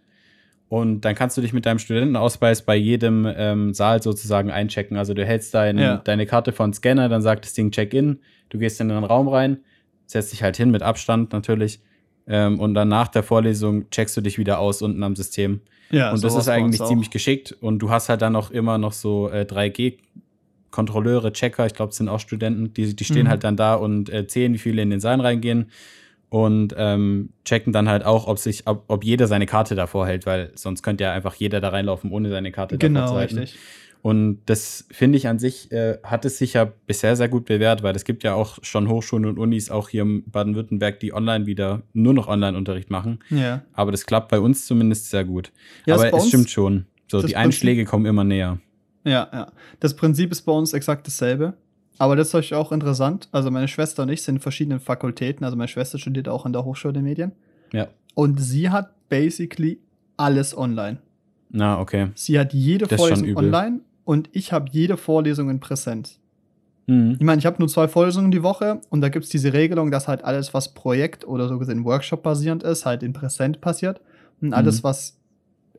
Und 0.72 1.02
dann 1.02 1.16
kannst 1.16 1.36
du 1.36 1.42
dich 1.42 1.52
mit 1.52 1.66
deinem 1.66 1.80
Studentenausweis 1.80 2.62
bei 2.62 2.78
jedem 2.78 3.28
ähm, 3.36 3.74
Saal 3.74 4.02
sozusagen 4.02 4.52
einchecken. 4.52 4.96
Also 4.96 5.14
du 5.14 5.26
hältst 5.26 5.54
dein, 5.54 5.78
ja. 5.78 5.98
deine 5.98 6.26
Karte 6.26 6.54
von 6.54 6.72
Scanner, 6.72 7.10
dann 7.10 7.22
sagt 7.22 7.44
das 7.44 7.52
Ding 7.52 7.72
Check-in, 7.72 8.20
du 8.48 8.58
gehst 8.58 8.80
in 8.80 8.88
den 8.88 9.04
Raum 9.04 9.28
rein, 9.28 9.58
setzt 10.06 10.32
dich 10.32 10.44
halt 10.44 10.56
hin 10.56 10.72
mit 10.72 10.82
Abstand 10.82 11.34
natürlich. 11.34 11.82
Ähm, 12.26 12.58
und 12.58 12.74
dann 12.74 12.88
nach 12.88 13.10
der 13.10 13.22
Vorlesung 13.22 13.90
checkst 13.90 14.16
du 14.16 14.22
dich 14.22 14.38
wieder 14.38 14.60
aus 14.60 14.82
unten 14.82 15.04
am 15.04 15.18
System. 15.18 15.60
Ja, 15.90 16.14
und 16.14 16.24
das 16.24 16.36
ist 16.36 16.48
eigentlich 16.48 16.82
ziemlich 16.82 17.10
geschickt. 17.10 17.52
Und 17.60 17.80
du 17.80 17.90
hast 17.90 18.08
halt 18.08 18.22
dann 18.22 18.38
auch 18.38 18.50
immer 18.50 18.78
noch 18.78 18.94
so 18.94 19.30
äh, 19.30 19.42
3G-Kontrolleure, 19.42 21.34
Checker, 21.34 21.66
ich 21.66 21.74
glaube, 21.74 21.90
es 21.90 21.98
sind 21.98 22.08
auch 22.08 22.22
Studenten, 22.22 22.74
die, 22.74 22.96
die 22.96 23.04
stehen 23.04 23.26
mhm. 23.26 23.30
halt 23.30 23.44
dann 23.44 23.58
da 23.58 23.74
und 23.74 24.10
äh, 24.10 24.26
zählen, 24.26 24.54
wie 24.54 24.58
viele 24.58 24.82
in 24.82 24.90
den 24.90 25.02
Saal 25.02 25.20
reingehen 25.20 25.70
und 26.32 26.74
ähm, 26.78 27.34
checken 27.44 27.74
dann 27.74 27.90
halt 27.90 28.06
auch, 28.06 28.26
ob 28.26 28.40
sich, 28.40 28.66
ob, 28.66 28.86
ob 28.88 29.04
jeder 29.04 29.28
seine 29.28 29.46
Karte 29.46 29.76
davor 29.76 30.08
hält, 30.08 30.26
weil 30.26 30.54
sonst 30.56 30.82
könnte 30.82 31.04
ja 31.04 31.12
einfach 31.12 31.36
jeder 31.36 31.60
da 31.60 31.70
reinlaufen, 31.70 32.10
ohne 32.10 32.30
seine 32.30 32.54
Karte 32.54 32.78
genau, 32.78 33.02
davor 33.02 33.14
zu 33.14 33.20
halten. 33.20 33.38
Richtig. 33.40 33.60
Und 34.02 34.40
das 34.46 34.88
finde 34.92 35.18
ich 35.18 35.28
an 35.28 35.40
sich, 35.40 35.74
äh, 35.74 35.98
hat 36.04 36.24
es 36.24 36.38
sich 36.38 36.54
ja 36.54 36.72
bisher 36.88 37.18
sehr 37.18 37.28
gut 37.28 37.44
bewährt, 37.46 37.84
weil 37.84 37.98
es 37.98 38.06
gibt 38.06 38.24
ja 38.24 38.34
auch 38.34 38.60
schon 38.62 38.88
Hochschulen 38.88 39.26
und 39.26 39.38
Unis, 39.38 39.70
auch 39.70 39.90
hier 39.90 40.04
im 40.04 40.24
Baden-Württemberg, 40.26 41.02
die 41.02 41.14
online 41.14 41.48
wieder 41.48 41.84
nur 41.92 42.14
noch 42.14 42.30
Online-Unterricht 42.30 42.90
machen. 42.90 43.20
Ja. 43.30 43.64
Aber 43.74 43.92
das 43.92 44.06
klappt 44.06 44.30
bei 44.30 44.40
uns 44.40 44.66
zumindest 44.66 45.10
sehr 45.10 45.26
gut. 45.26 45.52
Ja, 45.86 45.96
Aber 45.96 46.14
es 46.14 46.30
stimmt 46.30 46.50
schon. 46.50 46.86
So, 47.10 47.22
die 47.22 47.36
Einschläge 47.36 47.84
kommen 47.84 48.06
immer 48.06 48.24
näher. 48.24 48.58
Ja, 49.04 49.28
ja. 49.34 49.52
Das 49.82 49.98
Prinzip 49.98 50.32
ist 50.32 50.44
bei 50.44 50.54
uns 50.54 50.72
exakt 50.72 51.06
dasselbe. 51.08 51.56
Aber 52.02 52.16
das 52.16 52.30
ist 52.30 52.34
euch 52.34 52.56
auch 52.56 52.72
interessant. 52.72 53.30
Also 53.32 53.52
meine 53.52 53.68
Schwester 53.68 54.02
und 54.02 54.10
ich 54.10 54.24
sind 54.24 54.38
in 54.38 54.42
verschiedenen 54.42 54.80
Fakultäten. 54.80 55.46
Also 55.46 55.56
meine 55.56 55.68
Schwester 55.68 56.00
studiert 56.00 56.28
auch 56.28 56.48
an 56.48 56.52
der 56.52 56.66
Hochschule 56.66 56.94
der 56.94 57.04
Medien. 57.04 57.32
Ja. 57.72 57.90
Und 58.16 58.42
sie 58.42 58.72
hat 58.72 58.90
basically 59.08 59.78
alles 60.18 60.58
online. 60.58 60.98
Na, 61.52 61.80
okay. 61.80 62.08
Sie 62.16 62.40
hat 62.40 62.54
jede 62.54 62.88
das 62.88 63.00
Vorlesung 63.00 63.38
online 63.38 63.82
und 64.04 64.30
ich 64.32 64.52
habe 64.52 64.66
jede 64.72 64.98
Vorlesung 64.98 65.52
in 65.52 65.60
Präsenz. 65.60 66.18
Mhm. 66.88 67.18
Ich 67.20 67.24
meine, 67.24 67.38
ich 67.38 67.46
habe 67.46 67.58
nur 67.60 67.68
zwei 67.68 67.88
Vorlesungen 67.88 68.32
die 68.32 68.42
Woche 68.42 68.82
und 68.90 69.02
da 69.02 69.10
gibt 69.10 69.26
es 69.26 69.30
diese 69.30 69.54
Regelung, 69.54 69.92
dass 69.92 70.08
halt 70.08 70.24
alles, 70.24 70.56
was 70.56 70.74
Projekt 70.74 71.28
oder 71.28 71.48
so 71.48 71.60
gesehen 71.60 71.86
Workshop 71.86 72.24
basierend 72.24 72.64
ist, 72.64 72.84
halt 72.84 73.04
in 73.04 73.14
Präsent 73.14 73.62
passiert. 73.62 74.02
Und 74.42 74.54
alles, 74.54 74.80
mhm. 74.80 74.86
was 74.86 75.20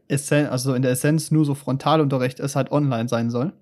Essen, 0.07 0.47
also 0.47 0.75
in 0.75 0.83
der 0.83 0.93
Essenz 0.93 1.33
nur 1.33 1.45
so 1.45 1.57
Frontalunterricht 1.57 2.39
ist, 2.39 2.55
halt 2.55 2.71
online 2.71 3.09
sein 3.09 3.29
soll. 3.29 3.53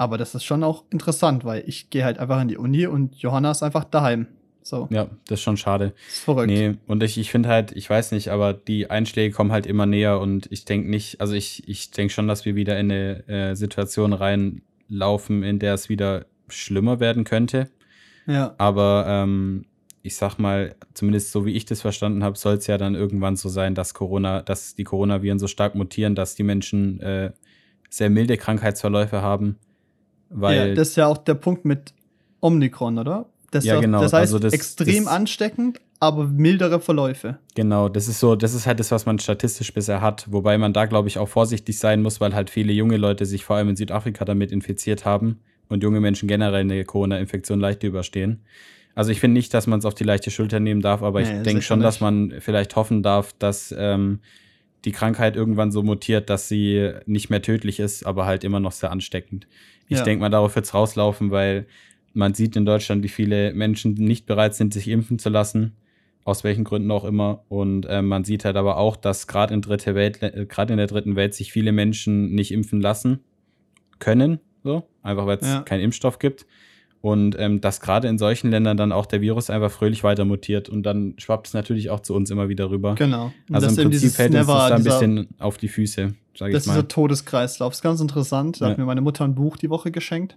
Aber 0.00 0.16
das 0.16 0.34
ist 0.34 0.44
schon 0.44 0.64
auch 0.64 0.84
interessant, 0.88 1.44
weil 1.44 1.62
ich 1.66 1.90
gehe 1.90 2.04
halt 2.04 2.18
einfach 2.18 2.40
in 2.40 2.48
die 2.48 2.56
Uni 2.56 2.86
und 2.86 3.16
Johanna 3.16 3.50
ist 3.50 3.62
einfach 3.62 3.84
daheim. 3.84 4.28
So. 4.62 4.88
Ja, 4.90 5.10
das 5.26 5.40
ist 5.40 5.42
schon 5.42 5.58
schade. 5.58 5.92
Das 6.06 6.14
ist 6.14 6.24
verrückt. 6.24 6.46
Nee, 6.46 6.76
und 6.86 7.02
ich, 7.02 7.18
ich 7.18 7.30
finde 7.30 7.50
halt, 7.50 7.72
ich 7.72 7.90
weiß 7.90 8.12
nicht, 8.12 8.28
aber 8.28 8.54
die 8.54 8.88
Einschläge 8.88 9.34
kommen 9.34 9.52
halt 9.52 9.66
immer 9.66 9.84
näher 9.84 10.18
und 10.18 10.50
ich 10.50 10.64
denke 10.64 10.88
nicht, 10.88 11.20
also 11.20 11.34
ich, 11.34 11.68
ich 11.68 11.90
denke 11.90 12.14
schon, 12.14 12.28
dass 12.28 12.46
wir 12.46 12.54
wieder 12.54 12.80
in 12.80 12.90
eine 12.90 13.28
äh, 13.28 13.54
Situation 13.54 14.14
reinlaufen, 14.14 15.42
in 15.42 15.58
der 15.58 15.74
es 15.74 15.90
wieder 15.90 16.24
schlimmer 16.48 16.98
werden 16.98 17.24
könnte. 17.24 17.68
Ja. 18.26 18.54
Aber 18.56 19.04
ähm, 19.06 19.66
ich 20.00 20.16
sag 20.16 20.38
mal, 20.38 20.76
zumindest 20.94 21.30
so 21.30 21.44
wie 21.44 21.52
ich 21.52 21.66
das 21.66 21.82
verstanden 21.82 22.24
habe, 22.24 22.38
soll 22.38 22.54
es 22.54 22.66
ja 22.66 22.78
dann 22.78 22.94
irgendwann 22.94 23.36
so 23.36 23.50
sein, 23.50 23.74
dass 23.74 23.92
Corona, 23.92 24.40
dass 24.40 24.74
die 24.74 24.84
Coronaviren 24.84 25.38
so 25.38 25.46
stark 25.46 25.74
mutieren, 25.74 26.14
dass 26.14 26.36
die 26.36 26.42
Menschen 26.42 27.00
äh, 27.00 27.32
sehr 27.90 28.08
milde 28.08 28.38
Krankheitsverläufe 28.38 29.20
haben 29.20 29.58
weil 30.30 30.68
ja, 30.68 30.74
das 30.74 30.90
ist 30.90 30.96
ja 30.96 31.06
auch 31.06 31.18
der 31.18 31.34
Punkt 31.34 31.64
mit 31.64 31.92
Omikron, 32.40 32.98
oder? 32.98 33.26
Das, 33.50 33.64
ja, 33.64 33.80
genau. 33.80 34.00
das 34.00 34.12
heißt, 34.12 34.32
also 34.32 34.38
das, 34.38 34.52
extrem 34.52 35.04
das, 35.04 35.12
ansteckend, 35.12 35.80
aber 35.98 36.24
mildere 36.24 36.80
Verläufe. 36.80 37.38
Genau, 37.56 37.88
das 37.88 38.06
ist 38.06 38.20
so, 38.20 38.36
das 38.36 38.54
ist 38.54 38.66
halt 38.66 38.78
das, 38.78 38.92
was 38.92 39.06
man 39.06 39.18
statistisch 39.18 39.74
bisher 39.74 40.00
hat, 40.00 40.26
wobei 40.30 40.56
man 40.56 40.72
da, 40.72 40.86
glaube 40.86 41.08
ich, 41.08 41.18
auch 41.18 41.28
vorsichtig 41.28 41.78
sein 41.78 42.00
muss, 42.00 42.20
weil 42.20 42.34
halt 42.34 42.48
viele 42.48 42.72
junge 42.72 42.96
Leute 42.96 43.26
sich 43.26 43.44
vor 43.44 43.56
allem 43.56 43.70
in 43.70 43.76
Südafrika 43.76 44.24
damit 44.24 44.52
infiziert 44.52 45.04
haben 45.04 45.40
und 45.68 45.82
junge 45.82 46.00
Menschen 46.00 46.28
generell 46.28 46.60
eine 46.60 46.84
Corona-Infektion 46.84 47.58
leicht 47.58 47.82
überstehen. 47.82 48.44
Also 48.94 49.10
ich 49.10 49.20
finde 49.20 49.34
nicht, 49.34 49.52
dass 49.52 49.66
man 49.66 49.80
es 49.80 49.84
auf 49.84 49.94
die 49.94 50.04
leichte 50.04 50.30
Schulter 50.30 50.60
nehmen 50.60 50.80
darf, 50.80 51.02
aber 51.02 51.20
nee, 51.20 51.38
ich 51.38 51.42
denke 51.42 51.62
schon, 51.62 51.80
nicht. 51.80 51.86
dass 51.86 52.00
man 52.00 52.34
vielleicht 52.38 52.76
hoffen 52.76 53.02
darf, 53.02 53.32
dass 53.38 53.74
ähm, 53.76 54.20
die 54.84 54.92
Krankheit 54.92 55.36
irgendwann 55.36 55.72
so 55.72 55.82
mutiert, 55.82 56.30
dass 56.30 56.48
sie 56.48 56.92
nicht 57.06 57.30
mehr 57.30 57.42
tödlich 57.42 57.80
ist, 57.80 58.04
aber 58.04 58.26
halt 58.26 58.44
immer 58.44 58.60
noch 58.60 58.72
sehr 58.72 58.90
ansteckend. 58.90 59.46
Ich 59.90 59.98
ja. 59.98 60.04
denke 60.04 60.20
mal, 60.22 60.30
darauf 60.30 60.54
wird 60.54 60.64
es 60.64 60.72
rauslaufen, 60.72 61.30
weil 61.32 61.66
man 62.14 62.32
sieht 62.32 62.54
in 62.54 62.64
Deutschland, 62.64 63.02
wie 63.02 63.08
viele 63.08 63.52
Menschen 63.52 63.94
nicht 63.94 64.24
bereit 64.24 64.54
sind, 64.54 64.72
sich 64.72 64.88
impfen 64.88 65.18
zu 65.18 65.28
lassen, 65.28 65.76
aus 66.24 66.44
welchen 66.44 66.62
Gründen 66.62 66.90
auch 66.92 67.04
immer. 67.04 67.44
Und 67.48 67.86
äh, 67.86 68.00
man 68.00 68.24
sieht 68.24 68.44
halt 68.44 68.56
aber 68.56 68.76
auch, 68.76 68.96
dass 68.96 69.26
gerade 69.26 69.52
in 69.52 69.62
dritte 69.62 69.96
Welt, 69.96 70.22
äh, 70.22 70.46
in 70.46 70.76
der 70.76 70.86
dritten 70.86 71.16
Welt 71.16 71.34
sich 71.34 71.52
viele 71.52 71.72
Menschen 71.72 72.32
nicht 72.32 72.52
impfen 72.52 72.80
lassen 72.80 73.20
können, 73.98 74.38
so 74.62 74.88
einfach 75.02 75.26
weil 75.26 75.38
es 75.38 75.46
ja. 75.48 75.62
keinen 75.62 75.82
Impfstoff 75.82 76.20
gibt. 76.20 76.46
Und 77.02 77.34
ähm, 77.38 77.62
dass 77.62 77.80
gerade 77.80 78.08
in 78.08 78.18
solchen 78.18 78.50
Ländern 78.50 78.76
dann 78.76 78.92
auch 78.92 79.06
der 79.06 79.22
Virus 79.22 79.48
einfach 79.48 79.70
fröhlich 79.70 80.04
weiter 80.04 80.26
mutiert 80.26 80.68
und 80.68 80.82
dann 80.82 81.14
schwappt 81.16 81.46
es 81.46 81.54
natürlich 81.54 81.88
auch 81.88 82.00
zu 82.00 82.14
uns 82.14 82.30
immer 82.30 82.50
wieder 82.50 82.70
rüber. 82.70 82.94
Genau. 82.94 83.32
Und 83.48 83.54
also 83.54 83.68
im 83.68 83.90
Prinzip 83.90 84.12
fällt 84.12 84.34
uns 84.34 84.46
das 84.46 84.68
da 84.68 84.74
ein 84.76 84.84
bisschen 84.84 85.28
auf 85.38 85.56
die 85.56 85.68
Füße, 85.68 86.02
sage 86.02 86.12
ich 86.12 86.40
mal. 86.40 86.52
Das 86.52 86.66
ist 86.66 86.72
dieser 86.72 86.88
Todeskreislauf. 86.88 87.70
Das 87.70 87.78
ist 87.78 87.82
ganz 87.82 88.00
interessant. 88.00 88.60
Da 88.60 88.66
ja. 88.66 88.70
hat 88.72 88.78
mir 88.78 88.84
meine 88.84 89.00
Mutter 89.00 89.24
ein 89.24 89.34
Buch 89.34 89.56
die 89.56 89.70
Woche 89.70 89.90
geschenkt. 89.90 90.36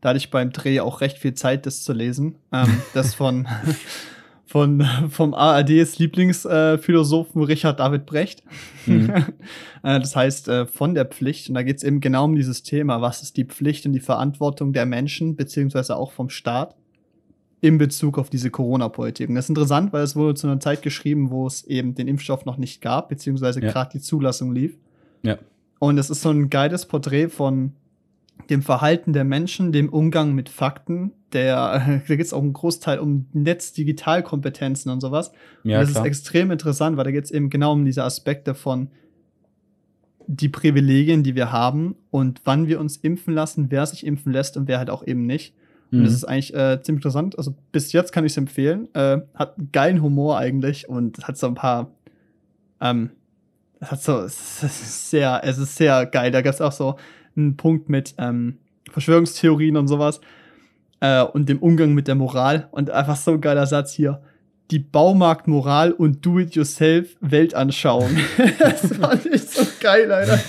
Da 0.00 0.10
hatte 0.10 0.18
ich 0.18 0.30
beim 0.30 0.52
Dreh 0.52 0.78
auch 0.78 1.00
recht 1.00 1.18
viel 1.18 1.34
Zeit, 1.34 1.66
das 1.66 1.82
zu 1.82 1.92
lesen. 1.92 2.36
Ähm, 2.52 2.80
das 2.94 3.14
von 3.14 3.48
von, 4.56 4.80
vom 5.10 5.34
ARDs 5.34 5.98
Lieblingsphilosophen 5.98 7.42
Richard 7.42 7.78
David 7.78 8.06
Brecht. 8.06 8.42
Mhm. 8.86 9.12
Äh, 9.82 10.00
das 10.00 10.16
heißt, 10.16 10.48
äh, 10.48 10.66
von 10.66 10.94
der 10.94 11.04
Pflicht. 11.04 11.48
Und 11.48 11.54
da 11.54 11.62
geht 11.62 11.76
es 11.76 11.84
eben 11.84 12.00
genau 12.00 12.24
um 12.24 12.34
dieses 12.34 12.64
Thema. 12.64 13.02
Was 13.02 13.22
ist 13.22 13.36
die 13.36 13.44
Pflicht 13.44 13.86
und 13.86 13.92
die 13.92 14.00
Verantwortung 14.00 14.72
der 14.72 14.84
Menschen, 14.84 15.36
beziehungsweise 15.36 15.94
auch 15.94 16.10
vom 16.10 16.28
Staat 16.28 16.74
in 17.60 17.78
Bezug 17.78 18.18
auf 18.18 18.28
diese 18.28 18.50
Corona-Politik? 18.50 19.28
Und 19.28 19.36
das 19.36 19.44
ist 19.44 19.50
interessant, 19.50 19.92
weil 19.92 20.02
es 20.02 20.16
wurde 20.16 20.34
zu 20.34 20.48
einer 20.48 20.58
Zeit 20.58 20.82
geschrieben, 20.82 21.30
wo 21.30 21.46
es 21.46 21.62
eben 21.64 21.94
den 21.94 22.08
Impfstoff 22.08 22.46
noch 22.46 22.56
nicht 22.56 22.80
gab, 22.80 23.10
beziehungsweise 23.10 23.60
ja. 23.60 23.70
gerade 23.70 23.90
die 23.92 24.00
Zulassung 24.00 24.52
lief. 24.52 24.76
Ja. 25.22 25.38
Und 25.78 25.98
es 25.98 26.10
ist 26.10 26.22
so 26.22 26.30
ein 26.30 26.50
geiles 26.50 26.86
Porträt 26.86 27.28
von 27.28 27.74
dem 28.50 28.62
Verhalten 28.62 29.12
der 29.12 29.24
Menschen, 29.24 29.72
dem 29.72 29.88
Umgang 29.88 30.34
mit 30.34 30.48
Fakten, 30.48 31.12
der, 31.32 32.00
da 32.08 32.14
geht 32.16 32.26
es 32.26 32.32
auch 32.32 32.42
einen 32.42 32.52
Großteil 32.52 32.98
um 32.98 33.26
Netz-Digitalkompetenzen 33.32 34.90
und 34.90 35.00
sowas. 35.00 35.32
Ja, 35.64 35.78
und 35.78 35.84
das 35.84 35.92
klar. 35.92 36.04
ist 36.04 36.08
extrem 36.08 36.50
interessant, 36.50 36.96
weil 36.96 37.04
da 37.04 37.10
geht 37.10 37.24
es 37.24 37.30
eben 37.30 37.50
genau 37.50 37.72
um 37.72 37.84
diese 37.84 38.04
Aspekte 38.04 38.54
von 38.54 38.90
die 40.28 40.48
Privilegien, 40.48 41.22
die 41.22 41.36
wir 41.36 41.52
haben 41.52 41.94
und 42.10 42.40
wann 42.44 42.66
wir 42.66 42.80
uns 42.80 42.96
impfen 42.96 43.32
lassen, 43.32 43.66
wer 43.70 43.86
sich 43.86 44.04
impfen 44.04 44.32
lässt 44.32 44.56
und 44.56 44.66
wer 44.66 44.78
halt 44.78 44.90
auch 44.90 45.06
eben 45.06 45.24
nicht. 45.24 45.54
Und 45.92 46.02
das 46.02 46.10
mhm. 46.10 46.16
ist 46.16 46.24
eigentlich 46.24 46.54
äh, 46.54 46.82
ziemlich 46.82 46.98
interessant. 46.98 47.38
Also 47.38 47.54
bis 47.70 47.92
jetzt 47.92 48.10
kann 48.12 48.24
ich 48.24 48.32
es 48.32 48.36
empfehlen. 48.36 48.88
Äh, 48.94 49.18
hat 49.34 49.56
einen 49.56 49.70
geilen 49.70 50.02
Humor 50.02 50.36
eigentlich 50.36 50.88
und 50.88 51.28
hat 51.28 51.36
so 51.36 51.46
ein 51.46 51.54
paar 51.54 51.92
ähm, 52.80 53.10
hat 53.80 54.02
so, 54.02 54.20
es 54.20 54.62
ist 54.62 55.10
sehr, 55.10 55.40
es 55.44 55.58
ist 55.58 55.76
sehr 55.76 56.06
geil. 56.06 56.30
Da 56.30 56.42
gab 56.42 56.54
es 56.54 56.60
auch 56.60 56.72
so 56.72 56.96
einen 57.36 57.56
Punkt 57.56 57.88
mit 57.88 58.14
ähm, 58.18 58.58
Verschwörungstheorien 58.90 59.76
und 59.76 59.88
sowas 59.88 60.20
äh, 61.00 61.22
und 61.22 61.48
dem 61.48 61.58
Umgang 61.58 61.94
mit 61.94 62.08
der 62.08 62.14
Moral. 62.14 62.68
Und 62.70 62.90
einfach 62.90 63.16
so 63.16 63.32
ein 63.32 63.40
geiler 63.40 63.66
Satz 63.66 63.92
hier. 63.92 64.22
Die 64.70 64.78
Baumarktmoral 64.80 65.92
und 65.92 66.24
Do-it-yourself-Weltanschauung. 66.26 68.10
das 68.58 68.96
fand 68.96 69.26
ich 69.26 69.42
so 69.42 69.64
geil, 69.80 70.10
Alter. 70.10 70.40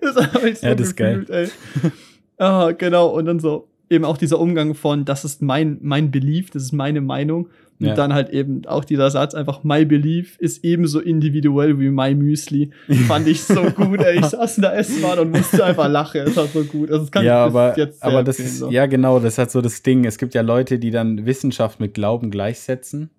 das 0.00 0.16
habe 0.16 0.50
ich 0.50 0.60
so 0.60 0.66
ja, 0.66 0.74
das 0.74 0.94
gefühlt, 0.94 1.28
geil. 1.28 1.50
ey. 1.82 1.90
Ah, 2.38 2.72
genau. 2.72 3.08
Und 3.08 3.26
dann 3.26 3.40
so 3.40 3.68
eben 3.90 4.04
auch 4.04 4.16
dieser 4.16 4.38
Umgang 4.38 4.74
von, 4.74 5.04
das 5.04 5.24
ist 5.24 5.42
mein, 5.42 5.78
mein 5.82 6.10
Belief, 6.10 6.50
das 6.50 6.62
ist 6.62 6.72
meine 6.72 7.00
Meinung. 7.00 7.48
Und 7.80 7.86
ja. 7.86 7.94
dann 7.94 8.14
halt 8.14 8.30
eben 8.30 8.64
auch 8.66 8.84
dieser 8.84 9.10
Satz 9.10 9.34
einfach, 9.34 9.64
my 9.64 9.84
belief 9.84 10.38
ist 10.38 10.64
ebenso 10.64 11.00
individuell 11.00 11.80
wie 11.80 11.90
my 11.90 12.14
Müsli. 12.14 12.70
Fand 13.08 13.26
ich 13.26 13.42
so 13.42 13.62
gut, 13.64 14.00
ey. 14.00 14.20
Ich 14.20 14.26
saß 14.26 14.58
in 14.58 14.62
der 14.62 14.76
S-Bahn 14.78 15.18
und 15.18 15.32
musste 15.32 15.64
einfach 15.64 15.88
lachen. 15.88 16.20
Es 16.20 16.36
war 16.36 16.46
so 16.46 16.62
gut. 16.62 16.90
Also, 16.90 17.02
das 17.02 17.10
kann 17.10 17.24
ja, 17.24 17.44
ich 17.44 17.50
aber, 17.50 17.76
jetzt 17.76 18.02
aber 18.02 18.22
das 18.22 18.38
ist, 18.38 18.58
so. 18.58 18.70
ja 18.70 18.86
genau, 18.86 19.18
das 19.18 19.38
hat 19.38 19.50
so 19.50 19.60
das 19.60 19.82
Ding. 19.82 20.04
Es 20.04 20.18
gibt 20.18 20.34
ja 20.34 20.42
Leute, 20.42 20.78
die 20.78 20.92
dann 20.92 21.26
Wissenschaft 21.26 21.80
mit 21.80 21.94
Glauben 21.94 22.30
gleichsetzen. 22.30 23.10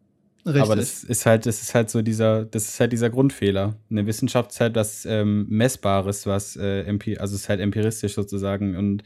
Richtig. 0.45 0.61
Aber 0.61 0.75
das 0.75 1.03
ist 1.03 1.25
halt, 1.25 1.45
das 1.47 1.61
ist 1.61 1.73
halt 1.73 1.89
so 1.89 2.01
dieser, 2.01 2.45
das 2.45 2.69
ist 2.69 2.79
halt 2.79 2.93
dieser 2.93 3.09
Grundfehler. 3.09 3.75
Eine 3.89 4.05
Wissenschaft 4.05 4.51
ist 4.51 4.61
halt 4.61 4.75
was 4.75 5.05
ähm, 5.05 5.47
Messbares, 5.49 6.27
was 6.27 6.55
äh, 6.55 6.85
also 7.17 7.35
es 7.35 7.41
ist 7.41 7.49
halt 7.49 7.59
empiristisch 7.59 8.13
sozusagen. 8.13 8.75
Und 8.75 9.03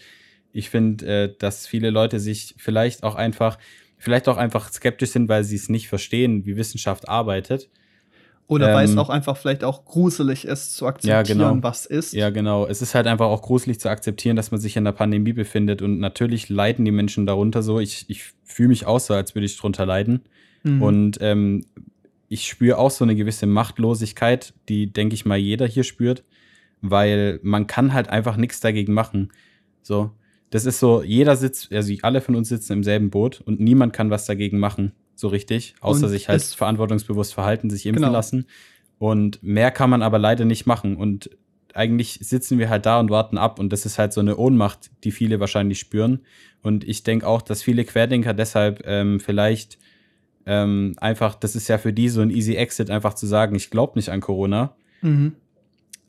ich 0.51 0.69
finde, 0.69 1.05
äh, 1.05 1.34
dass 1.39 1.65
viele 1.65 1.91
Leute 1.91 2.19
sich 2.19 2.55
vielleicht 2.57 3.03
auch 3.03 3.15
einfach, 3.15 3.57
vielleicht 3.99 4.27
auch 4.27 4.38
einfach 4.38 4.71
skeptisch 4.71 5.11
sind, 5.11 5.30
weil 5.30 5.43
sie 5.43 5.57
es 5.57 5.69
nicht 5.69 5.88
verstehen, 5.88 6.45
wie 6.45 6.55
Wissenschaft 6.55 7.07
arbeitet. 7.07 7.69
Oder 8.47 8.69
ähm, 8.69 8.76
weil 8.76 8.85
es 8.85 8.97
auch 8.97 9.09
einfach 9.09 9.38
vielleicht 9.38 9.63
auch 9.63 9.85
gruselig 9.85 10.45
ist 10.45 10.76
zu 10.76 10.88
akzeptieren, 10.88 11.39
ja, 11.39 11.51
genau. 11.51 11.63
was 11.63 11.85
ist. 11.85 12.13
Ja, 12.13 12.31
genau. 12.31 12.65
Es 12.65 12.81
ist 12.81 12.95
halt 12.95 13.05
einfach 13.05 13.27
auch 13.27 13.43
gruselig 13.43 13.80
zu 13.80 13.89
akzeptieren, 13.89 14.35
dass 14.35 14.49
man 14.49 14.59
sich 14.59 14.76
in 14.76 14.85
der 14.85 14.91
Pandemie 14.93 15.34
befindet. 15.34 15.84
Und 15.84 15.99
natürlich 15.99 16.49
leiden 16.49 16.84
die 16.84 16.91
Menschen 16.91 17.27
darunter 17.27 17.61
so. 17.61 17.80
Ich, 17.80 18.09
ich 18.09 18.23
fühle 18.43 18.69
mich 18.69 18.88
auch 18.88 18.99
so, 18.99 19.13
als 19.13 19.35
würde 19.35 19.45
ich 19.45 19.55
drunter 19.55 19.85
leiden. 19.85 20.21
Mhm. 20.63 20.81
Und 20.81 21.17
ähm, 21.21 21.65
ich 22.27 22.47
spüre 22.47 22.80
auch 22.80 22.89
so 22.89 23.03
eine 23.03 23.15
gewisse 23.15 23.45
Machtlosigkeit, 23.45 24.53
die, 24.67 24.91
denke 24.91 25.13
ich 25.13 25.26
mal, 25.26 25.38
jeder 25.38 25.67
hier 25.67 25.84
spürt, 25.84 26.23
weil 26.81 27.39
man 27.43 27.67
kann 27.67 27.93
halt 27.93 28.09
einfach 28.09 28.35
nichts 28.35 28.61
dagegen 28.61 28.93
machen. 28.93 29.31
So, 29.84 30.11
das 30.49 30.65
ist 30.65 30.80
so, 30.80 31.03
jeder 31.03 31.35
sitzt, 31.35 31.71
also 31.71 31.93
alle 32.01 32.21
von 32.21 32.35
uns 32.35 32.49
sitzen 32.49 32.73
im 32.73 32.84
selben 32.84 33.09
Boot 33.09 33.41
und 33.41 33.59
niemand 33.59 33.93
kann 33.93 34.09
was 34.09 34.26
dagegen 34.26 34.59
machen 34.59 34.93
so 35.19 35.27
richtig, 35.27 35.76
außer 35.81 36.05
und 36.05 36.11
sich 36.11 36.30
halt 36.30 36.41
verantwortungsbewusst 36.41 37.34
verhalten, 37.34 37.69
sich 37.69 37.85
impfen 37.85 38.03
genau. 38.03 38.13
lassen. 38.13 38.45
Und 38.97 39.43
mehr 39.43 39.71
kann 39.71 39.89
man 39.89 40.01
aber 40.01 40.17
leider 40.17 40.45
nicht 40.45 40.65
machen. 40.65 40.95
Und 40.95 41.30
eigentlich 41.73 42.19
sitzen 42.21 42.57
wir 42.57 42.69
halt 42.69 42.85
da 42.85 42.99
und 42.99 43.09
warten 43.09 43.38
ab. 43.38 43.59
Und 43.59 43.71
das 43.71 43.85
ist 43.85 43.99
halt 43.99 44.13
so 44.13 44.21
eine 44.21 44.38
Ohnmacht, 44.38 44.89
die 45.03 45.11
viele 45.11 45.39
wahrscheinlich 45.39 45.80
spüren. 45.80 46.21
Und 46.61 46.84
ich 46.88 47.03
denke 47.03 47.27
auch, 47.27 47.41
dass 47.41 47.61
viele 47.61 47.84
Querdenker 47.85 48.34
deshalb 48.34 48.81
ähm, 48.85 49.19
vielleicht 49.19 49.77
ähm, 50.45 50.95
einfach, 50.97 51.35
das 51.35 51.55
ist 51.55 51.67
ja 51.67 51.77
für 51.77 51.93
die 51.93 52.09
so 52.09 52.21
ein 52.21 52.31
easy 52.31 52.55
Exit, 52.55 52.89
einfach 52.89 53.13
zu 53.13 53.27
sagen, 53.27 53.55
ich 53.55 53.69
glaube 53.69 53.93
nicht 53.95 54.09
an 54.09 54.21
Corona. 54.21 54.76
Mhm. 55.01 55.35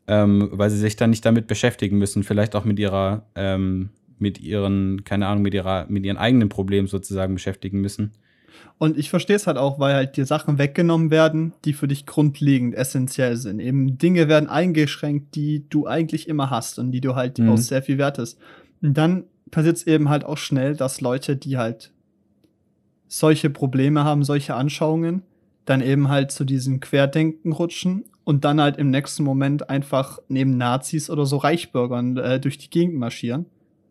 Ähm, 0.07 0.49
weil 0.51 0.69
sie 0.69 0.79
sich 0.79 0.95
dann 0.95 1.11
nicht 1.11 1.25
damit 1.25 1.47
beschäftigen 1.47 1.97
müssen, 1.97 2.23
vielleicht 2.23 2.55
auch 2.55 2.65
mit 2.65 2.79
ihrer, 2.79 3.25
ähm, 3.35 3.89
mit 4.21 4.39
ihren, 4.39 5.03
keine 5.03 5.27
Ahnung, 5.27 5.43
mit 5.43 5.53
ihrer, 5.53 5.85
mit 5.89 6.05
ihren 6.05 6.17
eigenen 6.17 6.49
Problemen 6.49 6.87
sozusagen 6.87 7.33
beschäftigen 7.33 7.81
müssen. 7.81 8.11
Und 8.77 8.97
ich 8.97 9.09
verstehe 9.09 9.35
es 9.35 9.47
halt 9.47 9.57
auch, 9.57 9.79
weil 9.79 9.93
halt 9.93 10.17
dir 10.17 10.25
Sachen 10.25 10.57
weggenommen 10.57 11.11
werden, 11.11 11.53
die 11.65 11.73
für 11.73 11.87
dich 11.87 12.05
grundlegend 12.05 12.73
essentiell 12.73 13.35
sind. 13.35 13.59
Eben 13.59 13.97
Dinge 13.97 14.27
werden 14.27 14.49
eingeschränkt, 14.49 15.35
die 15.35 15.65
du 15.69 15.87
eigentlich 15.87 16.27
immer 16.27 16.49
hast 16.49 16.79
und 16.79 16.91
die 16.91 17.01
du 17.01 17.15
halt 17.15 17.37
mhm. 17.37 17.49
auch 17.49 17.57
sehr 17.57 17.83
viel 17.83 17.97
wertest. 17.97 18.39
Und 18.81 18.97
dann 18.97 19.25
passiert 19.51 19.77
es 19.77 19.87
eben 19.87 20.09
halt 20.09 20.23
auch 20.23 20.37
schnell, 20.37 20.75
dass 20.75 21.01
Leute, 21.01 21.35
die 21.35 21.57
halt 21.57 21.91
solche 23.07 23.49
Probleme 23.49 24.03
haben, 24.03 24.23
solche 24.23 24.55
Anschauungen, 24.55 25.23
dann 25.65 25.81
eben 25.81 26.09
halt 26.09 26.31
zu 26.31 26.43
diesem 26.43 26.79
Querdenken 26.79 27.51
rutschen 27.51 28.05
und 28.23 28.45
dann 28.45 28.61
halt 28.61 28.77
im 28.77 28.89
nächsten 28.89 29.23
Moment 29.23 29.69
einfach 29.69 30.19
neben 30.27 30.57
Nazis 30.57 31.09
oder 31.09 31.25
so 31.25 31.37
Reichbürgern 31.37 32.17
äh, 32.17 32.39
durch 32.39 32.57
die 32.57 32.69
Gegend 32.69 32.95
marschieren. 32.95 33.45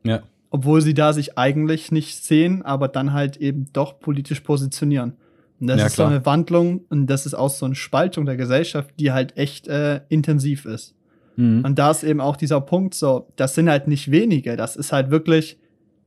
Ja 0.05 0.23
obwohl 0.51 0.83
sie 0.83 0.95
da 0.95 1.13
sich 1.13 1.39
eigentlich 1.39 1.93
nicht 1.93 2.23
sehen, 2.23 2.63
aber 2.63 2.89
dann 2.89 3.13
halt 3.13 3.37
eben 3.37 3.69
doch 3.73 4.01
politisch 4.01 4.41
positionieren. 4.41 5.15
Und 5.61 5.69
das 5.69 5.81
ja, 5.81 5.87
ist 5.87 5.95
klar. 5.95 6.09
so 6.09 6.15
eine 6.15 6.27
Wandlung 6.27 6.85
und 6.89 7.07
das 7.07 7.27
ist 7.27 7.35
auch 7.35 7.51
so 7.51 7.67
eine 7.67 7.75
Spaltung 7.75 8.27
der 8.27 8.37
Gesellschaft, 8.37 8.91
die 8.99 9.13
halt 9.13 9.37
echt 9.37 9.69
äh, 9.69 10.01
intensiv 10.09 10.65
ist. 10.65 10.95
Mhm. 11.37 11.65
Und 11.65 11.79
da 11.79 11.91
ist 11.91 12.03
eben 12.03 12.21
auch 12.21 12.37
dieser 12.37 12.61
Punkt 12.61 12.95
so, 12.95 13.29
das 13.37 13.55
sind 13.55 13.71
halt 13.71 13.87
nicht 13.87 14.11
wenige, 14.11 14.57
das 14.57 14.75
ist 14.75 14.91
halt 14.91 15.11
wirklich, 15.11 15.59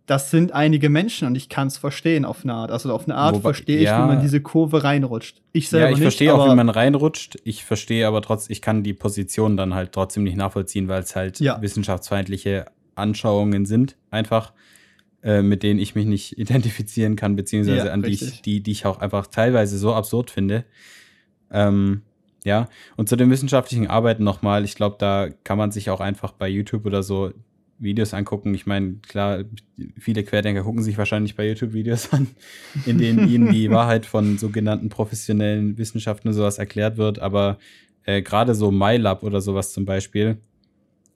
das 0.07 0.31
sind 0.31 0.51
einige 0.51 0.89
Menschen 0.89 1.27
und 1.27 1.35
ich 1.35 1.47
kann 1.47 1.67
es 1.67 1.77
verstehen 1.77 2.25
auf 2.25 2.43
eine 2.43 2.53
Art. 2.53 2.71
Also 2.71 2.91
auf 2.91 3.05
eine 3.05 3.15
Art 3.15 3.37
verstehe 3.37 3.77
ich, 3.77 3.83
ja, 3.83 4.03
wie 4.03 4.07
man 4.07 4.19
diese 4.19 4.41
Kurve 4.41 4.83
reinrutscht. 4.83 5.41
Ich 5.53 5.69
selber 5.69 5.87
Ja, 5.87 5.93
ich 5.93 6.01
verstehe 6.01 6.33
auch, 6.33 6.51
wie 6.51 6.55
man 6.55 6.67
reinrutscht. 6.67 7.37
Ich 7.45 7.63
verstehe 7.63 8.05
aber 8.05 8.21
trotzdem, 8.21 8.51
ich 8.51 8.61
kann 8.61 8.83
die 8.83 8.93
Position 8.93 9.55
dann 9.55 9.73
halt 9.73 9.93
trotzdem 9.93 10.23
nicht 10.23 10.35
nachvollziehen, 10.35 10.89
weil 10.89 11.03
es 11.03 11.15
halt 11.15 11.39
ja. 11.39 11.61
wissenschaftsfeindliche 11.61 12.65
Anschauungen 12.95 13.65
sind, 13.65 13.97
einfach, 14.11 14.53
äh, 15.23 15.41
mit 15.41 15.63
denen 15.63 15.79
ich 15.79 15.95
mich 15.95 16.05
nicht 16.05 16.37
identifizieren 16.37 17.15
kann, 17.15 17.35
beziehungsweise 17.35 17.87
ja, 17.87 17.93
an 17.93 18.01
die 18.01 18.11
ich, 18.11 18.41
die, 18.41 18.61
die 18.61 18.71
ich 18.71 18.85
auch 18.85 18.99
einfach 18.99 19.27
teilweise 19.27 19.77
so 19.77 19.93
absurd 19.93 20.31
finde. 20.31 20.65
Ähm, 21.51 22.01
ja, 22.43 22.67
und 22.97 23.07
zu 23.07 23.15
den 23.15 23.29
wissenschaftlichen 23.29 23.87
Arbeiten 23.87 24.23
nochmal, 24.23 24.65
ich 24.65 24.75
glaube, 24.75 24.97
da 24.99 25.29
kann 25.43 25.57
man 25.57 25.71
sich 25.71 25.89
auch 25.89 26.01
einfach 26.01 26.33
bei 26.33 26.49
YouTube 26.49 26.85
oder 26.85 27.01
so 27.01 27.31
Videos 27.79 28.13
angucken. 28.13 28.53
Ich 28.53 28.65
meine, 28.65 28.95
klar, 29.07 29.43
viele 29.97 30.23
Querdenker 30.23 30.63
gucken 30.63 30.83
sich 30.83 30.97
wahrscheinlich 30.97 31.35
bei 31.35 31.47
YouTube 31.47 31.73
Videos 31.73 32.09
an, 32.13 32.27
in 32.85 32.97
denen 32.97 33.27
ihnen 33.29 33.51
die 33.51 33.69
Wahrheit 33.71 34.05
von 34.05 34.37
sogenannten 34.37 34.89
professionellen 34.89 35.77
Wissenschaften 35.77 36.29
und 36.29 36.33
sowas 36.33 36.57
erklärt 36.57 36.97
wird, 36.97 37.19
aber 37.19 37.57
äh, 38.05 38.21
gerade 38.21 38.55
so 38.55 38.71
MyLab 38.71 39.23
oder 39.23 39.41
sowas 39.41 39.71
zum 39.71 39.85
Beispiel, 39.85 40.37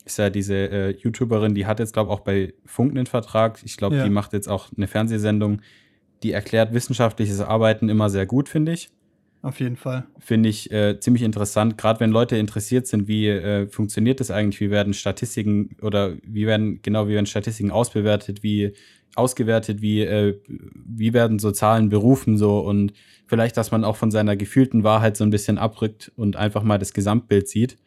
ist 0.08 0.18
ja 0.18 0.30
diese 0.30 0.56
äh, 0.56 0.90
YouTuberin, 0.98 1.56
die 1.56 1.66
hat 1.66 1.80
jetzt, 1.80 1.94
glaube 1.94 2.12
ich, 2.12 2.18
auch 2.18 2.22
bei 2.22 2.54
Funk 2.66 2.92
einen 2.92 3.06
Vertrag. 3.06 3.60
Ich 3.64 3.78
glaube, 3.78 3.98
ja. 3.98 4.04
die 4.04 4.10
macht 4.10 4.34
jetzt 4.34 4.48
auch 4.48 4.70
eine 4.76 4.88
Fernsehsendung, 4.88 5.62
die 6.24 6.32
erklärt 6.32 6.74
wissenschaftliches 6.74 7.42
Arbeiten 7.42 7.90
immer 7.90 8.10
sehr 8.10 8.26
gut, 8.26 8.50
finde 8.50 8.74
ich. 8.74 8.90
Auf 9.44 9.60
jeden 9.60 9.76
Fall. 9.76 10.06
Finde 10.20 10.50
ich 10.50 10.72
äh, 10.72 11.00
ziemlich 11.00 11.24
interessant, 11.24 11.78
gerade 11.78 12.00
wenn 12.00 12.10
Leute 12.10 12.38
interessiert 12.38 12.88
sind, 12.88 13.08
wie 13.08 13.28
äh, 13.28 13.68
funktioniert 13.68 14.20
das 14.20 14.32
eigentlich, 14.32 14.60
wie 14.60 14.72
werden 14.72 14.94
Statistiken 14.94 15.78
oder 15.82 16.16
wie 16.24 16.48
werden, 16.48 16.82
genau, 16.82 17.08
wie 17.08 17.14
werden 17.14 17.28
Statistiken 17.28 17.72
ausbewertet, 17.72 18.42
wie 18.42 18.74
ausgewertet, 19.16 19.82
wie, 19.82 20.02
äh, 20.02 20.40
wie 20.48 21.14
werden 21.14 21.40
so 21.40 21.52
Zahlen 21.52 21.90
berufen 21.90 22.38
so 22.38 22.60
und 22.60 22.94
vielleicht, 23.26 23.58
dass 23.58 23.72
man 23.72 23.84
auch 23.84 23.96
von 23.96 24.12
seiner 24.12 24.36
gefühlten 24.36 24.84
Wahrheit 24.84 25.18
so 25.18 25.24
ein 25.24 25.30
bisschen 25.30 25.58
abrückt 25.58 26.12
und 26.16 26.36
einfach 26.36 26.64
mal 26.64 26.78
das 26.78 26.94
Gesamtbild 26.94 27.48
sieht, 27.48 27.78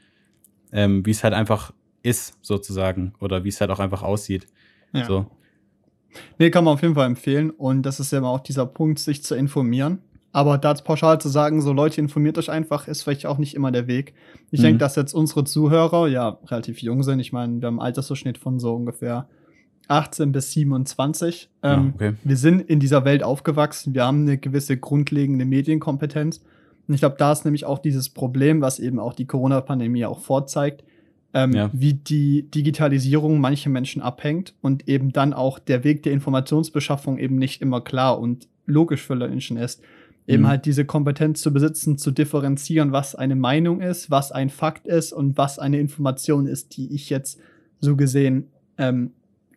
ähm, 0.72 1.05
wie 1.05 1.10
es 1.10 1.24
halt 1.24 1.34
einfach 1.34 1.72
ist, 2.02 2.39
sozusagen. 2.43 3.14
Oder 3.20 3.44
wie 3.44 3.48
es 3.48 3.60
halt 3.60 3.70
auch 3.70 3.81
einfach 3.81 4.02
aussieht. 4.02 4.47
Ja. 4.93 5.05
So. 5.06 5.27
Nee, 6.39 6.51
kann 6.51 6.64
man 6.64 6.74
auf 6.74 6.82
jeden 6.82 6.94
Fall 6.94 7.06
empfehlen. 7.06 7.51
Und 7.51 7.82
das 7.82 8.01
ist 8.01 8.12
ja 8.12 8.18
immer 8.18 8.31
auch 8.31 8.40
dieser 8.40 8.66
Punkt, 8.66 8.98
sich 8.98 9.22
zu 9.22 9.35
informieren. 9.35 9.98
Aber 10.32 10.59
da 10.59 10.74
pauschal 10.74 11.20
zu 11.20 11.28
sagen, 11.28 11.60
so 11.60 11.72
Leute, 11.72 12.01
informiert 12.01 12.39
euch 12.39 12.51
einfach, 12.51 12.86
ist 12.86 13.02
vielleicht 13.02 13.27
auch 13.27 13.39
nicht 13.39 13.55
immer 13.55 13.72
der 13.72 13.89
Weg. 13.89 14.14
Ich 14.51 14.60
mhm. 14.60 14.64
denke, 14.64 14.78
dass 14.78 14.94
jetzt 14.94 15.12
unsere 15.12 15.44
Zuhörer 15.44 16.06
ja 16.06 16.39
relativ 16.47 16.82
jung 16.82 17.02
sind. 17.02 17.18
Ich 17.18 17.32
meine, 17.32 17.60
wir 17.60 17.66
haben 17.66 17.81
einen 17.81 17.86
Altersdurchschnitt 17.86 18.39
von 18.39 18.60
so 18.60 18.74
ungefähr 18.74 19.28
18 19.89 20.31
bis 20.31 20.52
27. 20.52 21.51
Ähm, 21.62 21.70
ja, 21.70 21.93
okay. 21.94 22.16
Wir 22.22 22.36
sind 22.36 22.60
in 22.60 22.78
dieser 22.78 23.05
Welt 23.05 23.24
aufgewachsen. 23.24 23.93
Wir 23.93 24.05
haben 24.05 24.22
eine 24.22 24.39
gewisse 24.39 24.77
grundlegende 24.77 25.44
Medienkompetenz. 25.44 26.44
Und 26.86 26.94
ich 26.94 27.01
glaube, 27.01 27.16
da 27.18 27.32
ist 27.32 27.44
nämlich 27.44 27.66
auch 27.66 27.81
dieses 27.81 28.09
Problem, 28.09 28.60
was 28.60 28.78
eben 28.78 29.01
auch 29.01 29.14
die 29.14 29.27
Corona-Pandemie 29.27 30.05
auch 30.05 30.20
vorzeigt, 30.20 30.85
ähm, 31.35 31.52
ja. 31.52 31.70
wie 31.73 31.94
die 31.94 32.51
Digitalisierung 32.51 33.40
manche 33.40 33.70
Menschen 33.70 34.02
abhängt 34.02 34.55
und 34.61 34.89
eben 34.89 35.12
dann 35.12 35.32
auch 35.32 35.59
der 35.59 35.85
Weg 35.85 36.02
der 36.02 36.12
Informationsbeschaffung 36.12 37.19
eben 37.19 37.36
nicht 37.36 37.62
immer 37.62 37.81
klar 37.81 38.19
und 38.19 38.48
logisch 38.66 39.02
für 39.02 39.16
Menschen 39.16 39.57
ist. 39.57 39.82
Eben 40.27 40.43
mhm. 40.44 40.48
halt 40.48 40.66
diese 40.66 40.85
Kompetenz 40.85 41.40
zu 41.40 41.52
besitzen, 41.52 41.98
zu 41.98 42.11
differenzieren, 42.11 42.93
was 42.93 43.15
eine 43.15 43.36
Meinung 43.36 43.81
ist, 43.81 44.11
was 44.11 44.32
ein 44.32 44.51
Fakt 44.51 44.86
ist 44.86 45.12
und 45.12 45.36
was 45.36 45.59
eine 45.59 45.78
Information 45.78 46.47
ist, 46.47 46.77
die 46.77 46.93
ich 46.94 47.11
jetzt 47.11 47.40
so 47.81 47.97
gesehen 47.97 48.48
ähm, 48.78 49.12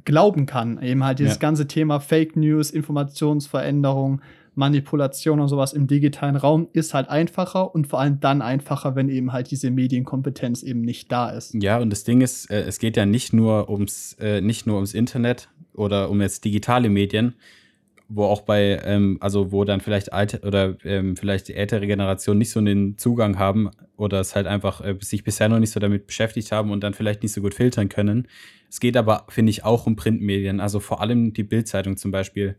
glauben 0.05 0.45
kann. 0.45 0.81
Eben 0.81 1.03
halt 1.03 1.19
dieses 1.19 1.35
ja. 1.35 1.39
ganze 1.39 1.67
Thema 1.67 1.99
Fake 1.99 2.35
News, 2.35 2.71
Informationsveränderung, 2.71 4.21
Manipulation 4.55 5.39
und 5.39 5.47
sowas 5.47 5.73
im 5.73 5.87
digitalen 5.87 6.35
Raum 6.35 6.67
ist 6.73 6.93
halt 6.93 7.09
einfacher 7.09 7.73
und 7.73 7.87
vor 7.87 7.99
allem 7.99 8.19
dann 8.19 8.41
einfacher, 8.41 8.95
wenn 8.95 9.09
eben 9.09 9.33
halt 9.33 9.49
diese 9.51 9.71
Medienkompetenz 9.71 10.63
eben 10.63 10.81
nicht 10.81 11.11
da 11.11 11.29
ist. 11.29 11.55
Ja, 11.55 11.79
und 11.79 11.89
das 11.89 12.03
Ding 12.03 12.21
ist, 12.21 12.49
äh, 12.51 12.61
es 12.61 12.79
geht 12.79 12.97
ja 12.97 13.05
nicht 13.05 13.33
nur 13.33 13.69
ums, 13.69 14.15
äh, 14.19 14.41
nicht 14.41 14.67
nur 14.67 14.75
ums 14.75 14.93
Internet 14.93 15.49
oder 15.73 16.09
um 16.09 16.21
jetzt 16.21 16.45
digitale 16.45 16.89
Medien, 16.89 17.35
wo 18.07 18.25
auch 18.25 18.41
bei, 18.41 18.79
ähm, 18.83 19.17
also 19.21 19.51
wo 19.51 19.63
dann 19.63 19.81
vielleicht 19.81 20.13
alte 20.13 20.41
oder 20.41 20.77
ähm, 20.83 21.17
vielleicht 21.17 21.47
die 21.47 21.55
ältere 21.55 21.87
Generation 21.87 22.37
nicht 22.37 22.51
so 22.51 22.59
einen 22.59 22.97
Zugang 22.97 23.39
haben 23.39 23.71
oder 23.97 24.19
es 24.19 24.35
halt 24.35 24.45
einfach 24.45 24.81
äh, 24.81 24.95
sich 24.99 25.23
bisher 25.23 25.49
noch 25.49 25.59
nicht 25.59 25.71
so 25.71 25.79
damit 25.79 26.05
beschäftigt 26.05 26.51
haben 26.51 26.71
und 26.71 26.83
dann 26.83 26.93
vielleicht 26.93 27.23
nicht 27.23 27.33
so 27.33 27.41
gut 27.41 27.55
filtern 27.55 27.89
können. 27.89 28.27
Es 28.69 28.79
geht 28.79 28.97
aber, 28.97 29.25
finde 29.29 29.49
ich, 29.49 29.63
auch 29.63 29.87
um 29.87 29.95
Printmedien, 29.95 30.59
also 30.59 30.79
vor 30.79 31.01
allem 31.01 31.33
die 31.33 31.43
Bildzeitung 31.43 31.97
zum 31.97 32.11
Beispiel 32.11 32.55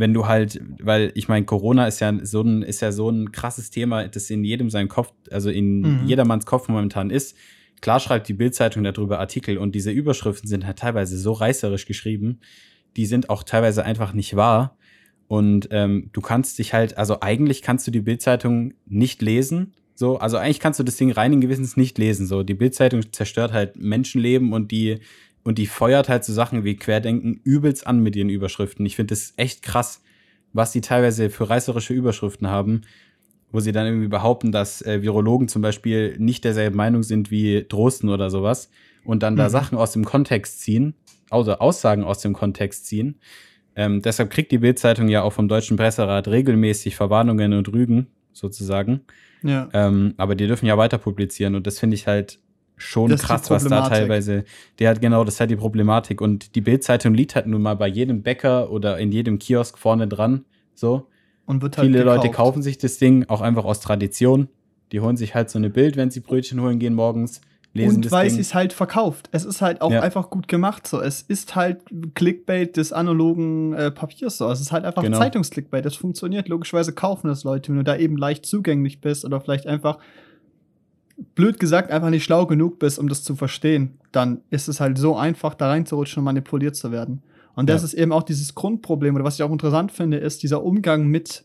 wenn 0.00 0.14
du 0.14 0.26
halt, 0.26 0.60
weil 0.82 1.12
ich 1.14 1.28
meine, 1.28 1.46
Corona 1.46 1.86
ist 1.86 2.00
ja 2.00 2.12
so 2.24 2.40
ein, 2.42 2.62
ist 2.62 2.80
ja 2.80 2.90
so 2.90 3.10
ein 3.10 3.30
krasses 3.30 3.70
Thema, 3.70 4.08
das 4.08 4.30
in 4.30 4.42
jedem 4.42 4.70
seinem 4.70 4.88
Kopf, 4.88 5.12
also 5.30 5.50
in 5.50 5.80
mhm. 5.80 6.06
jedermanns 6.06 6.46
Kopf 6.46 6.68
momentan 6.68 7.10
ist. 7.10 7.36
Klar 7.80 8.00
schreibt 8.00 8.28
die 8.28 8.34
Bildzeitung 8.34 8.82
darüber 8.82 9.20
Artikel 9.20 9.58
und 9.58 9.74
diese 9.74 9.90
Überschriften 9.90 10.48
sind 10.48 10.66
halt 10.66 10.78
teilweise 10.78 11.16
so 11.16 11.32
reißerisch 11.32 11.86
geschrieben, 11.86 12.40
die 12.96 13.06
sind 13.06 13.30
auch 13.30 13.42
teilweise 13.42 13.84
einfach 13.84 14.12
nicht 14.12 14.36
wahr. 14.36 14.76
Und 15.28 15.68
ähm, 15.70 16.10
du 16.12 16.20
kannst 16.20 16.58
dich 16.58 16.74
halt, 16.74 16.98
also 16.98 17.20
eigentlich 17.20 17.62
kannst 17.62 17.86
du 17.86 17.92
die 17.92 18.00
Bildzeitung 18.00 18.74
nicht 18.86 19.22
lesen. 19.22 19.74
So, 19.94 20.18
also 20.18 20.38
eigentlich 20.38 20.60
kannst 20.60 20.80
du 20.80 20.82
das 20.82 20.96
Ding 20.96 21.12
reinigen 21.12 21.40
Gewissens 21.40 21.76
nicht 21.76 21.98
lesen. 21.98 22.26
So, 22.26 22.42
die 22.42 22.54
Bildzeitung 22.54 23.12
zerstört 23.12 23.52
halt 23.52 23.76
Menschenleben 23.76 24.52
und 24.52 24.72
die 24.72 24.98
und 25.44 25.58
die 25.58 25.66
feuert 25.66 26.08
halt 26.08 26.24
so 26.24 26.32
Sachen 26.32 26.64
wie 26.64 26.76
Querdenken 26.76 27.40
übelst 27.44 27.86
an 27.86 28.00
mit 28.00 28.14
ihren 28.16 28.28
Überschriften. 28.28 28.84
Ich 28.86 28.96
finde 28.96 29.12
das 29.12 29.32
echt 29.36 29.62
krass, 29.62 30.02
was 30.52 30.72
die 30.72 30.80
teilweise 30.80 31.30
für 31.30 31.48
reißerische 31.48 31.94
Überschriften 31.94 32.48
haben. 32.48 32.82
wo 33.52 33.58
sie 33.58 33.72
dann 33.72 33.84
irgendwie 33.86 34.06
behaupten, 34.06 34.52
dass 34.52 34.80
äh, 34.82 35.02
Virologen 35.02 35.48
zum 35.48 35.60
Beispiel 35.60 36.16
nicht 36.20 36.44
derselben 36.44 36.76
Meinung 36.76 37.02
sind 37.02 37.32
wie 37.32 37.66
Drosten 37.68 38.08
oder 38.08 38.30
sowas 38.30 38.70
und 39.04 39.24
dann 39.24 39.34
da 39.34 39.46
Mhm. 39.46 39.50
Sachen 39.50 39.76
aus 39.76 39.90
dem 39.92 40.04
Kontext 40.04 40.60
ziehen, 40.60 40.94
also 41.30 41.54
Aussagen 41.54 42.04
aus 42.04 42.20
dem 42.20 42.32
Kontext 42.32 42.86
ziehen. 42.86 43.16
Ähm, 43.74 44.02
deshalb 44.02 44.30
kriegt 44.30 44.52
die 44.52 44.58
Bild-Zeitung 44.58 45.08
ja 45.08 45.22
auch 45.22 45.32
vom 45.32 45.48
Deutschen 45.48 45.76
Presserat 45.76 46.28
regelmäßig 46.28 46.94
Verwarnungen 46.94 47.52
und 47.54 47.66
Rügen, 47.72 48.06
sozusagen. 48.32 49.00
Ja. 49.42 49.68
Ähm, 49.72 50.14
aber 50.16 50.36
die 50.36 50.46
dürfen 50.46 50.66
ja 50.66 50.78
weiter 50.78 50.98
publizieren 50.98 51.56
und 51.56 51.66
das 51.66 51.80
finde 51.80 51.96
ich 51.96 52.06
halt 52.06 52.38
schon 52.80 53.10
Das 53.10 53.22
krass, 53.22 53.50
was 53.50 53.64
da 53.64 53.88
teilweise. 53.88 54.44
Der 54.78 54.90
hat 54.90 55.00
genau, 55.00 55.24
das 55.24 55.34
ist 55.34 55.40
halt 55.40 55.50
die 55.50 55.56
Problematik. 55.56 56.20
Und 56.20 56.54
die 56.54 56.60
Bild-Zeitung 56.60 57.14
liegt 57.14 57.34
halt 57.34 57.46
nun 57.46 57.62
mal 57.62 57.74
bei 57.74 57.86
jedem 57.88 58.22
Bäcker 58.22 58.70
oder 58.70 58.98
in 58.98 59.12
jedem 59.12 59.38
Kiosk 59.38 59.78
vorne 59.78 60.08
dran. 60.08 60.44
So. 60.74 61.06
Und 61.46 61.62
wird 61.62 61.78
halt 61.78 61.86
Viele 61.88 62.02
Leute 62.04 62.28
gekauft. 62.28 62.36
kaufen 62.36 62.62
sich 62.62 62.78
das 62.78 62.98
Ding 62.98 63.24
auch 63.28 63.40
einfach 63.40 63.64
aus 63.64 63.80
Tradition. 63.80 64.48
Die 64.92 65.00
holen 65.00 65.16
sich 65.16 65.34
halt 65.34 65.50
so 65.50 65.58
eine 65.58 65.70
Bild, 65.70 65.96
wenn 65.96 66.10
sie 66.10 66.20
Brötchen 66.20 66.60
holen 66.60 66.78
gehen 66.78 66.94
morgens, 66.94 67.40
lesen 67.74 67.96
und 67.96 68.04
das 68.06 68.12
weil 68.12 68.28
sie 68.30 68.40
es 68.40 68.54
halt 68.54 68.72
verkauft. 68.72 69.28
Es 69.32 69.44
ist 69.44 69.60
halt 69.62 69.80
auch 69.82 69.92
Ja. 69.92 70.00
einfach 70.02 70.30
gut 70.30 70.48
gemacht. 70.48 70.86
So, 70.86 71.00
es 71.00 71.22
ist 71.22 71.54
halt 71.54 71.82
Clickbait 72.14 72.76
des 72.76 72.92
analogen 72.92 73.72
äh, 73.74 73.90
Papiers. 73.90 74.38
So, 74.38 74.50
es 74.50 74.60
ist 74.60 74.72
halt 74.72 74.84
einfach 74.84 75.02
Genau. 75.02 75.18
Zeitungsclickbait. 75.18 75.84
Das 75.84 75.94
funktioniert. 75.96 76.48
Logischerweise 76.48 76.92
kaufen 76.92 77.28
das 77.28 77.44
Leute, 77.44 77.68
wenn 77.70 77.76
du 77.76 77.84
da 77.84 77.96
eben 77.96 78.16
leicht 78.16 78.46
zugänglich 78.46 79.00
bist 79.00 79.24
oder 79.24 79.40
vielleicht 79.40 79.66
einfach 79.66 79.98
blöd 81.34 81.60
gesagt 81.60 81.90
einfach 81.90 82.10
nicht 82.10 82.24
schlau 82.24 82.46
genug 82.46 82.78
bist, 82.78 82.98
um 82.98 83.08
das 83.08 83.22
zu 83.24 83.36
verstehen. 83.36 83.98
Dann 84.12 84.40
ist 84.50 84.68
es 84.68 84.80
halt 84.80 84.98
so 84.98 85.16
einfach, 85.16 85.54
da 85.54 85.68
reinzurutschen 85.68 86.20
und 86.20 86.24
manipuliert 86.24 86.76
zu 86.76 86.90
werden. 86.92 87.22
Und 87.54 87.68
das 87.68 87.82
Ja. 87.82 87.86
ist 87.86 87.94
eben 87.94 88.12
auch 88.12 88.22
dieses 88.22 88.54
Grundproblem. 88.54 89.14
Oder 89.14 89.24
was 89.24 89.34
ich 89.34 89.42
auch 89.42 89.50
interessant 89.50 89.92
finde, 89.92 90.18
ist 90.18 90.42
dieser 90.42 90.62
Umgang 90.64 91.06
mit 91.08 91.44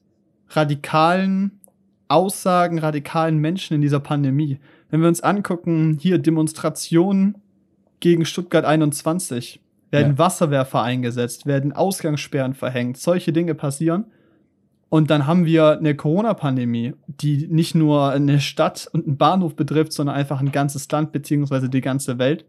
radikalen 0.50 1.60
Aussagen, 2.08 2.80
radikalen 2.80 3.38
Menschen 3.38 3.74
in 3.76 3.82
dieser 3.82 4.00
Pandemie. 4.00 4.60
Wenn 4.90 5.02
wir 5.02 5.08
uns 5.08 5.22
angucken, 5.22 5.98
hier 6.00 6.20
Demonstrationen 6.20 7.36
gegen 8.00 8.26
Stuttgart 8.26 8.66
21, 8.66 9.60
werden 9.92 10.14
Ja. 10.14 10.18
Wasserwerfer 10.20 10.82
eingesetzt, 10.84 11.46
werden 11.46 11.74
Ausgangssperren 11.74 12.54
verhängt, 12.54 12.98
solche 12.98 13.34
Dinge 13.34 13.56
passieren. 13.56 14.06
Und 14.96 15.10
dann 15.10 15.28
haben 15.28 15.44
wir 15.44 15.78
eine 15.78 15.94
Corona-Pandemie, 15.94 16.94
die 17.06 17.48
nicht 17.48 17.76
nur 17.76 18.12
eine 18.12 18.40
Stadt 18.40 18.88
und 18.94 19.06
einen 19.06 19.18
Bahnhof 19.18 19.58
betrifft, 19.58 19.92
sondern 19.92 20.16
einfach 20.16 20.40
ein 20.40 20.54
ganzes 20.54 20.90
Land 20.90 21.12
beziehungsweise 21.12 21.68
die 21.68 21.82
ganze 21.82 22.18
Welt. 22.18 22.46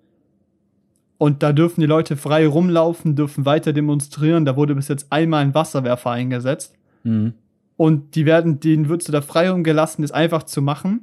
Und 1.19 1.43
da 1.43 1.53
dürfen 1.53 1.81
die 1.81 1.89
Leute 1.89 2.17
frei 2.17 2.47
rumlaufen, 2.47 3.17
dürfen 3.17 3.47
weiter 3.47 3.73
demonstrieren. 3.73 4.45
Da 4.45 4.55
wurde 4.55 4.77
bis 4.77 4.87
jetzt 4.87 5.09
einmal 5.11 5.43
ein 5.43 5.57
Wasserwerfer 5.57 6.13
eingesetzt. 6.13 6.77
Mhm. 7.03 7.35
Und 7.77 8.15
die 8.15 8.27
werden, 8.27 8.61
denen 8.61 8.89
wird 8.89 9.03
so 9.03 9.11
der 9.11 9.23
Freiraum 9.23 9.65
gelassen, 9.65 10.03
das 10.03 10.13
einfach 10.13 10.45
zu 10.45 10.63
machen. 10.63 11.01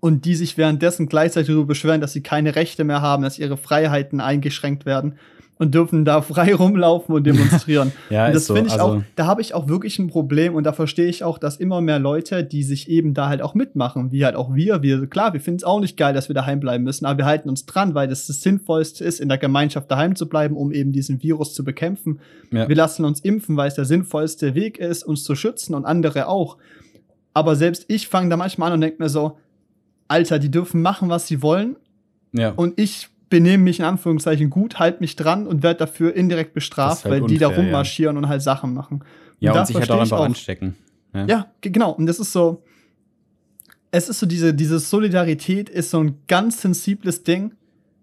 Und 0.00 0.24
die 0.24 0.34
sich 0.34 0.56
währenddessen 0.56 1.10
gleichzeitig 1.10 1.48
darüber 1.48 1.66
beschweren, 1.66 2.00
dass 2.00 2.14
sie 2.14 2.22
keine 2.22 2.56
Rechte 2.56 2.84
mehr 2.84 3.02
haben, 3.02 3.22
dass 3.22 3.38
ihre 3.38 3.58
Freiheiten 3.58 4.18
eingeschränkt 4.18 4.86
werden 4.86 5.18
und 5.58 5.74
dürfen 5.74 6.04
da 6.04 6.20
frei 6.20 6.54
rumlaufen 6.54 7.14
und 7.14 7.24
demonstrieren. 7.24 7.92
Ja, 8.10 8.26
und 8.26 8.34
das 8.34 8.46
so. 8.46 8.54
finde 8.54 8.68
ich 8.68 8.74
also, 8.74 8.84
auch, 8.84 9.02
da 9.16 9.26
habe 9.26 9.40
ich 9.40 9.54
auch 9.54 9.68
wirklich 9.68 9.98
ein 9.98 10.08
Problem 10.08 10.54
und 10.54 10.64
da 10.64 10.72
verstehe 10.72 11.06
ich 11.06 11.24
auch, 11.24 11.38
dass 11.38 11.56
immer 11.56 11.80
mehr 11.80 11.98
Leute, 11.98 12.44
die 12.44 12.62
sich 12.62 12.88
eben 12.88 13.14
da 13.14 13.28
halt 13.28 13.40
auch 13.40 13.54
mitmachen, 13.54 14.12
wie 14.12 14.24
halt 14.24 14.36
auch 14.36 14.54
wir, 14.54 14.82
wir, 14.82 15.06
klar, 15.06 15.32
wir 15.32 15.40
finden 15.40 15.58
es 15.58 15.64
auch 15.64 15.80
nicht 15.80 15.96
geil, 15.96 16.12
dass 16.12 16.28
wir 16.28 16.34
daheim 16.34 16.60
bleiben 16.60 16.84
müssen, 16.84 17.06
aber 17.06 17.18
wir 17.18 17.26
halten 17.26 17.48
uns 17.48 17.66
dran, 17.66 17.94
weil 17.94 18.08
das 18.08 18.26
das 18.26 18.42
Sinnvollste 18.42 19.04
ist, 19.04 19.20
in 19.20 19.28
der 19.28 19.38
Gemeinschaft 19.38 19.90
daheim 19.90 20.16
zu 20.16 20.28
bleiben, 20.28 20.56
um 20.56 20.72
eben 20.72 20.92
diesen 20.92 21.22
Virus 21.22 21.54
zu 21.54 21.64
bekämpfen. 21.64 22.20
ja. 22.50 22.68
Wir 22.68 22.76
lassen 22.76 23.04
uns 23.04 23.20
impfen, 23.20 23.56
weil 23.56 23.68
es 23.68 23.74
der 23.74 23.84
sinnvollste 23.84 24.54
Weg 24.54 24.78
ist, 24.78 25.02
uns 25.02 25.24
zu 25.24 25.34
schützen 25.34 25.74
und 25.74 25.84
andere 25.84 26.28
auch. 26.28 26.58
Aber 27.32 27.56
selbst 27.56 27.86
ich 27.88 28.08
fange 28.08 28.28
da 28.28 28.36
manchmal 28.36 28.68
an 28.68 28.74
und 28.74 28.80
denke 28.80 29.02
mir 29.02 29.08
so, 29.08 29.38
Alter, 30.08 30.38
die 30.38 30.50
dürfen 30.50 30.82
machen, 30.82 31.08
was 31.08 31.26
sie 31.26 31.42
wollen 31.42 31.76
ja. 32.32 32.50
und 32.50 32.78
ich 32.78 33.08
benehme 33.34 33.64
mich 33.64 33.80
in 33.80 33.84
Anführungszeichen 33.84 34.48
gut, 34.48 34.78
halte 34.78 35.00
mich 35.00 35.16
dran 35.16 35.48
und 35.48 35.64
werde 35.64 35.78
dafür 35.80 36.14
indirekt 36.14 36.54
bestraft, 36.54 37.04
halt 37.04 37.12
weil 37.22 37.28
die 37.28 37.38
da 37.38 37.48
unfair, 37.48 37.62
ja. 37.64 37.68
rummarschieren 37.68 38.16
und 38.16 38.28
halt 38.28 38.42
Sachen 38.42 38.74
machen. 38.74 39.02
ja, 39.40 39.52
da 39.52 39.60
und 39.60 39.66
sich 39.66 39.76
halt 39.76 39.90
auch 39.90 40.00
einfach 40.00 40.20
anstecken. 40.20 40.76
Ja, 41.12 41.46
ge- 41.60 41.72
genau. 41.72 41.90
Und 41.90 42.06
das 42.06 42.20
ist 42.20 42.32
so, 42.32 42.62
es 43.90 44.08
ist 44.08 44.20
so 44.20 44.26
diese, 44.26 44.54
diese 44.54 44.78
Solidarität 44.78 45.68
ist 45.68 45.90
so 45.90 45.98
ein 46.00 46.18
ganz 46.28 46.60
sensibles 46.62 47.24
Ding, 47.24 47.54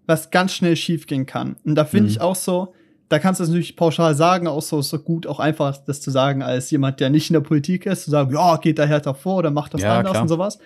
was 0.06 0.30
ganz 0.30 0.52
schnell 0.52 0.76
schief 0.76 1.06
gehen 1.06 1.24
kann. 1.26 1.56
Und 1.64 1.74
da 1.76 1.84
finde 1.84 2.04
Mhm. 2.04 2.10
ich 2.10 2.20
auch 2.20 2.36
so, 2.36 2.74
da 3.08 3.18
kannst 3.18 3.40
du 3.40 3.44
es 3.44 3.50
natürlich 3.50 3.76
pauschal 3.76 4.14
sagen, 4.14 4.46
auch 4.46 4.62
so, 4.62 4.80
so 4.82 4.98
gut, 4.98 5.26
auch 5.26 5.38
einfach 5.40 5.76
das 5.84 6.00
zu 6.00 6.10
sagen, 6.10 6.42
als 6.42 6.70
jemand, 6.70 7.00
der 7.00 7.10
nicht 7.10 7.30
in 7.30 7.34
der 7.34 7.40
Politik 7.40 7.86
ist, 7.86 8.04
zu 8.04 8.10
sagen, 8.10 8.32
ja, 8.34 8.56
geht 8.56 8.78
da 8.78 8.84
härter 8.84 9.14
vor 9.14 9.36
oder 9.38 9.50
macht 9.50 9.74
das 9.74 9.82
Ja, 9.82 9.96
anders 9.98 10.12
klar. 10.12 10.22
und 10.22 10.28
sowas. 10.28 10.58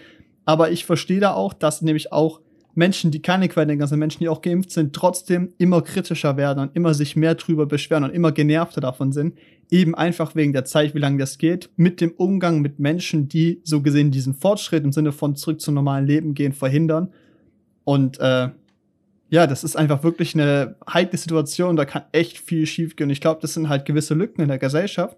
Aber 0.45 0.71
ich 0.71 0.85
verstehe 0.85 1.21
da 1.21 1.33
auch, 1.35 1.53
dass 1.53 1.83
nämlich 1.83 2.13
auch 2.13 2.41
Menschen, 2.77 3.11
die 3.11 3.23
keine 3.23 3.49
Querdenker 3.49 3.87
sind, 3.87 3.99
Menschen, 3.99 4.19
die 4.19 4.29
auch 4.29 4.43
geimpft 4.43 4.71
sind, 4.71 4.95
trotzdem 4.95 5.55
immer 5.57 5.81
kritischer 5.81 6.37
werden 6.37 6.61
und 6.61 6.77
immer 6.77 6.93
sich 6.93 7.17
mehr 7.17 7.35
drüber 7.35 7.65
beschweren 7.65 8.05
und 8.05 8.11
immer 8.11 8.33
genervter 8.33 8.83
davon 8.83 9.13
sind. 9.13 9.37
Eben 9.71 9.95
einfach 9.95 10.35
wegen 10.35 10.53
der 10.53 10.67
Zeit, 10.67 10.95
wie 10.95 10.99
lange 10.99 11.17
das 11.17 11.39
geht, 11.39 11.71
mit 11.77 12.03
dem 12.03 12.13
Umgang 12.13 12.61
mit 12.61 12.79
Menschen, 12.79 13.29
die 13.29 13.63
so 13.65 13.81
gesehen 13.81 14.11
diesen 14.11 14.35
Fortschritt 14.35 14.85
im 14.85 14.93
Sinne 14.93 15.13
von 15.13 15.37
zurück 15.37 15.61
zum 15.63 15.75
normalen 15.75 16.07
Leben 16.07 16.35
gehen, 16.35 16.53
verhindern. 16.53 17.09
Und 17.85 18.21
äh, 18.21 18.51
ja, 19.31 19.47
das 19.47 19.65
ist 19.65 19.77
einfach 19.77 20.03
wirklich 20.03 20.35
eine 20.35 20.77
heikle 20.93 21.19
Situation. 21.19 21.77
Da 21.77 21.87
kann 21.87 22.03
echt 22.13 22.37
viel 22.39 22.67
schiefgehen. 22.67 23.09
Ich 23.09 23.23
glaube, 23.23 23.41
das 23.41 23.55
sind 23.55 23.71
halt 23.71 23.87
gewisse 23.87 24.13
Lücken 24.13 24.43
in 24.43 24.49
der 24.49 24.59
Gesellschaft, 24.59 25.17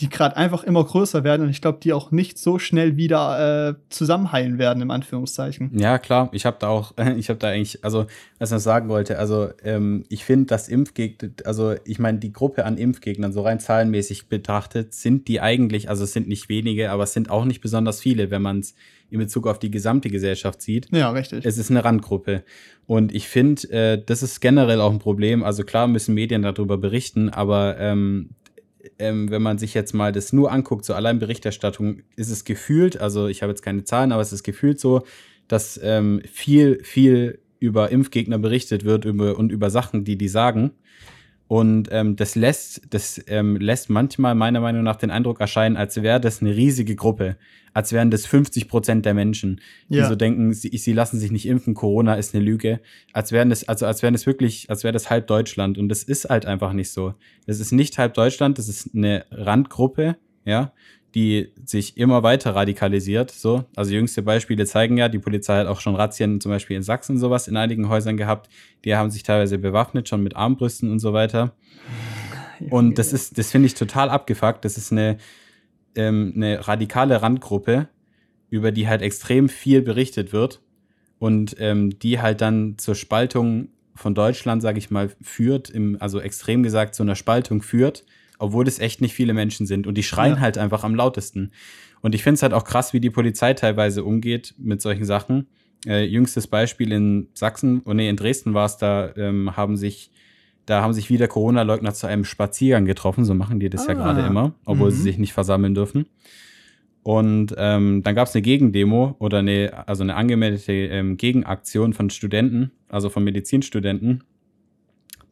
die 0.00 0.08
gerade 0.08 0.36
einfach 0.36 0.64
immer 0.64 0.82
größer 0.82 1.22
werden 1.22 1.42
und 1.42 1.50
ich 1.50 1.60
glaube, 1.60 1.78
die 1.80 1.92
auch 1.92 2.10
nicht 2.10 2.36
so 2.36 2.58
schnell 2.58 2.96
wieder 2.96 3.68
äh, 3.68 3.74
zusammenheilen 3.90 4.58
werden, 4.58 4.82
im 4.82 4.90
Anführungszeichen. 4.90 5.70
Ja, 5.78 5.98
klar. 5.98 6.30
Ich 6.32 6.46
habe 6.46 6.56
da 6.58 6.68
auch, 6.68 6.94
ich 7.16 7.28
habe 7.28 7.38
da 7.38 7.48
eigentlich, 7.48 7.84
also, 7.84 8.06
was 8.38 8.50
ich 8.50 8.54
noch 8.54 8.60
sagen 8.60 8.88
wollte, 8.88 9.18
also, 9.18 9.50
ähm, 9.62 10.04
ich 10.08 10.24
finde, 10.24 10.46
dass 10.46 10.68
Impfgegner, 10.68 11.30
also, 11.44 11.74
ich 11.84 12.00
meine, 12.00 12.18
die 12.18 12.32
Gruppe 12.32 12.64
an 12.64 12.76
Impfgegnern, 12.76 13.32
so 13.32 13.42
rein 13.42 13.60
zahlenmäßig 13.60 14.28
betrachtet, 14.28 14.94
sind 14.94 15.28
die 15.28 15.40
eigentlich, 15.40 15.88
also, 15.88 16.02
es 16.02 16.12
sind 16.12 16.26
nicht 16.26 16.48
wenige, 16.48 16.90
aber 16.90 17.04
es 17.04 17.12
sind 17.12 17.30
auch 17.30 17.44
nicht 17.44 17.60
besonders 17.60 18.00
viele, 18.00 18.32
wenn 18.32 18.42
man 18.42 18.60
es 18.60 18.74
in 19.10 19.20
Bezug 19.20 19.46
auf 19.46 19.60
die 19.60 19.70
gesamte 19.70 20.10
Gesellschaft 20.10 20.60
sieht. 20.60 20.88
Ja, 20.90 21.10
richtig. 21.10 21.44
Es 21.44 21.56
ist 21.56 21.70
eine 21.70 21.84
Randgruppe. 21.84 22.42
Und 22.86 23.14
ich 23.14 23.28
finde, 23.28 23.70
äh, 23.70 24.02
das 24.04 24.24
ist 24.24 24.40
generell 24.40 24.80
auch 24.80 24.90
ein 24.90 24.98
Problem. 24.98 25.44
Also 25.44 25.62
klar 25.62 25.86
müssen 25.86 26.14
Medien 26.14 26.42
darüber 26.42 26.78
berichten, 26.78 27.28
aber 27.28 27.78
ähm, 27.78 28.30
ähm, 28.98 29.30
wenn 29.30 29.42
man 29.42 29.58
sich 29.58 29.74
jetzt 29.74 29.94
mal 29.94 30.12
das 30.12 30.32
nur 30.32 30.52
anguckt, 30.52 30.84
so 30.84 30.94
allein 30.94 31.18
Berichterstattung, 31.18 32.02
ist 32.16 32.30
es 32.30 32.44
gefühlt, 32.44 33.00
also 33.00 33.28
ich 33.28 33.42
habe 33.42 33.50
jetzt 33.50 33.62
keine 33.62 33.84
Zahlen, 33.84 34.12
aber 34.12 34.22
es 34.22 34.32
ist 34.32 34.42
gefühlt 34.42 34.80
so, 34.80 35.04
dass 35.48 35.78
ähm, 35.82 36.22
viel, 36.30 36.82
viel 36.82 37.40
über 37.58 37.90
Impfgegner 37.90 38.38
berichtet 38.38 38.84
wird 38.84 39.04
über, 39.04 39.38
und 39.38 39.50
über 39.50 39.70
Sachen, 39.70 40.04
die 40.04 40.16
die 40.16 40.28
sagen. 40.28 40.72
Und 41.54 41.88
ähm, 41.92 42.16
das 42.16 42.34
lässt, 42.34 42.82
das 42.90 43.22
ähm, 43.28 43.54
lässt 43.54 43.88
manchmal 43.88 44.34
meiner 44.34 44.58
Meinung 44.58 44.82
nach 44.82 44.96
den 44.96 45.12
Eindruck 45.12 45.38
erscheinen, 45.38 45.76
als 45.76 46.02
wäre 46.02 46.18
das 46.20 46.42
eine 46.42 46.56
riesige 46.56 46.96
Gruppe, 46.96 47.36
als 47.72 47.92
wären 47.92 48.10
das 48.10 48.26
50 48.26 48.66
Prozent 48.66 49.06
der 49.06 49.14
Menschen, 49.14 49.60
die 49.88 49.98
Ja. 49.98 50.08
so 50.08 50.16
denken, 50.16 50.52
sie, 50.52 50.76
sie 50.76 50.92
lassen 50.92 51.20
sich 51.20 51.30
nicht 51.30 51.46
impfen, 51.46 51.74
Corona 51.74 52.14
ist 52.14 52.34
eine 52.34 52.42
Lüge, 52.42 52.80
als 53.12 53.30
wären 53.30 53.50
das, 53.50 53.68
also 53.68 53.86
als 53.86 54.02
wären 54.02 54.14
das 54.14 54.26
wirklich, 54.26 54.68
als 54.68 54.82
wäre 54.82 54.90
das 54.90 55.10
halb 55.10 55.28
Deutschland. 55.28 55.78
Und 55.78 55.88
das 55.90 56.02
ist 56.02 56.28
halt 56.28 56.44
einfach 56.44 56.72
nicht 56.72 56.90
so. 56.90 57.14
Das 57.46 57.60
ist 57.60 57.70
nicht 57.70 57.98
halb 57.98 58.14
Deutschland, 58.14 58.58
das 58.58 58.68
ist 58.68 58.90
eine 58.92 59.24
Randgruppe, 59.30 60.16
ja, 60.44 60.72
die 61.14 61.52
sich 61.64 61.96
immer 61.96 62.22
weiter 62.22 62.56
radikalisiert. 62.56 63.30
So, 63.30 63.64
also 63.76 63.92
jüngste 63.92 64.22
Beispiele 64.22 64.66
zeigen 64.66 64.96
ja, 64.96 65.08
die 65.08 65.20
Polizei 65.20 65.58
hat 65.58 65.68
auch 65.68 65.80
schon 65.80 65.94
Razzien 65.94 66.40
zum 66.40 66.50
Beispiel 66.50 66.76
in 66.76 66.82
Sachsen 66.82 67.18
sowas 67.18 67.46
in 67.46 67.56
einigen 67.56 67.88
Häusern 67.88 68.16
gehabt. 68.16 68.50
Die 68.84 68.96
haben 68.96 69.10
sich 69.10 69.22
teilweise 69.22 69.58
bewaffnet, 69.58 70.08
schon 70.08 70.22
mit 70.22 70.34
Armbrüsten 70.34 70.90
und 70.90 70.98
so 70.98 71.12
weiter. 71.12 71.54
Und 72.70 72.98
das 72.98 73.12
ist, 73.12 73.38
das 73.38 73.50
finde 73.50 73.66
ich 73.66 73.74
total 73.74 74.10
abgefuckt. 74.10 74.64
Das 74.64 74.76
ist 74.76 74.90
eine, 74.90 75.18
ähm, 75.94 76.32
eine 76.34 76.66
radikale 76.66 77.22
Randgruppe, 77.22 77.88
über 78.50 78.72
die 78.72 78.88
halt 78.88 79.02
extrem 79.02 79.48
viel 79.48 79.82
berichtet 79.82 80.32
wird 80.32 80.62
und 81.18 81.56
ähm, 81.58 81.98
die 81.98 82.20
halt 82.20 82.40
dann 82.40 82.76
zur 82.78 82.94
Spaltung 82.94 83.68
von 83.94 84.14
Deutschland, 84.14 84.62
sage 84.62 84.78
ich 84.78 84.90
mal, 84.90 85.10
führt, 85.22 85.70
im, 85.70 85.96
also 86.00 86.20
extrem 86.20 86.64
gesagt 86.64 86.96
zu 86.96 87.04
einer 87.04 87.14
Spaltung 87.14 87.62
führt, 87.62 88.04
obwohl 88.38 88.64
das 88.64 88.78
echt 88.78 89.00
nicht 89.00 89.14
viele 89.14 89.32
Menschen 89.34 89.66
sind. 89.66 89.86
Und 89.86 89.96
die 89.96 90.02
schreien 90.02 90.34
Ja. 90.34 90.40
halt 90.40 90.58
einfach 90.58 90.84
am 90.84 90.94
lautesten. 90.94 91.50
Und 92.00 92.14
ich 92.14 92.22
finde 92.22 92.34
es 92.34 92.42
halt 92.42 92.52
auch 92.52 92.64
krass, 92.64 92.92
wie 92.92 93.00
die 93.00 93.10
Polizei 93.10 93.54
teilweise 93.54 94.04
umgeht 94.04 94.54
mit 94.58 94.80
solchen 94.82 95.04
Sachen. 95.04 95.46
Äh, 95.86 96.04
jüngstes 96.04 96.46
Beispiel 96.46 96.92
in 96.92 97.28
Sachsen, 97.34 97.82
oh 97.84 97.92
nee, 97.92 98.08
in 98.08 98.16
Dresden 98.16 98.54
war 98.54 98.66
es, 98.66 98.76
da 98.78 99.14
ähm, 99.16 99.56
haben 99.56 99.76
sich 99.76 100.10
da 100.66 100.80
haben 100.80 100.94
sich 100.94 101.10
wieder 101.10 101.28
Corona-Leugner 101.28 101.92
zu 101.92 102.06
einem 102.06 102.24
Spaziergang 102.24 102.86
getroffen, 102.86 103.26
so 103.26 103.34
machen 103.34 103.60
die 103.60 103.68
das 103.68 103.86
ja 103.86 103.92
Ah. 103.92 103.96
gerade 103.96 104.22
immer, 104.22 104.54
obwohl 104.64 104.88
Mhm. 104.90 104.94
sie 104.94 105.02
sich 105.02 105.18
nicht 105.18 105.34
versammeln 105.34 105.74
dürfen. 105.74 106.06
Und 107.02 107.54
ähm, 107.58 108.02
dann 108.02 108.14
gab 108.14 108.28
es 108.28 108.34
eine 108.34 108.40
Gegendemo 108.40 109.14
oder 109.18 109.40
eine, 109.40 109.84
also 109.86 110.02
eine 110.02 110.16
angemeldete 110.16 110.72
ähm, 110.72 111.18
Gegenaktion 111.18 111.92
von 111.92 112.08
Studenten, 112.08 112.70
also 112.88 113.10
von 113.10 113.24
Medizinstudenten 113.24 114.24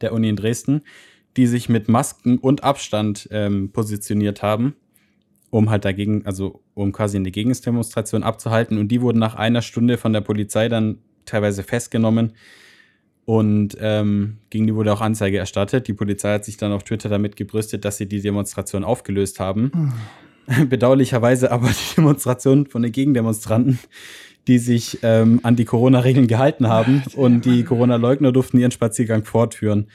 der 0.03 0.13
Uni 0.13 0.29
in 0.29 0.37
Dresden, 0.37 0.83
die 1.37 1.47
sich 1.47 1.69
mit 1.69 1.89
Masken 1.89 2.39
und 2.39 2.65
Abstand 2.65 3.29
ähm, 3.31 3.71
positioniert 3.73 4.43
haben, 4.43 4.75
um 5.51 5.71
halt 5.71 5.85
dagegen, 5.85 6.27
also 6.27 6.63
um 6.75 6.93
quasi 6.93 7.17
eine 7.17 7.31
Gegendemonstration 7.31 8.23
abzuhalten. 8.23 8.79
Und 8.79 8.89
die 8.89 9.01
wurden 9.01 9.19
nach 9.19 9.35
einer 9.35 9.63
Stunde 9.63 9.99
von 9.99 10.13
der 10.13 10.21
Polizei 10.21 10.69
dann 10.69 10.99
teilweise 11.25 11.63
festgenommen. 11.63 12.33
Und 13.25 13.77
ähm, 13.81 14.39
gegen 14.51 14.67
die 14.67 14.75
wurde 14.75 14.93
auch 14.93 15.01
Anzeige 15.01 15.39
erstattet. 15.39 15.87
Die 15.87 15.93
Polizei 15.93 16.35
hat 16.35 16.45
sich 16.45 16.57
dann 16.57 16.73
auf 16.73 16.83
Twitter 16.83 17.09
damit 17.09 17.37
gebrüstet, 17.37 17.85
dass 17.85 17.97
sie 17.97 18.07
die 18.07 18.21
Demonstration 18.21 18.85
aufgelöst 18.85 19.41
haben. 19.41 19.71
Mhm. 19.75 20.69
Bedauerlicherweise 20.69 21.53
aber 21.53 21.69
die 21.69 21.95
Demonstration 21.97 22.67
von 22.67 22.83
den 22.83 22.93
Gegendemonstranten, 22.93 23.79
die 24.49 24.59
sich 24.59 24.99
ähm, 25.03 25.39
an 25.45 25.55
die 25.55 25.65
Corona-Regeln 25.65 26.27
gehalten 26.27 26.69
haben 26.69 27.05
und 27.15 27.45
die 27.45 27.63
Corona-Leugner 27.63 28.33
durften 28.33 28.59
ihren 28.59 28.73
Spaziergang 28.73 29.25
fortführen. 29.25 29.87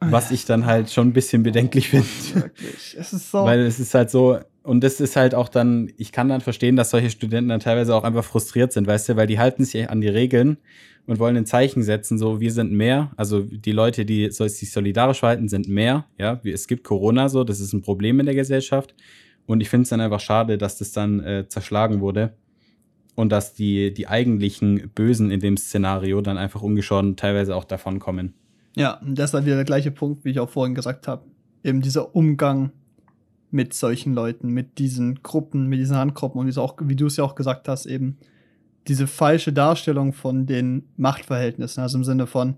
Was 0.00 0.30
ich 0.30 0.44
dann 0.44 0.66
halt 0.66 0.90
schon 0.90 1.08
ein 1.08 1.12
bisschen 1.12 1.42
bedenklich 1.42 1.88
finde. 1.88 2.06
Wirklich. 2.34 2.96
Es 2.98 3.12
ist 3.12 3.30
so. 3.30 3.44
Weil 3.44 3.60
es 3.60 3.80
ist 3.80 3.94
halt 3.94 4.10
so, 4.10 4.38
und 4.62 4.82
das 4.82 5.00
ist 5.00 5.16
halt 5.16 5.34
auch 5.34 5.48
dann, 5.48 5.90
ich 5.96 6.12
kann 6.12 6.28
dann 6.28 6.40
verstehen, 6.40 6.76
dass 6.76 6.90
solche 6.90 7.10
Studenten 7.10 7.48
dann 7.48 7.60
teilweise 7.60 7.94
auch 7.94 8.04
einfach 8.04 8.24
frustriert 8.24 8.72
sind, 8.72 8.86
weißt 8.86 9.08
du, 9.08 9.16
weil 9.16 9.26
die 9.26 9.38
halten 9.38 9.64
sich 9.64 9.88
an 9.88 10.00
die 10.00 10.08
Regeln 10.08 10.58
und 11.06 11.18
wollen 11.18 11.36
ein 11.36 11.46
Zeichen 11.46 11.82
setzen, 11.82 12.18
so 12.18 12.40
wir 12.40 12.52
sind 12.52 12.72
mehr, 12.72 13.12
also 13.16 13.42
die 13.42 13.72
Leute, 13.72 14.04
die 14.04 14.30
sich 14.30 14.72
solidarisch 14.72 15.20
verhalten, 15.20 15.48
sind 15.48 15.68
mehr, 15.68 16.06
ja, 16.18 16.40
es 16.44 16.66
gibt 16.66 16.84
Corona 16.84 17.28
so, 17.28 17.44
das 17.44 17.60
ist 17.60 17.72
ein 17.72 17.82
Problem 17.82 18.18
in 18.20 18.26
der 18.26 18.34
Gesellschaft 18.34 18.94
und 19.46 19.60
ich 19.60 19.68
finde 19.68 19.84
es 19.84 19.90
dann 19.90 20.00
einfach 20.00 20.20
schade, 20.20 20.58
dass 20.58 20.78
das 20.78 20.92
dann 20.92 21.20
äh, 21.20 21.46
zerschlagen 21.48 22.00
wurde 22.00 22.34
und 23.14 23.30
dass 23.30 23.54
die, 23.54 23.94
die 23.94 24.08
eigentlichen 24.08 24.90
Bösen 24.94 25.30
in 25.30 25.40
dem 25.40 25.56
Szenario 25.56 26.20
dann 26.20 26.38
einfach 26.38 26.62
ungeschoren 26.62 27.16
teilweise 27.16 27.54
auch 27.54 27.64
davon 27.64 27.98
kommen. 27.98 28.34
Ja, 28.76 29.00
das 29.02 29.26
ist 29.26 29.34
dann 29.34 29.46
wieder 29.46 29.56
der 29.56 29.64
gleiche 29.64 29.90
Punkt, 29.90 30.24
wie 30.24 30.30
ich 30.30 30.38
auch 30.38 30.50
vorhin 30.50 30.74
gesagt 30.74 31.08
habe. 31.08 31.24
Eben 31.64 31.80
dieser 31.80 32.14
Umgang 32.14 32.70
mit 33.50 33.74
solchen 33.74 34.14
Leuten, 34.14 34.50
mit 34.50 34.78
diesen 34.78 35.22
Gruppen, 35.22 35.66
mit 35.66 35.80
diesen 35.80 35.96
Handgruppen 35.96 36.40
und 36.40 36.46
wie, 36.46 36.58
auch, 36.60 36.76
wie 36.80 36.94
du 36.94 37.06
es 37.06 37.16
ja 37.16 37.24
auch 37.24 37.34
gesagt 37.34 37.68
hast, 37.68 37.86
eben 37.86 38.18
diese 38.86 39.06
falsche 39.06 39.52
Darstellung 39.52 40.12
von 40.12 40.46
den 40.46 40.84
Machtverhältnissen, 40.96 41.82
also 41.82 41.98
im 41.98 42.04
Sinne 42.04 42.26
von 42.26 42.56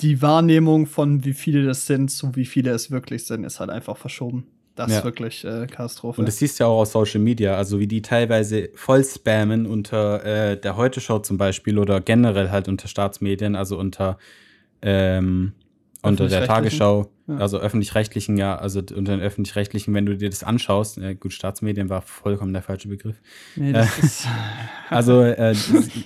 die 0.00 0.20
Wahrnehmung 0.20 0.86
von 0.86 1.24
wie 1.24 1.32
viele 1.32 1.64
das 1.64 1.86
sind 1.86 2.10
zu 2.10 2.36
wie 2.36 2.44
viele 2.44 2.70
es 2.70 2.90
wirklich 2.90 3.24
sind, 3.24 3.44
ist 3.44 3.60
halt 3.60 3.70
einfach 3.70 3.96
verschoben. 3.96 4.46
Das 4.74 4.90
ja. 4.90 4.98
ist 4.98 5.04
wirklich 5.04 5.42
äh, 5.42 5.66
Katastrophe. 5.66 6.20
Und 6.20 6.28
das 6.28 6.36
siehst 6.36 6.60
du 6.60 6.64
ja 6.64 6.68
auch 6.68 6.80
aus 6.80 6.92
Social 6.92 7.20
Media, 7.20 7.56
also 7.56 7.80
wie 7.80 7.86
die 7.86 8.02
teilweise 8.02 8.68
voll 8.74 9.02
spammen 9.02 9.64
unter 9.64 10.22
äh, 10.22 10.60
der 10.60 10.76
Heute-Show 10.76 11.20
zum 11.20 11.38
Beispiel 11.38 11.78
oder 11.78 12.02
generell 12.02 12.50
halt 12.50 12.68
unter 12.68 12.86
Staatsmedien, 12.86 13.56
also 13.56 13.78
unter 13.78 14.18
ähm, 14.86 15.52
unter 16.02 16.28
der 16.28 16.46
Tagesschau, 16.46 17.10
ja. 17.26 17.36
also 17.38 17.58
öffentlich-rechtlichen, 17.58 18.36
ja, 18.36 18.56
also 18.56 18.78
unter 18.78 19.16
den 19.16 19.20
öffentlich-rechtlichen, 19.20 19.92
wenn 19.94 20.06
du 20.06 20.16
dir 20.16 20.30
das 20.30 20.44
anschaust, 20.44 20.98
äh, 20.98 21.14
gut, 21.14 21.32
Staatsmedien 21.32 21.88
war 21.88 22.02
vollkommen 22.02 22.52
der 22.52 22.62
falsche 22.62 22.88
Begriff. 22.88 23.16
Nee, 23.56 23.72
äh, 23.72 23.86
also, 24.90 25.22
äh, 25.22 25.54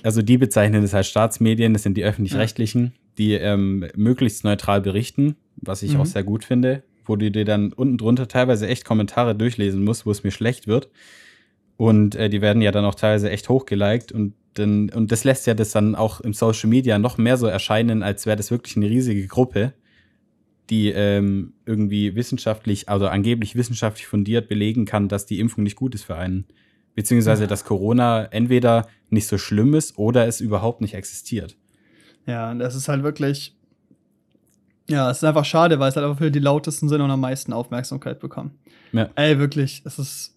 also 0.03 0.21
die 0.21 0.37
bezeichnen 0.37 0.81
das 0.81 0.93
als 0.93 1.07
Staatsmedien, 1.07 1.73
das 1.73 1.83
sind 1.83 1.95
die 1.95 2.03
öffentlich-rechtlichen, 2.03 2.83
ja. 2.83 2.91
die 3.17 3.33
ähm, 3.33 3.87
möglichst 3.95 4.43
neutral 4.43 4.81
berichten, 4.81 5.35
was 5.57 5.83
ich 5.83 5.93
mhm. 5.93 6.01
auch 6.01 6.05
sehr 6.05 6.23
gut 6.23 6.43
finde, 6.43 6.83
wo 7.05 7.15
du 7.15 7.29
dir 7.29 7.45
dann 7.45 7.71
unten 7.73 7.97
drunter 7.97 8.27
teilweise 8.27 8.67
echt 8.67 8.85
Kommentare 8.85 9.35
durchlesen 9.35 9.83
musst, 9.83 10.05
wo 10.05 10.11
es 10.11 10.23
mir 10.23 10.31
schlecht 10.31 10.67
wird. 10.67 10.89
Und 11.81 12.13
äh, 12.13 12.29
die 12.29 12.41
werden 12.41 12.61
ja 12.61 12.71
dann 12.71 12.85
auch 12.85 12.93
teilweise 12.93 13.31
echt 13.31 13.49
hochgeliked 13.49 14.11
und 14.11 14.35
dann, 14.53 14.91
und 14.91 15.11
das 15.11 15.23
lässt 15.23 15.47
ja 15.47 15.55
das 15.55 15.71
dann 15.71 15.95
auch 15.95 16.21
im 16.21 16.31
Social 16.31 16.69
Media 16.69 16.99
noch 16.99 17.17
mehr 17.17 17.37
so 17.37 17.47
erscheinen, 17.47 18.03
als 18.03 18.27
wäre 18.27 18.37
das 18.37 18.51
wirklich 18.51 18.77
eine 18.77 18.87
riesige 18.87 19.25
Gruppe, 19.25 19.73
die 20.69 20.89
ähm, 20.89 21.53
irgendwie 21.65 22.13
wissenschaftlich, 22.13 22.87
also 22.87 23.07
angeblich 23.07 23.55
wissenschaftlich 23.55 24.05
fundiert 24.05 24.47
belegen 24.47 24.85
kann, 24.85 25.07
dass 25.07 25.25
die 25.25 25.39
Impfung 25.39 25.63
nicht 25.63 25.75
gut 25.75 25.95
ist 25.95 26.03
für 26.03 26.15
einen. 26.15 26.45
Beziehungsweise, 26.93 27.47
dass 27.47 27.65
Corona 27.65 28.25
entweder 28.25 28.87
nicht 29.09 29.25
so 29.25 29.39
schlimm 29.39 29.73
ist 29.73 29.97
oder 29.97 30.27
es 30.27 30.39
überhaupt 30.39 30.81
nicht 30.81 30.93
existiert. 30.93 31.57
Ja, 32.27 32.51
und 32.51 32.59
das 32.59 32.75
ist 32.75 32.89
halt 32.89 33.01
wirklich, 33.01 33.55
ja, 34.87 35.09
es 35.09 35.17
ist 35.17 35.23
einfach 35.23 35.45
schade, 35.45 35.79
weil 35.79 35.89
es 35.89 35.95
halt 35.95 36.05
einfach 36.05 36.19
für 36.19 36.29
die 36.29 36.37
lautesten 36.37 36.89
sind 36.89 37.01
und 37.01 37.09
am 37.09 37.21
meisten 37.21 37.53
Aufmerksamkeit 37.53 38.19
bekommen. 38.19 38.59
Ja. 38.91 39.09
Ey, 39.15 39.39
wirklich, 39.39 39.81
es 39.83 39.97
ist 39.97 40.35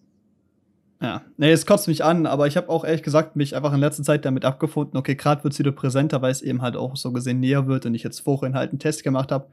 ja, 1.01 1.21
nee, 1.37 1.51
es 1.51 1.65
kotzt 1.65 1.87
mich 1.87 2.03
an, 2.03 2.25
aber 2.25 2.47
ich 2.47 2.55
habe 2.55 2.69
auch 2.69 2.85
ehrlich 2.85 3.03
gesagt 3.03 3.35
mich 3.35 3.55
einfach 3.55 3.73
in 3.73 3.81
letzter 3.81 4.03
Zeit 4.03 4.23
damit 4.23 4.45
abgefunden, 4.45 4.97
okay, 4.97 5.15
gerade 5.15 5.43
wird 5.43 5.53
es 5.53 5.59
wieder 5.59 5.73
präsenter, 5.73 6.21
weil 6.21 6.31
es 6.31 6.41
eben 6.41 6.61
halt 6.61 6.77
auch 6.77 6.95
so 6.95 7.11
gesehen 7.11 7.41
näher 7.41 7.67
wird 7.67 7.85
und 7.85 7.95
ich 7.95 8.03
jetzt 8.03 8.21
vorhin 8.21 8.55
halt 8.55 8.71
einen 8.71 8.79
Test 8.79 9.03
gemacht 9.03 9.31
habe, 9.31 9.47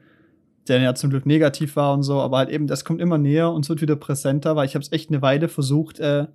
der 0.69 0.79
ja 0.79 0.95
zum 0.95 1.09
Glück 1.09 1.25
negativ 1.25 1.75
war 1.75 1.93
und 1.93 2.03
so, 2.03 2.21
aber 2.21 2.37
halt 2.37 2.49
eben, 2.49 2.67
das 2.67 2.85
kommt 2.85 3.01
immer 3.01 3.17
näher 3.17 3.51
und 3.51 3.65
es 3.65 3.69
wird 3.69 3.81
wieder 3.81 3.97
präsenter, 3.97 4.55
weil 4.55 4.65
ich 4.65 4.75
habe 4.75 4.83
es 4.83 4.91
echt 4.93 5.09
eine 5.09 5.21
Weile 5.21 5.49
versucht, 5.49 5.99
äh, 5.99 6.27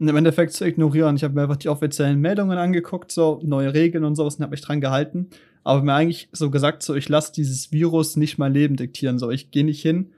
im 0.00 0.16
Endeffekt 0.16 0.52
zu 0.52 0.64
ignorieren. 0.64 1.16
Ich 1.16 1.24
habe 1.24 1.34
mir 1.34 1.42
einfach 1.42 1.56
die 1.56 1.68
offiziellen 1.68 2.20
Meldungen 2.20 2.56
angeguckt, 2.56 3.10
so 3.10 3.40
neue 3.42 3.74
Regeln 3.74 4.04
und 4.04 4.14
sowas 4.14 4.36
und 4.36 4.42
habe 4.42 4.52
mich 4.52 4.62
dran 4.62 4.80
gehalten, 4.80 5.28
aber 5.62 5.82
mir 5.82 5.92
eigentlich 5.92 6.30
so 6.32 6.50
gesagt, 6.50 6.82
so 6.82 6.94
ich 6.94 7.10
lasse 7.10 7.32
dieses 7.32 7.70
Virus 7.70 8.16
nicht 8.16 8.38
mein 8.38 8.54
Leben 8.54 8.76
diktieren, 8.76 9.18
so 9.18 9.30
ich 9.30 9.50
gehe 9.50 9.64
nicht 9.64 9.82
hin, 9.82 10.10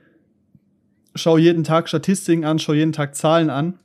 schaue 1.15 1.41
jeden 1.41 1.65
Tag 1.65 1.89
Statistiken 1.89 2.45
an, 2.45 2.59
schaue 2.59 2.77
jeden 2.77 2.93
Tag 2.93 3.15
Zahlen 3.15 3.49
an 3.49 3.77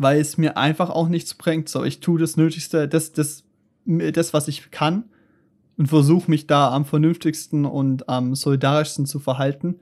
weil 0.00 0.18
es 0.18 0.38
mir 0.38 0.56
einfach 0.56 0.88
auch 0.88 1.08
nichts 1.08 1.34
bringt. 1.34 1.68
So, 1.68 1.84
ich 1.84 2.00
tue 2.00 2.18
das 2.18 2.38
Nötigste, 2.38 2.88
das, 2.88 3.12
das, 3.12 3.44
das 3.84 4.32
was 4.32 4.48
ich 4.48 4.70
kann 4.70 5.04
und 5.76 5.88
versuche 5.88 6.30
mich 6.30 6.46
da 6.46 6.70
am 6.72 6.86
vernünftigsten 6.86 7.66
und 7.66 8.08
am 8.08 8.34
solidarischsten 8.34 9.04
zu 9.04 9.18
verhalten 9.18 9.76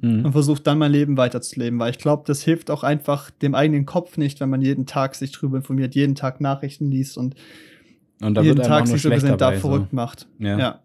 mhm. 0.00 0.26
und 0.26 0.32
versuche 0.32 0.62
dann 0.62 0.78
mein 0.78 0.92
Leben 0.92 1.16
weiterzuleben, 1.16 1.80
weil 1.80 1.90
ich 1.90 1.98
glaube, 1.98 2.22
das 2.24 2.42
hilft 2.42 2.70
auch 2.70 2.84
einfach 2.84 3.30
dem 3.30 3.56
eigenen 3.56 3.84
Kopf 3.84 4.16
nicht, 4.16 4.38
wenn 4.40 4.48
man 4.48 4.62
jeden 4.62 4.86
Tag 4.86 5.16
sich 5.16 5.32
drüber 5.32 5.56
informiert, 5.56 5.96
jeden 5.96 6.14
Tag 6.14 6.40
Nachrichten 6.40 6.88
liest 6.88 7.18
und, 7.18 7.34
und 8.22 8.40
jeden 8.42 8.62
Tag 8.62 8.86
sich 8.86 9.02
so 9.02 9.10
gesehen 9.10 9.36
da 9.38 9.52
verrückt 9.52 9.90
so. 9.90 9.96
macht. 9.96 10.28
Ja. 10.38 10.56
ja. 10.56 10.80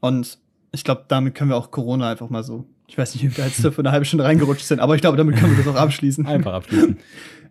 Und 0.00 0.38
ich 0.72 0.84
glaube, 0.84 1.06
damit 1.08 1.34
können 1.34 1.48
wir 1.48 1.56
auch 1.56 1.70
Corona 1.70 2.10
einfach 2.10 2.28
mal 2.28 2.44
so. 2.44 2.66
Ich 2.86 2.98
weiß 2.98 3.14
nicht, 3.14 3.24
wie 3.24 3.34
wir 3.34 3.44
jetzt 3.44 3.60
für 3.60 3.78
eine 3.78 3.92
halbe 3.92 4.04
Stunde 4.04 4.24
reingerutscht 4.24 4.66
sind, 4.66 4.80
aber 4.80 4.94
ich 4.94 5.00
glaube, 5.00 5.16
damit 5.16 5.36
können 5.36 5.56
wir 5.56 5.64
das 5.64 5.74
auch 5.74 5.78
abschließen. 5.78 6.26
Einfach 6.26 6.52
abschließen. 6.52 6.96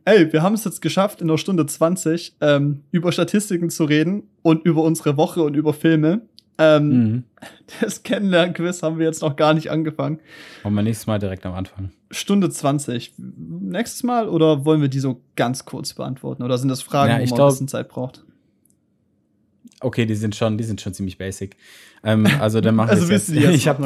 ey, 0.07 0.31
wir 0.31 0.41
haben 0.41 0.55
es 0.55 0.63
jetzt 0.63 0.81
geschafft, 0.81 1.21
in 1.21 1.29
einer 1.29 1.38
Stunde 1.38 1.65
20 1.65 2.38
ähm, 2.39 2.84
über 2.91 3.11
Statistiken 3.11 3.69
zu 3.69 3.84
reden 3.84 4.23
und 4.41 4.65
über 4.65 4.84
unsere 4.84 5.17
Woche 5.17 5.43
und 5.43 5.55
über 5.55 5.73
Filme. 5.73 6.21
Ähm, 6.57 6.89
mhm. 6.89 7.23
Das 7.81 8.03
Kennenlern-Quiz 8.03 8.81
haben 8.81 8.97
wir 8.97 9.05
jetzt 9.05 9.21
noch 9.21 9.35
gar 9.35 9.53
nicht 9.53 9.69
angefangen. 9.69 10.19
Wollen 10.63 10.75
wir 10.75 10.81
nächstes 10.81 11.07
Mal 11.07 11.19
direkt 11.19 11.45
am 11.45 11.53
Anfang. 11.53 11.91
Stunde 12.09 12.49
20. 12.49 13.15
Nächstes 13.17 14.03
Mal 14.03 14.29
oder 14.29 14.63
wollen 14.65 14.81
wir 14.81 14.88
die 14.88 15.01
so 15.01 15.21
ganz 15.35 15.65
kurz 15.65 15.93
beantworten? 15.93 16.41
Oder 16.41 16.57
sind 16.57 16.69
das 16.69 16.81
Fragen, 16.81 17.11
ja, 17.11 17.17
wo 17.17 17.25
man 17.25 17.27
glaub, 17.27 17.49
ein 17.49 17.51
bisschen 17.51 17.67
Zeit 17.67 17.89
braucht? 17.89 18.23
Okay, 19.81 20.05
die 20.05 20.15
sind 20.15 20.35
schon, 20.35 20.57
die 20.57 20.63
sind 20.63 20.79
schon 20.79 20.93
ziemlich 20.93 21.17
basic. 21.17 21.57
Ähm, 22.03 22.25
also 22.39 22.61
dann 22.61 22.75
machen 22.75 22.91
wir 22.91 22.93
also 23.01 23.11
jetzt. 23.11 23.29
jetzt. 23.29 23.53
Ich 23.53 23.67
habe 23.67 23.84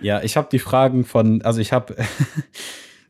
die, 0.00 0.06
ja, 0.06 0.22
ich 0.22 0.36
habe 0.36 0.48
die 0.50 0.60
Fragen 0.60 1.04
von, 1.04 1.42
also 1.42 1.60
ich 1.60 1.72
habe 1.72 1.96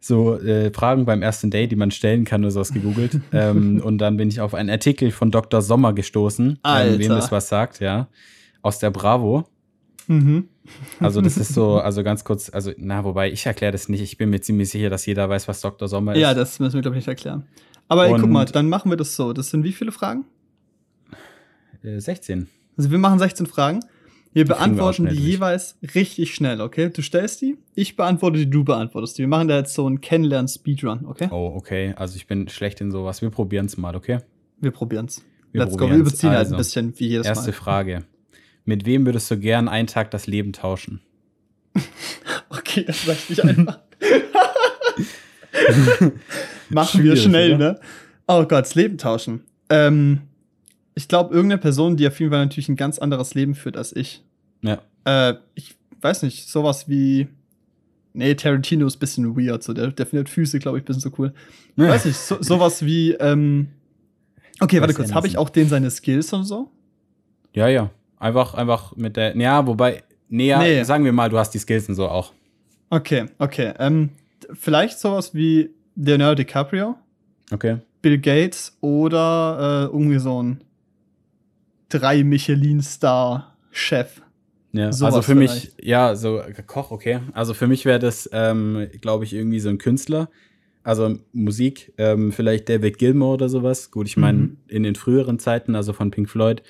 so 0.07 0.39
äh, 0.39 0.71
Fragen 0.73 1.07
beim 1.07 1.23
ersten 1.23 1.51
Date, 1.51 1.73
die 1.73 1.77
man 1.77 1.91
stellen 1.91 2.25
kann 2.25 2.43
oder 2.43 2.51
sowas 2.51 2.73
gegoogelt. 2.73 3.21
ähm, 3.33 3.81
und 3.83 3.99
dann 3.99 4.17
bin 4.17 4.29
ich 4.29 4.41
auf 4.41 4.55
einen 4.55 4.69
Artikel 4.69 5.11
von 5.11 5.31
Dr. 5.31 5.63
Sommer 5.63 5.93
gestoßen, 5.95 6.59
ähm, 6.65 6.99
wem 6.99 7.09
das 7.09 7.33
was 7.33 7.49
sagt, 7.49 7.81
ja. 7.81 8.09
Aus 8.63 8.79
der 8.79 8.91
Bravo. 8.91 9.47
Mhm. 10.07 10.49
Also, 11.01 11.21
das 11.21 11.37
ist 11.39 11.55
so, 11.55 11.79
also 11.81 12.03
ganz 12.03 12.25
kurz, 12.25 12.51
also, 12.51 12.73
na, 12.77 13.05
wobei 13.05 13.31
ich 13.31 13.47
erkläre 13.47 13.73
das 13.73 13.89
nicht. 13.89 14.03
Ich 14.03 14.19
bin 14.19 14.31
mir 14.31 14.41
ziemlich 14.41 14.71
sicher, 14.71 14.91
dass 14.91 15.07
jeder 15.07 15.29
weiß, 15.29 15.49
was 15.49 15.61
Dr. 15.61 15.89
Sommer 15.89 16.15
ist. 16.15 16.21
Ja, 16.21 16.35
das 16.35 16.59
müssen 16.59 16.75
wir, 16.75 16.83
glaube 16.83 16.97
ich, 16.97 17.03
nicht 17.03 17.09
erklären. 17.09 17.47
Aber 17.89 18.07
ey, 18.07 18.15
guck 18.19 18.31
mal, 18.31 18.45
dann 18.45 18.69
machen 18.69 18.91
wir 18.91 18.97
das 18.97 19.17
so. 19.17 19.33
Das 19.33 19.51
sind 19.51 19.65
wie 19.65 19.73
viele 19.73 19.93
Fragen? 19.93 20.25
Äh, 21.83 21.99
16. 21.99 22.49
Also, 22.77 22.91
wir 22.91 22.99
machen 22.99 23.19
16 23.19 23.47
Fragen. 23.47 23.81
Wir 24.35 24.45
beantworten 24.45 25.07
die 25.07 25.15
jeweils 25.15 25.79
richtig 25.95 26.35
schnell, 26.35 26.61
okay? 26.61 26.91
Du 26.91 27.03
stellst 27.03 27.41
die, 27.41 27.57
ich 27.75 27.95
beantworte 27.95 28.39
die, 28.39 28.51
du 28.51 28.65
beantwortest 28.65 29.17
die. 29.17 29.23
Wir 29.23 29.29
machen 29.29 29.47
da 29.47 29.59
jetzt 29.59 29.75
so 29.75 29.87
einen 29.87 30.01
Kennenlernen-Speedrun, 30.01 31.07
okay? 31.07 31.29
Oh, 31.31 31.53
okay. 31.55 31.95
Also 31.97 32.17
ich 32.17 32.27
bin 32.27 32.49
schlecht 32.49 32.81
in 32.81 32.91
sowas. 32.91 33.23
Wir 33.23 33.31
probieren 33.31 33.67
es 33.67 33.77
mal, 33.77 33.95
okay? 33.95 34.19
Wir 34.61 34.73
probieren's. 34.73 35.25
Wir 35.53 35.61
Let's 35.61 35.77
probieren's. 35.77 35.91
go. 35.93 35.97
Wir 35.97 36.01
überziehen 36.01 36.31
also, 36.31 36.39
halt 36.39 36.49
ein 36.49 36.55
also, 36.55 36.57
bisschen 36.57 36.99
wie 36.99 37.07
jedes 37.07 37.27
erste 37.27 37.43
Mal. 37.43 37.47
Erste 37.49 37.63
Frage. 37.63 38.05
Mit 38.65 38.85
wem 38.87 39.07
würdest 39.07 39.31
du 39.31 39.39
gern 39.39 39.69
einen 39.69 39.87
Tag 39.87 40.11
das 40.11 40.27
Leben 40.27 40.53
tauschen? 40.53 41.01
okay, 42.51 42.85
das 42.85 43.07
reicht 43.07 43.31
nicht 43.31 43.45
einfach. 43.45 43.79
Machen 46.71 47.05
wir 47.05 47.17
schnell, 47.17 47.55
oder? 47.55 47.73
ne? 47.75 47.81
Oh 48.27 48.43
Gott, 48.43 48.65
das 48.65 48.75
Leben 48.75 48.99
tauschen. 48.99 49.45
Ähm, 49.71 50.23
ich 50.95 51.09
glaube, 51.09 51.35
irgendeine 51.35 51.61
Person, 51.61 51.97
die 51.97 52.07
auf 52.07 52.19
jeden 52.21 52.31
Fall 52.31 52.45
natürlich 52.45 52.69
ein 52.69 52.77
ganz 52.77 52.99
anderes 52.99 53.35
Leben 53.35 53.55
führt 53.55 53.77
als 53.77 53.95
ich. 53.95 54.23
Ja. 54.63 54.81
Äh, 55.05 55.35
ich 55.55 55.75
weiß 56.01 56.23
nicht, 56.23 56.49
sowas 56.49 56.89
wie. 56.89 57.29
Nee, 58.13 58.35
Tarantino 58.35 58.87
ist 58.87 58.97
ein 58.97 59.01
bisschen 59.01 59.37
weird. 59.37 59.63
So. 59.63 59.73
Der, 59.73 59.89
der 59.89 60.07
findet 60.07 60.29
Füße, 60.29 60.59
glaube 60.61 60.79
ich, 60.79 60.85
ein 60.85 60.87
bisschen 60.87 61.01
so 61.01 61.11
cool. 61.19 61.35
Ja. 61.77 61.89
Weiß 61.89 62.05
nicht, 62.05 62.17
so, 62.17 62.41
sowas 62.41 62.85
wie. 62.85 63.13
Ähm 63.13 63.69
okay, 64.61 64.81
warte 64.81 64.95
kurz. 64.95 65.13
Habe 65.13 65.27
ich 65.27 65.37
auch 65.37 65.51
den 65.51 65.69
seine 65.69 65.91
Skills 65.91 66.33
und 66.33 66.45
so? 66.45 66.71
Ja, 67.55 67.67
ja. 67.69 67.91
Einfach, 68.19 68.55
einfach 68.55 68.95
mit 68.97 69.17
der. 69.17 69.37
Ja, 69.37 69.67
wobei. 69.67 70.05
Nee, 70.29 70.57
nee. 70.57 70.83
sagen 70.85 71.05
wir 71.05 71.13
mal, 71.13 71.29
du 71.29 71.39
hast 71.39 71.51
die 71.51 71.59
Skills 71.59 71.89
und 71.89 71.97
so 71.97 72.09
auch. 72.09 72.33
Okay, 72.91 73.27
okay. 73.39 73.75
Ähm, 73.79 74.11
vielleicht 74.53 74.99
sowas 74.99 75.35
wie 75.35 75.71
Leonardo 75.97 76.37
DiCaprio? 76.37 76.97
Okay. 77.51 77.79
Bill 78.03 78.19
Gates 78.19 78.77
oder 78.81 79.89
äh, 79.91 79.93
irgendwie 79.93 80.19
so 80.19 80.43
ein 80.43 80.61
drei 81.99 82.25
Michelin-Star-Chef. 82.25 84.21
Ja, 84.73 84.93
Sowas 84.93 85.15
also 85.15 85.23
für 85.23 85.35
mich, 85.37 85.51
vielleicht. 85.51 85.85
ja, 85.85 86.17
so 86.17 86.41
Koch, 86.67 86.91
okay. 86.91 87.21
Also 87.33 87.55
für 87.55 87.67
mich 87.69 87.85
wäre 87.85 87.99
das, 88.01 88.29
ähm, 88.33 88.89
glaube 89.01 89.25
ich, 89.25 89.33
irgendwie 89.33 89.61
so 89.61 89.69
ein 89.69 89.79
Künstler. 89.79 90.29
Also 90.83 91.17
Musik, 91.33 91.93
ähm, 91.97 92.33
vielleicht 92.33 92.69
David 92.69 92.99
Gilmour 92.99 93.35
oder 93.35 93.49
sowas. 93.49 93.91
Gut, 93.91 94.07
ich 94.09 94.17
meine, 94.17 94.39
Mhm. 94.39 94.57
in 94.69 94.83
den 94.83 94.97
früheren 94.97 95.39
Zeiten, 95.39 95.75
also 95.77 95.93
von 95.93 96.11
Pink 96.11 96.29
Floyd 96.29 96.63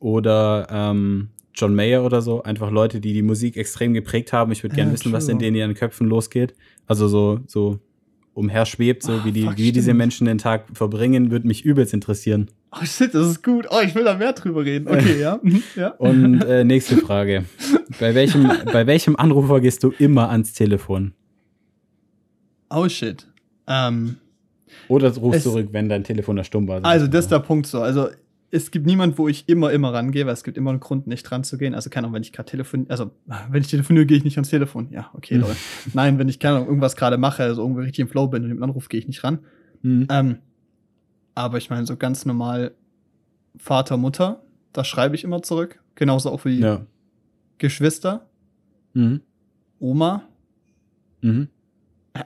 oder 0.00 0.66
ähm, 0.70 1.28
John 1.54 1.74
Mayer 1.74 2.04
oder 2.04 2.20
so, 2.20 2.42
einfach 2.42 2.70
Leute, 2.70 3.00
die 3.00 3.12
die 3.12 3.22
Musik 3.22 3.56
extrem 3.56 3.94
geprägt 3.94 4.32
haben. 4.32 4.50
Ich 4.52 4.62
würde 4.64 4.74
gerne 4.74 4.90
Ja, 4.90 4.94
wissen, 4.94 5.12
was 5.12 5.24
true. 5.26 5.32
in 5.34 5.38
denen 5.38 5.56
ihren 5.56 5.74
Köpfen 5.74 6.06
losgeht. 6.08 6.54
Also 6.86 7.06
so, 7.08 7.40
so 7.46 7.78
umherschwebt, 8.34 9.02
so 9.04 9.12
Ah, 9.12 9.20
wie, 9.24 9.32
die, 9.32 9.42
fuck, 9.44 9.56
wie 9.56 9.70
diese. 9.72 9.94
Menschen 9.94 10.26
den 10.26 10.38
Tag 10.38 10.64
verbringen, 10.76 11.30
würde 11.30 11.46
mich 11.46 11.64
übelst 11.64 11.94
interessieren. 11.94 12.50
Oh 12.74 12.84
shit, 12.84 13.14
das 13.14 13.26
ist 13.28 13.42
gut. 13.42 13.66
Oh, 13.70 13.80
ich 13.84 13.94
will 13.94 14.04
da 14.04 14.14
mehr 14.16 14.32
drüber 14.32 14.64
reden. 14.64 14.88
Okay, 14.88 15.20
ja. 15.20 15.38
Mhm, 15.42 15.62
ja. 15.76 15.88
Und 15.88 16.42
äh, 16.44 16.64
nächste 16.64 16.96
Frage. 16.96 17.44
Bei 18.00 18.14
welchem, 18.14 18.50
bei 18.72 18.86
welchem 18.86 19.14
Anrufer 19.16 19.60
gehst 19.60 19.82
du 19.84 19.90
immer 19.98 20.30
ans 20.30 20.54
Telefon? 20.54 21.12
Oh 22.70 22.88
shit. 22.88 23.26
Ähm, 23.66 24.16
Oder 24.88 25.14
rufst 25.16 25.38
Es- 25.38 25.42
zurück, 25.44 25.68
wenn 25.72 25.88
dein 25.88 26.04
Telefon 26.04 26.36
da 26.36 26.44
stumm 26.44 26.66
war. 26.68 26.84
also, 26.84 27.06
das 27.06 27.26
ist 27.26 27.30
der 27.30 27.40
Punkt 27.40 27.66
so. 27.66 27.82
Also, 27.82 28.08
es 28.50 28.70
gibt 28.70 28.86
niemand, 28.86 29.16
wo 29.18 29.28
ich 29.28 29.48
immer, 29.48 29.72
immer 29.72 29.92
rangehe, 29.94 30.26
weil 30.26 30.32
es 30.34 30.44
gibt 30.44 30.56
immer 30.58 30.70
einen 30.70 30.80
Grund, 30.80 31.06
nicht 31.06 31.22
dran 31.24 31.44
zu 31.44 31.56
gehen. 31.58 31.74
Also, 31.74 31.90
keine 31.90 32.06
Ahnung, 32.06 32.14
wenn 32.16 32.22
ich 32.22 32.32
gerade 32.32 32.50
telefoniere, 32.50 32.90
also, 32.90 33.10
wenn 33.50 33.60
ich 33.60 33.68
telefoniere, 33.68 34.06
gehe 34.06 34.16
ich 34.16 34.24
nicht 34.24 34.36
ans 34.38 34.48
Telefon. 34.50 34.88
Ja, 34.90 35.10
okay, 35.14 35.34
Hm. 35.34 35.40
Leute. 35.42 35.56
Nein, 35.94 36.18
wenn 36.18 36.28
ich, 36.28 36.38
keine 36.38 36.56
Ahnung, 36.56 36.68
irgendwas 36.68 36.96
gerade 36.96 37.18
mache, 37.18 37.42
also 37.42 37.62
irgendwie 37.62 37.82
richtig 37.82 38.00
im 38.00 38.08
Flow 38.08 38.26
bin 38.28 38.44
und 38.44 38.50
im 38.50 38.62
Anruf 38.62 38.88
gehe 38.88 39.00
ich 39.00 39.06
nicht 39.06 39.22
ran. 39.24 39.40
Mhm. 39.82 40.06
Ähm, 40.10 40.38
aber 41.34 41.58
ich 41.58 41.70
meine, 41.70 41.86
so 41.86 41.96
ganz 41.96 42.24
normal 42.26 42.72
Vater, 43.58 43.96
Mutter, 43.96 44.42
da 44.72 44.84
schreibe 44.84 45.14
ich 45.14 45.24
immer 45.24 45.42
zurück. 45.42 45.80
Genauso 45.94 46.30
auch 46.30 46.44
wie 46.44 46.60
Ja. 46.60 46.82
Geschwister, 47.58 48.26
Mhm. 48.94 49.20
Oma. 49.78 50.22
Mhm. 51.22 51.48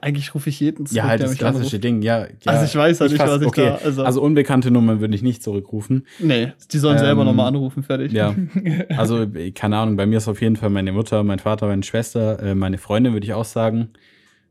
Eigentlich 0.01 0.35
rufe 0.35 0.49
ich 0.51 0.59
jeden 0.59 0.85
zurück, 0.87 0.97
Ja, 0.97 1.05
halt 1.05 1.23
das 1.23 1.37
klassische 1.37 1.77
anruft. 1.77 1.85
Ding, 1.85 2.03
ja. 2.03 2.23
ja. 2.23 2.27
Also 2.47 2.65
ich 2.65 2.74
weiß 2.74 3.01
halt 3.01 3.12
nicht, 3.12 3.20
fass- 3.20 3.31
was 3.31 3.41
ich 3.43 3.47
okay. 3.47 3.66
da. 3.66 3.74
Also, 3.77 4.03
Also 4.05 4.20
unbekannte 4.23 4.73
Nummern 4.73 5.01
würde 5.01 5.15
ich 5.15 5.23
nicht 5.23 5.45
zurückrufen. 5.45 6.07
nee, 6.19 6.53
die 6.73 6.78
sollen 6.78 6.99
selber 6.99 7.20
Ähm, 7.20 7.28
nochmal 7.28 7.47
anrufen, 7.49 7.85
fertig. 7.85 8.11
ja. 8.12 8.35
Also, 8.97 9.23
äh, 9.23 9.53
keine 9.53 9.77
Ahnung, 9.77 9.97
bei 9.97 10.07
mir 10.07 10.19
ist 10.19 10.27
auf 10.27 10.41
jeden 10.41 10.57
Fall 10.57 10.70
meine 10.70 10.91
Mutter, 10.91 11.23
mein 11.23 11.39
Vater, 11.39 11.69
meine 11.69 11.85
Schwester, 11.85 12.43
äh, 12.43 12.55
meine 12.57 12.78
Freundin, 12.78 13.12
würde 13.12 13.27
ich 13.27 13.33
auch 13.35 13.45
sagen. 13.45 13.91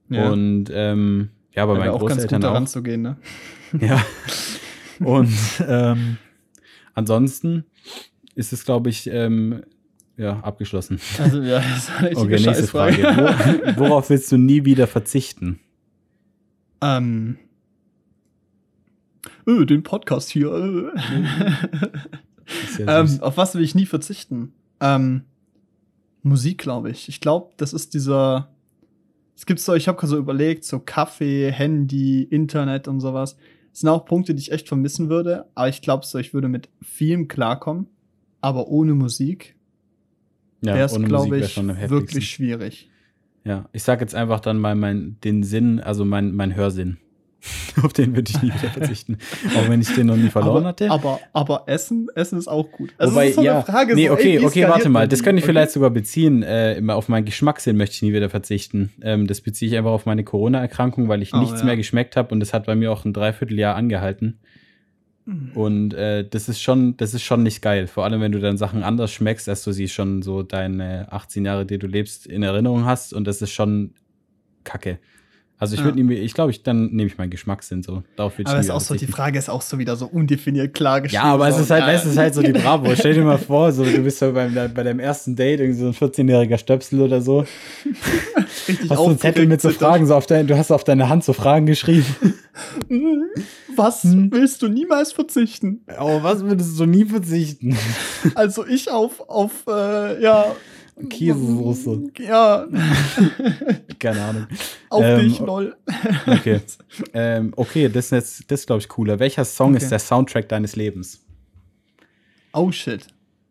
ja. 0.09 0.29
Und 0.31 0.65
ähm, 0.71 1.29
ja, 1.55 1.65
meinen 1.65 1.81
wäre 1.81 1.93
auch 1.93 2.05
ganz 2.05 2.27
gut 2.27 2.43
daran 2.43 2.63
auch. 2.63 2.67
zu 2.69 2.83
gehen, 2.83 3.01
ne? 3.01 3.17
Ja. 3.79 4.05
Und 4.99 5.33
ähm, 5.67 6.17
ansonsten 6.93 7.65
ist 8.35 8.53
es, 8.53 8.63
glaube 8.63 8.89
ich, 8.89 9.07
ähm, 9.07 9.63
ja, 10.17 10.39
abgeschlossen. 10.39 11.01
Also, 11.19 11.41
ja, 11.41 11.59
das 11.59 11.77
ist 11.77 11.91
eine 11.97 12.11
Okay, 12.15 12.39
nächste 12.39 12.67
Frage. 12.67 12.95
Scheißfrage. 12.95 13.73
Wo, 13.75 13.89
worauf 13.89 14.09
willst 14.09 14.31
du 14.31 14.37
nie 14.37 14.63
wieder 14.65 14.87
verzichten? 14.87 15.59
ähm. 16.81 17.37
Öh, 19.47 19.65
den 19.65 19.83
Podcast 19.83 20.29
hier. 20.29 20.91
Ist 22.63 22.79
ja 22.79 23.01
ähm, 23.01 23.19
auf 23.21 23.37
was 23.37 23.53
will 23.55 23.61
ich 23.63 23.75
nie 23.75 23.85
verzichten? 23.85 24.53
Ähm, 24.79 25.23
Musik, 26.23 26.57
glaube 26.59 26.89
ich. 26.89 27.09
Ich 27.09 27.21
glaube, 27.21 27.53
das 27.57 27.73
ist 27.73 27.93
dieser. 27.93 28.49
Es 29.35 29.45
gibt 29.45 29.59
so, 29.59 29.73
ich 29.73 29.87
habe 29.87 29.97
gerade 29.97 30.11
so 30.11 30.17
überlegt, 30.17 30.63
so 30.63 30.79
Kaffee, 30.79 31.51
Handy, 31.51 32.23
Internet 32.23 32.87
und 32.87 33.01
sowas. 33.01 33.35
Das 33.71 33.81
sind 33.81 33.89
auch 33.89 34.05
Punkte, 34.05 34.33
die 34.33 34.41
ich 34.41 34.51
echt 34.51 34.67
vermissen 34.67 35.09
würde. 35.09 35.45
Aber 35.55 35.67
ich 35.67 35.81
glaube 35.81 36.05
so, 36.05 36.17
ich 36.17 36.33
würde 36.33 36.47
mit 36.47 36.69
vielem 36.81 37.27
klarkommen. 37.27 37.87
Aber 38.39 38.67
ohne 38.69 38.93
Musik 38.93 39.55
ja, 40.61 40.75
wäre 40.75 40.85
es, 40.85 41.01
glaube 41.01 41.39
ich, 41.39 41.57
wirklich 41.89 42.29
schwierig. 42.29 42.89
Ja, 43.43 43.69
ich 43.73 43.83
sag 43.83 44.01
jetzt 44.01 44.15
einfach 44.15 44.39
dann 44.39 44.59
mal 44.59 44.75
mein, 44.75 45.17
den 45.23 45.43
Sinn, 45.43 45.79
also 45.79 46.05
mein, 46.05 46.33
mein 46.33 46.55
Hörsinn. 46.55 46.97
Auf 47.83 47.93
den 47.93 48.15
würde 48.15 48.31
ich 48.31 48.41
nie 48.41 48.49
wieder 48.53 48.69
verzichten. 48.69 49.17
Auch 49.55 49.69
wenn 49.69 49.81
ich 49.81 49.93
den 49.93 50.07
noch 50.07 50.15
nie 50.15 50.29
verloren 50.29 50.57
aber, 50.65 50.67
hatte. 50.69 50.91
Aber, 50.91 51.19
aber 51.33 51.63
Essen, 51.67 52.07
Essen 52.15 52.37
ist 52.39 52.47
auch 52.47 52.71
gut. 52.71 52.93
Also 52.97 53.13
Wobei, 53.13 53.27
ist 53.29 53.35
so 53.35 53.43
ja, 53.43 53.55
eine 53.55 53.63
Frage. 53.63 53.95
nee, 53.95 54.07
so, 54.07 54.13
okay, 54.13 54.37
ey, 54.37 54.45
okay, 54.45 54.67
warte 54.67 54.89
mal. 54.89 55.07
Das 55.07 55.21
könnte 55.23 55.39
ich 55.39 55.43
Okay. 55.45 55.51
vielleicht 55.51 55.71
sogar 55.71 55.89
beziehen. 55.91 56.43
Äh, 56.43 56.81
auf 56.87 57.07
meinen 57.09 57.25
Geschmackssinn 57.25 57.77
möchte 57.77 57.95
ich 57.95 58.01
nie 58.01 58.13
wieder 58.13 58.29
verzichten. 58.29 58.91
Ähm, 59.01 59.27
das 59.27 59.41
beziehe 59.41 59.71
ich 59.71 59.77
einfach 59.77 59.91
auf 59.91 60.05
meine 60.05 60.23
Corona-Erkrankung, 60.23 61.07
weil 61.07 61.21
ich 61.21 61.33
Oh, 61.33 61.37
nichts 61.37 61.59
ja. 61.59 61.65
mehr 61.65 61.77
geschmeckt 61.77 62.15
habe 62.15 62.33
und 62.33 62.39
das 62.39 62.53
hat 62.53 62.65
bei 62.65 62.75
mir 62.75 62.91
auch 62.91 63.05
ein 63.05 63.13
Dreivierteljahr 63.13 63.75
angehalten. 63.75 64.39
Und 65.55 65.95
äh, 65.95 66.23
das 66.27 66.49
ist 66.49 66.61
schon, 66.61 66.97
das 66.97 67.15
ist 67.15 67.23
schon 67.23 67.41
nicht 67.41 67.63
geil. 67.63 67.87
Vor 67.87 68.03
allem, 68.03 68.21
wenn 68.21 68.31
du 68.31 68.39
dann 68.39 68.57
Sachen 68.57 68.83
anders 68.83 69.11
schmeckst, 69.11 69.49
als 69.49 69.63
du 69.63 69.71
sie 69.71 69.87
schon 69.87 70.21
so 70.21 70.43
deine 70.43 71.11
18 71.11 71.43
Jahre, 71.45 71.65
die 71.65 71.79
du 71.79 71.87
lebst, 71.87 72.27
in 72.27 72.43
Erinnerung 72.43 72.85
hast. 72.85 73.11
Und 73.11 73.25
das 73.25 73.41
ist 73.41 73.51
schon 73.51 73.95
kacke. 74.63 74.99
Also 75.57 75.73
ich 75.75 75.79
Ja. 75.79 75.85
würde 75.85 76.03
nie, 76.03 76.13
ich 76.15 76.33
glaube, 76.33 76.51
ich, 76.51 76.63
dann 76.63 76.87
nehme 76.91 77.05
ich 77.07 77.17
meinen 77.17 77.29
Geschmackssinn 77.29 77.81
so. 77.81 78.03
Darauf 78.17 78.33
Aber 78.43 78.59
ist 78.59 78.69
auch 78.69 78.81
so, 78.81 78.93
die. 78.95 79.07
Frage 79.07 79.39
ist 79.39 79.49
auch 79.49 79.61
so 79.61 79.79
wieder 79.79 79.95
so 79.95 80.05
undefiniert 80.05 80.73
klar 80.73 80.97
Ja, 80.97 80.99
geschrieben. 81.03 81.23
aber 81.23 81.47
es 81.47 81.55
so. 81.55 81.61
ist 81.61 81.71
halt, 81.71 81.81
Ja, 81.83 81.91
es 81.93 82.05
ist 82.05 82.17
halt 82.17 82.33
so 82.33 82.41
die 82.41 82.51
Bravo. 82.51 82.93
Stell 82.93 83.13
dir 83.13 83.23
mal 83.23 83.37
vor, 83.39 83.71
so, 83.71 83.85
du 83.85 84.03
bist 84.03 84.19
so 84.19 84.33
beim, 84.33 84.53
bei 84.53 84.83
deinem 84.83 84.99
ersten 84.99 85.35
Date, 85.35 85.61
irgendwie 85.61 85.79
so 85.79 85.87
ein 85.87 85.93
14-jähriger 85.93 86.57
Stöpsel 86.57 86.99
oder 86.99 87.21
so. 87.21 87.45
richtig 88.67 88.89
Hast 88.89 88.99
du 88.99 89.05
einen 89.05 89.17
Zettel 89.19 89.45
mit 89.47 89.61
so 89.61 89.69
Fragen, 89.69 90.05
so 90.05 90.15
auf 90.15 90.25
dein, 90.25 90.45
du 90.47 90.57
hast 90.57 90.71
auf 90.71 90.83
deine 90.83 91.07
Hand 91.07 91.23
so 91.23 91.31
Fragen 91.33 91.65
geschrieben. 91.65 92.05
Was 93.75 94.03
Hm. 94.03 94.31
willst 94.31 94.61
du 94.61 94.67
niemals 94.69 95.11
verzichten? 95.11 95.81
Oh, 95.99 96.23
was 96.23 96.43
würdest 96.45 96.79
du 96.79 96.85
nie 96.85 97.05
verzichten? 97.05 97.75
Also 98.35 98.65
ich 98.65 98.89
auf, 98.89 99.19
auf, 99.29 99.51
äh, 99.67 100.21
ja. 100.21 100.55
Käsesoße. 101.09 102.03
Ja, 102.19 102.65
Keine 103.99 104.21
Ahnung. 104.23 104.47
auf 104.89 105.03
Ähm, 105.03 105.19
dich, 105.19 105.39
lol. 105.39 105.75
Okay. 106.25 106.61
ähm, 107.13 107.53
okay, 107.55 107.89
das 107.89 108.05
ist 108.05 108.11
jetzt, 108.11 108.51
das 108.51 108.65
glaube 108.65 108.81
ich 108.81 108.87
cooler. 108.87 109.19
Welcher 109.19 109.43
Song 109.45 109.73
Okay. 109.75 109.83
ist 109.83 109.91
der 109.91 109.99
Soundtrack 109.99 110.47
deines 110.49 110.75
Lebens? 110.75 111.21
Oh 112.53 112.71
shit. 112.71 113.07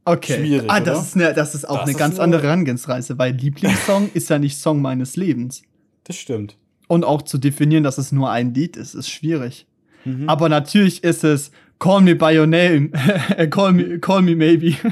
Okay. 0.06 0.38
Schwierig, 0.38 0.70
ah, 0.70 0.80
das 0.80 0.98
oder? 0.98 1.06
ist, 1.06 1.16
ne, 1.16 1.34
das 1.34 1.54
ist 1.54 1.68
auch 1.68 1.74
Das 1.76 1.82
eine 1.82 1.90
ist 1.92 1.98
ganz 1.98 2.14
eine- 2.16 2.24
andere 2.24 2.42
Herangehensweise, 2.42 3.18
weil 3.18 3.32
Lieblingssong 3.34 4.10
ist 4.14 4.28
ja 4.30 4.38
nicht 4.38 4.58
Song 4.58 4.80
meines 4.82 5.16
Lebens. 5.16 5.62
Das 6.04 6.16
stimmt. 6.16 6.56
Und 6.88 7.04
auch 7.04 7.22
zu 7.22 7.38
definieren, 7.38 7.82
dass 7.84 7.96
es 7.98 8.12
nur 8.12 8.30
ein 8.30 8.52
Lied 8.54 8.76
ist, 8.76 8.94
ist 8.94 9.08
schwierig. 9.10 9.66
Mhm. 10.04 10.28
Aber 10.28 10.50
natürlich 10.50 11.02
ist 11.02 11.24
es 11.24 11.50
Call 11.84 12.00
me 12.00 12.14
by 12.14 12.32
your 12.32 12.46
name. 12.46 12.90
call, 13.50 13.72
me, 13.72 13.98
call 13.98 14.22
me 14.22 14.34
maybe. 14.34 14.78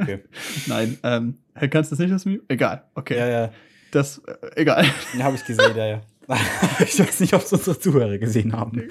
Okay. 0.00 0.24
Nein, 0.66 0.98
ähm, 1.04 1.38
kannst 1.54 1.92
du 1.92 1.94
das 1.94 1.98
nicht 2.00 2.12
das 2.12 2.24
Meme? 2.24 2.40
Egal, 2.48 2.82
okay. 2.96 3.16
Ja, 3.16 3.28
ja. 3.28 3.50
Das, 3.92 4.18
äh, 4.18 4.60
egal. 4.60 4.84
Den 5.14 5.22
habe 5.22 5.36
ich 5.36 5.44
gesehen, 5.44 5.76
ja, 5.76 5.86
ja. 5.86 6.00
ich 6.80 6.98
weiß 6.98 7.20
nicht, 7.20 7.32
ob 7.32 7.42
es 7.42 7.52
unsere 7.52 7.78
Zuhörer 7.78 8.18
gesehen 8.18 8.54
haben. 8.54 8.88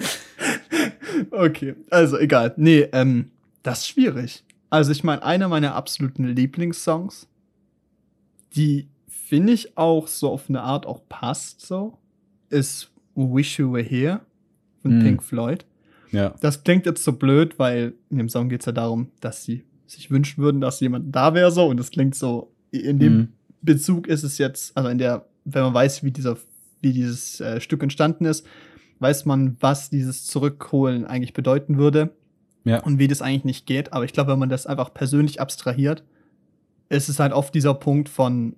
Okay, 1.30 1.74
also 1.90 2.16
egal. 2.16 2.54
Nee, 2.56 2.88
ähm, 2.92 3.32
das 3.62 3.80
ist 3.80 3.88
schwierig. 3.88 4.42
Also 4.70 4.90
ich 4.90 5.04
meine, 5.04 5.22
einer 5.22 5.48
meiner 5.48 5.74
absoluten 5.74 6.24
Lieblingssongs, 6.24 7.28
die 8.56 8.88
finde 9.08 9.52
ich 9.52 9.76
auch 9.76 10.08
so 10.08 10.30
auf 10.30 10.48
eine 10.48 10.62
Art 10.62 10.86
auch 10.86 11.02
passt 11.06 11.60
so, 11.60 11.98
ist 12.48 12.90
Wish 13.14 13.58
You 13.58 13.74
Were 13.74 13.82
Here 13.82 14.20
von 14.80 15.00
Mm. 15.00 15.02
Pink 15.02 15.22
Floyd. 15.22 15.66
Ja. 16.12 16.34
Das 16.40 16.64
klingt 16.64 16.86
jetzt 16.86 17.04
so 17.04 17.12
blöd, 17.12 17.58
weil 17.58 17.94
in 18.10 18.18
dem 18.18 18.28
Song 18.28 18.48
geht 18.48 18.60
es 18.60 18.66
ja 18.66 18.72
darum, 18.72 19.08
dass 19.20 19.44
sie 19.44 19.64
sich 19.86 20.10
wünschen 20.10 20.42
würden, 20.42 20.60
dass 20.60 20.80
jemand 20.80 21.14
da 21.14 21.34
wäre 21.34 21.50
so 21.50 21.66
und 21.66 21.78
es 21.80 21.90
klingt 21.90 22.14
so, 22.14 22.52
in 22.70 22.98
dem 22.98 23.16
Mhm. 23.16 23.28
Bezug 23.62 24.06
ist 24.06 24.22
es 24.22 24.38
jetzt, 24.38 24.76
also 24.76 24.88
in 24.88 24.98
der, 24.98 25.26
wenn 25.44 25.62
man 25.62 25.74
weiß, 25.74 26.04
wie 26.04 26.10
dieser, 26.12 26.36
wie 26.80 26.92
dieses 26.92 27.40
äh, 27.40 27.60
Stück 27.60 27.82
entstanden 27.82 28.24
ist, 28.24 28.46
weiß 29.00 29.24
man, 29.24 29.56
was 29.60 29.90
dieses 29.90 30.26
Zurückholen 30.26 31.04
eigentlich 31.06 31.32
bedeuten 31.32 31.76
würde 31.78 32.10
Ja. 32.64 32.80
und 32.84 32.98
wie 32.98 33.08
das 33.08 33.20
eigentlich 33.22 33.44
nicht 33.44 33.66
geht. 33.66 33.92
Aber 33.92 34.04
ich 34.04 34.12
glaube, 34.12 34.32
wenn 34.32 34.38
man 34.38 34.48
das 34.48 34.66
einfach 34.66 34.92
persönlich 34.94 35.40
abstrahiert, 35.40 36.04
ist 36.88 37.08
es 37.08 37.18
halt 37.18 37.32
oft 37.32 37.54
dieser 37.54 37.74
Punkt 37.74 38.08
von, 38.08 38.54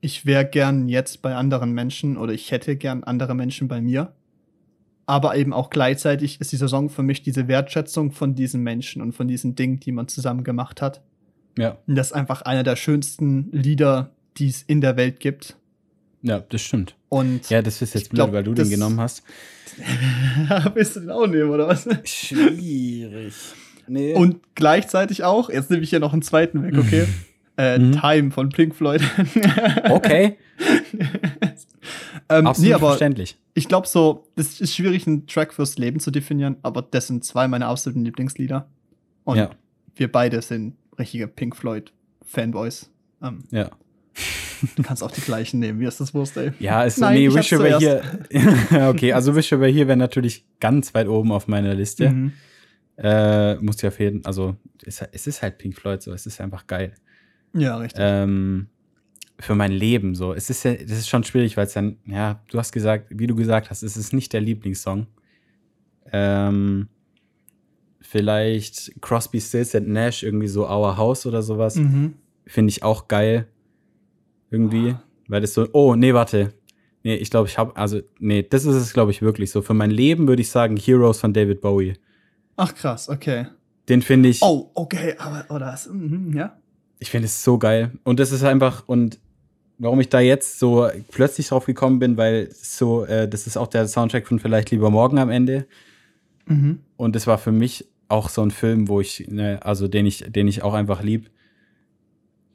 ich 0.00 0.26
wäre 0.26 0.44
gern 0.44 0.88
jetzt 0.88 1.22
bei 1.22 1.34
anderen 1.34 1.72
Menschen 1.72 2.16
oder 2.16 2.32
ich 2.32 2.50
hätte 2.50 2.76
gern 2.76 3.02
andere 3.04 3.34
Menschen 3.34 3.68
bei 3.68 3.80
mir. 3.80 4.12
Aber 5.06 5.36
eben 5.36 5.52
auch 5.52 5.70
gleichzeitig 5.70 6.40
ist 6.40 6.50
dieser 6.52 6.68
Song 6.68 6.90
für 6.90 7.02
mich 7.04 7.22
diese 7.22 7.46
Wertschätzung 7.46 8.10
von 8.10 8.34
diesen 8.34 8.62
Menschen 8.62 9.00
und 9.00 9.12
von 9.12 9.28
diesen 9.28 9.54
Dingen, 9.54 9.78
die 9.78 9.92
man 9.92 10.08
zusammen 10.08 10.42
gemacht 10.42 10.82
hat. 10.82 11.00
Ja. 11.56 11.78
Und 11.86 11.94
das 11.94 12.08
ist 12.08 12.12
einfach 12.12 12.42
einer 12.42 12.64
der 12.64 12.76
schönsten 12.76 13.48
Lieder, 13.52 14.10
die 14.36 14.48
es 14.48 14.62
in 14.62 14.80
der 14.80 14.96
Welt 14.96 15.20
gibt. 15.20 15.56
Ja, 16.22 16.40
das 16.40 16.60
stimmt. 16.60 16.96
Und 17.08 17.48
Ja, 17.50 17.62
das 17.62 17.80
ist 17.80 17.94
jetzt 17.94 18.04
Ich 18.04 18.10
glaub, 18.10 18.30
blöd, 18.30 18.38
weil 18.38 18.44
du 18.44 18.54
den 18.54 18.68
genommen 18.68 19.00
hast. 19.00 19.22
willst 20.74 20.96
du 20.96 21.00
den 21.00 21.10
auch 21.10 21.26
nehmen, 21.26 21.50
oder 21.50 21.68
was? 21.68 21.88
Schwierig. 22.04 23.34
Nee. 23.86 24.14
Und 24.14 24.40
gleichzeitig 24.56 25.22
auch, 25.22 25.48
jetzt 25.50 25.70
nehme 25.70 25.84
ich 25.84 25.90
hier 25.90 26.00
noch 26.00 26.12
einen 26.12 26.22
zweiten 26.22 26.64
weg, 26.64 26.76
okay? 26.76 27.06
äh, 27.56 27.78
Mhm. 27.78 27.92
Time 27.92 28.30
von 28.32 28.48
Pink 28.48 28.74
Floyd. 28.74 29.02
okay. 29.88 30.36
Ähm, 32.28 32.46
Absolut 32.46 32.68
nee, 32.68 32.74
aber 32.74 32.88
verständlich. 32.88 33.38
ich 33.54 33.68
glaube 33.68 33.86
so, 33.86 34.26
es 34.36 34.60
ist 34.60 34.74
schwierig, 34.74 35.06
einen 35.06 35.26
Track 35.26 35.54
fürs 35.54 35.78
Leben 35.78 36.00
zu 36.00 36.10
definieren, 36.10 36.56
aber 36.62 36.82
das 36.82 37.06
sind 37.06 37.24
zwei 37.24 37.46
meiner 37.48 37.68
absoluten 37.68 38.04
Lieblingslieder. 38.04 38.68
Und 39.24 39.36
Ja. 39.38 39.50
wir 39.94 40.10
beide 40.10 40.42
sind 40.42 40.74
richtige 40.98 41.28
Pink 41.28 41.54
Floyd-Fanboys. 41.56 42.90
Ähm, 43.22 43.44
Ja. 43.50 43.70
du 44.76 44.82
kannst 44.82 45.02
auch 45.02 45.10
die 45.10 45.20
gleichen 45.20 45.60
nehmen, 45.60 45.78
wie 45.80 45.84
ist 45.86 46.00
das 46.00 46.14
Wurst, 46.14 46.36
ey? 46.36 46.52
Ja, 46.58 46.82
ist 46.84 46.98
Nein, 46.98 47.14
nee, 47.14 47.32
Wish 47.32 47.52
Over 47.52 47.78
Here. 47.78 48.02
okay, 48.90 49.12
also 49.12 49.34
Wish 49.36 49.52
Over 49.52 49.66
Here 49.66 49.86
wäre 49.86 49.96
natürlich 49.98 50.44
ganz 50.58 50.94
weit 50.94 51.06
oben 51.08 51.30
auf 51.32 51.46
meiner 51.46 51.74
Liste. 51.74 52.10
Mhm. 52.10 52.32
Äh, 52.98 53.56
muss 53.56 53.82
ja 53.82 53.90
auf 53.90 54.00
jeden 54.00 54.24
also 54.24 54.56
es, 54.82 55.02
es 55.12 55.26
ist 55.26 55.42
halt 55.42 55.58
Pink 55.58 55.76
Floyd 55.76 56.00
so, 56.02 56.12
es 56.14 56.24
ist 56.24 56.40
einfach 56.40 56.66
geil. 56.66 56.94
Ja, 57.52 57.76
richtig. 57.76 58.00
Ähm, 58.02 58.68
für 59.38 59.54
mein 59.54 59.72
Leben 59.72 60.14
so. 60.14 60.32
Es 60.32 60.50
ist 60.50 60.64
ja, 60.64 60.74
das 60.74 60.98
ist 60.98 61.08
schon 61.08 61.24
schwierig, 61.24 61.56
weil 61.56 61.66
es 61.66 61.74
dann, 61.74 61.98
ja, 62.06 62.40
du 62.50 62.58
hast 62.58 62.72
gesagt, 62.72 63.06
wie 63.10 63.26
du 63.26 63.34
gesagt 63.34 63.70
hast, 63.70 63.82
es 63.82 63.96
ist 63.96 64.12
nicht 64.12 64.32
der 64.32 64.40
Lieblingssong. 64.40 65.06
Ähm, 66.12 66.88
vielleicht 68.00 68.92
Crosby, 69.00 69.40
Stills 69.40 69.74
and 69.74 69.88
Nash, 69.88 70.22
irgendwie 70.22 70.48
so 70.48 70.68
Our 70.68 70.96
House 70.96 71.26
oder 71.26 71.42
sowas. 71.42 71.76
Mhm. 71.76 72.14
Finde 72.46 72.70
ich 72.70 72.82
auch 72.82 73.08
geil. 73.08 73.46
Irgendwie. 74.50 74.94
Weil 75.28 75.40
das 75.40 75.54
so, 75.54 75.68
oh, 75.72 75.96
nee, 75.96 76.14
warte. 76.14 76.54
Nee, 77.02 77.16
ich 77.16 77.30
glaube, 77.30 77.48
ich 77.48 77.58
habe, 77.58 77.76
also, 77.76 78.00
nee, 78.18 78.42
das 78.42 78.64
ist 78.64 78.76
es, 78.76 78.92
glaube 78.92 79.10
ich, 79.10 79.22
wirklich 79.22 79.50
so. 79.50 79.60
Für 79.62 79.74
mein 79.74 79.90
Leben 79.90 80.28
würde 80.28 80.42
ich 80.42 80.50
sagen 80.50 80.76
Heroes 80.76 81.20
von 81.20 81.32
David 81.32 81.60
Bowie. 81.60 81.94
Ach 82.56 82.74
krass, 82.74 83.08
okay. 83.08 83.46
Den 83.88 84.02
finde 84.02 84.28
ich, 84.28 84.42
Oh, 84.42 84.70
okay, 84.74 85.14
aber, 85.18 85.44
oh, 85.48 85.58
das, 85.58 85.88
mhm, 85.88 86.32
ja. 86.36 86.56
ich 86.98 87.10
finde 87.10 87.26
es 87.26 87.44
so 87.44 87.58
geil. 87.58 87.92
Und 88.02 88.18
das 88.18 88.32
ist 88.32 88.42
einfach, 88.42 88.84
und 88.88 89.20
warum 89.78 90.00
ich 90.00 90.08
da 90.08 90.20
jetzt 90.20 90.58
so 90.58 90.88
plötzlich 91.10 91.48
drauf 91.48 91.66
gekommen 91.66 91.98
bin, 91.98 92.16
weil 92.16 92.48
so, 92.52 93.04
äh, 93.04 93.28
das 93.28 93.46
ist 93.46 93.56
auch 93.56 93.66
der 93.66 93.86
Soundtrack 93.86 94.26
von 94.26 94.38
Vielleicht 94.38 94.70
lieber 94.70 94.90
morgen 94.90 95.18
am 95.18 95.30
Ende. 95.30 95.66
Mhm. 96.46 96.80
Und 96.96 97.16
das 97.16 97.26
war 97.26 97.38
für 97.38 97.52
mich 97.52 97.86
auch 98.08 98.28
so 98.28 98.42
ein 98.42 98.50
Film, 98.50 98.88
wo 98.88 99.00
ich, 99.00 99.26
ne, 99.28 99.58
also 99.62 99.88
den 99.88 100.06
ich, 100.06 100.24
den 100.28 100.48
ich 100.48 100.62
auch 100.62 100.74
einfach 100.74 101.02
lieb, 101.02 101.30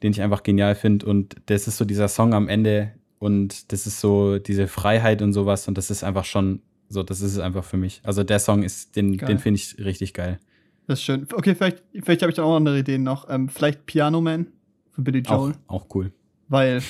den 0.02 0.12
ich 0.12 0.22
einfach 0.22 0.42
genial 0.42 0.74
finde. 0.74 1.06
Und 1.06 1.36
das 1.46 1.68
ist 1.68 1.76
so 1.76 1.84
dieser 1.84 2.08
Song 2.08 2.34
am 2.34 2.48
Ende 2.48 2.92
und 3.18 3.70
das 3.72 3.86
ist 3.86 4.00
so 4.00 4.38
diese 4.38 4.66
Freiheit 4.66 5.22
und 5.22 5.32
sowas. 5.32 5.68
Und 5.68 5.78
das 5.78 5.90
ist 5.90 6.02
einfach 6.02 6.24
schon, 6.24 6.60
so, 6.88 7.02
das 7.02 7.20
ist 7.20 7.32
es 7.32 7.38
einfach 7.38 7.64
für 7.64 7.76
mich. 7.76 8.00
Also 8.02 8.24
der 8.24 8.38
Song 8.38 8.62
ist, 8.62 8.96
den, 8.96 9.16
Geil. 9.16 9.28
den 9.28 9.38
finde 9.38 9.60
ich 9.60 9.78
richtig 9.78 10.14
geil. 10.14 10.40
Das 10.86 10.98
ist 10.98 11.04
schön. 11.04 11.28
Okay, 11.32 11.54
vielleicht, 11.54 11.82
vielleicht 12.02 12.22
habe 12.22 12.30
ich 12.30 12.36
dann 12.36 12.44
auch 12.44 12.56
andere 12.56 12.80
Ideen 12.80 13.04
noch. 13.04 13.30
Ähm, 13.30 13.48
vielleicht 13.48 13.86
Piano 13.86 14.20
Man 14.20 14.48
von 14.90 15.04
Billy 15.04 15.22
Auch, 15.26 15.46
Joel, 15.46 15.54
auch 15.68 15.86
cool. 15.94 16.12
weil 16.48 16.82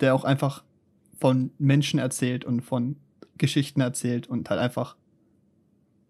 der 0.00 0.14
auch 0.14 0.24
einfach 0.24 0.64
von 1.18 1.50
Menschen 1.58 1.98
erzählt 1.98 2.44
und 2.44 2.62
von 2.62 2.96
Geschichten 3.38 3.80
erzählt 3.80 4.26
und 4.28 4.48
halt 4.50 4.60
einfach. 4.60 4.96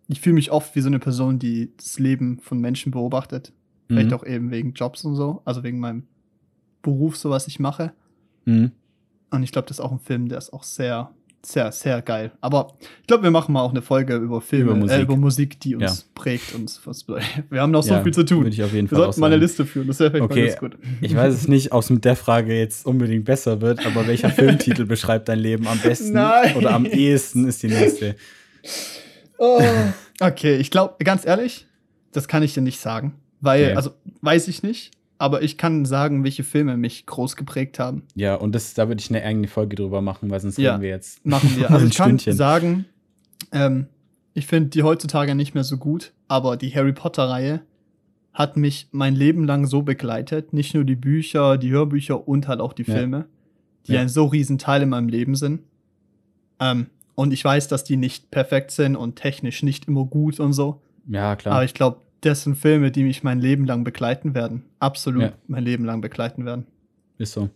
Ich 0.09 0.21
fühle 0.21 0.35
mich 0.35 0.51
oft 0.51 0.75
wie 0.75 0.81
so 0.81 0.89
eine 0.89 0.99
Person, 0.99 1.39
die 1.39 1.73
das 1.77 1.99
Leben 1.99 2.39
von 2.41 2.59
Menschen 2.61 2.91
beobachtet. 2.93 3.53
Vielleicht 3.89 4.09
Mhm. 4.11 4.15
auch 4.17 4.25
eben 4.25 4.51
wegen 4.51 4.73
Jobs 4.73 5.05
und 5.05 5.15
so, 5.17 5.43
also 5.45 5.63
wegen 5.63 5.79
meinem 5.81 6.05
Beruf, 6.83 7.17
so 7.17 7.31
was 7.31 7.47
ich 7.47 7.59
mache. 7.61 7.93
Mhm. 8.45 8.73
Und 9.31 9.43
ich 9.43 9.53
glaube, 9.53 9.69
das 9.69 9.79
ist 9.79 9.85
auch 9.85 9.93
ein 9.93 10.01
Film, 10.01 10.29
der 10.29 10.39
ist 10.39 10.53
auch 10.53 10.63
sehr, 10.65 11.13
sehr, 11.43 11.73
sehr 11.73 12.03
geil. 12.03 12.33
Aber 12.41 12.75
ich 13.01 13.07
glaube, 13.07 13.23
wir 13.25 13.31
machen 13.31 13.53
mal 13.53 13.63
auch 13.63 13.71
eine 13.71 13.83
Folge 13.83 14.17
über 14.17 14.41
Filme, 14.41 14.73
Über 14.73 14.75
Musik. 14.81 14.99
Äh, 14.99 15.03
über 15.03 15.17
Musik 15.17 15.59
die 15.61 15.75
uns 15.77 15.83
Ja. 16.01 16.05
prägt. 16.15 16.55
Und 16.55 16.81
was, 16.85 17.07
wir 17.51 17.61
haben 17.61 17.71
noch 17.71 17.83
so 17.83 17.95
Ja, 17.95 18.03
viel 18.03 18.13
zu 18.13 18.25
tun. 18.25 18.39
Würde 18.45 18.51
ich 18.51 18.63
auf 18.63 18.73
jeden 18.73 18.91
Wir 18.91 18.97
Fall 18.97 19.05
auch 19.07 19.13
sollten 19.13 19.21
mal 19.21 19.27
eine. 19.29 19.37
Liste 19.37 19.65
führen, 19.67 19.87
das 19.89 19.99
wäre 20.01 20.11
vielleicht 20.11 20.31
Okay. 20.31 20.47
ganz 20.49 20.59
gut. 20.59 20.79
Ich 21.01 21.15
weiß 21.17 21.33
es 21.35 21.49
nicht, 21.49 21.73
ob 21.73 21.83
es 21.83 21.91
mit 21.91 22.05
der 22.05 22.17
Frage 22.17 22.57
jetzt 22.59 22.85
unbedingt 22.87 23.25
besser 23.25 23.61
wird, 23.61 23.85
aber 23.87 24.07
welcher 24.07 24.31
Filmtitel 24.31 24.85
beschreibt 24.85 25.29
dein 25.29 25.39
Leben 25.39 25.67
am 25.67 25.79
besten 25.81 26.13
Nein. 26.13 26.57
oder 26.57 26.73
am 26.73 26.85
ehesten 26.85 27.47
ist 27.49 27.63
die 27.63 27.69
nächste. 27.69 28.17
Oh. 29.39 29.63
Okay, 30.21 30.57
ich 30.57 30.71
glaube, 30.71 31.03
ganz 31.03 31.25
ehrlich, 31.25 31.67
das 32.13 32.29
kann 32.29 32.43
ich 32.43 32.53
dir 32.55 32.61
nicht 32.61 32.81
sagen. 32.81 33.15
Weil, 33.41 33.65
Okay. 33.65 33.75
also, 33.75 33.91
weiß 34.21 34.49
ich 34.49 34.63
nicht, 34.63 34.91
aber 35.21 35.43
ich 35.43 35.59
kann 35.59 35.85
sagen, 35.85 36.25
welche 36.25 36.43
Filme 36.45 36.79
mich 36.79 37.05
groß 37.05 37.37
geprägt 37.37 37.79
haben. 37.79 38.05
Ja, 38.15 38.37
und 38.37 38.55
das, 38.55 38.73
da 38.73 38.89
würde 38.89 39.01
ich 39.03 39.11
eine 39.11 39.23
eigene 39.23 39.49
Folge 39.49 39.77
drüber 39.77 40.01
machen, 40.01 40.31
weil 40.31 40.41
sonst 40.41 40.57
Ja. 40.59 40.73
reden 40.73 40.83
wir 40.83 40.89
jetzt. 40.89 41.25
Machen 41.27 41.55
wir. 41.57 41.67
ein 41.69 41.75
Also, 41.75 41.87
ich 41.87 41.95
kann 41.95 42.19
sagen, 42.19 42.87
ähm, 43.53 43.87
ich 44.33 44.47
finde 44.47 44.71
die 44.71 44.83
heutzutage 44.83 45.35
nicht 45.35 45.55
mehr 45.55 45.63
so 45.65 45.77
gut, 45.77 46.13
aber 46.27 46.57
die 46.57 46.75
Harry 46.75 46.95
Potter-Reihe 46.95 47.61
hat 48.33 48.57
mich 48.57 48.89
mein 48.93 49.15
Leben 49.15 49.45
lang 49.45 49.67
so 49.67 49.83
begleitet. 49.83 50.55
Nicht 50.55 50.73
nur 50.75 50.85
die 50.85 50.97
Bücher, 50.97 51.59
die 51.59 51.71
Hörbücher 51.71 52.27
und 52.27 52.49
halt 52.49 52.61
auch 52.61 52.73
die 52.73 52.85
Ja. 52.85 52.95
Filme, 52.95 53.27
die 53.89 53.93
Ja. 53.93 54.01
ein 54.01 54.09
so 54.09 54.25
riesen 54.25 54.57
Teil 54.57 54.81
in 54.83 54.89
meinem 54.89 55.09
Leben 55.09 55.35
sind. 55.35 55.61
Ähm, 56.61 56.87
und 57.15 57.33
ich 57.35 57.45
weiß, 57.45 57.69
dass 57.69 57.85
die 57.85 57.99
nicht 57.99 58.31
perfekt 58.31 58.71
sind 58.71 58.97
und 58.97 59.17
technisch 59.17 59.63
nicht 59.63 59.87
immer 59.87 60.07
gut 60.07 60.41
und 60.41 60.55
so. 60.55 60.81
Ja, 61.09 61.37
klar. 61.37 61.57
Aber 61.57 61.65
ich 61.65 61.75
glaube, 61.75 61.99
das 62.23 62.43
sind 62.43 62.57
Filme, 62.57 62.91
die 62.91 63.03
mich 63.03 63.23
mein 63.23 63.41
Leben 63.41 63.65
lang 63.65 63.85
begleiten 63.85 64.35
werden. 64.35 64.65
Absolut 64.79 65.23
Ja. 65.23 65.33
mein 65.49 65.65
Leben 65.65 65.85
lang 65.85 66.01
begleiten 66.01 66.45
werden. 66.45 66.67
Ist 67.19 67.33
so. 67.33 67.51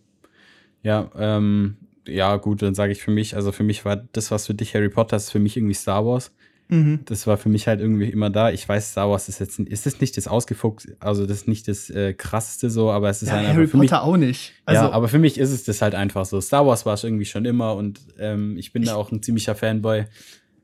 Ja, 0.83 1.09
ähm, 1.17 1.77
ja, 2.07 2.35
gut, 2.37 2.61
dann 2.61 2.75
sage 2.75 2.91
ich 2.91 3.01
für 3.01 3.11
mich, 3.11 3.35
also 3.35 3.51
für 3.51 3.63
mich 3.63 3.85
war 3.85 3.95
das, 4.11 4.29
was 4.31 4.47
für 4.47 4.53
dich 4.53 4.75
Harry 4.75 4.89
Potter 4.89 5.17
ist, 5.17 5.31
für 5.31 5.39
mich 5.39 5.57
irgendwie 5.57 5.73
Star 5.73 6.05
Wars. 6.05 6.31
Mhm. 6.67 7.01
Das 7.05 7.27
war 7.27 7.37
für 7.37 7.49
mich 7.49 7.67
halt 7.67 7.79
irgendwie 7.79 8.09
immer 8.09 8.29
da. 8.31 8.49
Ich 8.51 8.67
weiß, 8.67 8.91
Star 8.91 9.09
Wars 9.09 9.29
ist 9.29 9.39
jetzt, 9.39 9.59
ist 9.59 9.85
es 9.85 10.01
nicht 10.01 10.17
das 10.17 10.27
ausgefuchst, 10.27 10.89
also 10.99 11.25
das 11.27 11.37
ist 11.41 11.47
nicht 11.47 11.67
das 11.67 11.89
äh, 11.91 12.13
krasseste 12.13 12.69
so, 12.71 12.91
aber 12.91 13.09
es 13.09 13.21
ist 13.21 13.29
Ja, 13.29 13.35
halt 13.35 13.47
Harry 13.49 13.67
für 13.67 13.77
mich. 13.77 13.89
Potter 13.91 14.03
auch 14.03 14.17
nicht. 14.17 14.53
Also, 14.65 14.83
ja, 14.83 14.91
aber 14.91 15.07
für 15.07 15.19
mich 15.19 15.37
ist 15.39 15.51
es 15.51 15.63
das 15.63 15.81
halt 15.83 15.93
einfach 15.95 16.25
so. 16.25 16.41
Star 16.41 16.65
Wars 16.65 16.85
war 16.85 16.95
es 16.95 17.03
irgendwie 17.03 17.25
schon 17.25 17.45
immer 17.45 17.75
und 17.75 17.99
ähm, 18.19 18.57
ich 18.57 18.71
bin 18.73 18.83
da 18.83 18.95
auch 18.95 19.11
ein 19.11 19.21
ziemlicher 19.21 19.53
Fanboy, 19.55 20.05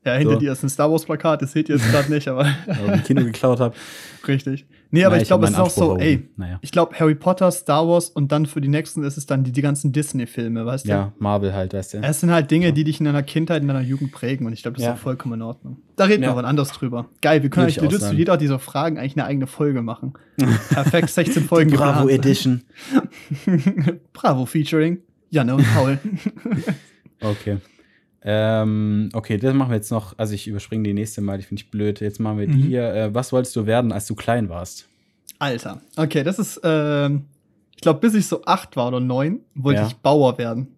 ja, 0.04 0.14
hinter 0.14 0.34
so. 0.34 0.38
dir 0.40 0.52
ist 0.52 0.62
ein 0.62 0.68
Star 0.68 0.90
Wars 0.90 1.04
Plakat, 1.04 1.42
das 1.42 1.52
seht 1.52 1.68
ihr 1.68 1.76
jetzt 1.76 1.90
gerade 1.90 2.10
nicht, 2.12 2.26
aber 2.28 2.44
weil 2.66 2.76
ich 2.86 2.92
im 2.94 3.02
Kino 3.04 3.24
geklaut 3.24 3.60
habe. 3.60 3.74
richtig. 4.26 4.66
Nee, 4.94 5.04
aber 5.06 5.14
Nein, 5.14 5.22
ich 5.22 5.28
glaube, 5.28 5.44
es 5.46 5.52
ist 5.52 5.58
auch 5.58 5.70
so, 5.70 5.96
ey. 5.96 6.28
Naja. 6.36 6.58
ich 6.60 6.70
glaube, 6.70 6.94
Harry 7.00 7.14
Potter, 7.14 7.50
Star 7.50 7.88
Wars 7.88 8.10
und 8.10 8.30
dann 8.30 8.44
für 8.44 8.60
die 8.60 8.68
nächsten 8.68 9.02
ist 9.04 9.16
es 9.16 9.24
dann 9.24 9.42
die, 9.42 9.50
die 9.50 9.62
ganzen 9.62 9.90
Disney-Filme, 9.92 10.66
weißt 10.66 10.84
du? 10.84 10.90
Ja, 10.90 11.12
Marvel 11.18 11.54
halt, 11.54 11.72
weißt 11.72 11.94
du. 11.94 11.98
Es 12.02 12.20
sind 12.20 12.30
halt 12.30 12.50
Dinge, 12.50 12.66
Ja. 12.66 12.72
die 12.72 12.84
dich 12.84 13.00
in 13.00 13.06
deiner 13.06 13.22
Kindheit, 13.22 13.62
in 13.62 13.68
deiner 13.68 13.80
Jugend 13.80 14.12
prägen 14.12 14.46
und 14.46 14.52
ich 14.52 14.60
glaube, 14.62 14.76
das 14.76 14.84
Ja. 14.84 14.92
ist 14.92 14.98
auch 14.98 15.02
vollkommen 15.02 15.34
in 15.34 15.42
Ordnung. 15.42 15.78
Da 15.96 16.04
reden 16.04 16.20
wir 16.20 16.26
Ja. 16.26 16.32
aber 16.32 16.44
anders 16.44 16.72
drüber. 16.72 17.06
Geil, 17.22 17.42
wir 17.42 17.48
können 17.48 17.64
Würde 17.68 17.70
ich 17.72 17.80
eigentlich 17.80 18.00
wir 18.02 18.08
zu 18.10 18.14
jeder 18.14 18.36
dieser 18.36 18.58
Fragen 18.58 18.98
eigentlich 18.98 19.16
eine 19.16 19.24
eigene 19.24 19.46
Folge 19.46 19.80
machen. 19.80 20.12
Perfekt, 20.68 21.08
16 21.10 21.44
Folgen 21.44 21.70
Bravo 21.70 22.06
geplant. 22.06 22.10
Edition. 22.26 22.62
Bravo 24.12 24.44
featuring 24.44 24.98
Janne 25.30 25.54
und 25.54 25.64
Paul. 25.74 25.98
Okay. 27.22 27.56
Ähm, 28.24 29.08
okay, 29.14 29.36
das 29.36 29.52
machen 29.54 29.70
wir 29.70 29.76
jetzt 29.76 29.90
noch. 29.90 30.14
Also 30.18 30.34
ich 30.34 30.46
überspringe 30.46 30.84
die 30.84 30.94
nächste 30.94 31.20
Mal, 31.20 31.38
die 31.38 31.44
finde 31.44 31.62
ich 31.62 31.70
blöd. 31.70 32.00
Jetzt 32.00 32.20
machen 32.20 32.38
wir 32.38 32.46
die 32.46 32.52
Mhm. 32.54 32.62
hier. 32.62 32.94
Äh, 32.94 33.14
was 33.14 33.32
wolltest 33.32 33.56
du 33.56 33.66
werden, 33.66 33.92
als 33.92 34.06
du 34.06 34.14
klein 34.14 34.48
warst? 34.48 34.86
Alter. 35.38 35.80
Okay, 35.96 36.22
das 36.22 36.38
ist, 36.38 36.60
ähm, 36.62 37.24
ich 37.74 37.80
glaube, 37.82 37.98
bis 38.00 38.14
ich 38.14 38.26
so 38.26 38.44
acht 38.44 38.76
war 38.76 38.88
oder 38.88 39.00
neun, 39.00 39.40
wollte 39.54 39.80
Ja. 39.80 39.86
ich 39.88 39.96
Bauer 39.96 40.38
werden. 40.38 40.68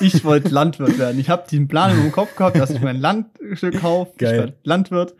Ich 0.00 0.24
wollte 0.24 0.48
Landwirt 0.54 0.98
werden. 0.98 1.18
Ich 1.18 1.28
habe 1.28 1.44
den 1.50 1.66
Plan 1.66 1.98
im 1.98 2.12
Kopf 2.12 2.36
gehabt, 2.36 2.56
dass 2.56 2.70
ich 2.70 2.80
mein 2.80 3.00
Landstück 3.00 3.80
kaufe. 3.80 4.12
Ich 4.16 4.20
werde 4.22 4.54
Landwirt. 4.62 5.14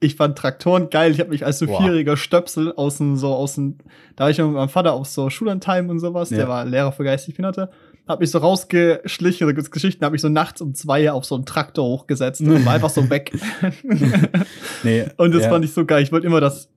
Ich 0.00 0.14
fand 0.14 0.38
Traktoren 0.38 0.90
geil. 0.90 1.10
Ich 1.10 1.18
habe 1.20 1.30
mich 1.30 1.44
als 1.44 1.58
so 1.58 1.66
Boah. 1.66 1.78
vierjähriger 1.82 2.16
Stöpsel 2.16 2.72
aus 2.72 2.98
dem, 2.98 3.16
so 3.16 3.34
aus 3.34 3.56
dem, 3.56 3.78
da 4.14 4.24
war 4.24 4.30
ich 4.30 4.38
mit 4.38 4.46
meinem 4.52 4.68
Vater 4.68 4.92
auf 4.92 5.08
so 5.08 5.28
Schullandheim 5.28 5.90
und 5.90 5.98
sowas. 5.98 6.30
Ja. 6.30 6.36
Der 6.38 6.48
war 6.48 6.64
Lehrer 6.64 6.92
für 6.92 7.02
geistig 7.04 7.34
Behinderte. 7.34 7.70
Hab 8.08 8.20
mich 8.20 8.30
so 8.30 8.38
rausgeschlichen, 8.38 9.46
oder 9.46 9.54
gibt's 9.54 9.70
Geschichten, 9.70 10.04
hab 10.04 10.12
mich 10.12 10.22
so 10.22 10.28
nachts 10.28 10.60
um 10.60 10.74
zwei 10.74 11.10
auf 11.12 11.24
so 11.24 11.34
einen 11.34 11.44
Traktor 11.44 11.84
hochgesetzt 11.84 12.40
und 12.40 12.64
war 12.64 12.72
einfach 12.74 12.90
so 12.90 13.08
weg. 13.10 13.32
Nee, 14.84 15.06
Und 15.16 15.34
das 15.34 15.42
ja. 15.42 15.50
fand 15.50 15.64
ich 15.64 15.72
so 15.72 15.84
geil. 15.84 16.02
Ich 16.02 16.12
wollte 16.12 16.26
immer, 16.26 16.40
dass 16.40 16.70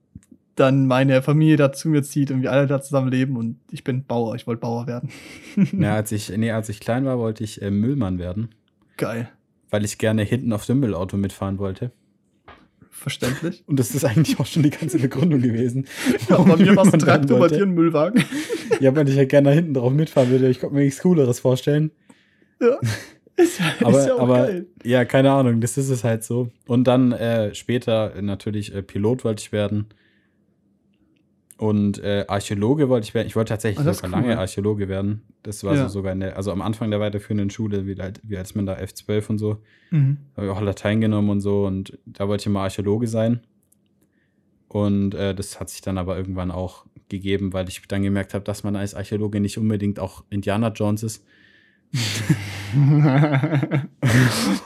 dann 0.56 0.86
meine 0.86 1.22
Familie 1.22 1.56
da 1.56 1.72
zu 1.72 1.88
mir 1.88 2.02
zieht 2.02 2.30
und 2.30 2.42
wir 2.42 2.52
alle 2.52 2.66
da 2.66 2.80
zusammen 2.80 3.10
leben 3.10 3.36
und 3.36 3.58
ich 3.70 3.84
bin 3.84 4.04
Bauer. 4.04 4.34
Ich 4.34 4.46
wollte 4.46 4.60
Bauer 4.60 4.86
werden. 4.86 5.08
Ja, 5.78 5.94
als 5.94 6.12
ich, 6.12 6.28
nee, 6.36 6.50
als 6.50 6.68
ich 6.68 6.80
klein 6.80 7.04
war, 7.04 7.18
wollte 7.18 7.44
ich 7.44 7.62
äh, 7.62 7.70
Müllmann 7.70 8.18
werden, 8.18 8.54
Geil. 8.96 9.30
weil 9.70 9.84
ich 9.84 9.98
gerne 9.98 10.22
hinten 10.22 10.52
auf 10.52 10.66
dem 10.66 10.80
Müllauto 10.80 11.16
mitfahren 11.16 11.58
wollte. 11.58 11.92
Verständlich. 13.02 13.64
Und 13.66 13.80
das 13.80 13.94
ist 13.96 14.04
eigentlich 14.04 14.38
auch 14.38 14.46
schon 14.46 14.62
die 14.62 14.70
ganze 14.70 14.98
Begründung 14.98 15.42
gewesen. 15.42 15.86
Ja, 16.28 16.38
bei 16.38 16.56
mir 16.56 16.76
war 16.76 16.86
es 16.86 16.92
ein 16.94 17.00
Traktor, 17.00 17.40
bei 17.40 17.48
dir 17.48 17.64
ein 17.64 17.74
Müllwagen. 17.74 18.24
Ja, 18.80 18.94
weil 18.94 19.08
ich 19.08 19.16
ja 19.16 19.24
gerne 19.24 19.48
da 19.48 19.54
hinten 19.54 19.74
drauf 19.74 19.92
mitfahren 19.92 20.30
würde. 20.30 20.48
Ich 20.48 20.60
konnte 20.60 20.76
mir 20.76 20.82
nichts 20.84 21.00
Cooleres 21.02 21.40
vorstellen. 21.40 21.90
ja. 22.60 22.78
Ist 23.34 23.58
ja, 23.58 23.64
Aber, 23.86 23.98
ist 23.98 24.06
ja 24.06 24.14
auch 24.14 24.20
aber 24.20 24.38
geil. 24.46 24.66
ja, 24.84 25.04
keine 25.06 25.32
Ahnung, 25.32 25.60
das 25.62 25.78
ist 25.78 25.88
es 25.88 26.04
halt 26.04 26.22
so. 26.22 26.50
Und 26.66 26.84
dann 26.84 27.12
äh, 27.12 27.54
später 27.54 28.12
natürlich 28.20 28.74
äh, 28.74 28.82
Pilot 28.82 29.24
wollte 29.24 29.40
ich 29.40 29.52
werden. 29.52 29.86
Und 31.62 31.98
äh, 32.02 32.24
Archäologe 32.26 32.88
wollte 32.88 33.04
ich 33.06 33.14
werden. 33.14 33.28
Ich 33.28 33.36
wollte 33.36 33.50
tatsächlich 33.50 33.86
Ah, 33.86 33.92
sogar 33.94 34.10
cool. 34.10 34.16
lange 34.26 34.36
Archäologe 34.38 34.88
werden. 34.88 35.22
Das 35.44 35.62
war 35.62 35.76
Ja. 35.76 35.82
so 35.84 35.88
sogar 36.00 36.12
in 36.12 36.18
der, 36.18 36.36
also 36.36 36.50
am 36.50 36.60
Anfang 36.60 36.90
der 36.90 36.98
weiterführenden 36.98 37.50
Schule, 37.50 37.86
wie, 37.86 37.94
halt, 37.94 38.20
wie 38.24 38.36
als 38.36 38.56
man 38.56 38.66
da 38.66 38.74
F12 38.74 39.28
und 39.30 39.38
so, 39.38 39.58
Mhm. 39.90 40.16
habe 40.36 40.46
ich 40.48 40.52
auch 40.52 40.60
Latein 40.60 41.00
genommen 41.00 41.30
und 41.30 41.40
so. 41.40 41.64
Und 41.66 41.96
da 42.04 42.26
wollte 42.26 42.42
ich 42.42 42.46
immer 42.46 42.62
Archäologe 42.62 43.06
sein. 43.06 43.42
Und 44.66 45.14
äh, 45.14 45.36
das 45.36 45.60
hat 45.60 45.70
sich 45.70 45.82
dann 45.82 45.98
aber 45.98 46.16
irgendwann 46.16 46.50
auch 46.50 46.84
gegeben, 47.08 47.52
weil 47.52 47.68
ich 47.68 47.80
dann 47.86 48.02
gemerkt 48.02 48.34
habe, 48.34 48.44
dass 48.44 48.64
man 48.64 48.74
als 48.74 48.94
Archäologe 48.96 49.38
nicht 49.38 49.56
unbedingt 49.56 50.00
auch 50.00 50.24
Indiana 50.30 50.68
Jones 50.72 51.04
ist. 51.04 51.24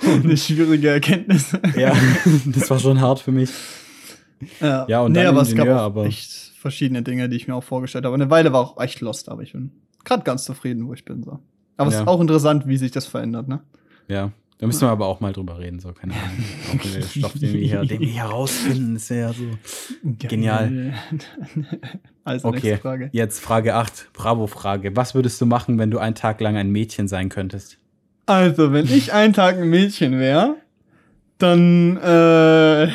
Eine 0.07 0.37
schwierige 0.37 0.89
Erkenntnis. 0.91 1.53
Ja, 1.77 1.93
das 2.47 2.71
war 2.71 2.79
schon 2.79 3.01
hart 3.01 3.21
für 3.21 3.33
mich. 3.33 3.51
Ja, 4.61 4.87
Ja, 4.89 5.01
und 5.03 5.13
nee, 5.13 5.19
dann 5.25 5.29
aber 5.35 5.43
es 5.43 5.49
gab 5.51 5.67
Ingenieur, 5.67 5.81
aber- 5.81 6.07
echt 6.07 6.53
verschiedene 6.67 7.03
Dinge, 7.03 7.29
die 7.29 7.37
ich 7.37 7.47
mir 7.49 7.55
auch 7.55 7.63
vorgestellt 7.65 8.05
habe. 8.05 8.15
Eine 8.15 8.29
Weile 8.31 8.53
war 8.53 8.61
auch 8.61 8.81
echt 8.81 9.01
lost, 9.01 9.29
aber 9.29 9.43
ich 9.43 9.53
bin 9.53 9.71
gerade 10.05 10.25
ganz 10.25 10.45
zufrieden, 10.45 10.89
wo 10.89 10.95
ich 10.95 11.05
bin. 11.05 11.23
So. 11.23 11.39
Aber 11.77 11.89
es 11.89 11.95
Ja. 11.95 12.01
ist 12.03 12.09
auch 12.09 12.21
interessant, 12.21 12.67
wie 12.67 12.77
sich 12.77 12.91
das 12.91 13.07
verändert, 13.07 13.47
ne? 13.49 13.61
Ja, 14.09 14.33
da 14.59 14.67
müssen 14.67 14.81
wir 14.83 14.89
aber 14.91 15.07
auch 15.07 15.21
mal 15.21 15.33
drüber 15.33 15.59
reden, 15.59 15.79
so, 15.81 15.93
keine 15.93 16.15
Ahnung. 16.15 16.45
Auch 17.05 17.09
Stoff, 17.09 17.33
den 17.35 17.53
wir 17.53 17.61
hier, 17.69 17.85
den 17.85 18.01
wir 18.01 18.09
hier 18.09 18.23
rausfinden, 18.23 18.97
ist 18.97 19.09
ja 19.11 19.33
so. 19.33 19.45
Genial. 20.03 20.95
Also, 22.25 22.49
Okay, 22.49 22.57
nächste 22.71 22.79
Frage. 22.79 23.09
jetzt 23.13 23.39
Frage 23.41 23.75
8, 23.77 24.11
Bravo-Frage. 24.13 24.97
Was 24.97 25.15
würdest 25.15 25.41
du 25.41 25.47
machen, 25.47 25.79
wenn 25.79 25.93
du 25.93 25.99
einen 25.99 26.17
Tag 26.17 26.41
lang 26.41 26.57
ein 26.57 26.71
Mädchen 26.71 27.07
sein 27.07 27.29
könntest? 27.29 27.79
Also, 28.27 28.73
wenn 28.73 28.87
ich 28.87 29.13
einen 29.13 29.33
Tag 29.33 29.57
ein 29.59 29.71
Mädchen 29.71 30.19
wäre, 30.19 30.57
dann, 31.39 31.97
äh, 31.99 32.89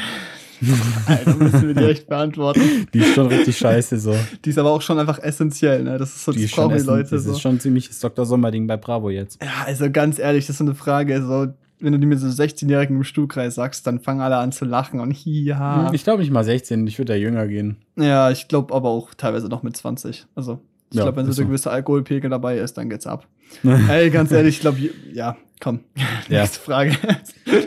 Alter, 1.08 1.36
müssen 1.36 1.68
wir 1.68 1.74
die 1.74 1.84
echt 1.86 2.08
beantworten. 2.08 2.88
Die 2.94 3.00
ist 3.00 3.16
schon 3.16 3.28
richtig 3.28 3.58
scheiße, 3.58 4.00
so. 4.00 4.16
Die 4.46 4.50
ist 4.52 4.58
aber 4.60 4.72
auch 4.72 4.82
schon 4.82 5.00
einfach 5.00 5.20
essentiell, 5.20 5.84
ne? 5.84 5.98
Das 5.98 6.10
ist 6.16 6.24
so, 6.26 6.32
Die 6.32 6.44
das 6.44 6.52
brauchen 6.52 6.78
die 6.78 6.84
Leute 6.84 7.10
das 7.16 7.24
so. 7.24 7.32
ist 7.32 7.42
schon 7.42 7.60
ziemliches 7.60 8.00
Dr. 8.00 8.26
Sommer-Ding 8.26 8.68
bei 8.68 8.78
Bravo 8.78 9.10
jetzt. 9.10 9.42
Ja, 9.44 9.66
also 9.66 9.90
ganz 9.92 10.20
ehrlich, 10.20 10.46
das 10.46 10.52
ist 10.56 10.58
so 10.60 10.66
eine 10.66 10.76
Frage, 10.76 11.22
so, 11.26 11.48
wenn 11.80 11.94
du 11.94 12.00
die 12.00 12.06
mit 12.06 12.20
so 12.20 12.28
16-Jährigen 12.28 12.98
im 12.98 13.04
Stuhlkreis 13.04 13.56
sagst, 13.56 13.88
dann 13.88 14.00
fangen 14.00 14.22
alle 14.22 14.38
an 14.38 14.52
zu 14.52 14.66
lachen 14.66 15.00
und 15.00 15.12
hiha. 15.12 15.92
Ich 15.94 16.04
glaube 16.04 16.20
nicht 16.22 16.32
mal 16.32 16.44
16, 16.44 16.86
ich 16.86 17.00
würde 17.00 17.14
da 17.14 17.18
jünger 17.18 17.48
gehen. 17.48 17.78
Ja, 17.96 18.30
ich 18.30 18.48
glaube 18.48 18.74
aber 18.76 18.90
auch 18.90 19.14
teilweise 19.16 19.48
noch 19.48 19.64
mit 19.64 19.76
20. 19.76 20.28
Also, 20.36 20.60
ich 20.92 20.98
Ja, 20.98 21.04
glaube, 21.04 21.18
wenn 21.26 21.32
so 21.32 21.42
ein 21.42 21.48
gewisser 21.48 21.72
Alkoholpegel 21.72 22.30
dabei 22.30 22.58
ist, 22.60 22.78
dann 22.78 22.90
geht's 22.90 23.08
ab. 23.08 23.26
Ey, 23.90 24.12
ganz 24.12 24.32
ehrlich, 24.32 24.56
ich 24.58 24.62
glaube, 24.62 24.78
ja, 25.12 25.38
komm. 25.60 25.80
Ja. 26.30 26.42
Nächste 26.42 26.60
Frage. 26.60 26.96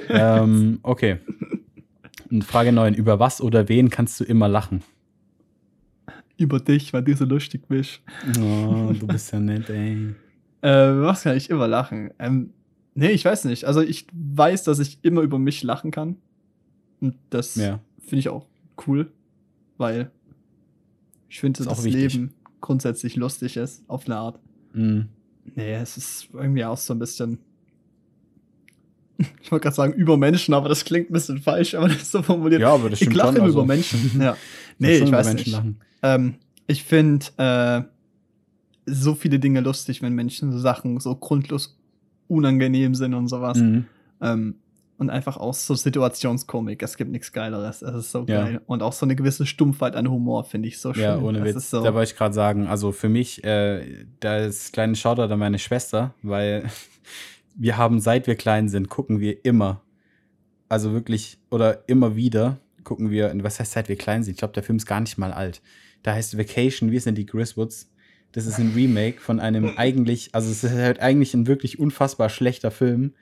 ähm, 0.09 0.79
okay. 0.85 1.19
Und 2.31 2.45
Frage 2.45 2.73
9. 2.73 2.95
Über 2.95 3.19
was 3.21 3.41
oder 3.41 3.69
wen 3.69 3.91
kannst 3.91 4.19
du 4.21 4.25
immer 4.25 4.49
lachen? 4.49 4.83
Über 6.37 6.59
dich, 6.59 6.93
weil 6.93 7.03
du 7.05 7.15
so 7.17 7.25
lustig 7.25 7.69
bist. 7.69 8.01
Oh, 8.41 8.93
du 8.99 9.07
bist 9.07 9.33
ja 9.33 9.39
nett, 9.41 9.69
ey. 9.71 10.15
Äh, 10.63 10.69
was 11.03 11.23
kann 11.23 11.37
ich 11.37 11.49
immer 11.51 11.69
lachen? 11.69 12.11
Ähm, 12.19 12.51
nee, 12.95 13.11
ich 13.11 13.25
weiß 13.25 13.45
nicht. 13.45 13.65
Also, 13.67 13.81
ich 13.83 14.07
weiß, 14.13 14.65
dass 14.65 14.79
ich 14.81 14.99
immer 15.03 15.21
über 15.21 15.39
mich 15.39 15.63
lachen 15.63 15.91
kann. 15.91 16.17
Und 17.01 17.17
das 17.31 17.55
Ja. 17.57 17.81
finde 18.01 18.19
ich 18.21 18.29
auch 18.31 18.47
cool, 18.87 19.13
weil 19.77 20.11
ich 21.29 21.39
finde, 21.41 21.59
dass 21.63 21.69
das 21.77 21.85
wichtig. 21.85 22.15
Leben 22.15 22.35
grundsätzlich 22.61 23.15
lustig 23.17 23.57
ist, 23.57 23.85
auf 23.89 24.07
eine 24.07 24.17
Art. 24.17 24.41
Mhm. 24.73 25.09
Nee, 25.55 25.75
es 25.75 25.97
ist 25.99 26.29
irgendwie 26.33 26.65
auch 26.65 26.79
so 26.79 26.95
ein 26.95 26.99
bisschen. 26.99 27.39
Ich 29.43 29.51
wollte 29.53 29.65
gerade 29.65 29.77
sagen 29.77 29.93
über 29.93 30.17
Menschen, 30.17 30.55
aber 30.55 30.69
das 30.69 30.85
klingt 30.85 31.11
ein 31.11 31.13
bisschen 31.13 31.39
falsch, 31.39 31.75
aber 31.75 31.89
das 31.89 31.99
ist 32.03 32.13
so 32.13 32.23
formuliert. 32.23 32.61
Ja, 32.63 32.73
aber 32.75 32.91
das 32.91 33.01
ich 33.01 33.07
stimmt 33.07 33.17
lache 33.17 33.29
schon. 33.29 33.37
immer 33.37 33.45
also- 33.47 33.59
über 33.63 33.67
Menschen. 33.67 34.21
Ja. 34.21 34.37
Nee, 34.79 34.97
ich 34.99 35.13
weiß 35.13 35.35
nicht. 35.35 35.61
Ähm, 36.03 36.35
ich 36.67 36.83
finde 36.83 37.27
äh, 37.37 37.83
so 38.87 39.15
viele 39.15 39.39
Dinge 39.39 39.61
lustig, 39.61 40.03
wenn 40.03 40.15
Menschen 40.15 40.51
so 40.53 40.59
Sachen 40.59 40.99
so 41.01 41.15
grundlos 41.15 41.79
unangenehm 42.29 42.95
sind 42.95 43.15
und 43.15 43.29
sowas. 43.29 43.59
Mhm. 43.59 43.85
Ähm, 44.21 44.57
und 44.97 45.11
einfach 45.11 45.37
auch 45.37 45.55
so 45.55 45.75
Situationskomik. 45.75 46.83
Es 46.83 46.97
gibt 46.97 47.11
nichts 47.11 47.33
Geileres. 47.33 47.83
Es 47.83 47.95
ist 47.95 48.13
so 48.13 48.25
Ja. 48.29 48.45
geil. 48.45 48.61
Und 48.67 48.83
auch 48.83 48.93
so 48.93 49.05
eine 49.05 49.17
gewisse 49.17 49.45
Stumpfheit 49.45 49.97
an 49.97 50.09
Humor 50.09 50.45
finde 50.45 50.69
ich 50.69 50.79
so 50.79 50.95
schön. 50.95 51.03
Ja, 51.03 51.19
ohne 51.19 51.41
Das 51.43 51.55
Witz. 51.57 51.71
So, 51.71 51.83
Da 51.83 51.93
wollte 51.95 52.13
ich 52.13 52.17
gerade 52.17 52.33
sagen, 52.35 52.67
also 52.69 52.93
für 52.93 53.09
mich, 53.09 53.43
äh, 53.45 54.07
da 54.21 54.39
ist 54.39 54.73
kleine 54.73 54.95
Shoutout 54.95 55.33
an 55.33 55.39
meine 55.39 55.59
Schwester, 55.59 56.15
weil 56.23 56.65
wir 57.55 57.77
haben, 57.77 58.01
seit 58.01 58.27
wir 58.27 58.35
klein 58.35 58.69
sind, 58.69 58.89
gucken 58.89 59.21
wir 59.21 59.45
immer, 59.45 59.83
also 60.69 60.93
wirklich, 60.93 61.39
oder 61.51 61.89
immer 61.89 62.17
wieder, 62.17 62.61
gucken 62.83 63.11
wir, 63.11 63.33
was 63.43 63.61
heißt, 63.61 63.73
seit 63.73 63.89
wir 63.89 63.97
klein 63.97 64.23
sind? 64.23 64.33
Ich 64.33 64.39
glaube, 64.39 64.55
der 64.55 64.63
Film 64.63 64.77
ist 64.77 64.87
gar 64.87 65.01
nicht 65.01 65.19
mal 65.19 65.33
alt. 65.33 65.63
Da 66.03 66.15
heißt 66.15 66.37
Vacation, 66.37 66.91
wir 66.91 67.01
sind 67.01 67.17
die 67.17 67.27
Griswoods. 67.27 67.91
Das 68.33 68.47
ist 68.47 68.59
ein 68.59 68.73
Remake 68.75 69.21
von 69.21 69.41
einem 69.41 69.73
eigentlich, 69.77 70.31
also 70.35 70.51
es 70.51 70.65
ist 70.65 70.73
halt 70.73 71.01
eigentlich 71.01 71.35
ein 71.35 71.47
wirklich 71.47 71.79
unfassbar 71.79 72.29
schlechter 72.29 72.71
Film. 72.71 73.15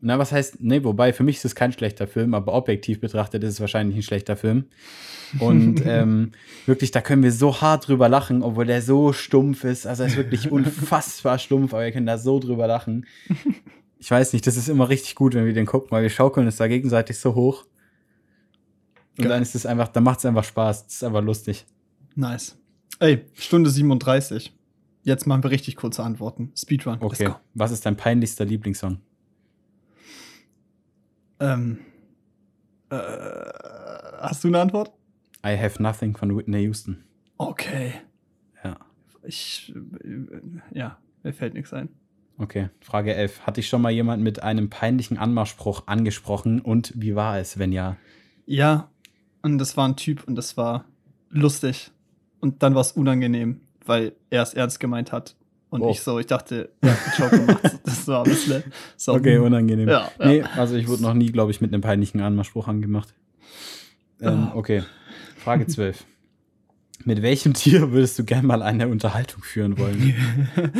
Na, 0.00 0.18
was 0.18 0.30
heißt, 0.30 0.60
nee, 0.60 0.84
wobei, 0.84 1.12
für 1.12 1.22
mich 1.22 1.36
ist 1.36 1.46
es 1.46 1.54
kein 1.54 1.72
schlechter 1.72 2.06
Film, 2.06 2.34
aber 2.34 2.52
objektiv 2.52 3.00
betrachtet 3.00 3.42
ist 3.42 3.54
es 3.54 3.60
wahrscheinlich 3.60 3.96
ein 3.96 4.02
schlechter 4.02 4.36
Film. 4.36 4.66
Und 5.38 5.82
ähm, 5.86 6.32
wirklich, 6.66 6.90
da 6.90 7.00
können 7.00 7.22
wir 7.22 7.32
so 7.32 7.60
hart 7.60 7.88
drüber 7.88 8.08
lachen, 8.08 8.42
obwohl 8.42 8.66
der 8.66 8.82
so 8.82 9.12
stumpf 9.12 9.64
ist. 9.64 9.86
Also 9.86 10.02
er 10.02 10.08
ist 10.08 10.16
wirklich 10.16 10.50
unfassbar 10.52 11.38
stumpf, 11.38 11.72
aber 11.72 11.84
wir 11.84 11.92
können 11.92 12.06
da 12.06 12.18
so 12.18 12.38
drüber 12.38 12.66
lachen. 12.66 13.06
Ich 13.98 14.10
weiß 14.10 14.34
nicht, 14.34 14.46
das 14.46 14.56
ist 14.56 14.68
immer 14.68 14.88
richtig 14.88 15.14
gut, 15.14 15.34
wenn 15.34 15.46
wir 15.46 15.54
den 15.54 15.66
gucken, 15.66 15.90
weil 15.90 16.02
wir 16.02 16.10
schaukeln 16.10 16.46
es 16.46 16.56
da 16.56 16.68
gegenseitig 16.68 17.18
so 17.18 17.34
hoch. 17.34 17.64
Und 19.16 19.22
Geil. 19.22 19.28
dann 19.30 19.42
ist 19.42 19.54
es 19.54 19.64
einfach, 19.64 19.88
dann 19.88 20.04
macht 20.04 20.18
es 20.18 20.26
einfach 20.26 20.44
Spaß. 20.44 20.84
Das 20.84 20.94
ist 20.96 21.04
einfach 21.04 21.22
lustig. 21.22 21.64
Nice. 22.14 22.58
Ey, 22.98 23.24
Stunde 23.34 23.70
37. 23.70 24.54
Jetzt 25.02 25.26
machen 25.26 25.42
wir 25.42 25.50
richtig 25.50 25.76
kurze 25.76 26.02
Antworten. 26.02 26.52
Speedrun. 26.56 26.98
Okay. 27.00 27.32
Was 27.54 27.70
ist 27.70 27.86
dein 27.86 27.96
peinlichster 27.96 28.44
Lieblingssong? 28.44 28.98
Ähm, 31.40 31.78
äh, 32.90 32.96
hast 32.96 34.44
du 34.44 34.48
eine 34.48 34.60
Antwort? 34.60 34.92
I 35.44 35.56
Have 35.56 35.82
Nothing 35.82 36.16
von 36.16 36.36
Whitney 36.36 36.62
Houston. 36.62 37.04
Okay. 37.38 37.94
Ja. 38.64 38.78
Ich, 39.22 39.72
äh, 39.74 40.78
ja, 40.78 40.98
mir 41.22 41.32
fällt 41.32 41.54
nichts 41.54 41.72
ein. 41.72 41.88
Okay. 42.38 42.68
Frage 42.80 43.14
11. 43.14 43.46
Hat 43.46 43.56
dich 43.56 43.68
schon 43.68 43.82
mal 43.82 43.90
jemand 43.90 44.22
mit 44.22 44.42
einem 44.42 44.70
peinlichen 44.70 45.18
Anmachspruch 45.18 45.86
angesprochen 45.86 46.60
und 46.60 46.92
wie 46.94 47.14
war 47.14 47.38
es, 47.38 47.58
wenn 47.58 47.72
ja? 47.72 47.96
Ja, 48.44 48.90
und 49.42 49.58
das 49.58 49.76
war 49.76 49.88
ein 49.88 49.96
Typ 49.96 50.24
und 50.24 50.36
das 50.36 50.56
war 50.56 50.84
lustig. 51.30 51.90
Und 52.40 52.62
dann 52.62 52.74
war 52.74 52.82
es 52.82 52.92
unangenehm, 52.92 53.60
weil 53.84 54.12
er 54.30 54.42
es 54.42 54.54
ernst 54.54 54.80
gemeint 54.80 55.12
hat. 55.12 55.36
Und 55.76 55.82
Oh. 55.82 55.90
ich 55.90 56.00
so, 56.00 56.18
ich 56.18 56.26
dachte, 56.26 56.70
einen 56.80 56.96
Joke 57.18 57.38
gemacht. 57.38 57.78
Das 57.84 58.08
war 58.08 58.24
ein 58.24 58.30
bisschen 58.30 58.64
so. 58.96 59.12
Okay, 59.14 59.38
unangenehm. 59.38 59.88
Ja, 59.88 60.10
ja. 60.18 60.26
Nee, 60.26 60.42
also 60.42 60.74
ich 60.76 60.88
wurde 60.88 61.02
noch 61.02 61.14
nie, 61.14 61.30
glaube 61.30 61.50
ich, 61.50 61.60
mit 61.60 61.72
einem 61.72 61.82
peinlichen 61.82 62.20
Anmachspruch 62.20 62.66
angemacht. 62.68 63.14
Ähm, 64.20 64.48
Ah. 64.50 64.52
okay. 64.54 64.82
Frage 65.38 65.66
12. 65.66 66.04
Mit 67.04 67.22
welchem 67.22 67.52
Tier 67.54 67.92
würdest 67.92 68.18
du 68.18 68.24
gern 68.24 68.46
mal 68.46 68.62
eine 68.62 68.88
Unterhaltung 68.88 69.42
führen 69.42 69.78
wollen? 69.78 70.14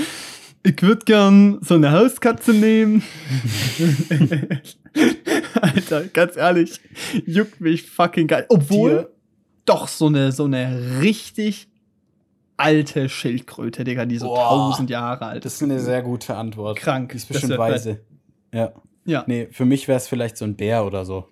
Ich 0.68 0.82
würde 0.82 1.04
gern 1.04 1.58
so 1.62 1.74
eine 1.74 1.92
Hauskatze 1.92 2.52
nehmen. 2.52 3.04
Alter, 5.60 6.04
ganz 6.08 6.36
ehrlich, 6.36 6.80
juckt 7.24 7.60
mich 7.60 7.88
fucking 7.88 8.26
geil. 8.26 8.46
Obwohl, 8.48 8.90
Tier? 8.90 9.10
doch 9.64 9.88
so 9.88 10.06
eine, 10.06 10.32
so 10.32 10.44
eine 10.44 11.00
richtig 11.02 11.68
alte 12.56 13.08
Schildkröte, 13.08 13.84
Digga, 13.84 14.06
die 14.06 14.18
so 14.18 14.34
tausend 14.34 14.90
Jahre 14.90 15.26
alt 15.26 15.44
Das 15.44 15.54
ist 15.54 15.62
eine 15.62 15.80
sehr 15.80 16.02
gute 16.02 16.36
Antwort. 16.36 16.78
Krank. 16.78 17.10
Die 17.10 17.16
ist 17.16 17.28
bestimmt 17.28 17.58
weise. 17.58 18.00
Ja. 18.52 18.72
Ja. 19.04 19.24
Nee, 19.26 19.48
für 19.52 19.64
mich 19.64 19.86
wäre 19.88 19.98
es 19.98 20.08
vielleicht 20.08 20.36
so 20.36 20.44
ein 20.44 20.56
Bär 20.56 20.84
oder 20.84 21.04
so. 21.04 21.28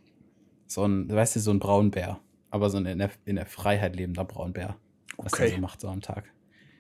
So 0.67 0.85
ein, 0.85 1.11
weißt 1.11 1.37
du, 1.37 1.41
so 1.41 1.51
ein 1.51 1.59
Braunbär. 1.59 2.21
Aber 2.51 2.71
so 2.71 2.77
ein 2.77 2.87
in 2.87 2.99
der, 2.99 3.11
in 3.25 3.37
der 3.37 3.47
Freiheit 3.47 3.97
lebender 3.97 4.25
Braunbär. 4.25 4.77
Was 5.17 5.33
Okay. 5.33 5.47
der 5.47 5.55
so 5.57 5.61
macht 5.61 5.81
so 5.81 5.89
am 5.89 6.01
Tag. 6.01 6.25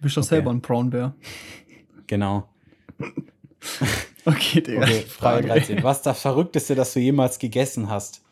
Bist 0.00 0.16
doch 0.16 0.22
Okay. 0.22 0.28
selber 0.28 0.50
ein 0.50 0.60
Brown 0.60 0.90
Bear. 0.90 1.14
Genau. 2.06 2.48
Okay, 4.26 4.60
Digga. 4.60 4.82
Okay, 4.82 5.00
Frage 5.08 5.48
13. 5.48 5.82
Was 5.82 5.98
ist 5.98 6.06
das 6.06 6.20
Verrückteste, 6.20 6.74
das 6.74 6.92
du 6.94 7.00
jemals 7.00 7.38
gegessen 7.38 7.88
hast? 7.90 8.22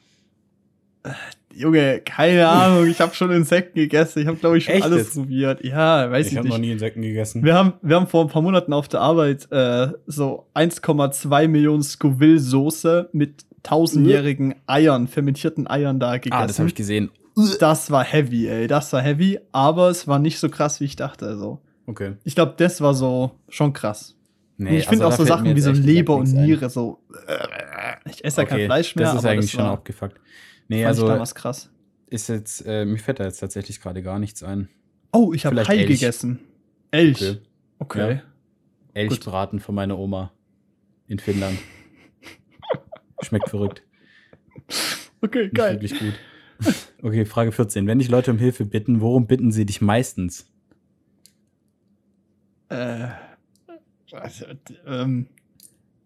Junge, 1.55 2.01
keine 2.01 2.49
Ahnung. 2.49 2.87
Ich 2.87 3.01
habe 3.01 3.15
schon 3.15 3.31
Insekten 3.31 3.79
gegessen. 3.79 4.21
Ich 4.21 4.27
habe, 4.27 4.37
glaube 4.39 4.59
ich, 4.59 4.65
schon 4.65 4.75
Echt 4.75 4.85
alles 4.85 4.99
jetzt? 4.99 5.15
probiert. 5.15 5.65
Ja, 5.65 6.11
weiß 6.11 6.27
ich, 6.27 6.33
Ich 6.33 6.39
habe 6.39 6.49
noch 6.49 6.57
nicht. 6.59 6.67
nie 6.69 6.73
Insekten 6.73 7.03
gegessen. 7.03 7.43
Wir 7.45 7.55
haben, 7.55 7.75
wir 7.83 7.97
haben 7.97 8.07
vor 8.07 8.25
ein 8.25 8.29
paar 8.29 8.43
Monaten 8.43 8.73
auf 8.73 8.89
der 8.89 9.01
Arbeit 9.01 9.51
äh, 9.51 9.89
so 10.07 10.47
1,2 10.55 11.49
Millionen 11.49 11.83
Scoville-Soße 11.83 13.11
mit 13.13 13.45
tausendjährigen 13.63 14.55
Eiern, 14.67 15.07
fermentierten 15.09 15.69
Eiern 15.69 16.01
da 16.01 16.17
gegessen. 16.17 16.43
Ah, 16.43 16.47
das 16.47 16.59
habe 16.59 16.69
ich 16.69 16.75
gesehen. 16.75 17.11
Das 17.61 17.91
war 17.91 18.05
heavy, 18.05 18.49
ey. 18.49 18.67
Das 18.67 18.93
war 18.93 19.01
heavy, 19.01 19.39
aber 19.53 19.89
es 19.89 20.07
war 20.09 20.19
nicht 20.19 20.39
so 20.39 20.49
krass, 20.49 20.81
wie 20.81 20.85
ich 20.85 20.97
dachte. 20.97 21.27
Also, 21.27 21.61
Okay. 21.87 22.13
ich 22.25 22.35
glaube, 22.35 22.55
das 22.57 22.81
war 22.81 22.95
so 22.95 23.33
schon 23.49 23.73
krass. 23.73 24.15
Nee, 24.59 24.79
ich 24.79 24.87
finde 24.87 25.05
also 25.07 25.15
auch 25.15 25.19
so 25.19 25.25
Sachen 25.25 25.57
wie 25.57 25.61
so 25.61 25.73
Leber 25.73 26.15
und 26.17 26.25
nichts 26.25 26.39
ein. 26.39 26.45
Niere 26.45 26.71
so. 26.71 26.99
Äh, 27.27 27.39
ich 28.11 28.25
esse 28.25 28.43
ja 28.43 28.47
kein 28.47 28.59
Okay, 28.59 28.67
Fleisch 28.67 28.95
mehr, 28.95 29.07
Das 29.07 29.15
ist 29.17 29.25
eigentlich 29.25 29.51
das 29.51 29.61
schon 29.61 29.71
abgefuckt. 29.71 30.21
Nee, 30.73 30.83
fand 30.85 30.95
ich 30.95 31.01
also 31.03 31.07
damals 31.09 31.35
krass. 31.35 31.71
ist 32.09 32.29
jetzt, 32.29 32.65
äh, 32.67 32.85
mir 32.85 32.99
fällt 32.99 33.21
da 33.21 33.25
jetzt 33.25 33.39
tatsächlich 33.39 33.81
gerade 33.81 34.03
gar 34.03 34.19
nichts 34.19 34.43
ein. 34.43 34.69
Oh, 35.13 35.33
ich 35.33 35.45
habe 35.47 35.67
Hai 35.67 35.77
Elch. 35.79 35.89
gegessen. 36.01 36.41
Elch. 36.91 37.21
Okay. 37.23 37.39
Okay. 37.79 38.15
Ja. 38.17 38.23
Elchbraten 38.95 39.61
von 39.61 39.75
meiner 39.75 39.99
Oma 39.99 40.33
in 41.07 41.19
Finnland. 41.19 41.59
Schmeckt 43.23 43.49
verrückt. 43.49 43.83
Okay, 45.21 45.45
Nicht 45.45 45.55
geil. 45.55 45.75
wirklich 45.81 45.99
gut. 45.99 46.15
Okay, 47.03 47.25
Frage 47.25 47.51
14. 47.51 47.89
Wenn 47.89 47.99
dich 47.99 48.09
Leute 48.09 48.31
um 48.31 48.39
Hilfe 48.39 48.65
bitten, 48.65 49.01
worum 49.01 49.27
bitten 49.27 49.51
sie 49.51 49.67
dich 49.67 49.81
meistens? 49.81 50.47
Äh, 52.69 53.09
Also, 54.13 54.45
ähm, 54.87 55.27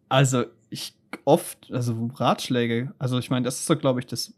also 0.09 0.45
ich 0.71 0.95
oft, 1.27 1.71
also 1.73 2.09
Ratschläge, 2.15 2.95
also 2.99 3.19
ich 3.19 3.29
meine, 3.29 3.45
das 3.45 3.57
ist 3.59 3.67
so, 3.67 3.77
glaube 3.77 4.01
ich, 4.01 4.07
das 4.07 4.33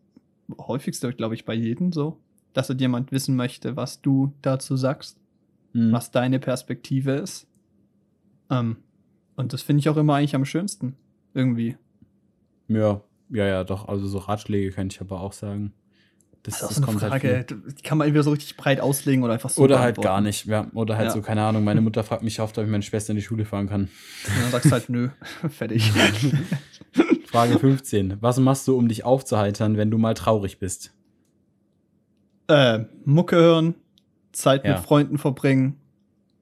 häufigste, 0.59 1.13
glaube 1.13 1.35
ich, 1.35 1.45
bei 1.45 1.55
jedem 1.55 1.93
so, 1.93 2.19
dass 2.53 2.73
jemand 2.79 3.13
wissen 3.13 3.37
möchte, 3.37 3.77
was 3.77 4.01
du 4.01 4.33
dazu 4.43 4.77
sagst, 4.77 5.19
Mhm. 5.75 5.93
was 5.93 6.11
deine 6.11 6.39
Perspektive 6.39 7.13
ist. 7.13 7.47
Ähm, 8.51 8.77
und 9.37 9.53
das 9.53 9.61
finde 9.63 9.81
ich 9.81 9.89
auch 9.91 9.97
immer 9.99 10.15
eigentlich 10.15 10.35
am 10.35 10.47
schönsten. 10.47 10.97
Irgendwie. 11.35 11.77
Ja, 12.69 13.03
ja, 13.31 13.45
ja, 13.47 13.65
doch. 13.65 13.87
Also 13.87 14.07
so 14.07 14.19
Ratschläge 14.19 14.71
könnte 14.73 14.95
ich 14.95 15.01
aber 15.03 15.21
auch 15.21 15.35
sagen. 15.35 15.73
Das, 16.43 16.61
Das 16.61 16.63
ist 16.63 16.65
auch 16.65 16.69
das 16.69 16.77
so 17.01 17.07
eine 17.07 17.13
halt 17.13 17.23
Frage, 17.23 17.45
die 17.77 17.83
kann 17.83 17.99
man 17.99 18.07
entweder 18.07 18.23
so 18.23 18.31
richtig 18.31 18.57
breit 18.57 18.81
auslegen 18.81 19.23
oder 19.25 19.35
einfach 19.35 19.51
so. 19.51 19.61
Oder 19.61 19.81
halt 19.81 20.01
gar 20.01 20.23
nicht, 20.23 20.47
ja. 20.47 20.71
Oder 20.73 20.97
halt 20.97 21.09
Ja. 21.09 21.13
so, 21.13 21.21
keine 21.21 21.43
Ahnung, 21.43 21.65
meine 21.65 21.81
Mutter 21.83 22.03
fragt 22.03 22.23
mich 22.23 22.41
oft, 22.41 22.57
ob 22.57 22.65
ich 22.65 22.71
meine 22.71 22.83
Schwester 22.83 23.11
in 23.11 23.17
die 23.17 23.23
Schule 23.23 23.45
fahren 23.45 23.69
kann. 23.69 23.83
Und 23.83 24.43
dann 24.43 24.51
sagst 24.53 24.67
du 24.67 24.71
halt, 24.73 24.89
nö, 24.89 25.09
fertig. 25.51 25.93
Frage 27.31 27.59
15. 27.59 28.17
Was 28.21 28.39
machst 28.39 28.67
du, 28.69 28.77
um 28.77 28.89
dich 28.89 29.05
aufzuheitern, 29.05 29.77
wenn 29.77 29.91
du 29.91 29.99
mal 29.99 30.15
traurig 30.15 30.59
bist? 30.59 30.93
äh, 32.49 32.85
Mucke 33.05 33.37
hören, 33.37 33.75
Zeit 34.33 34.65
Ja. 34.65 34.77
mit 34.77 34.81
Freunden 34.85 35.19
verbringen 35.19 35.77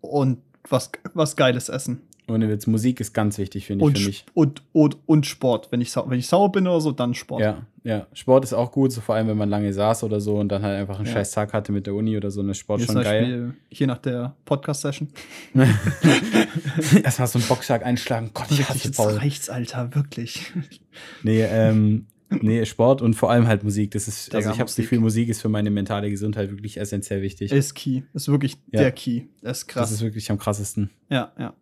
und 0.00 0.38
was, 0.68 0.90
was 1.14 1.34
Geiles 1.34 1.68
essen. 1.68 2.02
Ohne 2.28 2.48
Witz, 2.50 2.66
Musik 2.66 2.98
ist 3.00 3.12
ganz 3.14 3.38
wichtig, 3.38 3.66
finde 3.66 3.84
ich, 3.84 3.86
Und, 3.86 3.98
für 3.98 4.06
mich. 4.08 4.26
und, 4.34 4.62
und, 4.72 4.96
und 5.06 5.26
Sport. 5.26 5.70
Wenn 5.70 5.80
ich, 5.80 5.94
wenn 5.94 6.18
ich 6.18 6.26
sauer 6.26 6.50
bin 6.50 6.66
oder 6.66 6.80
so, 6.80 6.90
dann 6.90 7.14
Sport. 7.14 7.40
Ja, 7.40 7.66
ja. 7.84 8.06
Sport 8.14 8.42
ist 8.42 8.52
auch 8.52 8.72
gut, 8.72 8.90
so 8.90 9.00
vor 9.00 9.14
allem, 9.14 9.28
wenn 9.28 9.36
man 9.36 9.48
lange 9.48 9.72
saß 9.72 10.02
oder 10.02 10.20
so 10.20 10.36
und 10.38 10.48
dann 10.50 10.62
halt 10.62 10.80
einfach 10.80 10.98
einen 10.98 11.06
Ja. 11.06 11.12
scheiß 11.12 11.30
Tag 11.30 11.52
hatte 11.52 11.70
mit 11.70 11.86
der 11.86 11.94
Uni 11.94 12.16
oder 12.16 12.32
so, 12.32 12.40
dann 12.42 12.50
ist 12.50 12.58
Sport 12.58 12.80
Hier 12.80 12.86
schon 12.86 12.96
geil. 13.02 13.20
Beispiel 13.20 13.54
hier 13.70 13.86
nach 13.86 13.98
der 13.98 14.34
Podcast-Session. 14.44 15.08
Erstmal 17.04 17.28
so 17.28 17.38
einen 17.38 17.48
Boxschlag 17.48 17.84
einschlagen. 17.84 18.30
Gott, 18.34 18.50
ich 18.50 18.68
hasse 18.68 18.84
jetzt 18.88 18.96
Paul. 18.96 19.12
reicht's, 19.12 19.48
Alter, 19.48 19.94
wirklich. 19.94 20.52
Nee, 21.22 21.42
ähm, 21.42 22.06
nee, 22.40 22.64
Sport 22.66 23.02
und 23.02 23.14
vor 23.14 23.30
allem 23.30 23.46
halt 23.46 23.62
Musik. 23.64 23.92
Das 23.92 24.08
ist, 24.08 24.34
also 24.34 24.50
ich 24.50 24.56
habe 24.58 24.66
das. 24.66 24.76
Gefühl, 24.76 25.00
Musik 25.00 25.28
ist 25.28 25.40
für 25.42 25.48
meine 25.48 25.70
mentale 25.70 26.10
Gesundheit 26.10 26.50
wirklich 26.50 26.78
essentiell 26.78 27.22
wichtig. 27.22 27.52
Ist 27.52 27.74
Key. 27.74 28.02
Ist 28.14 28.28
wirklich 28.28 28.56
Ja. 28.72 28.80
der 28.80 28.92
Key. 28.92 29.22
Das 29.42 29.58
ist 29.58 29.66
krass. 29.68 29.82
Das 29.90 29.92
ist 29.92 30.02
wirklich 30.02 30.30
am 30.30 30.38
krassesten. 30.38 30.90
ja, 31.08 31.32
ja. 31.38 31.54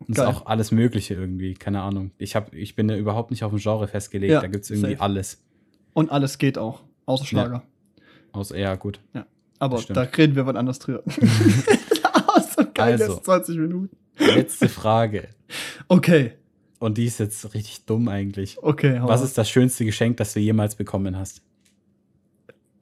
Und 0.00 0.10
es 0.10 0.18
ist 0.18 0.24
Geil. 0.24 0.26
auch 0.34 0.46
alles 0.46 0.70
Mögliche 0.72 1.14
irgendwie, 1.14 1.54
keine 1.54 1.80
Ahnung. 1.82 2.10
Ich, 2.18 2.36
hab, 2.36 2.52
ich 2.52 2.76
bin 2.76 2.88
da 2.88 2.96
überhaupt 2.96 3.30
nicht 3.30 3.42
auf 3.44 3.52
ein 3.52 3.58
Genre 3.58 3.88
festgelegt. 3.88 4.32
Ja, 4.32 4.40
da 4.40 4.48
gibt 4.48 4.64
es 4.64 4.70
irgendwie 4.70 4.90
safe. 4.92 5.00
alles. 5.02 5.42
Und 5.94 6.10
alles 6.10 6.38
geht 6.38 6.58
auch. 6.58 6.82
Außer 7.06 7.24
Schlager. 7.24 7.62
Außer, 8.32 8.58
ja, 8.58 8.74
gut. 8.74 9.00
Aber 9.58 9.76
Das 9.76 9.84
stimmt. 9.84 9.96
da 9.96 10.02
reden 10.02 10.36
wir 10.36 10.44
wann 10.46 10.56
anders 10.56 10.78
drüber. 10.78 11.02
so 12.56 12.64
geil, 12.74 13.00
Also. 13.00 13.14
das 13.14 13.22
20 13.22 13.56
Minuten. 13.58 13.96
Letzte 14.18 14.68
Frage. 14.68 15.28
Okay, 15.88 16.32
Und 16.80 16.98
die 16.98 17.06
ist 17.06 17.18
jetzt 17.18 17.54
richtig 17.54 17.84
dumm 17.86 18.08
eigentlich. 18.08 18.58
okay. 18.62 18.98
Was 19.02 19.20
raus. 19.20 19.28
ist 19.28 19.38
das 19.38 19.48
schönste 19.48 19.84
Geschenk, 19.84 20.16
das 20.18 20.34
du 20.34 20.40
jemals 20.40 20.74
bekommen 20.74 21.16
hast? 21.16 21.42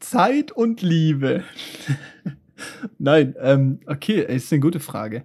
Zeit 0.01 0.51
und 0.53 0.83
Liebe. 0.83 1.45
Nein, 2.99 3.35
ähm, 3.41 3.81
okay, 3.87 4.21
ist 4.25 4.53
eine 4.53 4.61
gute 4.61 4.81
Frage. 4.81 5.25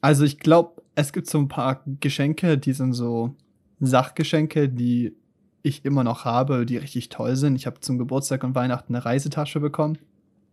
Also 0.00 0.24
ich 0.24 0.38
glaube, 0.38 0.79
es 0.94 1.12
gibt 1.12 1.26
so 1.28 1.38
ein 1.38 1.48
paar 1.48 1.82
Geschenke, 2.00 2.58
die 2.58 2.72
sind 2.72 2.92
so 2.92 3.34
Sachgeschenke, 3.80 4.68
die 4.68 5.14
ich 5.62 5.84
immer 5.84 6.04
noch 6.04 6.24
habe, 6.24 6.64
die 6.66 6.76
richtig 6.78 7.08
toll 7.10 7.36
sind. 7.36 7.56
Ich 7.56 7.66
habe 7.66 7.80
zum 7.80 7.98
Geburtstag 7.98 8.44
und 8.44 8.54
Weihnachten 8.54 8.94
eine 8.94 9.04
Reisetasche 9.04 9.60
bekommen, 9.60 9.98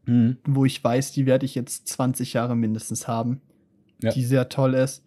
Mhm. 0.05 0.37
wo 0.45 0.63
ich 0.65 0.81
weiß, 0.83 1.11
die 1.11 1.25
werde 1.25 1.45
ich 1.45 1.55
jetzt 1.55 1.87
20 1.87 2.33
Jahre 2.33 2.55
mindestens 2.55 3.07
haben, 3.07 3.41
Ja. 4.01 4.11
die 4.11 4.23
sehr 4.23 4.47
toll 4.49 4.73
ist. 4.73 5.03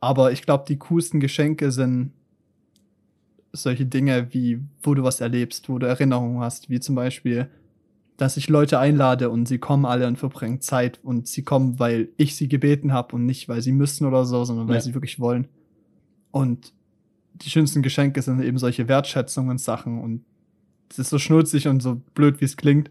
Aber 0.00 0.32
ich 0.32 0.42
glaube, 0.42 0.64
die 0.68 0.76
coolsten 0.78 1.18
Geschenke 1.18 1.70
sind 1.72 2.12
solche 3.52 3.86
Dinge 3.86 4.28
wie, 4.32 4.60
wo 4.82 4.94
du 4.94 5.02
was 5.04 5.20
erlebst, 5.20 5.68
wo 5.68 5.78
du 5.78 5.86
Erinnerungen 5.86 6.40
hast, 6.40 6.68
wie 6.70 6.80
zum 6.80 6.94
Beispiel, 6.94 7.48
dass 8.16 8.36
ich 8.36 8.48
Leute 8.48 8.78
einlade 8.78 9.28
und 9.30 9.46
sie 9.48 9.58
kommen 9.58 9.84
alle 9.86 10.06
und 10.06 10.18
verbringen 10.18 10.60
Zeit 10.60 11.00
und 11.02 11.26
sie 11.26 11.42
kommen, 11.42 11.78
weil 11.80 12.08
ich 12.16 12.36
sie 12.36 12.48
gebeten 12.48 12.92
habe 12.92 13.16
und 13.16 13.26
nicht, 13.26 13.48
weil 13.48 13.60
sie 13.60 13.72
müssen 13.72 14.06
oder 14.06 14.24
so, 14.24 14.44
sondern 14.44 14.68
weil 14.68 14.76
Ja. 14.76 14.80
sie 14.80 14.94
wirklich 14.94 15.18
wollen. 15.18 15.48
Und 16.30 16.72
die 17.34 17.50
schönsten 17.50 17.82
Geschenke 17.82 18.22
sind 18.22 18.40
eben 18.42 18.58
solche 18.58 18.86
Wertschätzungen 18.88 19.58
Sachen 19.58 20.00
und 20.00 20.24
es 20.90 20.98
ist 21.00 21.10
so 21.10 21.18
schnulzig 21.18 21.66
und 21.66 21.82
so 21.82 22.00
blöd, 22.14 22.40
wie 22.40 22.44
es 22.44 22.56
klingt. 22.56 22.90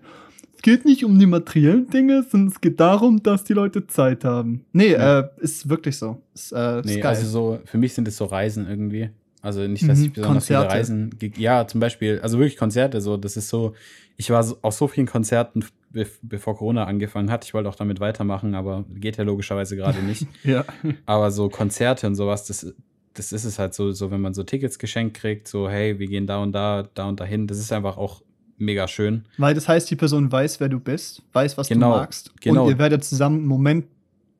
Es 0.55 0.61
geht 0.61 0.83
nicht 0.85 1.05
um 1.05 1.17
die 1.19 1.25
materiellen 1.25 1.89
Dinge, 1.89 2.23
sondern 2.29 2.49
es 2.49 2.59
geht 2.59 2.79
darum, 2.79 3.23
dass 3.23 3.43
die 3.45 3.53
Leute 3.53 3.87
Zeit 3.87 4.25
haben. 4.25 4.65
Nee, 4.73 4.91
Ja. 4.93 5.19
äh, 5.21 5.29
ist 5.39 5.69
wirklich 5.69 5.97
so. 5.97 6.21
Ist, 6.33 6.51
äh, 6.51 6.79
ist 6.79 6.85
Nee, 6.85 6.99
geil. 6.99 7.15
also 7.15 7.27
so, 7.27 7.59
für 7.65 7.77
mich 7.77 7.93
sind 7.93 8.07
es 8.09 8.17
so 8.17 8.25
Reisen 8.25 8.67
irgendwie. 8.67 9.09
Also 9.43 9.67
nicht, 9.67 9.87
dass 9.87 9.99
Mhm, 9.99 10.05
ich 10.05 10.13
besonders 10.13 10.47
viele 10.47 10.59
Konzerte. 10.59 10.79
Reisen. 10.79 11.09
ge- 11.19 11.31
Ja, 11.37 11.67
zum 11.67 11.79
Beispiel, 11.81 12.19
also 12.21 12.39
wirklich 12.39 12.57
Konzerte, 12.57 13.01
so, 13.01 13.17
das 13.17 13.37
ist 13.37 13.49
so, 13.49 13.73
ich 14.17 14.29
war 14.31 14.41
so, 14.43 14.57
auf 14.61 14.73
so 14.73 14.87
vielen 14.87 15.05
Konzerten, 15.05 15.65
be 15.91 16.07
bevor 16.23 16.55
Corona 16.57 16.85
angefangen 16.85 17.29
hat. 17.29 17.43
Ich 17.45 17.53
wollte 17.53 17.67
auch 17.69 17.75
damit 17.75 17.99
weitermachen, 17.99 18.55
aber 18.55 18.85
geht 18.95 19.17
ja 19.17 19.23
logischerweise 19.25 19.75
gerade 19.75 20.01
nicht. 20.07 20.25
ja. 20.43 20.63
Aber 21.05 21.29
so 21.29 21.49
Konzerte 21.49 22.07
und 22.07 22.15
sowas, 22.15 22.45
das, 22.45 22.73
das 23.13 23.31
ist 23.33 23.43
es 23.43 23.59
halt 23.59 23.73
so, 23.73 23.91
so, 23.91 24.09
wenn 24.11 24.21
man 24.21 24.33
so 24.33 24.43
Tickets 24.43 24.79
geschenkt 24.79 25.17
kriegt, 25.17 25.47
so, 25.47 25.69
hey, 25.69 25.99
wir 25.99 26.07
gehen 26.07 26.25
da 26.25 26.41
und 26.41 26.53
da, 26.53 26.87
da 26.93 27.09
und 27.09 27.19
dahin, 27.19 27.45
das 27.45 27.59
ist 27.59 27.71
einfach 27.73 27.97
auch 27.97 28.21
mega 28.57 28.87
schön. 28.87 29.25
Weil 29.37 29.53
das 29.55 29.67
heißt, 29.67 29.91
die 29.91 29.97
Person 29.97 30.31
weiß, 30.31 30.61
wer 30.61 30.69
du 30.69 30.79
bist, 30.79 31.21
weiß, 31.33 31.57
was 31.57 31.67
Genau, 31.67 31.91
du 31.91 31.97
magst. 31.97 32.33
genau. 32.39 32.63
Und 32.63 32.71
ihr 32.71 32.77
werdet 32.79 33.03
zusammen 33.03 33.39
einen 33.39 33.47
Moment 33.47 33.87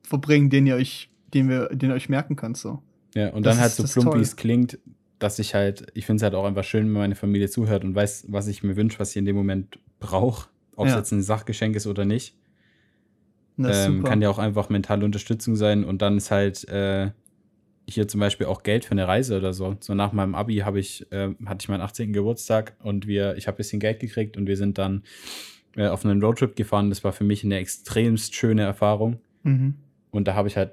verbringen, 0.02 0.48
den 0.48 0.66
ihr 0.66 0.76
euch, 0.76 1.10
den 1.34 1.48
wir, 1.50 1.68
den 1.68 1.90
ihr 1.90 1.94
euch 1.94 2.08
merken 2.08 2.36
könnt. 2.36 2.56
So. 2.56 2.82
Ja, 3.14 3.28
und 3.30 3.44
Das 3.46 3.54
dann 3.56 3.62
halt 3.62 3.72
so 3.74 3.84
plump, 3.84 4.16
wie 4.16 4.20
es 4.22 4.34
klingt, 4.34 4.78
dass 5.18 5.38
ich 5.38 5.54
halt, 5.54 5.86
ich 5.94 6.06
finde 6.06 6.16
es 6.18 6.22
halt 6.22 6.34
auch 6.34 6.44
einfach 6.44 6.64
schön, 6.64 6.84
wenn 6.86 6.92
meine 6.92 7.14
Familie 7.14 7.48
zuhört 7.48 7.84
und 7.84 7.94
weiß, 7.94 8.26
was 8.28 8.46
ich 8.48 8.62
mir 8.62 8.76
wünsche, 8.76 8.98
was 8.98 9.12
sie 9.12 9.18
in 9.20 9.24
dem 9.24 9.36
Moment 9.36 9.78
braucht. 10.00 10.50
Ob 10.76 10.86
es 10.86 10.92
Ja. 10.92 10.98
jetzt 10.98 11.12
ein 11.12 11.22
Sachgeschenk 11.22 11.76
ist 11.76 11.86
oder 11.86 12.04
nicht. 12.04 12.36
Ähm, 13.56 14.02
kann 14.02 14.20
ja 14.20 14.28
auch 14.30 14.38
einfach 14.38 14.68
mentale 14.68 15.04
Unterstützung 15.04 15.54
sein 15.54 15.84
und 15.84 16.02
dann 16.02 16.16
ist 16.16 16.32
halt 16.32 16.66
äh, 16.68 17.12
hier 17.88 18.08
zum 18.08 18.18
Beispiel 18.18 18.48
auch 18.48 18.64
Geld 18.64 18.84
für 18.84 18.90
eine 18.92 19.06
Reise 19.06 19.36
oder 19.38 19.52
so. 19.52 19.76
So 19.80 19.94
nach 19.94 20.12
meinem 20.12 20.34
Abi 20.34 20.56
habe 20.58 20.80
ich, 20.80 21.10
äh, 21.12 21.28
hatte 21.46 21.58
ich 21.62 21.68
meinen 21.68 21.82
18. 21.82 22.12
Geburtstag 22.12 22.74
und 22.82 23.06
wir, 23.06 23.36
ich 23.36 23.46
habe 23.46 23.54
ein 23.54 23.58
bisschen 23.58 23.78
Geld 23.78 24.00
gekriegt 24.00 24.36
und 24.36 24.48
wir 24.48 24.56
sind 24.56 24.78
dann 24.78 25.04
äh, 25.76 25.86
auf 25.86 26.04
einen 26.04 26.20
Roadtrip 26.20 26.56
gefahren. 26.56 26.88
Das 26.88 27.04
war 27.04 27.12
für 27.12 27.24
mich 27.24 27.44
eine 27.44 27.58
extremst 27.58 28.34
schöne 28.34 28.62
Erfahrung. 28.62 29.20
mhm. 29.44 29.74
Und 30.10 30.28
da 30.28 30.34
habe 30.34 30.46
ich 30.48 30.56
halt 30.56 30.72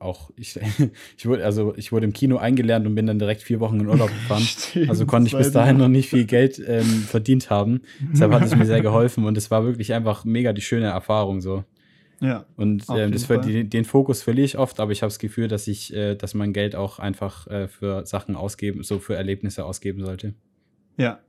auch, 0.00 0.30
ich, 0.36 0.58
ich 1.18 1.26
wurde, 1.26 1.44
also 1.44 1.74
ich 1.76 1.92
wurde 1.92 2.06
im 2.06 2.12
Kino 2.12 2.38
eingelernt 2.38 2.86
und 2.86 2.94
bin 2.94 3.06
dann 3.06 3.18
direkt 3.18 3.42
vier 3.42 3.60
Wochen 3.60 3.78
in 3.80 3.86
Urlaub 3.86 4.08
gefahren. 4.08 4.42
Stimmt, 4.46 4.88
Also 4.88 5.06
konnte 5.06 5.28
ich 5.28 5.36
bis 5.36 5.52
dahin 5.52 5.76
noch 5.76 5.88
nicht 5.88 6.08
viel 6.08 6.24
Geld 6.24 6.60
ähm, 6.66 6.84
verdient 6.84 7.50
haben. 7.50 7.82
Deshalb 8.12 8.32
hat 8.32 8.42
es 8.42 8.56
mir 8.56 8.66
sehr 8.66 8.80
geholfen 8.80 9.24
und 9.24 9.36
es 9.36 9.50
war 9.50 9.64
wirklich 9.64 9.92
einfach 9.92 10.24
mega 10.24 10.52
die 10.52 10.62
schöne 10.62 10.86
Erfahrung 10.86 11.40
so. 11.40 11.64
Ja, 12.20 12.44
Und 12.56 12.84
ähm, 12.94 13.12
das 13.12 13.26
die, 13.46 13.68
den 13.68 13.84
Fokus 13.84 14.22
verliere 14.22 14.44
ich 14.44 14.58
oft, 14.58 14.78
aber 14.78 14.92
ich 14.92 15.00
habe 15.02 15.08
das 15.08 15.18
Gefühl, 15.18 15.48
dass 15.48 15.66
ich, 15.66 15.94
äh, 15.94 16.16
dass 16.16 16.34
man 16.34 16.52
Geld 16.52 16.76
auch 16.76 16.98
einfach 16.98 17.46
äh, 17.46 17.66
für 17.66 18.04
Sachen 18.04 18.36
ausgeben, 18.36 18.82
so 18.82 18.98
für 18.98 19.14
Erlebnisse 19.16 19.64
ausgeben 19.64 20.04
sollte. 20.04 20.34
ja. 20.96 21.20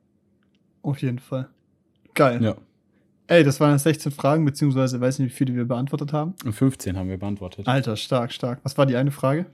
Auf 0.84 1.00
jeden 1.04 1.20
Fall. 1.20 1.48
Geil. 2.16 2.42
Ja. 2.44 2.58
Ey, 3.32 3.46
das 3.46 3.62
waren 3.62 3.72
jetzt 3.72 3.84
16 3.84 4.12
Fragen, 4.12 4.44
beziehungsweise 4.44 5.00
weiß 5.00 5.20
nicht, 5.20 5.32
wie 5.32 5.34
viele 5.34 5.56
wir 5.56 5.64
beantwortet 5.64 6.12
haben. 6.12 6.34
Und 6.44 6.52
15 6.52 6.98
haben 6.98 7.08
wir 7.08 7.18
beantwortet. 7.18 7.66
Alter, 7.66 7.96
stark, 7.96 8.34
stark. 8.34 8.60
Was 8.64 8.78
war 8.78 8.86
die 8.86 8.98
eine 8.98 9.12
Frage? 9.12 9.46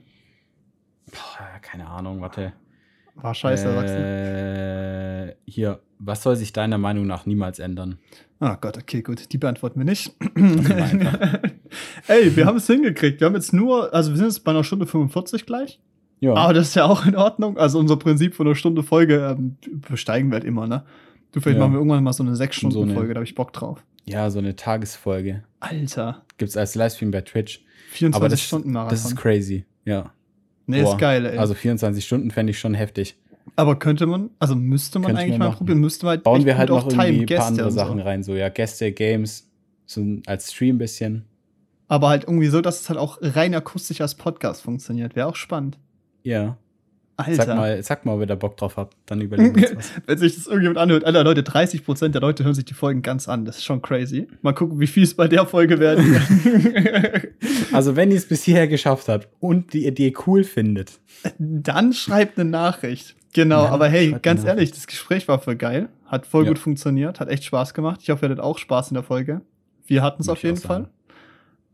Boah, 1.12 1.60
keine 1.62 1.86
Ahnung, 1.86 2.20
warte. 2.20 2.54
War 3.14 3.36
scheiße, 3.36 3.68
äh, 3.68 5.34
Hier, 5.48 5.78
was 6.00 6.24
soll 6.24 6.34
sich 6.34 6.52
deiner 6.52 6.76
Meinung 6.76 7.06
nach 7.06 7.24
niemals 7.24 7.60
ändern? 7.60 8.00
Ah 8.40 8.56
Gott, 8.60 8.78
okay, 8.78 9.00
gut. 9.00 9.32
Die 9.32 9.38
beantworten 9.38 9.78
wir 9.78 9.84
nicht. 9.84 10.12
Ey, 12.08 12.34
wir 12.34 12.46
haben 12.46 12.56
es 12.56 12.66
hingekriegt. 12.66 13.20
Wir 13.20 13.28
haben 13.28 13.36
jetzt 13.36 13.52
nur, 13.52 13.94
also 13.94 14.10
wir 14.10 14.16
sind 14.16 14.26
jetzt 14.26 14.42
bei 14.42 14.50
einer 14.50 14.64
Stunde 14.64 14.86
45 14.86 15.46
gleich. 15.46 15.80
Ja, 16.18 16.34
Aber 16.34 16.52
das 16.52 16.70
ist 16.70 16.74
ja 16.74 16.84
auch 16.84 17.06
in 17.06 17.14
Ordnung. 17.14 17.58
Also 17.58 17.78
unser 17.78 17.96
Prinzip 17.96 18.34
von 18.34 18.48
einer 18.48 18.56
Stunde 18.56 18.82
Folge 18.82 19.36
ähm, 19.38 19.56
besteigen 19.88 20.30
wir 20.30 20.34
halt 20.34 20.44
immer, 20.44 20.66
ne? 20.66 20.82
Du, 21.32 21.40
vielleicht 21.40 21.58
Ja. 21.58 21.64
machen 21.64 21.72
wir 21.74 21.78
irgendwann 21.78 22.02
mal 22.04 22.12
so 22.12 22.22
eine 22.22 22.34
6-Stunden-Folge, 22.34 22.94
So 22.94 23.00
eine- 23.00 23.08
da 23.14 23.18
habe 23.18 23.24
ich 23.24 23.34
Bock 23.34 23.52
drauf. 23.52 23.84
ja, 24.04 24.30
so 24.30 24.38
eine 24.38 24.56
Tagesfolge. 24.56 25.44
Alter, 25.60 26.22
Gibt 26.38 26.50
es 26.50 26.56
als 26.56 26.74
Livestream 26.74 27.10
bei 27.10 27.20
Twitch. 27.22 27.64
24 27.90 28.16
Aber 28.16 28.28
das, 28.28 28.40
Stunden 28.42 28.72
Marathon. 28.72 28.90
das 28.90 29.04
ist 29.06 29.16
crazy. 29.16 29.64
Ja. 29.84 30.12
nee, 30.66 30.82
Boah. 30.82 30.92
ist 30.92 30.98
geil, 30.98 31.24
ey. 31.26 31.38
Also 31.38 31.54
24 31.54 32.04
Stunden 32.04 32.30
fände 32.30 32.50
ich 32.50 32.58
schon 32.58 32.74
heftig. 32.74 33.16
Aber 33.56 33.78
könnte 33.78 34.06
man, 34.06 34.30
also 34.38 34.54
müsste 34.54 34.98
man 34.98 35.06
Könnte 35.08 35.22
eigentlich 35.22 35.38
mal 35.38 35.46
machen. 35.48 35.58
probieren, 35.58 35.78
müsste 35.80 36.04
man 36.06 36.20
Bauen 36.22 36.36
echt 36.36 36.46
wir 36.46 36.58
halt 36.58 36.70
auch 36.70 36.84
noch 36.84 36.92
irgendwie 36.92 37.20
ein 37.20 37.26
Gäste 37.26 37.38
paar 37.40 37.46
andere 37.48 37.66
und 37.66 37.72
so. 37.72 37.78
Sachen 37.78 38.00
rein. 38.00 38.22
So, 38.22 38.34
ja, 38.34 38.50
Gäste, 38.50 38.92
Games, 38.92 39.50
so 39.86 40.00
ein- 40.02 40.22
als 40.26 40.52
Stream 40.52 40.76
ein 40.76 40.78
bisschen. 40.78 41.24
Aber 41.88 42.08
halt 42.10 42.24
irgendwie 42.24 42.48
so, 42.48 42.60
dass 42.60 42.82
es 42.82 42.88
halt 42.90 42.98
auch 42.98 43.16
rein 43.22 43.54
akustisch 43.54 44.02
als 44.02 44.14
Podcast 44.14 44.60
funktioniert. 44.62 45.16
Wäre 45.16 45.26
auch 45.26 45.36
spannend. 45.36 45.78
Ja. 46.22 46.58
Alter. 47.20 47.34
Sag 47.46 47.56
mal, 47.56 47.82
sag 47.82 48.06
mal, 48.06 48.12
ob 48.14 48.20
ihr 48.20 48.26
da 48.26 48.36
Bock 48.36 48.56
drauf 48.56 48.76
habt. 48.76 48.96
Dann 49.06 49.20
überlegen 49.20 49.56
wir 49.56 49.70
uns 49.70 49.76
was. 49.96 50.02
Wenn 50.06 50.18
sich 50.18 50.36
das 50.36 50.46
irgendjemand 50.46 50.78
anhört, 50.78 51.04
Alter, 51.04 51.24
Leute, 51.24 51.42
30% 51.42 52.08
der 52.10 52.20
Leute 52.20 52.44
hören 52.44 52.54
sich 52.54 52.64
die 52.64 52.74
Folgen 52.74 53.02
ganz 53.02 53.28
an. 53.28 53.44
Das 53.44 53.56
ist 53.58 53.64
schon 53.64 53.82
crazy. 53.82 54.28
Mal 54.42 54.52
gucken, 54.52 54.78
wie 54.78 54.86
viel 54.86 55.02
es 55.02 55.14
bei 55.14 55.26
der 55.26 55.44
Folge 55.46 55.78
werden 55.80 56.04
wird. 56.12 57.28
Also, 57.72 57.96
wenn 57.96 58.10
ihr 58.10 58.16
es 58.16 58.26
bis 58.26 58.44
hierher 58.44 58.66
geschafft 58.66 59.08
habt 59.08 59.28
und 59.40 59.72
die 59.74 59.86
Idee 59.86 60.14
cool 60.26 60.42
findet, 60.44 61.00
Dann 61.38 61.92
schreibt 61.92 62.38
eine 62.38 62.48
Nachricht. 62.48 63.14
Genau, 63.34 63.64
Ja, 63.64 63.70
aber 63.70 63.88
hey, 63.88 64.16
ganz 64.22 64.44
ehrlich, 64.44 64.70
das 64.70 64.86
Gespräch 64.86 65.28
war 65.28 65.38
voll 65.38 65.56
geil. 65.56 65.88
Hat 66.06 66.26
voll 66.26 66.44
Ja. 66.44 66.50
gut 66.50 66.58
funktioniert, 66.58 67.20
hat 67.20 67.28
echt 67.28 67.44
Spaß 67.44 67.74
gemacht. 67.74 68.00
Ich 68.02 68.08
hoffe, 68.10 68.24
ihr 68.26 68.30
hattet 68.30 68.42
auch 68.42 68.56
Spaß 68.58 68.90
in 68.90 68.94
der 68.94 69.02
Folge. 69.02 69.42
Wir 69.86 70.02
hatten 70.02 70.22
es 70.22 70.28
auf 70.30 70.42
jeden 70.42 70.56
Fall. 70.56 70.88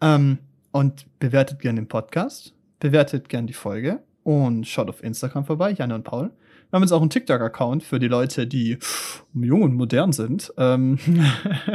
Ähm, 0.00 0.38
und 0.72 1.06
bewertet 1.20 1.60
gerne 1.60 1.80
den 1.80 1.86
Podcast, 1.88 2.54
bewertet 2.80 3.28
gerne 3.28 3.46
die 3.46 3.52
Folge 3.52 4.00
und 4.24 4.66
schaut 4.66 4.88
auf 4.88 5.04
Instagram 5.04 5.44
vorbei, 5.44 5.72
Janne 5.72 5.94
und 5.94 6.02
Paul. 6.02 6.30
Wir 6.70 6.76
haben 6.76 6.82
jetzt 6.82 6.92
auch 6.92 7.00
einen 7.00 7.10
TikTok-Account 7.10 7.84
für 7.84 8.00
die 8.00 8.08
Leute, 8.08 8.46
die 8.48 8.78
jung 9.32 9.62
und 9.62 9.74
modern 9.74 10.12
sind. 10.12 10.52
Ähm 10.56 10.98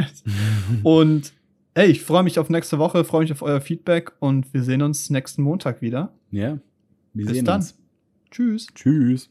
und 0.84 1.32
ey, 1.76 1.88
ich 1.88 2.04
freue 2.04 2.24
mich 2.24 2.38
auf 2.40 2.50
nächste 2.50 2.80
Woche, 2.80 3.06
freue 3.06 3.22
mich 3.22 3.32
auf 3.32 3.42
euer 3.42 3.62
Feedback 3.62 4.12
und 4.20 4.54
wir 4.54 4.64
sehen 4.64 4.82
uns 4.82 5.10
nächsten 5.10 5.44
Montag 5.44 5.82
wieder. 5.82 6.12
ja, 6.32 6.60
wir 7.14 7.26
Bis 7.26 7.36
sehen 7.36 7.46
dann. 7.46 7.62
uns. 7.62 7.78
Tschüss. 8.32 8.68
Tschüss. 8.76 9.30